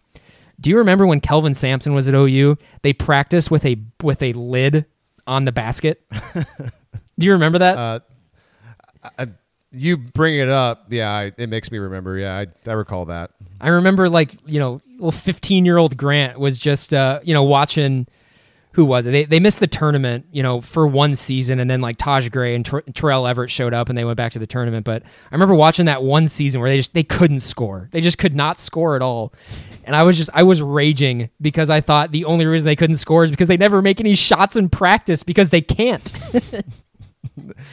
Do 0.59 0.69
you 0.69 0.77
remember 0.77 1.05
when 1.05 1.19
Kelvin 1.19 1.53
Sampson 1.53 1.93
was 1.93 2.07
at 2.07 2.15
OU? 2.15 2.57
They 2.81 2.93
practiced 2.93 3.51
with 3.51 3.65
a 3.65 3.77
with 4.01 4.21
a 4.23 4.33
lid 4.33 4.85
on 5.27 5.45
the 5.45 5.51
basket. 5.51 6.03
Do 7.19 7.25
you 7.25 7.33
remember 7.33 7.59
that? 7.59 7.77
Uh, 7.77 7.99
I, 9.17 9.27
you 9.71 9.97
bring 9.97 10.35
it 10.35 10.49
up, 10.49 10.87
yeah, 10.89 11.11
I, 11.11 11.31
it 11.37 11.49
makes 11.49 11.71
me 11.71 11.77
remember. 11.77 12.17
Yeah, 12.17 12.35
I, 12.37 12.47
I 12.69 12.73
recall 12.73 13.05
that. 13.05 13.31
I 13.59 13.69
remember 13.69 14.09
like 14.09 14.33
you 14.45 14.59
know, 14.59 14.81
little 14.93 15.11
15 15.11 15.65
year 15.65 15.77
old 15.77 15.97
Grant 15.97 16.39
was 16.39 16.57
just 16.57 16.93
uh, 16.93 17.19
you 17.23 17.33
know 17.33 17.43
watching. 17.43 18.07
Who 18.73 18.85
was 18.85 19.07
it? 19.07 19.11
They, 19.11 19.23
they 19.25 19.39
missed 19.39 19.59
the 19.59 19.65
tournament, 19.65 20.27
you 20.31 20.43
know, 20.43 20.61
for 20.61 20.85
one 20.85 21.15
season, 21.15 21.59
and 21.59 21.67
then 21.67 21.81
like 21.81 21.97
Taj 21.97 22.29
Gray 22.29 22.53
and 22.53 22.63
Ter- 22.63 22.81
Terrell 22.81 23.25
Everett 23.25 23.49
showed 23.49 23.73
up, 23.73 23.89
and 23.89 23.97
they 23.97 24.05
went 24.05 24.17
back 24.17 24.33
to 24.33 24.39
the 24.39 24.45
tournament. 24.45 24.85
But 24.85 25.01
I 25.01 25.33
remember 25.33 25.55
watching 25.55 25.87
that 25.87 26.03
one 26.03 26.27
season 26.27 26.61
where 26.61 26.69
they 26.69 26.77
just 26.77 26.93
they 26.93 27.03
couldn't 27.03 27.39
score. 27.39 27.89
They 27.91 28.01
just 28.01 28.19
could 28.19 28.35
not 28.35 28.59
score 28.59 28.95
at 28.95 29.01
all, 29.01 29.33
and 29.87 29.95
I 29.95 30.03
was 30.03 30.17
just 30.17 30.29
I 30.33 30.43
was 30.43 30.61
raging 30.61 31.29
because 31.41 31.69
I 31.71 31.81
thought 31.81 32.11
the 32.11 32.25
only 32.25 32.45
reason 32.45 32.65
they 32.67 32.75
couldn't 32.75 32.97
score 32.97 33.23
is 33.23 33.31
because 33.31 33.47
they 33.47 33.57
never 33.57 33.81
make 33.81 33.99
any 33.99 34.13
shots 34.13 34.55
in 34.55 34.69
practice 34.69 35.23
because 35.23 35.49
they 35.49 35.61
can't. 35.61 36.13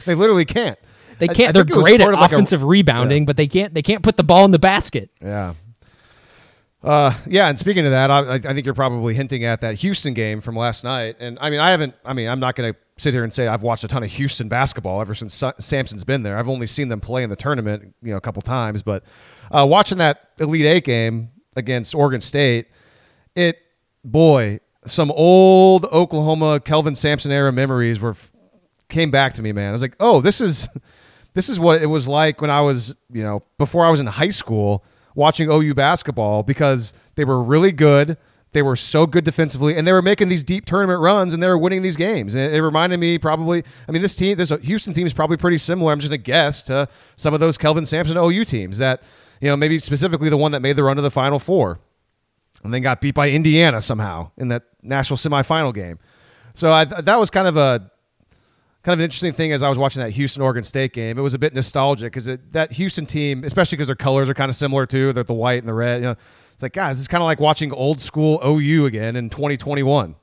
They 0.05 0.15
literally 0.15 0.45
can't. 0.45 0.77
They 1.19 1.27
can't. 1.27 1.49
I 1.49 1.51
They're 1.53 1.61
it 1.63 1.75
was 1.75 1.83
great 1.83 2.01
at 2.01 2.11
like 2.13 2.31
a- 2.31 2.35
offensive 2.35 2.63
rebounding, 2.63 3.25
but 3.25 3.37
they 3.37 3.47
can't. 3.47 3.73
They 3.73 3.81
can't 3.81 4.03
put 4.03 4.17
the 4.17 4.23
ball 4.23 4.45
in 4.45 4.51
the 4.51 4.59
basket. 4.59 5.09
Yeah. 5.21 5.53
Uh, 6.83 7.11
yeah, 7.25 7.47
and 7.47 7.57
speaking 7.57 7.83
of 7.85 7.91
that, 7.91 8.11
I, 8.11 8.19
I 8.19 8.33
I 8.35 8.39
think 8.39 8.65
you're 8.65 8.75
probably 8.75 9.15
hinting 9.15 9.43
at 9.43 9.61
that 9.61 9.75
Houston 9.75 10.13
game 10.13 10.39
from 10.39 10.55
last 10.55 10.83
night. 10.83 11.15
And 11.19 11.39
I 11.41 11.49
mean, 11.49 11.59
I 11.59 11.71
haven't. 11.71 11.95
I 12.05 12.13
mean, 12.13 12.27
I'm 12.29 12.39
not 12.39 12.55
going 12.55 12.73
to 12.73 12.79
sit 12.97 13.11
here 13.13 13.23
and 13.23 13.33
say 13.33 13.47
I've 13.47 13.63
watched 13.63 13.83
a 13.83 13.87
ton 13.87 14.03
of 14.03 14.11
Houston 14.11 14.49
basketball 14.49 15.01
ever 15.01 15.15
since 15.15 15.33
Sa- 15.33 15.53
Sampson's 15.59 16.03
been 16.03 16.21
there. 16.21 16.37
I've 16.37 16.47
only 16.49 16.67
seen 16.67 16.89
them 16.89 17.01
play 17.01 17.23
in 17.23 17.29
the 17.31 17.35
tournament, 17.35 17.95
you 18.03 18.11
know, 18.11 18.17
a 18.17 18.21
couple 18.21 18.41
times. 18.43 18.83
But 18.83 19.03
uh, 19.51 19.65
watching 19.67 19.97
that 19.97 20.29
Elite 20.39 20.65
Eight 20.65 20.83
game 20.83 21.31
against 21.55 21.95
Oregon 21.95 22.21
State, 22.21 22.67
it 23.35 23.57
boy, 24.03 24.59
some 24.85 25.11
old 25.11 25.85
Oklahoma 25.85 26.59
Kelvin 26.59 26.95
Sampson 26.95 27.31
era 27.31 27.51
memories 27.51 27.99
were 27.99 28.15
came 28.89 29.11
back 29.11 29.33
to 29.33 29.41
me, 29.41 29.51
man. 29.51 29.69
I 29.69 29.71
was 29.71 29.81
like, 29.81 29.95
oh, 29.99 30.21
this 30.21 30.41
is 30.41 30.67
this 31.33 31.49
is 31.49 31.59
what 31.59 31.81
it 31.81 31.87
was 31.87 32.07
like 32.07 32.41
when 32.41 32.49
I 32.49 32.61
was, 32.61 32.95
you 33.11 33.23
know, 33.23 33.43
before 33.57 33.85
I 33.85 33.89
was 33.89 33.99
in 33.99 34.07
high 34.07 34.29
school 34.29 34.83
watching 35.15 35.49
OU 35.49 35.73
basketball 35.73 36.43
because 36.43 36.93
they 37.15 37.25
were 37.25 37.41
really 37.41 37.71
good. 37.71 38.17
They 38.51 38.61
were 38.61 38.77
so 38.77 39.05
good 39.05 39.25
defensively, 39.25 39.75
and 39.75 39.85
they 39.85 39.91
were 39.91 40.01
making 40.01 40.29
these 40.29 40.41
deep 40.41 40.63
tournament 40.63 41.01
runs, 41.01 41.33
and 41.33 41.43
they 41.43 41.47
were 41.47 41.57
winning 41.57 41.81
these 41.81 41.97
games. 41.97 42.35
And 42.35 42.55
it 42.55 42.61
reminded 42.61 43.01
me 43.01 43.17
probably. 43.17 43.65
I 43.87 43.91
mean, 43.91 44.01
this 44.01 44.15
team, 44.15 44.37
this 44.37 44.49
Houston 44.49 44.93
team 44.93 45.05
is 45.05 45.11
probably 45.11 45.35
pretty 45.35 45.57
similar. 45.57 45.91
I'm 45.91 45.99
just 45.99 46.09
gonna 46.09 46.19
guess 46.19 46.63
to 46.63 46.87
some 47.17 47.33
of 47.33 47.41
those 47.41 47.57
Kelvin 47.57 47.85
Sampson 47.85 48.15
OU 48.15 48.45
teams 48.45 48.77
that, 48.77 49.03
you 49.41 49.49
know, 49.49 49.57
maybe 49.57 49.77
specifically 49.79 50.29
the 50.29 50.37
one 50.37 50.51
that 50.51 50.61
made 50.61 50.75
the 50.75 50.83
run 50.83 50.95
to 50.95 51.01
the 51.01 51.11
Final 51.11 51.39
Four, 51.39 51.79
and 52.63 52.73
then 52.73 52.81
got 52.81 53.01
beat 53.01 53.15
by 53.15 53.29
Indiana 53.29 53.81
somehow 53.81 54.31
in 54.37 54.47
that 54.49 54.63
national 54.81 55.17
semifinal 55.17 55.73
game. 55.73 55.99
So 56.53 56.71
I, 56.71 56.85
that 56.85 57.19
was 57.19 57.29
kind 57.29 57.47
of 57.47 57.57
a 57.57 57.91
kind 58.83 58.93
of 58.93 58.99
an 58.99 59.03
interesting 59.03 59.33
thing 59.33 59.51
as 59.51 59.63
I 59.63 59.69
was 59.69 59.77
watching 59.77 60.01
that 60.01 60.11
Houston 60.11 60.43
Oregon 60.43 60.63
State 60.63 60.93
game. 60.93 61.17
It 61.17 61.21
was 61.21 61.33
a 61.33 61.39
bit 61.39 61.53
nostalgic 61.53 62.13
because 62.13 62.29
that 62.51 62.71
Houston 62.73 63.05
team, 63.05 63.43
especially 63.43 63.77
because 63.77 63.87
their 63.87 63.95
colors 63.95 64.29
are 64.29 64.35
kind 64.35 64.49
of 64.49 64.55
similar 64.55 64.85
too. 64.85 65.11
They're 65.11 65.23
the 65.23 65.33
white 65.33 65.59
and 65.59 65.67
the 65.67 65.73
red. 65.73 65.97
You 65.97 66.07
know, 66.09 66.15
it's 66.53 66.63
like 66.63 66.73
guys, 66.73 66.99
it's 66.99 67.07
kind 67.07 67.21
of 67.21 67.25
like 67.25 67.39
watching 67.39 67.71
old 67.71 67.99
school 67.99 68.39
OU 68.45 68.85
again 68.85 69.15
in 69.15 69.29
2021. 69.29 70.15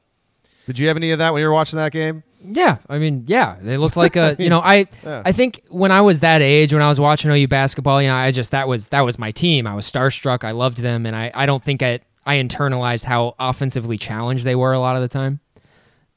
Did 0.66 0.78
you 0.78 0.86
have 0.88 0.96
any 0.96 1.10
of 1.10 1.18
that 1.18 1.32
when 1.32 1.40
you 1.40 1.48
were 1.48 1.52
watching 1.52 1.76
that 1.76 1.92
game? 1.92 2.22
Yeah, 2.44 2.78
I 2.88 2.98
mean, 2.98 3.24
yeah, 3.26 3.56
they 3.60 3.76
looked 3.76 3.96
like 3.96 4.16
a. 4.16 4.36
you 4.38 4.50
know, 4.54 4.60
I 4.60 4.86
Yeah. 5.04 5.22
I 5.24 5.32
think 5.32 5.62
when 5.68 5.92
I 5.92 6.00
was 6.00 6.20
that 6.20 6.42
age, 6.42 6.72
when 6.72 6.82
I 6.82 6.88
was 6.88 6.98
watching 6.98 7.30
OU 7.30 7.48
basketball, 7.48 8.02
you 8.02 8.08
know, 8.08 8.14
I 8.14 8.30
just 8.30 8.50
that 8.50 8.68
was 8.68 8.88
that 8.88 9.02
was 9.02 9.18
my 9.18 9.30
team. 9.30 9.66
I 9.66 9.74
was 9.74 9.90
starstruck. 9.90 10.44
I 10.44 10.50
loved 10.50 10.78
them, 10.78 11.06
and 11.06 11.14
I 11.14 11.30
I 11.34 11.46
don't 11.46 11.62
think 11.62 11.82
I 11.82 12.00
I 12.24 12.36
internalized 12.36 13.04
how 13.04 13.34
offensively 13.38 13.98
challenged 13.98 14.44
they 14.44 14.54
were 14.54 14.72
a 14.72 14.80
lot 14.80 14.96
of 14.96 15.02
the 15.02 15.08
time. 15.08 15.40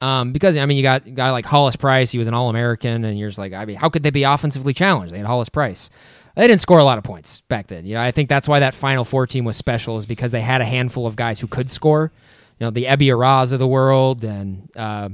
Um, 0.01 0.33
because 0.33 0.57
I 0.57 0.65
mean, 0.65 0.77
you 0.77 0.83
got 0.83 1.05
a 1.05 1.11
guy 1.11 1.31
like 1.31 1.45
Hollis 1.45 1.75
Price. 1.75 2.11
He 2.11 2.17
was 2.17 2.27
an 2.27 2.33
All 2.33 2.49
American, 2.49 3.05
and 3.05 3.17
you're 3.17 3.29
just 3.29 3.39
like, 3.39 3.53
I 3.53 3.65
mean, 3.65 3.77
how 3.77 3.89
could 3.89 4.03
they 4.03 4.09
be 4.09 4.23
offensively 4.23 4.73
challenged? 4.73 5.13
They 5.13 5.17
had 5.19 5.27
Hollis 5.27 5.49
Price. 5.49 5.89
They 6.35 6.47
didn't 6.47 6.59
score 6.59 6.79
a 6.79 6.83
lot 6.83 6.97
of 6.97 7.05
points 7.05 7.41
back 7.41 7.67
then. 7.67 7.85
You 7.85 7.95
know, 7.95 8.01
I 8.01 8.11
think 8.11 8.27
that's 8.27 8.47
why 8.47 8.59
that 8.59 8.73
Final 8.73 9.05
Four 9.05 9.25
team 9.25 9.45
was 9.45 9.55
special, 9.55 9.97
is 9.97 10.05
because 10.05 10.31
they 10.31 10.41
had 10.41 10.59
a 10.61 10.65
handful 10.65 11.07
of 11.07 11.15
guys 11.15 11.39
who 11.39 11.47
could 11.47 11.69
score. 11.69 12.11
You 12.59 12.65
know, 12.65 12.71
the 12.71 12.85
Ebi 12.85 13.07
Eres 13.07 13.51
of 13.51 13.59
the 13.59 13.67
world 13.67 14.23
and 14.23 14.69
uh, 14.75 15.09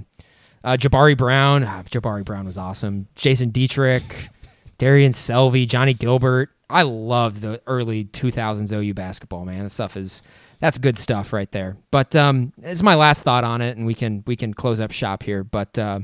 uh, 0.63 0.77
Jabari 0.77 1.17
Brown. 1.17 1.63
Ah, 1.63 1.83
Jabari 1.83 2.23
Brown 2.23 2.45
was 2.45 2.57
awesome. 2.57 3.07
Jason 3.15 3.51
Detrick, 3.51 4.29
Daryan 4.79 5.11
Selvy, 5.11 5.67
Johnny 5.67 5.93
Gilbert. 5.93 6.49
I 6.69 6.83
loved 6.83 7.41
the 7.41 7.61
early 7.67 8.05
2000s 8.05 8.71
OU 8.71 8.93
basketball, 8.93 9.45
man. 9.45 9.63
That 9.63 9.69
stuff 9.71 9.97
is 9.97 10.21
that's 10.59 10.77
good 10.77 10.97
stuff 10.97 11.33
right 11.33 11.51
there. 11.51 11.75
But 11.89 12.15
um, 12.15 12.53
it's 12.61 12.83
my 12.83 12.95
last 12.95 13.23
thought 13.23 13.43
on 13.43 13.61
it, 13.61 13.77
and 13.77 13.85
we 13.85 13.93
can 13.93 14.23
we 14.25 14.35
can 14.35 14.53
close 14.53 14.79
up 14.79 14.91
shop 14.91 15.23
here. 15.23 15.43
But 15.43 15.77
uh, 15.77 16.01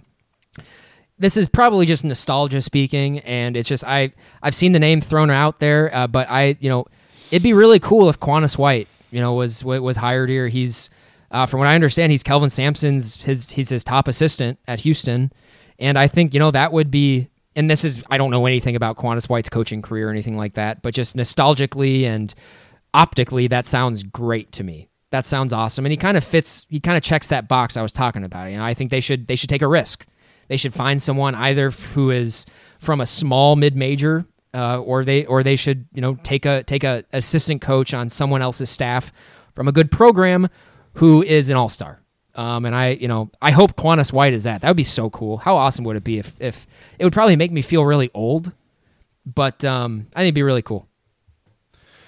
this 1.18 1.38
is 1.38 1.48
probably 1.48 1.86
just 1.86 2.04
nostalgia 2.04 2.62
speaking, 2.62 3.20
and 3.20 3.56
it's 3.56 3.70
just 3.70 3.86
I 3.86 4.12
I've 4.42 4.56
seen 4.56 4.74
the 4.74 4.80
name 4.80 5.00
thrown 5.00 5.30
out 5.30 5.60
there, 5.60 5.96
uh, 5.96 6.08
but 6.08 6.30
I 6.30 6.58
you 6.60 6.70
know 6.70 6.86
it'd 7.32 7.44
be 7.44 7.54
really 7.54 7.80
cool 7.80 8.10
if 8.10 8.20
Quannas 8.20 8.58
White 8.58 8.88
you 9.12 9.22
know 9.22 9.34
was 9.34 9.64
was 9.64 9.96
hired 9.98 10.30
here. 10.30 10.48
He's 10.48 10.90
uh, 11.32 11.46
from 11.46 11.60
what 11.60 11.68
I 11.68 11.76
understand, 11.76 12.12
he's 12.12 12.24
Kelvin 12.24 12.50
Sampson's 12.50 13.24
his 13.24 13.52
he's 13.52 13.70
his 13.70 13.84
top 13.84 14.08
assistant 14.08 14.60
at 14.68 14.82
Houston, 14.82 15.32
and 15.80 16.00
I 16.00 16.08
think 16.08 16.34
you 16.34 16.40
know 16.40 16.52
that 16.52 16.72
would 16.72 16.92
be. 16.92 17.30
And 17.56 17.70
this 17.70 17.84
is 17.84 18.04
I 18.10 18.18
don't 18.20 18.30
know 18.30 18.46
anything 18.46 18.76
about 18.76 18.98
Quannas 18.98 19.28
White's 19.28 19.50
coaching 19.50 19.82
career 19.82 20.08
or 20.08 20.12
anything 20.12 20.38
like 20.38 20.54
that, 20.54 20.84
but 20.84 20.94
just 20.94 21.16
nostalgically 21.16 22.04
and 22.04 22.34
optically, 22.94 23.48
that 23.48 23.66
sounds 23.66 24.04
great 24.04 24.52
to 24.54 24.64
me. 24.64 24.90
That 25.10 25.26
sounds 25.26 25.52
awesome, 25.54 25.86
and 25.86 25.92
he 25.92 25.98
kind 25.98 26.18
of 26.18 26.24
fits. 26.24 26.66
He 26.70 26.80
kind 26.80 26.98
of 26.98 27.04
checks 27.04 27.28
that 27.28 27.48
box 27.48 27.76
I 27.76 27.82
was 27.82 27.92
talking 27.92 28.24
about. 28.24 28.52
You 28.52 28.58
know, 28.58 28.64
I 28.64 28.74
think 28.74 28.92
they 28.92 29.00
should 29.00 29.28
they 29.28 29.36
should 29.36 29.50
take 29.50 29.62
a 29.62 29.68
risk. 29.68 30.06
They 30.48 30.58
should 30.58 30.74
find 30.74 31.02
someone 31.02 31.36
either 31.36 31.72
who 31.72 32.12
is 32.12 32.46
from 32.80 33.02
a 33.02 33.06
small 33.06 33.56
mid 33.56 33.76
major, 33.76 34.26
uh, 34.54 34.80
or 34.82 35.04
they 35.04 35.26
or 35.26 35.44
they 35.44 35.56
should 35.56 35.88
you 35.94 36.02
know 36.02 36.16
take 36.24 36.46
a 36.46 36.64
take 36.64 36.84
a 36.84 37.04
assistant 37.12 37.62
coach 37.62 37.94
on 37.94 38.10
someone 38.10 38.42
else's 38.42 38.70
staff 38.70 39.12
from 39.56 39.68
a 39.68 39.72
good 39.72 39.92
program 39.92 40.48
who 40.98 41.24
is 41.24 41.50
an 41.50 41.56
all 41.58 41.70
star. 41.70 42.00
Um, 42.36 42.66
and 42.66 42.76
I, 42.76 42.90
you 42.90 43.08
know, 43.08 43.32
I 43.42 43.50
hope 43.52 43.76
Quannas 43.76 44.14
White 44.14 44.34
is 44.34 44.44
that. 44.44 44.62
That 44.62 44.68
would 44.70 44.78
be 44.78 44.84
so 44.84 45.10
cool. 45.10 45.38
How 45.38 45.56
awesome 45.56 45.84
would 45.86 45.96
it 45.96 46.04
be 46.04 46.20
if, 46.20 46.40
if 46.40 46.68
it 47.00 47.04
would 47.04 47.14
probably 47.14 47.36
make 47.36 47.52
me 47.52 47.64
feel 47.64 47.84
really 47.84 48.12
old, 48.14 48.52
but 49.26 49.66
um, 49.66 50.08
I 50.14 50.20
think 50.20 50.26
it'd 50.28 50.36
be 50.36 50.44
really 50.44 50.62
cool. 50.62 50.88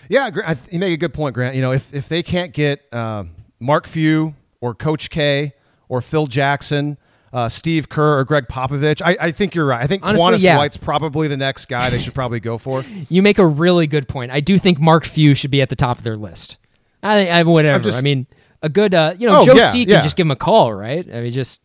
Yeah, 0.08 0.30
you 0.72 0.80
make 0.80 0.94
a 0.94 0.98
good 0.98 1.14
point, 1.14 1.36
Grant. 1.36 1.56
You 1.56 1.62
know, 1.62 1.72
if 1.72 1.94
if 1.94 2.10
they 2.10 2.24
can't 2.24 2.52
get 2.52 2.82
uh, 2.92 3.26
Mark 3.60 3.86
Few 3.86 4.34
or 4.60 4.74
Coach 4.74 5.10
K 5.12 5.54
or 5.88 6.02
Phil 6.02 6.26
Jackson, 6.26 6.98
uh, 7.32 7.48
Steve 7.48 7.90
Kerr 7.90 8.18
or 8.20 8.24
Gregg 8.26 8.48
Popovich, 8.48 9.04
I, 9.04 9.18
I 9.22 9.32
think 9.32 9.54
you're 9.54 9.68
right. 9.68 9.82
I 9.84 9.86
think 9.88 10.04
Honestly, 10.04 10.26
Quannas 10.38 10.42
yeah. 10.44 10.58
White's 10.58 10.78
probably 10.78 11.28
the 11.28 11.38
next 11.38 11.68
guy 11.68 11.92
they 11.92 12.00
should 12.00 12.16
probably 12.16 12.40
go 12.40 12.58
for. 12.58 12.84
You 13.10 13.22
make 13.22 13.38
a 13.38 13.46
really 13.46 13.86
good 13.88 14.08
point. 14.08 14.32
I 14.32 14.40
do 14.40 14.58
think 14.58 14.80
Mark 14.80 15.06
Few 15.06 15.34
should 15.36 15.52
be 15.52 15.62
at 15.62 15.70
the 15.70 15.76
top 15.76 16.00
of 16.00 16.04
their 16.04 16.18
list. 16.18 16.58
I, 17.04 17.30
I 17.30 17.44
whatever. 17.44 17.84
just- 17.84 17.98
I 17.98 18.02
mean, 18.02 18.26
a 18.62 18.70
good, 18.70 18.94
uh, 18.94 19.14
you 19.18 19.28
know, 19.28 19.40
Oh, 19.40 19.46
Joe 19.46 19.54
yeah, 19.56 19.68
C 19.68 19.86
can 19.86 19.96
yeah. 19.96 20.02
just 20.02 20.16
give 20.16 20.26
him 20.26 20.32
a 20.32 20.36
call, 20.36 20.74
right? 20.74 21.08
I 21.14 21.22
mean, 21.22 21.32
just 21.32 21.62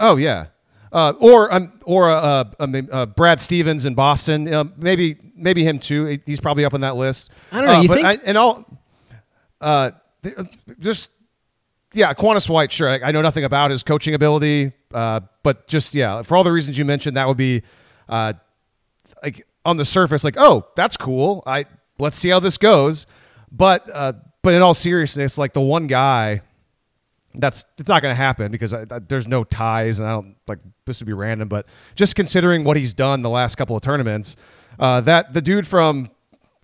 Oh 0.00 0.16
yeah, 0.16 0.46
uh, 0.92 1.12
or 1.20 1.52
um, 1.52 1.72
or 1.84 2.08
uh, 2.08 2.44
uh, 2.58 2.66
uh, 2.92 3.06
Brad 3.06 3.40
Stevens 3.40 3.84
in 3.84 3.94
Boston. 3.94 4.44
Maybe 4.76 5.16
maybe 5.36 5.64
him 5.64 5.78
too. 5.78 6.18
He's 6.24 6.40
probably 6.40 6.64
up 6.64 6.72
on 6.74 6.80
that 6.82 6.96
list. 6.96 7.30
I 7.52 7.56
don't 7.60 7.66
know, 7.66 7.72
Uh, 7.74 7.80
you 7.82 7.88
think- 7.88 8.06
I, 8.06 8.18
and 8.24 8.38
all, 8.38 8.64
uh, 9.60 9.90
just 10.80 11.10
yeah, 11.92 12.12
Quannas 12.14 12.48
White. 12.48 12.70
Sure, 12.72 12.88
I, 12.88 13.00
I 13.08 13.10
know 13.12 13.22
nothing 13.22 13.44
about 13.44 13.70
his 13.70 13.82
coaching 13.82 14.14
ability, 14.14 14.72
uh, 14.94 15.20
but 15.42 15.66
just 15.66 15.94
yeah, 15.94 16.22
for 16.22 16.36
all 16.36 16.44
the 16.44 16.52
reasons 16.52 16.78
you 16.78 16.84
mentioned, 16.84 17.16
that 17.16 17.26
would 17.26 17.36
be 17.36 17.62
uh, 18.08 18.34
like 19.22 19.46
on 19.64 19.76
the 19.78 19.84
surface, 19.84 20.22
like 20.24 20.36
oh, 20.38 20.66
that's 20.76 20.96
cool. 20.96 21.42
I 21.46 21.64
let's 21.98 22.16
see 22.16 22.28
how 22.28 22.38
this 22.40 22.56
goes. 22.58 23.06
But 23.50 23.88
uh, 23.92 24.12
but 24.48 24.54
in 24.54 24.62
all 24.62 24.72
seriousness, 24.72 25.36
like 25.36 25.52
the 25.52 25.60
one 25.60 25.86
guy 25.86 26.40
that's 27.34 27.66
it's 27.76 27.86
not 27.90 28.00
going 28.00 28.12
to 28.12 28.16
happen 28.16 28.50
because 28.50 28.72
I, 28.72 28.86
I- 28.90 28.98
there's 29.00 29.28
no 29.28 29.44
ties, 29.44 29.98
and 29.98 30.08
I 30.08 30.12
don't 30.12 30.36
like 30.46 30.60
this 30.86 31.00
would 31.00 31.06
be 31.06 31.12
random. 31.12 31.48
But 31.48 31.66
just 31.96 32.16
considering 32.16 32.64
what 32.64 32.78
he's 32.78 32.94
done 32.94 33.20
the 33.20 33.28
last 33.28 33.56
couple 33.56 33.76
of 33.76 33.82
tournaments, 33.82 34.36
uh, 34.78 35.02
that 35.02 35.34
the 35.34 35.42
dude 35.42 35.66
from 35.66 36.08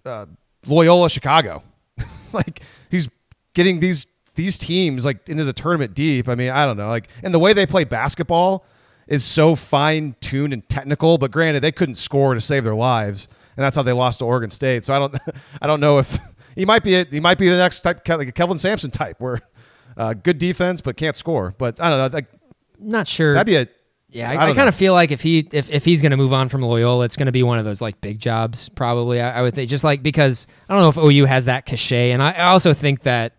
uh, 0.06 0.24
Loyola 0.66 1.11
Chicago, 1.11 1.62
like 2.32 2.62
he's 2.90 3.11
getting 3.52 3.81
these 3.81 4.06
these 4.35 4.56
teams 4.56 5.05
like 5.05 5.28
into 5.28 5.44
the 5.44 5.52
tournament 5.52 5.93
deep. 5.93 6.27
I 6.27 6.35
mean, 6.36 6.48
I 6.52 6.65
don't 6.65 6.78
know, 6.78 6.89
like 6.89 7.09
and 7.23 7.35
the 7.35 7.39
way 7.39 7.52
they 7.52 7.66
play 7.66 7.85
basketball 7.85 8.65
is 9.09 9.23
so 9.24 9.55
fine 9.55 10.16
tuned 10.23 10.55
and 10.55 10.66
technical. 10.70 11.19
But 11.19 11.32
granted, 11.32 11.61
they 11.61 11.70
couldn't 11.73 11.97
score 11.97 12.32
to 12.32 12.40
save 12.40 12.65
their 12.65 12.74
lives, 12.74 13.28
and 13.59 13.62
that's 13.62 13.77
how 13.77 13.82
they 13.82 13.93
lost 13.93 14.20
to 14.20 14.24
Oregon 14.24 14.48
State. 14.48 14.86
So 14.86 14.94
I 14.94 14.98
don't 14.98 15.15
I 15.61 15.66
don't 15.66 15.81
know 15.81 15.98
if 15.98 16.19
he 16.55 16.65
might 16.65 16.83
be 16.85 16.95
a, 16.95 17.05
he 17.05 17.21
might 17.21 17.39
be 17.39 17.49
the 17.49 17.57
next 17.57 17.81
type, 17.81 18.07
like 18.09 18.29
a 18.29 18.33
Kelvin 18.33 18.59
Sampson 18.59 18.91
type, 18.91 19.17
where 19.21 19.41
uh, 19.97 20.15
good 20.15 20.39
defense 20.39 20.81
but 20.81 20.97
can't 20.97 21.17
score. 21.17 21.55
But 21.59 21.81
I 21.81 21.91
don't 21.91 21.99
know. 21.99 22.17
Like, 22.17 22.29
Not 22.79 23.07
sure. 23.09 23.35
that'd 23.35 23.47
be 23.47 23.57
a 23.57 23.69
Yeah, 24.11 24.31
I 24.31 24.35
I, 24.35 24.51
I, 24.51 24.55
kind 24.55 24.69
of 24.69 24.75
feel 24.75 24.93
like 24.93 25.11
if 25.11 25.23
he 25.23 25.49
if, 25.53 25.71
if 25.71 25.85
he's 25.85 26.03
going 26.03 26.11
to 26.13 26.17
move 26.17 26.33
on 26.33 26.49
from 26.49 26.61
Loyola, 26.63 27.05
it's 27.05 27.17
going 27.17 27.27
to 27.27 27.33
be 27.33 27.43
one 27.43 27.59
of 27.59 27.65
those 27.65 27.81
like 27.81 28.01
big 28.01 28.19
jobs. 28.19 28.69
Probably, 28.69 29.21
I, 29.21 29.39
I 29.39 29.43
would 29.43 29.55
think 29.55 29.71
just 29.71 29.85
like 29.85 30.03
because 30.03 30.47
I 30.69 30.75
don't 30.75 30.83
know 30.83 31.03
if 31.03 31.11
OU 31.13 31.25
has 31.27 31.45
that 31.47 31.67
cachet, 31.67 32.13
and 32.13 32.23
I, 32.23 32.33
I 32.33 32.45
also 32.47 32.73
think 32.75 33.01
that 33.03 33.35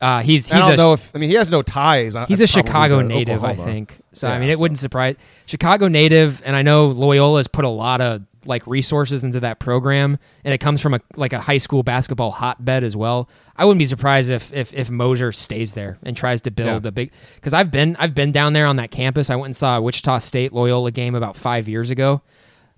uh, 0.00 0.22
he's 0.22 0.50
I 0.50 0.56
he's 0.56 0.64
don't 0.64 0.74
a 0.74 0.76
know 0.76 0.92
if 0.94 1.14
I 1.14 1.18
mean 1.18 1.28
he 1.28 1.36
has 1.36 1.50
no 1.50 1.62
ties. 1.62 2.16
He's 2.26 2.40
a 2.40 2.46
Chicago 2.46 3.02
native, 3.02 3.44
I 3.44 3.54
think. 3.54 4.00
So 4.12 4.28
Yeah, 4.28 4.34
I 4.34 4.38
mean, 4.38 4.48
it 4.50 4.54
so- 4.54 4.60
wouldn't 4.60 4.78
surprise 4.78 5.16
Chicago 5.46 5.88
native, 5.88 6.40
and 6.44 6.56
I 6.56 6.62
know 6.62 6.88
Loyola's 6.88 7.48
put 7.48 7.64
a 7.64 7.68
lot 7.68 8.00
of 8.00 8.22
like 8.46 8.66
resources 8.66 9.22
into 9.24 9.40
that 9.40 9.58
program, 9.58 10.18
and 10.44 10.54
it 10.54 10.58
comes 10.58 10.80
from 10.80 10.94
a 10.94 11.00
like 11.16 11.32
a 11.32 11.40
high 11.40 11.58
school 11.58 11.82
basketball 11.82 12.30
hotbed 12.30 12.84
as 12.84 12.96
well. 12.96 13.28
I 13.56 13.64
wouldn't 13.64 13.78
be 13.78 13.84
surprised 13.84 14.30
if 14.30 14.52
if 14.52 14.72
if 14.74 14.90
Moser 14.90 15.32
stays 15.32 15.74
there 15.74 15.98
and 16.02 16.16
tries 16.16 16.40
to 16.42 16.50
build 16.50 16.84
Yeah. 16.84 16.88
a 16.88 16.92
big 16.92 17.10
because 17.36 17.52
I've 17.54 17.70
been 17.70 17.96
I've 17.98 18.14
been 18.14 18.32
down 18.32 18.52
there 18.52 18.66
on 18.66 18.76
that 18.76 18.90
campus. 18.90 19.30
I 19.30 19.36
went 19.36 19.46
and 19.46 19.56
saw 19.56 19.76
a 19.78 19.82
Wichita 19.82 20.18
State 20.18 20.52
Loyola 20.52 20.90
game 20.90 21.14
about 21.14 21.36
five 21.36 21.68
years 21.68 21.90
ago. 21.90 22.22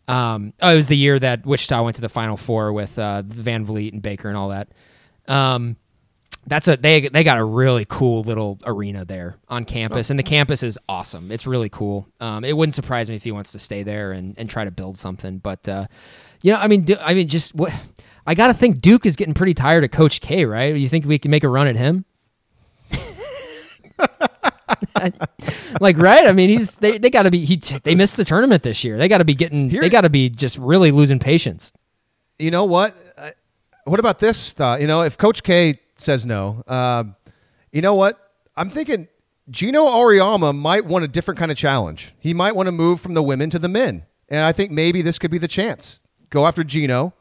Um, 0.08 0.52
oh, 0.60 0.72
it 0.72 0.76
was 0.76 0.88
the 0.88 0.96
year 0.96 1.18
that 1.18 1.46
Wichita 1.46 1.80
went 1.82 1.94
to 1.96 2.02
the 2.02 2.08
Final 2.08 2.36
Four 2.36 2.72
with 2.72 2.98
uh, 2.98 3.22
VanVleet 3.24 3.92
and 3.92 4.02
Baker 4.02 4.28
and 4.28 4.36
all 4.36 4.48
that. 4.48 4.68
Um, 5.28 5.76
that's 6.46 6.68
a 6.68 6.76
they 6.76 7.08
they 7.08 7.24
got 7.24 7.38
a 7.38 7.44
really 7.44 7.86
cool 7.88 8.22
little 8.22 8.58
arena 8.66 9.04
there 9.04 9.36
on 9.48 9.64
campus, 9.64 10.10
and 10.10 10.18
the 10.18 10.22
campus 10.24 10.62
is 10.62 10.78
awesome. 10.88 11.30
It's 11.30 11.46
really 11.46 11.68
cool. 11.68 12.08
Um, 12.20 12.44
it 12.44 12.56
wouldn't 12.56 12.74
surprise 12.74 13.08
me 13.08 13.16
if 13.16 13.24
he 13.24 13.32
wants 13.32 13.52
to 13.52 13.58
stay 13.58 13.82
there 13.84 14.12
and, 14.12 14.34
and 14.36 14.50
try 14.50 14.64
to 14.64 14.70
build 14.72 14.98
something. 14.98 15.38
But 15.38 15.68
uh, 15.68 15.86
you 16.42 16.52
know, 16.52 16.58
I 16.58 16.66
mean, 16.66 16.84
I 17.00 17.14
mean, 17.14 17.28
just 17.28 17.54
what 17.54 17.72
I 18.26 18.34
got 18.34 18.48
to 18.48 18.54
think 18.54 18.80
Duke 18.80 19.06
is 19.06 19.14
getting 19.16 19.34
pretty 19.34 19.54
tired 19.54 19.84
of 19.84 19.92
Coach 19.92 20.20
K, 20.20 20.44
right? 20.44 20.74
You 20.74 20.88
think 20.88 21.04
we 21.04 21.18
can 21.18 21.30
make 21.30 21.44
a 21.44 21.48
run 21.48 21.68
at 21.68 21.76
him? 21.76 22.04
like 25.80 25.98
right? 25.98 26.26
I 26.26 26.32
mean, 26.32 26.50
he's 26.50 26.76
they, 26.76 26.98
they 26.98 27.10
got 27.10 27.24
to 27.24 27.30
be 27.30 27.44
he 27.44 27.56
they 27.56 27.94
missed 27.94 28.16
the 28.16 28.24
tournament 28.24 28.62
this 28.62 28.84
year. 28.84 28.98
They 28.98 29.08
got 29.08 29.18
to 29.18 29.24
be 29.24 29.34
getting 29.34 29.70
Here- 29.70 29.80
they 29.80 29.88
got 29.88 30.02
to 30.02 30.10
be 30.10 30.28
just 30.28 30.58
really 30.58 30.90
losing 30.90 31.18
patience. 31.18 31.72
you 32.38 32.50
know 32.50 32.64
what? 32.64 32.96
Uh, 33.16 33.30
what 33.84 34.00
about 34.00 34.18
this 34.18 34.52
thought? 34.52 34.80
You 34.80 34.86
know, 34.86 35.02
if 35.02 35.18
Coach 35.18 35.42
K 35.42 35.78
says 36.02 36.26
no, 36.26 36.62
um, 36.66 37.16
you 37.72 37.80
know 37.82 37.94
what? 37.94 38.18
I'm 38.56 38.68
thinking 38.70 39.08
Geno 39.50 39.86
Auriemma 39.86 40.54
might 40.56 40.84
want 40.84 41.04
a 41.04 41.08
different 41.08 41.38
kind 41.38 41.50
of 41.50 41.56
challenge. 41.56 42.14
He 42.18 42.34
might 42.34 42.54
want 42.54 42.66
to 42.66 42.72
move 42.72 43.00
from 43.00 43.14
the 43.14 43.22
women 43.22 43.50
to 43.50 43.58
the 43.58 43.68
men, 43.68 44.04
and 44.28 44.40
I 44.44 44.52
think 44.52 44.70
maybe 44.70 45.02
this 45.02 45.18
could 45.18 45.30
be 45.30 45.38
the 45.38 45.48
chance. 45.48 46.02
Go 46.30 46.46
after 46.46 46.62
Gino 46.64 47.14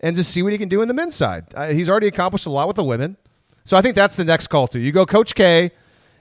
and 0.00 0.16
just 0.16 0.30
see 0.30 0.42
what 0.42 0.52
he 0.52 0.58
can 0.58 0.68
do 0.68 0.82
in 0.82 0.88
the 0.88 0.94
men's 0.94 1.14
side. 1.14 1.46
Uh, 1.54 1.68
he's 1.68 1.88
already 1.88 2.06
accomplished 2.06 2.46
a 2.46 2.50
lot 2.50 2.66
with 2.66 2.76
the 2.76 2.84
women, 2.84 3.16
so 3.64 3.76
I 3.76 3.82
think 3.82 3.94
that's 3.94 4.16
the 4.16 4.24
next 4.24 4.46
call 4.48 4.66
to. 4.68 4.78
You 4.78 4.92
go 4.92 5.04
Coach 5.06 5.34
K, 5.34 5.70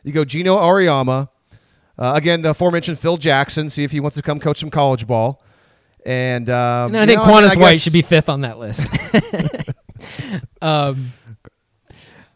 you 0.04 0.12
go 0.12 0.26
Geno 0.26 0.58
Auriemma. 0.58 1.30
Uh, 1.98 2.14
again, 2.16 2.42
the 2.42 2.52
aforementioned 2.52 2.98
Phil 2.98 3.18
Jackson. 3.18 3.70
See 3.70 3.84
if 3.84 3.92
he 3.92 4.00
wants 4.00 4.16
to 4.16 4.22
come 4.22 4.40
coach 4.40 4.60
some 4.60 4.70
college 4.70 5.06
ball. 5.06 5.44
And, 6.06 6.50
um, 6.50 6.96
And 6.96 6.98
I 6.98 7.06
think 7.06 7.20
know, 7.20 7.26
mean, 7.26 7.44
White 7.44 7.72
guess- 7.74 7.82
should 7.82 7.92
be 7.92 8.02
fifth 8.02 8.30
on 8.30 8.42
that 8.42 8.58
list. 8.58 8.88
um, 10.62 11.12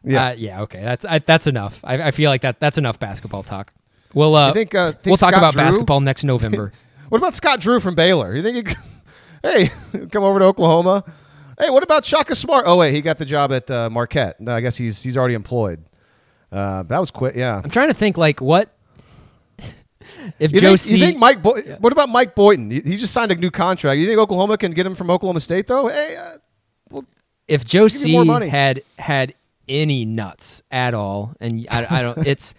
Yeah. 0.03 0.27
uh, 0.27 0.34
yeah, 0.38 0.61
okay, 0.61 0.81
that's 0.81 1.05
I, 1.05 1.19
that's 1.19 1.47
enough. 1.47 1.80
I, 1.84 2.01
I 2.07 2.11
feel 2.11 2.30
like 2.30 2.41
that 2.41 2.59
that's 2.59 2.77
enough 2.77 2.99
basketball 2.99 3.43
talk. 3.43 3.71
We'll 4.13 4.35
uh, 4.35 4.53
think, 4.53 4.75
uh, 4.75 4.91
think 4.91 5.05
we'll 5.05 5.17
talk 5.17 5.30
Scott 5.30 5.39
about 5.39 5.53
Drew- 5.53 5.61
basketball 5.63 6.01
next 6.01 6.23
November. 6.23 6.71
What 7.09 7.19
about 7.19 7.35
Scott 7.35 7.59
Drew 7.59 7.80
from 7.80 7.93
Baylor? 7.93 8.35
You 8.35 8.41
think 8.41 8.69
he, 8.69 8.75
hey, 9.43 9.69
come 10.11 10.23
over 10.23 10.39
to 10.39 10.45
Oklahoma? 10.45 11.03
Hey, 11.59 11.69
what 11.69 11.84
about 11.84 12.05
Shaka 12.05 12.34
Smart? 12.34 12.63
Oh 12.65 12.77
wait, 12.77 12.91
he 12.95 13.01
got 13.01 13.19
the 13.19 13.25
job 13.25 13.51
at 13.51 13.69
uh, 13.69 13.88
Marquette. 13.91 14.41
No, 14.41 14.55
I 14.55 14.61
guess 14.61 14.77
he's 14.77 15.03
he's 15.03 15.15
already 15.15 15.35
employed. 15.35 15.84
Uh, 16.51 16.81
that 16.84 16.97
was 16.97 17.11
quick. 17.11 17.35
Yeah. 17.35 17.61
I'm 17.63 17.69
trying 17.69 17.89
to 17.89 17.93
think 17.93 18.17
like 18.17 18.41
what 18.41 18.75
if 20.39 20.51
You 20.51 20.59
Joe 20.59 20.67
think, 20.69 20.80
C. 20.80 20.97
you 20.97 21.05
think 21.05 21.17
Mike? 21.19 21.41
Boy- 21.43 21.61
What 21.80 21.93
about 21.93 22.09
Mike 22.09 22.35
Boynton? 22.35 22.71
He, 22.71 22.97
just 22.97 23.13
signed 23.13 23.31
a 23.31 23.35
new 23.35 23.51
contract. 23.51 23.99
You 23.99 24.05
think 24.07 24.19
Oklahoma 24.19 24.57
can 24.57 24.71
get 24.71 24.85
him 24.85 24.95
from 24.95 25.09
Oklahoma 25.11 25.39
State 25.39 25.67
though? 25.67 25.88
Hey, 25.88 26.15
uh, 26.15 27.01
if 27.47 27.63
Joe 27.65 27.88
C 27.88 28.13
had 28.47 28.81
had 28.97 29.35
any 29.73 30.05
nuts 30.05 30.61
at 30.71 30.93
all, 30.93 31.33
and 31.39 31.65
I, 31.69 31.99
I 31.99 32.01
don't, 32.01 32.17
it's 32.27 32.53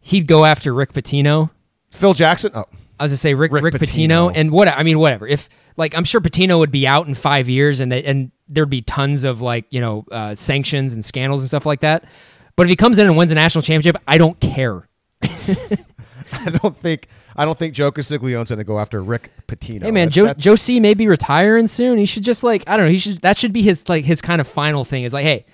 he'd 0.00 0.26
go 0.26 0.44
after 0.44 0.72
Rick 0.72 0.92
Pitino. 0.92 1.50
Phil 1.90 2.14
Jackson. 2.14 2.52
Oh, 2.54 2.64
I 2.98 3.04
was 3.04 3.12
gonna 3.12 3.16
say 3.18 3.34
Rick 3.34 3.52
Rick 3.52 3.64
Rick, 3.64 3.74
Pitino. 3.74 4.30
Pitino. 4.30 4.32
and 4.34 4.50
what 4.50 4.68
I 4.68 4.82
mean 4.82 4.98
whatever. 4.98 5.26
If 5.26 5.48
like 5.76 5.94
I'm 5.96 6.04
sure 6.04 6.20
Pitino 6.20 6.58
would 6.58 6.70
be 6.70 6.86
out 6.86 7.06
in 7.08 7.14
five 7.14 7.48
years, 7.48 7.80
and 7.80 7.90
they, 7.90 8.02
and 8.04 8.30
there'd 8.48 8.70
be 8.70 8.82
tons 8.82 9.24
of 9.24 9.40
like 9.40 9.64
you 9.70 9.80
know 9.80 10.04
uh, 10.12 10.34
sanctions 10.34 10.92
and 10.92 11.04
scandals 11.04 11.42
and 11.42 11.48
stuff 11.48 11.66
like 11.66 11.80
that. 11.80 12.04
But 12.56 12.64
if 12.64 12.70
he 12.70 12.76
comes 12.76 12.98
in 12.98 13.06
and 13.06 13.16
wins 13.16 13.30
a 13.30 13.34
national 13.34 13.62
championship, 13.62 14.00
I 14.06 14.18
don't 14.18 14.38
care. 14.40 14.86
I 16.32 16.50
don't 16.50 16.76
think 16.76 17.08
I 17.36 17.44
don't 17.44 17.58
think 17.58 17.74
Joe 17.74 17.90
Castiglione's 17.90 18.50
going 18.50 18.58
to 18.58 18.64
go 18.64 18.78
after 18.78 19.02
Rick 19.02 19.30
Pitino. 19.48 19.82
Hey 19.82 19.90
man, 19.90 20.08
That- 20.08 20.12
Joe 20.12 20.32
Joe 20.34 20.56
C 20.56 20.78
may 20.80 20.94
be 20.94 21.08
retiring 21.08 21.66
soon. 21.66 21.98
He 21.98 22.06
should 22.06 22.22
just 22.22 22.44
like 22.44 22.62
I 22.66 22.76
don't 22.76 22.86
know. 22.86 22.92
He 22.92 22.98
should 22.98 23.18
that 23.22 23.38
should 23.38 23.52
be 23.52 23.62
his 23.62 23.88
like 23.88 24.04
his 24.04 24.20
kind 24.20 24.40
of 24.40 24.46
final 24.46 24.84
thing. 24.84 25.04
Is 25.04 25.12
like, 25.12 25.24
hey, 25.24 25.44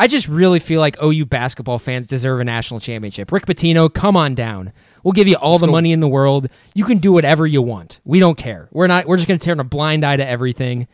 I 0.00 0.06
just 0.06 0.28
really 0.28 0.60
feel 0.60 0.80
like 0.80 0.96
OU 1.02 1.26
basketball 1.26 1.78
fans 1.78 2.06
deserve 2.06 2.40
a 2.40 2.44
national 2.44 2.80
championship. 2.80 3.30
Rick 3.30 3.44
Pitino, 3.44 3.92
come 3.92 4.16
on 4.16 4.34
down. 4.34 4.72
We'll 5.04 5.12
give 5.12 5.28
you 5.28 5.36
all 5.36 5.58
the 5.58 5.66
money 5.66 5.92
in 5.92 6.00
the 6.00 6.08
world. 6.08 6.48
You 6.74 6.86
can 6.86 6.96
do 6.96 7.12
whatever 7.12 7.46
you 7.46 7.60
want. 7.60 8.00
We 8.06 8.18
don't 8.18 8.38
care. 8.38 8.70
We're 8.72 8.86
not. 8.86 9.04
We're 9.04 9.18
just 9.18 9.28
gonna 9.28 9.38
turn 9.38 9.60
a 9.60 9.64
blind 9.64 10.02
eye 10.02 10.16
to 10.16 10.26
everything. 10.26 10.88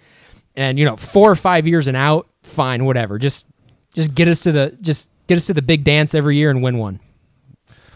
And 0.56 0.76
you 0.76 0.84
know, 0.84 0.96
four 0.96 1.30
or 1.30 1.36
five 1.36 1.68
years 1.68 1.86
and 1.86 1.96
out, 1.96 2.28
fine, 2.42 2.84
whatever. 2.84 3.16
Just 3.16 3.46
just 3.94 4.12
get 4.12 4.26
us 4.26 4.40
to 4.40 4.50
the 4.50 4.76
just 4.80 5.08
get 5.28 5.38
us 5.38 5.46
to 5.46 5.54
the 5.54 5.62
big 5.62 5.84
dance 5.84 6.12
every 6.12 6.36
year 6.36 6.50
and 6.50 6.60
win 6.60 6.76
one. 6.76 6.98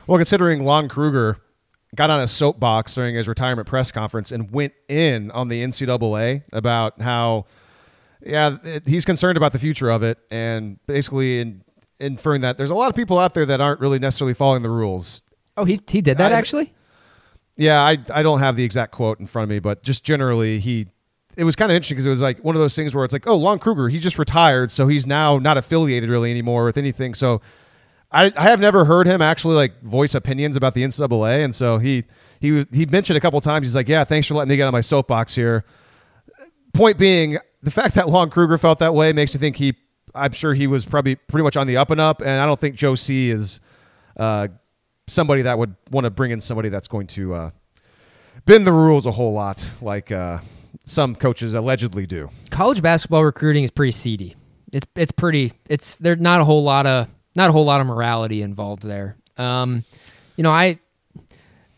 Well, 0.07 0.17
considering 0.17 0.63
Lon 0.63 0.89
Kruger 0.89 1.39
got 1.97 2.11
on 2.11 2.21
a 2.21 2.29
soapbox 2.29 2.95
during 2.95 3.17
his 3.17 3.27
retirement 3.27 3.67
press 3.67 3.91
conference 3.91 4.31
and 4.31 4.53
went 4.53 4.75
in 4.89 5.33
on 5.33 5.49
the 5.49 5.63
NCAA 5.65 6.45
about 6.53 7.01
how, 7.01 7.47
yeah, 8.23 8.57
it, 8.65 8.87
he's 8.89 9.05
concerned 9.05 9.37
about 9.37 9.53
the 9.53 9.59
future 9.59 9.91
of 9.91 10.03
it, 10.03 10.19
and 10.31 10.79
basically 10.87 11.41
in, 11.41 11.63
inferring 11.99 12.41
that 12.43 12.59
there's 12.59 12.71
a 12.71 12.75
lot 12.75 12.89
of 12.89 12.95
people 12.97 13.19
out 13.19 13.35
there 13.35 13.47
that 13.47 13.61
aren't 13.61 13.81
really 13.81 13.99
necessarily 13.99 14.35
following 14.35 14.63
the 14.63 14.71
rules. 14.71 15.23
Oh, 15.57 15.65
he 15.65 15.81
he 15.91 16.01
did 16.01 16.19
that 16.19 16.33
I- 16.33 16.37
actually. 16.37 16.73
Yeah, 17.57 17.83
I 17.83 17.99
I 18.15 18.23
don't 18.23 18.39
have 18.39 18.57
the 18.57 18.65
exact 18.65 18.93
quote 18.93 19.21
in 19.21 19.27
front 19.27 19.45
of 19.45 19.51
me, 19.51 19.59
but 19.59 19.83
just 19.83 20.05
generally 20.05 20.61
he. 20.61 20.87
It 21.37 21.45
was 21.45 21.55
kind 21.57 21.71
of 21.71 21.77
interesting 21.77 21.97
because 21.97 22.07
it 22.07 22.11
was 22.11 22.21
like 22.21 22.43
one 22.45 22.55
of 22.57 22.61
those 22.61 22.75
things 22.75 22.95
where 22.95 23.05
it's 23.05 23.13
like, 23.13 23.27
oh, 23.27 23.37
Lon 23.37 23.59
Kruger, 23.59 23.89
he 23.89 23.99
just 23.99 24.19
retired, 24.19 24.71
so 24.71 24.89
he's 24.89 25.07
now 25.07 25.39
not 25.39 25.57
affiliated 25.57 26.11
really 26.11 26.31
anymore 26.31 26.65
with 26.65 26.77
anything. 26.77 27.15
So 27.15 27.41
I, 28.11 28.33
I 28.37 28.43
have 28.43 28.61
never 28.61 28.85
heard 28.85 29.07
him 29.07 29.23
actually 29.23 29.55
like 29.55 29.81
voice 29.83 30.15
opinions 30.15 30.57
about 30.57 30.75
the 30.75 30.83
NCAA, 30.83 31.45
and 31.45 31.55
so 31.55 31.79
he 31.79 32.05
he 32.41 32.53
was- 32.53 32.67
he 32.73 32.85
mentioned 32.87 33.17
a 33.17 33.21
couple 33.21 33.41
times. 33.41 33.67
He's 33.67 33.77
like, 33.77 33.89
yeah, 33.89 34.05
thanks 34.05 34.27
for 34.27 34.35
letting 34.35 34.49
me 34.49 34.57
get 34.57 34.67
on 34.67 34.73
my 34.73 34.81
soapbox 34.81 35.35
here. 35.35 35.65
Point 36.73 36.99
being, 36.99 37.37
the 37.63 37.71
fact 37.71 37.95
that 37.95 38.09
Lon 38.09 38.31
Kruger 38.31 38.59
felt 38.59 38.79
that 38.79 38.95
way 38.95 39.13
makes 39.13 39.35
me 39.35 39.41
think 39.41 39.57
he. 39.57 39.75
I'm 40.15 40.33
sure 40.33 40.55
he 40.55 40.67
was 40.67 40.85
probably 40.85 41.15
pretty 41.15 41.45
much 41.45 41.57
on 41.57 41.67
the 41.67 41.77
up 41.77 41.91
and 41.91 42.01
up, 42.01 42.21
and 42.21 42.31
I 42.31 42.47
don't 42.47 42.59
think 42.59 42.75
Joe 42.75 42.97
C 42.97 43.31
is 43.31 43.61
uh, 44.17 44.49
somebody 45.07 45.43
that 45.43 45.59
would 45.59 45.77
want 45.91 46.05
to 46.05 46.11
bring 46.11 46.31
in 46.31 46.41
somebody 46.41 46.69
that's 46.69 46.89
going 46.89 47.07
to 47.09 47.35
uh, 47.35 47.51
bend 48.45 48.67
the 48.67 48.73
rules 48.73 49.07
a 49.07 49.13
whole 49.13 49.33
lot, 49.33 49.69
like 49.81 50.11
uh, 50.11 50.39
some 50.85 51.15
coaches 51.15 51.55
allegedly 51.55 52.07
do. 52.07 52.31
college 52.51 52.83
basketball 52.83 53.25
recruiting 53.25 53.63
is 53.65 53.71
pretty 53.71 53.93
seedy. 53.93 54.35
It's 54.73 54.87
it's 54.97 55.13
pretty 55.13 55.53
it's 55.69 55.97
there's 55.99 56.21
not 56.21 56.41
a 56.41 56.45
whole 56.45 56.63
lot 56.63 56.87
of 56.87 57.09
not 57.35 57.51
a 57.51 57.53
whole 57.53 57.65
lot 57.65 57.81
of 57.81 57.87
morality 57.87 58.43
involved 58.43 58.83
there. 58.83 59.17
Um, 59.37 59.85
you 60.37 60.43
know, 60.43 60.51
I 60.53 60.79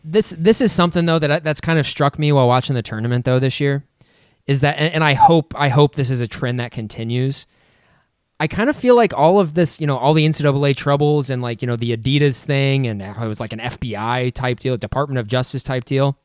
this 0.03 0.31
this 0.31 0.61
is 0.61 0.71
something 0.71 1.05
though 1.05 1.19
that 1.19 1.43
that's 1.43 1.61
kind 1.61 1.79
of 1.79 1.87
struck 1.87 2.19
me 2.19 2.31
while 2.31 2.47
watching 2.47 2.75
the 2.75 2.81
tournament 2.81 3.25
though 3.25 3.39
this 3.39 3.59
year 3.59 3.83
is 4.47 4.61
that 4.61 4.77
and, 4.77 4.93
and 4.93 5.03
I 5.03 5.13
hope 5.13 5.53
I 5.57 5.69
hope 5.69 5.95
this 5.95 6.09
is 6.09 6.21
a 6.21 6.27
trend 6.27 6.59
that 6.59 6.71
continues. 6.71 7.45
I 8.39 8.47
kind 8.47 8.69
of 8.69 8.75
feel 8.75 8.95
like 8.95 9.13
all 9.13 9.39
of 9.39 9.53
this, 9.53 9.79
you 9.79 9.87
know, 9.87 9.97
all 9.97 10.13
the 10.13 10.27
NCAA 10.27 10.75
troubles 10.75 11.29
and 11.29 11.41
like 11.41 11.61
you 11.61 11.67
know 11.67 11.75
the 11.75 11.95
Adidas 11.95 12.43
thing 12.43 12.87
and 12.87 13.01
it 13.01 13.17
was 13.19 13.39
like 13.39 13.53
an 13.53 13.59
FBI 13.59 14.33
type 14.33 14.59
deal, 14.59 14.75
Department 14.77 15.19
of 15.19 15.27
Justice 15.27 15.63
type 15.63 15.85
deal. 15.85 16.17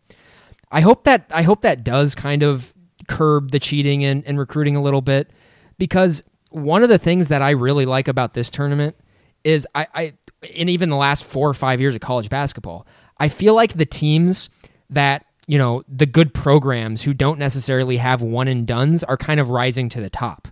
I 0.70 0.81
hope 0.81 1.05
that 1.05 1.31
I 1.32 1.43
hope 1.43 1.62
that 1.62 1.85
does 1.85 2.15
kind 2.15 2.43
of 2.43 2.74
curb 3.09 3.53
the 3.53 3.61
cheating 3.61 4.05
and, 4.05 4.24
and 4.27 4.39
recruiting 4.39 4.77
a 4.77 4.82
little 4.82 5.01
bit 5.01 5.31
because 5.78 6.23
one 6.51 6.82
of 6.82 6.89
the 6.89 6.99
things 6.99 7.28
that 7.28 7.43
I 7.43 7.51
really 7.51 7.86
like 7.86 8.09
about 8.09 8.35
this 8.35 8.51
tournament 8.51 8.97
is 9.45 9.66
I, 9.74 9.86
I 9.95 10.12
in 10.53 10.69
even 10.69 10.90
the 10.90 10.97
last 10.97 11.24
four 11.24 11.49
or 11.49 11.55
five 11.55 11.81
years 11.81 11.95
of 11.95 12.01
college 12.01 12.28
basketball, 12.28 12.86
I 13.19 13.28
feel 13.28 13.55
like 13.55 13.74
the 13.74 13.86
teams 13.86 14.49
that 14.90 15.24
you 15.49 15.59
know 15.59 15.83
the 15.89 16.07
good 16.07 16.33
programs 16.33 17.03
who 17.03 17.12
don't 17.12 17.39
necessarily 17.39 17.97
have 17.97 18.23
one 18.23 18.47
and 18.47 18.66
duns 18.66 19.03
are 19.03 19.16
kind 19.16 19.41
of 19.41 19.51
rising 19.51 19.89
to 19.89 20.01
the 20.01 20.11
top. 20.11 20.47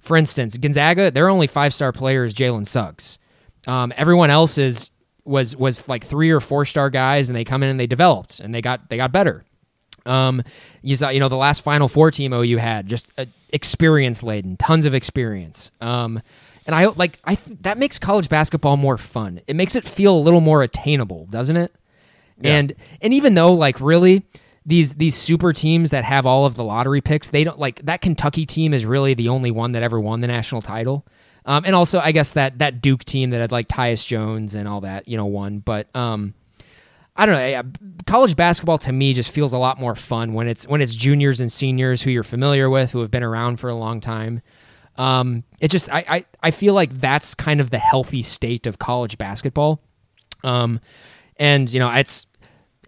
For 0.00 0.16
instance, 0.16 0.56
Gonzaga, 0.58 1.10
their 1.10 1.28
only 1.28 1.48
five 1.48 1.74
star 1.74 1.90
player 1.90 2.22
is 2.22 2.34
Jalen 2.34 2.66
Suggs. 2.66 3.18
Um, 3.66 3.92
everyone 3.96 4.30
else 4.30 4.58
is 4.58 4.90
was 5.24 5.56
was 5.56 5.88
like 5.88 6.04
three 6.04 6.30
or 6.30 6.38
four 6.38 6.64
star 6.64 6.90
guys, 6.90 7.28
and 7.28 7.36
they 7.36 7.44
come 7.44 7.62
in 7.62 7.70
and 7.70 7.80
they 7.80 7.86
developed 7.86 8.38
and 8.38 8.54
they 8.54 8.60
got 8.60 8.88
they 8.90 8.96
got 8.96 9.10
better. 9.10 9.44
Um, 10.04 10.42
you 10.82 10.96
saw, 10.96 11.10
you 11.10 11.20
know, 11.20 11.28
the 11.28 11.36
last 11.36 11.62
Final 11.62 11.88
Four 11.88 12.10
team 12.10 12.32
OU 12.32 12.58
had 12.58 12.86
just 12.88 13.10
uh, 13.18 13.24
experience 13.50 14.22
laden, 14.22 14.56
tons 14.56 14.84
of 14.84 14.94
experience. 14.94 15.70
Um, 15.80 16.20
and 16.66 16.74
I 16.74 16.86
like 16.86 17.18
I 17.24 17.36
th- 17.36 17.58
that 17.62 17.78
makes 17.78 17.98
college 17.98 18.28
basketball 18.28 18.76
more 18.76 18.98
fun. 18.98 19.40
It 19.46 19.56
makes 19.56 19.76
it 19.76 19.84
feel 19.84 20.16
a 20.16 20.20
little 20.20 20.40
more 20.40 20.62
attainable, 20.62 21.26
doesn't 21.26 21.56
it? 21.56 21.72
And 22.42 22.74
and 23.00 23.14
even 23.14 23.34
though 23.34 23.52
like 23.52 23.80
really 23.80 24.24
these 24.64 24.94
these 24.94 25.14
super 25.14 25.52
teams 25.52 25.90
that 25.90 26.04
have 26.04 26.26
all 26.26 26.46
of 26.46 26.54
the 26.54 26.64
lottery 26.64 27.00
picks, 27.00 27.30
they 27.30 27.44
don't 27.44 27.58
like 27.58 27.84
that 27.86 28.00
Kentucky 28.00 28.46
team 28.46 28.72
is 28.74 28.86
really 28.86 29.14
the 29.14 29.28
only 29.28 29.50
one 29.50 29.72
that 29.72 29.82
ever 29.82 30.00
won 30.00 30.20
the 30.20 30.26
national 30.26 30.62
title. 30.62 31.06
Um, 31.44 31.64
and 31.64 31.74
also 31.74 31.98
I 31.98 32.12
guess 32.12 32.32
that 32.32 32.58
that 32.58 32.80
Duke 32.80 33.04
team 33.04 33.30
that 33.30 33.40
had 33.40 33.52
like 33.52 33.68
Tyus 33.68 34.06
Jones 34.06 34.54
and 34.54 34.68
all 34.68 34.82
that, 34.82 35.08
you 35.08 35.16
know, 35.16 35.26
won. 35.26 35.58
But 35.58 35.94
um, 35.96 36.34
I 37.16 37.26
don't 37.26 37.34
know. 37.34 37.92
College 38.06 38.36
basketball 38.36 38.78
to 38.78 38.92
me 38.92 39.12
just 39.12 39.30
feels 39.30 39.52
a 39.52 39.58
lot 39.58 39.78
more 39.78 39.94
fun 39.94 40.32
when 40.34 40.48
it's 40.48 40.66
when 40.66 40.80
it's 40.80 40.94
juniors 40.94 41.40
and 41.40 41.50
seniors 41.50 42.02
who 42.02 42.10
you're 42.10 42.22
familiar 42.22 42.70
with, 42.70 42.92
who 42.92 43.00
have 43.00 43.10
been 43.10 43.22
around 43.22 43.58
for 43.58 43.68
a 43.68 43.74
long 43.74 44.00
time. 44.00 44.40
Um, 44.96 45.44
it 45.60 45.70
just 45.70 45.92
I, 45.92 46.04
I 46.08 46.24
I 46.42 46.50
feel 46.50 46.74
like 46.74 46.92
that's 47.00 47.34
kind 47.34 47.60
of 47.60 47.70
the 47.70 47.78
healthy 47.78 48.22
state 48.22 48.66
of 48.66 48.78
college 48.78 49.18
basketball. 49.18 49.82
Um, 50.44 50.80
and 51.38 51.72
you 51.72 51.80
know 51.80 51.90
it's 51.90 52.26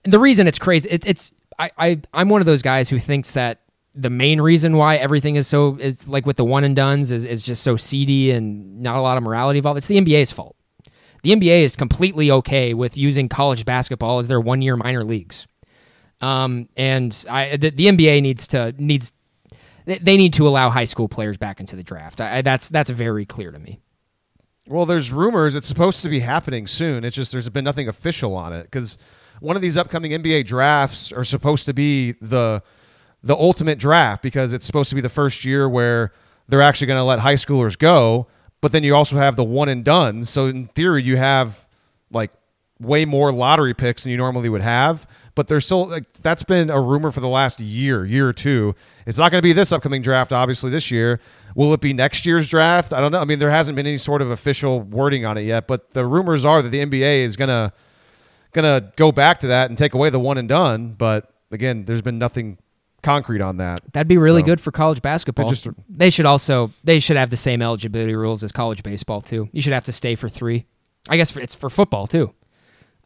the 0.04 0.18
reason 0.18 0.46
it's 0.46 0.58
crazy. 0.58 0.88
It, 0.90 1.06
it's 1.06 1.32
I, 1.58 1.70
I 1.78 2.00
I'm 2.12 2.28
one 2.28 2.40
of 2.42 2.46
those 2.46 2.62
guys 2.62 2.88
who 2.88 2.98
thinks 2.98 3.32
that 3.32 3.60
the 3.94 4.10
main 4.10 4.40
reason 4.40 4.76
why 4.76 4.96
everything 4.96 5.36
is 5.36 5.46
so 5.46 5.76
is 5.76 6.08
like 6.08 6.26
with 6.26 6.36
the 6.36 6.44
one 6.44 6.64
and 6.64 6.74
duns 6.74 7.10
is, 7.10 7.24
is 7.24 7.44
just 7.46 7.62
so 7.62 7.76
seedy 7.76 8.32
and 8.32 8.80
not 8.82 8.96
a 8.96 9.00
lot 9.00 9.16
of 9.16 9.22
morality 9.22 9.58
involved. 9.58 9.78
It's 9.78 9.86
the 9.86 10.00
NBA's 10.00 10.30
fault. 10.32 10.56
The 11.22 11.30
NBA 11.30 11.62
is 11.62 11.76
completely 11.76 12.30
okay 12.30 12.74
with 12.74 12.98
using 12.98 13.28
college 13.28 13.64
basketball 13.64 14.18
as 14.18 14.28
their 14.28 14.40
one 14.40 14.62
year 14.62 14.76
minor 14.76 15.04
leagues. 15.04 15.46
Um, 16.20 16.68
and 16.76 17.24
I 17.30 17.56
the, 17.56 17.70
the 17.70 17.86
NBA 17.86 18.20
needs 18.22 18.48
to 18.48 18.74
needs 18.78 19.12
they- 19.86 20.16
need 20.16 20.32
to 20.34 20.48
allow 20.48 20.70
high 20.70 20.84
school 20.86 21.08
players 21.08 21.36
back 21.36 21.60
into 21.60 21.76
the 21.76 21.82
draft. 21.82 22.20
I- 22.20 22.42
that's 22.42 22.68
that's 22.68 22.90
very 22.90 23.24
clear 23.26 23.52
to 23.52 23.58
me. 23.58 23.80
Well, 24.68 24.86
there's 24.86 25.12
rumors 25.12 25.54
it's 25.54 25.66
supposed 25.66 26.00
to 26.02 26.08
be 26.08 26.20
happening 26.20 26.66
soon. 26.66 27.04
It's 27.04 27.14
just 27.14 27.32
there's 27.32 27.48
been 27.50 27.64
nothing 27.64 27.86
official 27.86 28.34
on 28.34 28.54
it 28.54 28.62
because 28.62 28.96
one 29.40 29.56
of 29.56 29.62
these 29.62 29.76
upcoming 29.76 30.12
NBA 30.12 30.46
drafts 30.46 31.12
are 31.12 31.24
supposed 31.24 31.66
to 31.66 31.74
be 31.74 32.12
the 32.12 32.62
the 33.22 33.34
ultimate 33.34 33.78
draft 33.78 34.22
because 34.22 34.52
it's 34.52 34.64
supposed 34.64 34.88
to 34.90 34.94
be 34.94 35.00
the 35.00 35.08
first 35.08 35.44
year 35.44 35.68
where 35.68 36.12
they're 36.48 36.62
actually 36.62 36.86
going 36.86 36.98
to 36.98 37.04
let 37.04 37.20
high 37.20 37.34
schoolers 37.34 37.76
go. 37.76 38.26
But 38.60 38.72
then 38.72 38.84
you 38.84 38.94
also 38.94 39.16
have 39.16 39.36
the 39.36 39.44
one 39.44 39.68
and 39.68 39.84
done. 39.84 40.24
So 40.24 40.46
in 40.46 40.68
theory, 40.68 41.02
you 41.02 41.16
have 41.18 41.68
like 42.10 42.30
way 42.80 43.04
more 43.04 43.32
lottery 43.32 43.74
picks 43.74 44.04
than 44.04 44.12
you 44.12 44.16
normally 44.16 44.48
would 44.48 44.62
have. 44.62 45.06
But 45.34 45.48
there's 45.48 45.66
still 45.66 45.86
like 45.86 46.10
that's 46.22 46.42
been 46.42 46.70
a 46.70 46.80
rumor 46.80 47.10
for 47.10 47.20
the 47.20 47.28
last 47.28 47.60
year, 47.60 48.06
year 48.06 48.28
or 48.28 48.32
two. 48.32 48.74
It's 49.04 49.18
not 49.18 49.30
going 49.30 49.40
to 49.40 49.46
be 49.46 49.52
this 49.52 49.72
upcoming 49.72 50.00
draft, 50.00 50.32
obviously 50.32 50.70
this 50.70 50.90
year. 50.90 51.20
Will 51.54 51.72
it 51.72 51.80
be 51.80 51.92
next 51.92 52.26
year's 52.26 52.48
draft? 52.48 52.92
I 52.92 53.00
don't 53.00 53.12
know. 53.12 53.20
I 53.20 53.24
mean, 53.24 53.38
there 53.38 53.50
hasn't 53.50 53.76
been 53.76 53.86
any 53.86 53.96
sort 53.98 54.22
of 54.22 54.30
official 54.30 54.80
wording 54.80 55.24
on 55.24 55.38
it 55.38 55.42
yet, 55.42 55.66
but 55.66 55.92
the 55.92 56.04
rumors 56.06 56.44
are 56.44 56.62
that 56.62 56.68
the 56.70 56.80
NBA 56.84 57.22
is 57.24 57.36
gonna 57.36 57.72
gonna 58.52 58.92
go 58.96 59.12
back 59.12 59.40
to 59.40 59.46
that 59.48 59.68
and 59.70 59.78
take 59.78 59.94
away 59.94 60.10
the 60.10 60.18
one 60.20 60.38
and 60.38 60.48
done. 60.48 60.94
But 60.98 61.30
again, 61.50 61.84
there's 61.84 62.02
been 62.02 62.18
nothing 62.18 62.58
concrete 63.02 63.40
on 63.40 63.58
that. 63.58 63.80
That'd 63.92 64.08
be 64.08 64.16
really 64.16 64.42
So- 64.42 64.46
good 64.46 64.60
for 64.60 64.72
college 64.72 65.02
basketball. 65.02 65.48
Just- 65.48 65.68
they 65.88 66.10
should 66.10 66.26
also 66.26 66.70
they 66.82 66.98
should 66.98 67.16
have 67.16 67.30
the 67.30 67.36
same 67.36 67.62
eligibility 67.62 68.14
rules 68.14 68.42
as 68.42 68.50
college 68.52 68.82
baseball 68.82 69.20
too. 69.20 69.48
You 69.52 69.60
should 69.60 69.72
have 69.74 69.84
to 69.84 69.92
stay 69.92 70.14
for 70.16 70.28
three. 70.28 70.66
I 71.08 71.16
guess 71.16 71.30
for, 71.30 71.40
it's 71.40 71.54
for 71.54 71.68
football 71.70 72.06
too. 72.06 72.32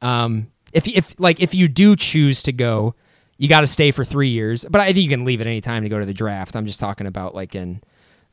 Um, 0.00 0.48
if 0.72 0.86
if 0.88 1.14
like 1.18 1.40
if 1.40 1.54
you 1.54 1.66
do 1.68 1.96
choose 1.96 2.42
to 2.44 2.52
go, 2.52 2.94
you 3.38 3.48
got 3.48 3.60
to 3.62 3.66
stay 3.66 3.90
for 3.90 4.04
three 4.04 4.28
years. 4.28 4.64
But 4.70 4.80
I 4.80 4.86
think 4.86 4.98
you 4.98 5.08
can 5.08 5.24
leave 5.24 5.40
at 5.40 5.46
any 5.46 5.60
time 5.60 5.82
to 5.82 5.88
go 5.88 5.98
to 5.98 6.06
the 6.06 6.14
draft. 6.14 6.56
I'm 6.56 6.66
just 6.66 6.78
talking 6.80 7.06
about 7.06 7.34
like 7.34 7.54
in, 7.54 7.80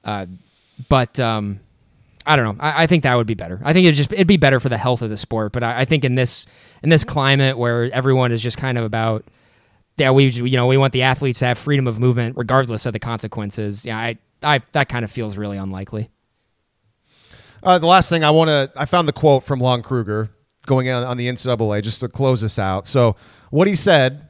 uh, 0.06 0.28
but 0.88 1.20
um, 1.20 1.60
I 2.26 2.36
don't 2.36 2.46
know. 2.58 2.64
I, 2.64 2.84
I 2.84 2.88
think 2.88 3.04
that 3.04 3.16
would 3.16 3.28
be 3.28 3.34
better. 3.34 3.60
I 3.64 3.74
think 3.74 3.88
it 3.88 3.94
just 3.94 4.14
it'd 4.14 4.28
be 4.28 4.38
better 4.38 4.60
for 4.60 4.70
the 4.70 4.78
health 4.78 5.02
of 5.02 5.10
the 5.10 5.18
sport. 5.18 5.52
But 5.52 5.64
I, 5.64 5.82
I 5.82 5.86
think 5.86 6.06
in 6.06 6.16
this 6.16 6.46
in 6.84 6.90
this 6.90 7.04
climate 7.04 7.58
where 7.58 7.92
everyone 7.94 8.32
is 8.32 8.42
just 8.42 8.58
kind 8.58 8.78
of 8.78 8.84
about 8.84 9.26
yeah, 9.98 10.12
we 10.12 10.28
you 10.28 10.58
know 10.58 10.68
we 10.68 10.78
want 10.78 10.94
the 10.94 11.04
athletes 11.04 11.40
to 11.40 11.46
have 11.46 11.58
freedom 11.58 11.88
of 11.88 12.00
movement 12.00 12.38
regardless 12.38 12.86
of 12.86 12.94
the 12.94 13.00
consequences. 13.00 13.86
Yeah, 13.86 13.98
I, 13.98 14.18
I 14.44 14.62
that 14.72 14.90
kind 14.90 15.04
of 15.04 15.12
feels 15.12 15.38
really 15.38 15.58
unlikely. 15.58 16.10
Uh, 17.64 17.80
the 17.80 17.88
last 17.88 18.10
thing 18.10 18.24
I 18.24 18.30
want 18.30 18.50
to, 18.50 18.72
I 18.76 18.86
found 18.86 19.08
the 19.08 19.14
quote 19.14 19.44
from 19.44 19.60
Lon 19.60 19.82
Kruger 19.82 20.30
going 20.68 20.88
on, 20.90 21.04
on 21.04 21.18
the 21.18 21.28
NCAA 21.28 21.82
just 21.82 22.00
to 22.02 22.08
close 22.08 22.42
this 22.42 22.60
out. 22.60 22.86
So 22.86 23.16
what 23.50 23.68
he 23.68 23.74
said 23.74 24.30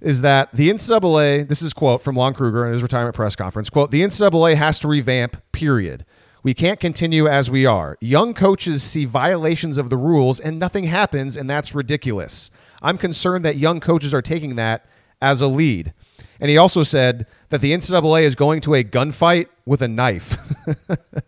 is 0.00 0.22
that 0.22 0.52
the 0.52 0.70
NCAA, 0.70 1.48
this 1.48 1.62
is 1.62 1.72
quote 1.72 2.02
from 2.02 2.16
Lon 2.16 2.34
Kruger 2.34 2.66
in 2.66 2.72
his 2.72 2.82
retirement 2.82 3.14
press 3.14 3.36
conference, 3.36 3.70
quote, 3.70 3.90
the 3.90 4.02
NCAA 4.02 4.54
has 4.54 4.78
to 4.80 4.88
revamp, 4.88 5.40
period. 5.52 6.04
We 6.42 6.52
can't 6.52 6.78
continue 6.78 7.26
as 7.26 7.50
we 7.50 7.64
are. 7.64 7.96
Young 8.00 8.34
coaches 8.34 8.82
see 8.82 9.06
violations 9.06 9.78
of 9.78 9.88
the 9.88 9.96
rules 9.96 10.38
and 10.38 10.58
nothing 10.58 10.84
happens, 10.84 11.36
and 11.36 11.48
that's 11.48 11.74
ridiculous. 11.74 12.50
I'm 12.82 12.98
concerned 12.98 13.44
that 13.44 13.56
young 13.56 13.80
coaches 13.80 14.12
are 14.12 14.22
taking 14.22 14.56
that 14.56 14.84
as 15.22 15.40
a 15.40 15.46
lead. 15.46 15.94
And 16.40 16.50
he 16.50 16.58
also 16.58 16.82
said 16.82 17.26
that 17.48 17.62
the 17.62 17.72
NCAA 17.72 18.22
is 18.22 18.34
going 18.34 18.60
to 18.62 18.74
a 18.74 18.84
gunfight 18.84 19.46
with 19.64 19.80
a 19.80 19.88
knife. 19.88 20.36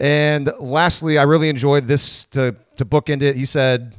And 0.00 0.50
lastly, 0.58 1.18
I 1.18 1.24
really 1.24 1.50
enjoyed 1.50 1.86
this 1.86 2.24
to, 2.26 2.56
to 2.76 2.86
bookend 2.86 3.20
it. 3.20 3.36
He 3.36 3.44
said, 3.44 3.94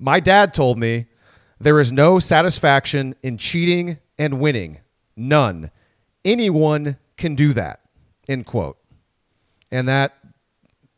My 0.00 0.18
dad 0.18 0.52
told 0.52 0.76
me 0.76 1.06
there 1.64 1.80
is 1.80 1.92
no 1.92 2.18
satisfaction 2.18 3.14
in 3.22 3.38
cheating 3.38 3.98
and 4.18 4.38
winning. 4.38 4.80
None. 5.16 5.70
Anyone 6.22 6.98
can 7.16 7.34
do 7.34 7.54
that. 7.54 7.80
End 8.28 8.44
quote. 8.44 8.76
And 9.72 9.88
that 9.88 10.14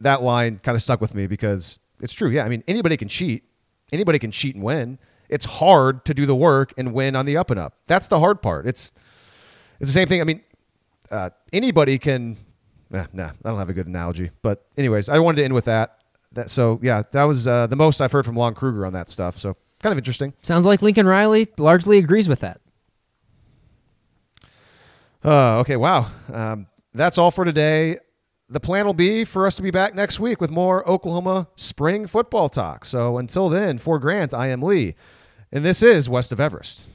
that 0.00 0.22
line 0.22 0.58
kind 0.58 0.74
of 0.74 0.82
stuck 0.82 1.00
with 1.00 1.14
me 1.14 1.28
because 1.28 1.78
it's 2.00 2.12
true. 2.12 2.30
Yeah, 2.30 2.44
I 2.44 2.48
mean 2.48 2.64
anybody 2.66 2.96
can 2.96 3.08
cheat. 3.08 3.44
Anybody 3.92 4.18
can 4.18 4.32
cheat 4.32 4.56
and 4.56 4.64
win. 4.64 4.98
It's 5.28 5.44
hard 5.44 6.04
to 6.04 6.14
do 6.14 6.26
the 6.26 6.34
work 6.34 6.74
and 6.76 6.92
win 6.92 7.14
on 7.14 7.26
the 7.26 7.36
up 7.36 7.50
and 7.50 7.60
up. 7.60 7.74
That's 7.86 8.08
the 8.08 8.18
hard 8.18 8.42
part. 8.42 8.66
It's 8.66 8.92
it's 9.78 9.88
the 9.88 9.94
same 9.94 10.08
thing. 10.08 10.20
I 10.20 10.24
mean, 10.24 10.42
uh, 11.10 11.30
anybody 11.52 11.98
can. 11.98 12.38
Nah, 12.90 13.06
nah, 13.12 13.30
I 13.44 13.48
don't 13.48 13.58
have 13.58 13.70
a 13.70 13.72
good 13.72 13.86
analogy. 13.86 14.30
But 14.42 14.66
anyways, 14.76 15.08
I 15.08 15.18
wanted 15.20 15.36
to 15.38 15.44
end 15.44 15.54
with 15.54 15.66
that. 15.66 15.98
That 16.32 16.50
so 16.50 16.80
yeah, 16.82 17.04
that 17.12 17.24
was 17.24 17.46
uh, 17.46 17.68
the 17.68 17.76
most 17.76 18.00
I've 18.00 18.12
heard 18.12 18.24
from 18.24 18.36
Lon 18.36 18.54
Kruger 18.54 18.84
on 18.84 18.92
that 18.94 19.08
stuff. 19.08 19.38
So 19.38 19.56
kind 19.80 19.92
of 19.92 19.98
interesting. 19.98 20.34
Sounds 20.42 20.66
like 20.66 20.82
Lincoln 20.82 21.06
Riley 21.06 21.48
largely 21.58 21.98
agrees 21.98 22.28
with 22.28 22.40
that. 22.40 22.60
Uh, 25.24 25.58
okay, 25.58 25.76
wow. 25.76 26.08
Um, 26.32 26.66
that's 26.94 27.18
all 27.18 27.30
for 27.30 27.44
today. 27.44 27.98
The 28.48 28.60
plan 28.60 28.86
will 28.86 28.94
be 28.94 29.24
for 29.24 29.46
us 29.46 29.56
to 29.56 29.62
be 29.62 29.72
back 29.72 29.94
next 29.94 30.20
week 30.20 30.40
with 30.40 30.50
more 30.50 30.88
Oklahoma 30.88 31.48
spring 31.56 32.06
football 32.06 32.48
talk. 32.48 32.84
So 32.84 33.18
until 33.18 33.48
then, 33.48 33.78
for 33.78 33.98
Grant, 33.98 34.32
I 34.32 34.48
am 34.48 34.62
Lee, 34.62 34.94
and 35.50 35.64
this 35.64 35.82
is 35.82 36.08
West 36.08 36.30
of 36.32 36.40
Everest. 36.40 36.90